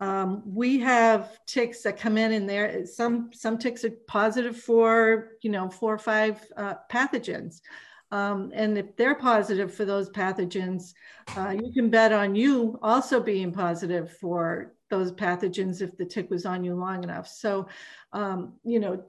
Um, 0.00 0.42
we 0.46 0.78
have 0.78 1.44
ticks 1.46 1.82
that 1.82 1.98
come 1.98 2.16
in 2.16 2.32
and 2.32 2.48
there 2.48 2.86
some 2.86 3.30
some 3.32 3.58
ticks 3.58 3.84
are 3.84 3.90
positive 4.06 4.56
for 4.56 5.30
you 5.42 5.50
know 5.50 5.68
four 5.68 5.92
or 5.92 5.98
five 5.98 6.40
uh, 6.56 6.74
pathogens 6.88 7.62
um, 8.10 8.50
and 8.54 8.78
if 8.78 8.96
they're 8.96 9.14
positive 9.14 9.72
for 9.72 9.84
those 9.84 10.10
pathogens, 10.10 10.94
uh, 11.36 11.50
you 11.50 11.72
can 11.72 11.90
bet 11.90 12.12
on 12.12 12.34
you 12.34 12.78
also 12.82 13.20
being 13.20 13.52
positive 13.52 14.16
for 14.18 14.74
those 14.90 15.12
pathogens 15.12 15.82
if 15.82 15.96
the 15.96 16.04
tick 16.04 16.30
was 16.30 16.46
on 16.46 16.64
you 16.64 16.74
long 16.74 17.04
enough. 17.04 17.28
So, 17.28 17.68
um, 18.12 18.54
you 18.64 18.80
know, 18.80 19.04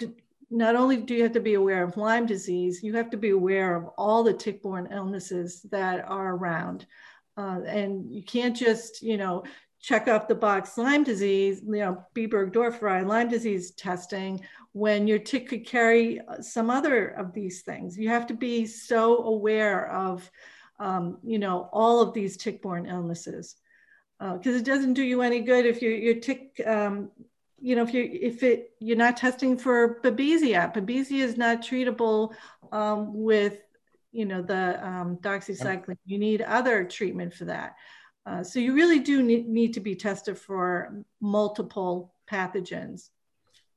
not 0.49 0.76
only 0.76 0.97
do 0.97 1.13
you 1.13 1.23
have 1.23 1.31
to 1.34 1.39
be 1.39 1.53
aware 1.53 1.84
of 1.84 1.95
Lyme 1.95 2.26
disease, 2.26 2.84
you 2.84 2.93
have 2.95 3.09
to 3.11 3.17
be 3.17 3.30
aware 3.30 3.76
of 3.76 3.85
all 3.97 4.23
the 4.23 4.34
tick-borne 4.34 4.89
illnesses 4.91 5.61
that 5.71 6.03
are 6.09 6.35
around. 6.35 6.85
Uh, 7.38 7.61
and 7.65 8.13
you 8.13 8.23
can't 8.23 8.57
just, 8.57 9.01
you 9.01 9.15
know, 9.15 9.43
check 9.81 10.07
off 10.07 10.27
the 10.27 10.35
box 10.35 10.77
Lyme 10.77 11.03
disease, 11.03 11.61
you 11.65 11.80
know, 11.80 12.03
B. 12.14 12.27
burgdorferi, 12.27 13.07
Lyme 13.07 13.30
disease 13.30 13.72
testing, 13.72 14.41
when 14.73 15.07
your 15.07 15.19
tick 15.19 15.47
could 15.49 15.65
carry 15.65 16.19
uh, 16.19 16.41
some 16.41 16.69
other 16.69 17.07
of 17.07 17.34
these 17.34 17.61
things. 17.61 17.97
You 17.97 18.10
have 18.10 18.27
to 18.27 18.34
be 18.34 18.65
so 18.65 19.23
aware 19.23 19.89
of, 19.89 20.30
um, 20.80 21.18
you 21.23 21.39
know, 21.39 21.69
all 21.72 22.01
of 22.01 22.14
these 22.14 22.38
tick-borne 22.38 22.88
illnesses, 22.88 23.56
because 24.19 24.56
uh, 24.56 24.60
it 24.60 24.65
doesn't 24.65 24.93
do 24.93 25.03
you 25.03 25.22
any 25.22 25.39
good 25.39 25.65
if 25.65 25.81
your 25.81 25.93
your 25.93 26.15
tick, 26.15 26.61
um, 26.65 27.10
you 27.61 27.76
know, 27.76 27.84
if 27.84 27.93
you 27.93 28.10
if 28.11 28.43
it 28.43 28.72
you're 28.80 28.97
not 28.97 29.18
testing 29.18 29.57
for 29.57 30.01
babesia. 30.01 30.73
Babesia 30.73 31.23
is 31.23 31.38
not 31.38 31.61
treatable 31.61 32.34
um, 32.72 33.14
with, 33.14 33.60
you 34.11 34.26
know, 34.26 34.41
the 34.41 34.85
um, 34.85 35.18
doxycycline. 35.18 35.97
You 36.06 36.19
need 36.19 36.41
other 36.41 36.84
treatment 36.84 37.34
for 37.34 37.45
that. 37.45 37.76
Uh, 38.26 38.44
so 38.44 38.60
you 38.60 38.74
really 38.74 39.00
do 39.00 39.24
need, 39.24 39.48
need 39.48 39.74
to 39.74 39.80
be 39.80 39.96
tested 39.96 40.38
for 40.38 41.04
multiple 41.22 42.14
pathogens. 42.30 43.10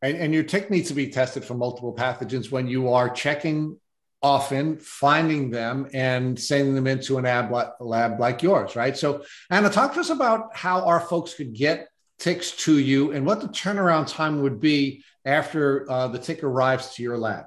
And, 0.02 0.16
and 0.16 0.34
your 0.34 0.42
tick 0.42 0.70
needs 0.70 0.88
to 0.88 0.94
be 0.94 1.08
tested 1.08 1.44
for 1.44 1.54
multiple 1.54 1.94
pathogens 1.94 2.50
when 2.50 2.66
you 2.66 2.92
are 2.92 3.08
checking 3.08 3.78
often, 4.22 4.76
finding 4.76 5.50
them, 5.50 5.88
and 5.92 6.38
sending 6.38 6.74
them 6.74 6.86
into 6.86 7.18
an 7.18 7.26
ab 7.26 7.52
lab 7.80 8.20
like 8.20 8.42
yours, 8.42 8.76
right? 8.76 8.96
So, 8.96 9.24
Anna, 9.50 9.68
talk 9.68 9.94
to 9.94 10.00
us 10.00 10.10
about 10.10 10.56
how 10.56 10.84
our 10.84 11.00
folks 11.00 11.34
could 11.34 11.52
get 11.52 11.88
ticks 12.18 12.52
to 12.52 12.78
you 12.78 13.12
and 13.12 13.26
what 13.26 13.40
the 13.40 13.48
turnaround 13.48 14.06
time 14.06 14.42
would 14.42 14.60
be 14.60 15.02
after 15.24 15.90
uh, 15.90 16.08
the 16.08 16.18
tick 16.18 16.44
arrives 16.44 16.94
to 16.94 17.02
your 17.02 17.18
lab. 17.18 17.46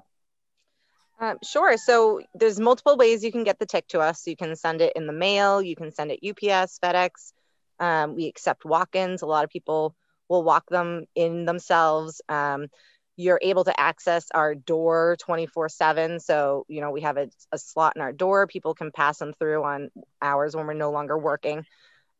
Um, 1.20 1.38
sure. 1.44 1.78
So 1.78 2.22
there's 2.34 2.60
multiple 2.60 2.98
ways 2.98 3.24
you 3.24 3.32
can 3.32 3.44
get 3.44 3.58
the 3.60 3.66
tick 3.66 3.88
to 3.90 4.00
us. 4.00 4.28
You 4.28 4.36
can 4.36 4.56
send 4.56 4.82
it 4.82 4.94
in 4.96 5.08
the 5.08 5.14
mail. 5.14 5.62
You 5.62 5.76
can 5.76 5.92
send 5.92 6.12
it 6.12 6.20
UPS, 6.28 6.80
FedEx. 6.80 7.32
Um, 7.80 8.16
we 8.16 8.28
accept 8.28 8.66
walk-ins. 8.66 9.22
A 9.22 9.26
lot 9.26 9.44
of 9.44 9.50
people 9.50 9.96
will 10.28 10.44
walk 10.44 10.70
them 10.70 11.06
in 11.16 11.46
themselves. 11.46 12.22
Um, 12.28 12.68
you're 13.18 13.40
able 13.42 13.64
to 13.64 13.80
access 13.80 14.28
our 14.34 14.56
door 14.56 15.16
24 15.20 15.70
7 15.70 16.20
so 16.20 16.66
you 16.68 16.82
know 16.82 16.92
we 16.92 17.02
have 17.02 17.18
a, 17.18 17.30
a, 17.52 17.58
slot 17.58 17.94
in 17.96 18.02
our 18.02 18.12
door 18.12 18.46
people 18.46 18.74
can 18.74 18.92
pass 18.92 19.18
them 19.18 19.34
through 19.34 19.64
on 19.64 19.90
hours 20.22 20.56
when 20.56 20.68
we're 20.68 20.74
no 20.74 20.92
longer 20.92 21.18
working 21.18 21.66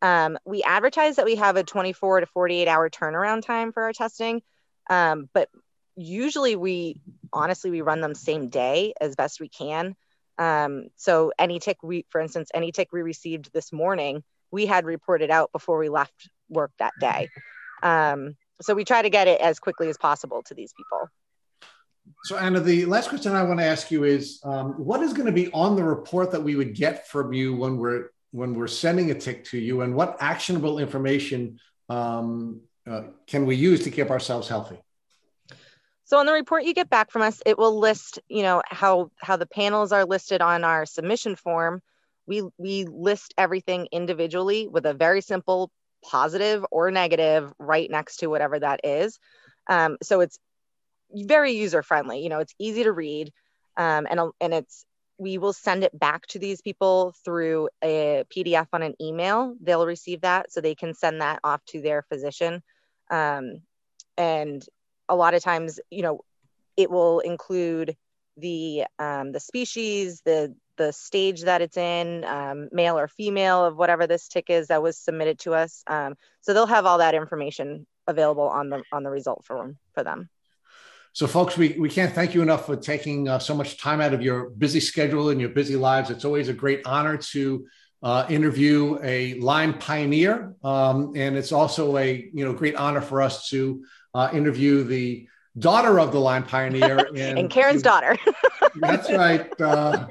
um, 0.02 0.38
we 0.46 0.62
advertise 0.64 1.18
that 1.18 1.26
we 1.26 1.36
have 1.36 1.58
a 1.58 1.64
24 1.64 2.22
to 2.22 2.26
48 2.28 2.68
hour 2.68 2.90
turnaround 2.90 3.42
time 3.42 3.72
for 3.72 3.84
our 3.84 3.94
testing 3.94 4.42
um, 4.90 5.30
but 5.34 5.50
usually 5.96 6.56
we 6.56 7.00
honestly 7.32 7.72
we 7.72 7.82
run 7.82 8.02
them 8.02 8.16
same 8.16 8.50
day 8.50 8.94
as 9.00 9.16
best 9.16 9.40
we 9.40 9.50
can. 9.50 9.96
Um, 10.38 10.88
so 10.96 11.32
any 11.40 11.60
tick 11.60 11.78
we 11.82 12.06
for 12.10 12.20
instance 12.20 12.50
any 12.54 12.72
tick 12.72 12.90
we 12.92 13.02
received 13.02 13.52
this 13.54 13.72
morning 13.72 14.24
we 14.52 14.66
had 14.66 14.86
reported 14.86 15.32
out 15.32 15.52
before 15.52 15.78
we 15.78 15.90
left 15.90 16.30
work 16.50 16.72
that 16.80 16.94
day. 17.00 17.30
Um, 17.84 18.36
so 18.62 18.74
we 18.74 18.86
try 18.86 19.02
to 19.02 19.10
get 19.10 19.28
it 19.28 19.42
as 19.42 19.60
quickly 19.60 19.90
as 19.90 19.98
possible 19.98 20.44
to 20.44 20.54
these 20.54 20.74
people. 20.74 21.10
So 22.24 22.38
anna 22.38 22.60
the 22.60 22.86
last 22.86 23.10
question 23.10 23.34
i 23.34 23.42
want 23.42 23.60
to 23.60 23.66
ask 23.66 23.90
you 23.90 24.04
is 24.04 24.40
um, 24.44 24.74
what 24.74 25.02
is 25.02 25.14
going 25.14 25.26
to 25.26 25.32
be 25.32 25.52
on 25.52 25.76
the 25.76 25.84
report 25.84 26.32
that 26.32 26.42
we 26.42 26.56
would 26.56 26.76
get 26.76 27.08
from 27.08 27.34
you 27.34 27.56
when 27.56 27.78
we're 27.78 28.10
when 28.32 28.54
we're 28.54 28.68
sending 28.68 29.12
a 29.12 29.16
tick 29.16 29.46
to 29.46 29.58
you 29.58 29.82
and 29.82 29.96
what 29.96 30.18
actionable 30.20 30.78
information 30.78 31.60
um, 31.90 32.62
uh, 32.86 33.04
can 33.26 33.46
we 33.46 33.56
use 33.56 33.84
to 33.84 33.90
keep 33.90 34.12
ourselves 34.12 34.48
healthy 34.48 34.78
so 36.06 36.20
on 36.20 36.28
the 36.28 36.34
report 36.34 36.64
you 36.64 36.74
get 36.74 36.90
back 36.90 37.12
from 37.12 37.24
us, 37.24 37.42
it 37.46 37.58
will 37.58 37.80
list, 37.80 38.20
you 38.30 38.44
know, 38.44 38.62
how 38.68 39.10
how 39.18 39.38
the 39.38 39.48
panels 39.48 39.92
are 39.92 40.06
listed 40.06 40.40
on 40.40 40.64
our 40.64 40.86
submission 40.86 41.36
form. 41.36 41.82
We 42.28 42.44
we 42.58 42.86
list 42.86 43.34
everything 43.38 43.88
individually 43.92 44.68
with 44.68 44.86
a 44.86 44.94
very 44.94 45.22
simple 45.22 45.72
positive 46.04 46.64
or 46.70 46.92
negative 46.92 47.52
right 47.58 47.90
next 47.90 48.18
to 48.18 48.28
whatever 48.28 48.60
that 48.60 48.82
is. 48.84 49.20
Um, 49.68 49.98
so 50.04 50.22
it's 50.22 50.38
very 51.12 51.54
user 51.54 51.82
friendly. 51.82 52.22
You 52.22 52.30
know, 52.30 52.40
it's 52.40 52.54
easy 52.60 52.84
to 52.84 52.92
read, 52.92 53.34
um, 53.76 54.06
and 54.08 54.20
and 54.40 54.54
it's 54.54 54.86
we 55.18 55.40
will 55.40 55.54
send 55.54 55.84
it 55.84 55.98
back 55.98 56.28
to 56.28 56.40
these 56.40 56.62
people 56.62 57.16
through 57.24 57.70
a 57.84 58.26
PDF 58.30 58.68
on 58.74 58.84
an 58.84 58.94
email. 59.02 59.56
They'll 59.60 59.88
receive 59.88 60.22
that, 60.22 60.52
so 60.52 60.62
they 60.62 60.76
can 60.76 60.94
send 60.94 61.22
that 61.22 61.40
off 61.44 61.66
to 61.70 61.82
their 61.82 62.04
physician. 62.04 62.62
Um, 63.10 63.62
and 64.18 64.64
a 65.10 65.16
lot 65.16 65.34
of 65.34 65.44
times, 65.44 65.80
you 65.90 66.02
know, 66.02 66.22
it 66.78 66.90
will 66.90 67.20
include 67.20 67.96
the 68.38 68.84
um, 69.00 69.32
the 69.32 69.40
species, 69.40 70.22
the 70.26 70.56
the 70.78 70.92
stage 70.92 71.44
that 71.44 71.62
it's 71.62 71.78
in, 71.78 72.26
um, 72.26 72.68
male 72.72 72.98
or 72.98 73.08
female 73.08 73.64
of 73.66 73.78
whatever 73.78 74.08
this 74.08 74.28
tick 74.28 74.50
is 74.50 74.68
that 74.68 74.84
was 74.84 74.98
submitted 74.98 75.40
to 75.40 75.54
us. 75.54 75.84
Um, 75.88 76.16
so 76.42 76.54
they'll 76.54 76.66
have 76.66 76.86
all 76.86 76.98
that 76.98 77.16
information 77.16 77.88
available 78.08 78.48
on 78.48 78.70
the 78.70 78.84
on 78.92 79.04
the 79.04 79.10
result 79.10 79.46
form 79.46 79.78
for 79.94 80.04
them. 80.04 80.30
So, 81.14 81.28
folks, 81.28 81.58
we, 81.58 81.78
we 81.80 81.88
can't 81.88 82.14
thank 82.14 82.34
you 82.34 82.42
enough 82.42 82.66
for 82.66 82.76
taking 82.76 83.30
uh, 83.30 83.40
so 83.40 83.56
much 83.56 83.78
time 83.78 84.02
out 84.02 84.14
of 84.14 84.22
your 84.22 84.50
busy 84.50 84.82
schedule 84.82 85.30
and 85.30 85.40
your 85.40 85.50
busy 85.50 85.78
lives. 85.78 86.10
It's 86.10 86.26
always 86.26 86.50
a 86.50 86.54
great 86.54 86.82
honor 86.86 87.16
to 87.32 87.66
uh, 88.04 88.26
interview 88.28 89.00
a 89.02 89.36
Lyme 89.36 89.80
pioneer, 89.80 90.54
um, 90.62 91.14
and 91.16 91.38
it's 91.38 91.54
also 91.54 91.98
a 91.98 92.30
you 92.34 92.44
know 92.44 92.52
great 92.52 92.76
honor 92.76 93.00
for 93.00 93.22
us 93.22 93.48
to 93.50 93.86
uh, 94.16 94.30
interview 94.34 94.84
the 94.84 95.28
daughter 95.60 96.00
of 96.00 96.12
the 96.12 96.20
Lyme 96.20 96.44
pioneer 96.44 96.98
and, 97.16 97.38
and 97.38 97.50
Karen's 97.50 97.82
daughter. 97.82 98.18
that's 98.76 99.12
right. 99.12 99.50
Uh, 99.62 100.08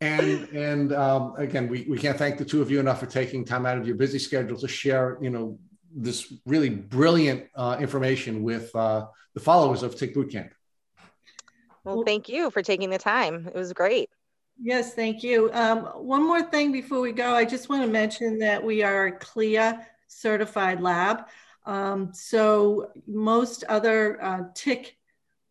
and 0.00 0.48
and 0.50 0.92
um, 0.92 1.34
again, 1.36 1.68
we, 1.68 1.86
we 1.88 1.98
can't 1.98 2.16
thank 2.16 2.38
the 2.38 2.44
two 2.44 2.62
of 2.62 2.70
you 2.70 2.78
enough 2.80 3.00
for 3.00 3.06
taking 3.06 3.44
time 3.44 3.66
out 3.66 3.76
of 3.76 3.86
your 3.86 3.96
busy 3.96 4.18
schedule 4.18 4.56
to 4.58 4.68
share 4.68 5.18
you 5.20 5.30
know 5.30 5.58
this 5.94 6.32
really 6.44 6.70
brilliant 6.70 7.46
uh, 7.54 7.76
information 7.80 8.42
with 8.42 8.74
uh, 8.76 9.06
the 9.34 9.40
followers 9.40 9.82
of 9.82 9.96
Tick 9.96 10.14
Bootcamp. 10.14 10.50
Well, 11.82 12.02
thank 12.04 12.28
you 12.28 12.50
for 12.50 12.62
taking 12.62 12.90
the 12.90 12.98
time. 12.98 13.48
It 13.48 13.54
was 13.54 13.72
great. 13.72 14.10
Yes, 14.60 14.94
thank 14.94 15.22
you. 15.22 15.50
Um, 15.52 15.80
one 15.84 16.26
more 16.26 16.42
thing 16.42 16.72
before 16.72 17.00
we 17.00 17.12
go, 17.12 17.34
I 17.34 17.44
just 17.44 17.68
want 17.68 17.82
to 17.82 17.88
mention 17.88 18.38
that 18.38 18.62
we 18.62 18.82
are 18.82 19.06
a 19.06 19.12
CLIA 19.12 19.86
certified 20.08 20.80
lab. 20.80 21.26
Um, 21.66 22.12
so 22.14 22.90
most 23.06 23.64
other 23.64 24.22
uh, 24.22 24.42
tick 24.54 24.96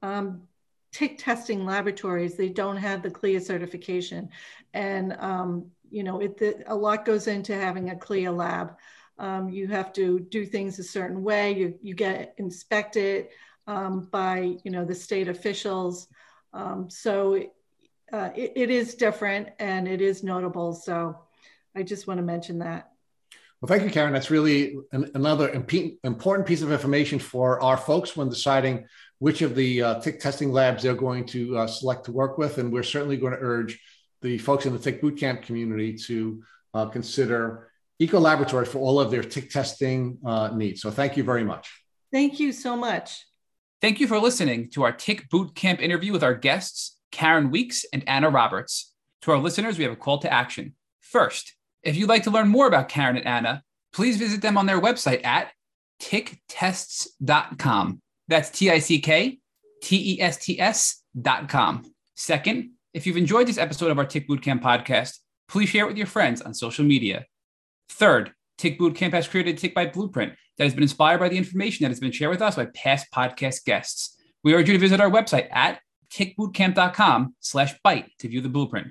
um, 0.01 0.47
tick 0.95 1.17
testing 1.17 1.65
laboratories, 1.65 2.35
they 2.35 2.47
don't 2.47 2.77
have 2.77 3.03
the 3.03 3.11
CLIA 3.11 3.41
certification. 3.41 4.29
And, 4.73 5.13
um, 5.19 5.65
you 5.89 6.03
know, 6.03 6.21
it, 6.21 6.37
the, 6.37 6.63
a 6.67 6.75
lot 6.75 7.03
goes 7.03 7.27
into 7.27 7.53
having 7.53 7.89
a 7.89 7.97
CLIA 7.97 8.31
lab. 8.31 8.77
Um, 9.19 9.49
you 9.49 9.67
have 9.67 9.91
to 9.93 10.21
do 10.21 10.45
things 10.45 10.79
a 10.79 10.83
certain 10.83 11.21
way. 11.21 11.53
You, 11.53 11.75
you 11.81 11.95
get 11.95 12.33
inspected 12.37 13.27
um, 13.67 14.07
by, 14.09 14.55
you 14.63 14.71
know, 14.71 14.85
the 14.85 14.95
state 14.95 15.27
officials. 15.27 16.07
Um, 16.53 16.89
so 16.89 17.43
uh, 18.13 18.29
it, 18.33 18.53
it 18.55 18.69
is 18.69 18.95
different 18.95 19.49
and 19.59 19.89
it 19.89 19.99
is 19.99 20.23
notable. 20.23 20.71
So 20.71 21.17
I 21.75 21.83
just 21.83 22.07
want 22.07 22.19
to 22.19 22.25
mention 22.25 22.59
that. 22.59 22.94
Well, 23.61 23.67
thank 23.67 23.83
you, 23.83 23.89
Karen. 23.89 24.13
That's 24.13 24.29
really 24.29 24.77
an, 24.91 25.11
another 25.15 25.49
imp- 25.49 25.99
important 26.03 26.47
piece 26.47 26.61
of 26.61 26.71
information 26.71 27.19
for 27.19 27.61
our 27.61 27.77
folks 27.77 28.15
when 28.15 28.29
deciding 28.29 28.85
which 29.19 29.41
of 29.41 29.55
the 29.55 29.81
uh, 29.81 29.99
tick 30.01 30.19
testing 30.19 30.51
labs 30.51 30.83
they're 30.83 30.93
going 30.93 31.25
to 31.27 31.57
uh, 31.57 31.67
select 31.67 32.05
to 32.05 32.11
work 32.11 32.37
with. 32.37 32.57
And 32.57 32.71
we're 32.71 32.83
certainly 32.83 33.17
going 33.17 33.33
to 33.33 33.39
urge 33.39 33.79
the 34.21 34.37
folks 34.37 34.65
in 34.65 34.73
the 34.73 34.79
tick 34.79 35.01
bootcamp 35.01 35.43
community 35.43 35.93
to 35.93 36.43
uh, 36.73 36.85
consider 36.87 37.71
Eco 37.99 38.19
Laboratory 38.19 38.65
for 38.65 38.79
all 38.79 38.99
of 38.99 39.09
their 39.09 39.23
tick 39.23 39.49
testing 39.49 40.17
uh, 40.25 40.49
needs. 40.53 40.81
So 40.81 40.91
thank 40.91 41.15
you 41.15 41.23
very 41.23 41.43
much. 41.43 41.71
Thank 42.11 42.39
you 42.39 42.51
so 42.51 42.75
much. 42.75 43.25
Thank 43.81 43.99
you 43.99 44.07
for 44.07 44.19
listening 44.19 44.69
to 44.71 44.83
our 44.83 44.91
Tick 44.91 45.29
Bootcamp 45.29 45.79
interview 45.79 46.11
with 46.11 46.23
our 46.23 46.33
guests, 46.33 46.97
Karen 47.11 47.51
Weeks 47.51 47.85
and 47.93 48.07
Anna 48.07 48.29
Roberts. 48.29 48.93
To 49.21 49.31
our 49.31 49.37
listeners, 49.37 49.77
we 49.77 49.83
have 49.83 49.93
a 49.93 49.97
call 49.97 50.17
to 50.19 50.31
action. 50.31 50.75
First, 51.01 51.54
if 51.85 51.95
you'd 51.95 52.09
like 52.09 52.23
to 52.23 52.31
learn 52.31 52.49
more 52.49 52.67
about 52.67 52.89
Karen 52.89 53.15
and 53.15 53.27
Anna, 53.27 53.63
please 53.93 54.17
visit 54.17 54.41
them 54.41 54.57
on 54.57 54.65
their 54.65 54.81
website 54.81 55.25
at 55.25 55.51
ticktests.com. 56.01 58.01
That's 58.27 58.49
T 58.49 58.71
I 58.71 58.79
C 58.79 58.99
K 58.99 59.39
T 59.81 60.15
E 60.15 60.21
S 60.21 60.37
T 60.37 60.59
S.com. 60.59 61.85
Second, 62.15 62.71
if 62.93 63.05
you've 63.05 63.17
enjoyed 63.17 63.47
this 63.47 63.57
episode 63.57 63.91
of 63.91 63.99
our 63.99 64.05
Tick 64.05 64.27
Bootcamp 64.27 64.61
podcast, 64.61 65.19
please 65.47 65.69
share 65.69 65.85
it 65.85 65.87
with 65.87 65.97
your 65.97 66.07
friends 66.07 66.41
on 66.41 66.53
social 66.53 66.83
media. 66.83 67.25
Third, 67.89 68.33
Tick 68.57 68.79
Bootcamp 68.79 69.13
has 69.13 69.27
created 69.27 69.55
a 69.55 69.57
Tick 69.57 69.75
Bite 69.75 69.93
Blueprint 69.93 70.33
that 70.57 70.63
has 70.63 70.73
been 70.73 70.83
inspired 70.83 71.19
by 71.19 71.29
the 71.29 71.37
information 71.37 71.83
that 71.83 71.89
has 71.89 71.99
been 71.99 72.11
shared 72.11 72.31
with 72.31 72.41
us 72.41 72.55
by 72.55 72.65
past 72.67 73.07
podcast 73.13 73.65
guests. 73.65 74.17
We 74.43 74.53
urge 74.53 74.67
you 74.67 74.73
to 74.73 74.79
visit 74.79 75.01
our 75.01 75.09
website 75.09 75.47
at 75.51 75.79
tickbootcamp.com 76.11 77.35
slash 77.39 77.75
bite 77.83 78.11
to 78.19 78.27
view 78.27 78.41
the 78.41 78.49
blueprint. 78.49 78.87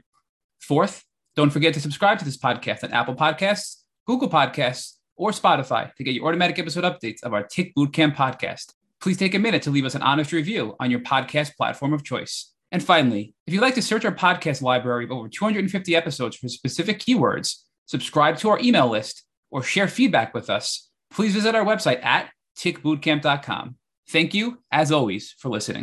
Fourth, 0.61 1.05
don't 1.37 1.51
forget 1.51 1.75
to 1.75 1.81
subscribe 1.81 2.19
to 2.19 2.25
this 2.25 2.37
podcast 2.37 2.85
on 2.85 2.93
Apple 2.93 3.15
Podcasts, 3.15 3.83
Google 4.07 4.29
Podcasts, 4.29 4.95
or 5.17 5.31
Spotify 5.31 5.93
to 5.95 6.05
get 6.05 6.15
your 6.15 6.27
automatic 6.29 6.59
episode 6.59 6.85
updates 6.85 7.23
of 7.23 7.33
our 7.33 7.43
Tick 7.43 7.75
Bootcamp 7.77 8.15
podcast. 8.15 8.73
Please 9.01 9.17
take 9.17 9.35
a 9.35 9.39
minute 9.39 9.63
to 9.63 9.71
leave 9.71 9.85
us 9.85 9.95
an 9.95 10.03
honest 10.03 10.33
review 10.33 10.77
on 10.81 10.91
your 10.91 11.01
podcast 11.01 11.57
platform 11.57 11.93
of 11.93 12.05
choice. 12.05 12.53
And 12.73 12.83
finally, 12.83 13.35
if 13.47 13.55
you'd 13.55 13.63
like 13.63 13.75
to 13.75 13.83
search 13.83 14.05
our 14.05 14.15
podcast 14.15 14.63
library 14.63 15.05
of 15.05 15.13
over 15.13 15.29
250 15.29 15.95
episodes 15.95 16.37
for 16.37 16.49
specific 16.49 16.99
keywords, 16.99 17.63
subscribe 17.87 18.37
to 18.39 18.49
our 18.49 18.59
email 18.61 18.89
list, 18.89 19.25
or 19.51 19.63
share 19.63 19.87
feedback 19.87 20.35
with 20.35 20.51
us, 20.51 20.91
please 21.11 21.35
visit 21.35 21.55
our 21.55 21.65
website 21.65 22.05
at 22.05 22.31
tickbootcamp.com. 22.59 23.77
Thank 24.09 24.35
you, 24.35 24.59
as 24.73 24.91
always, 24.91 25.35
for 25.39 25.49
listening. 25.49 25.83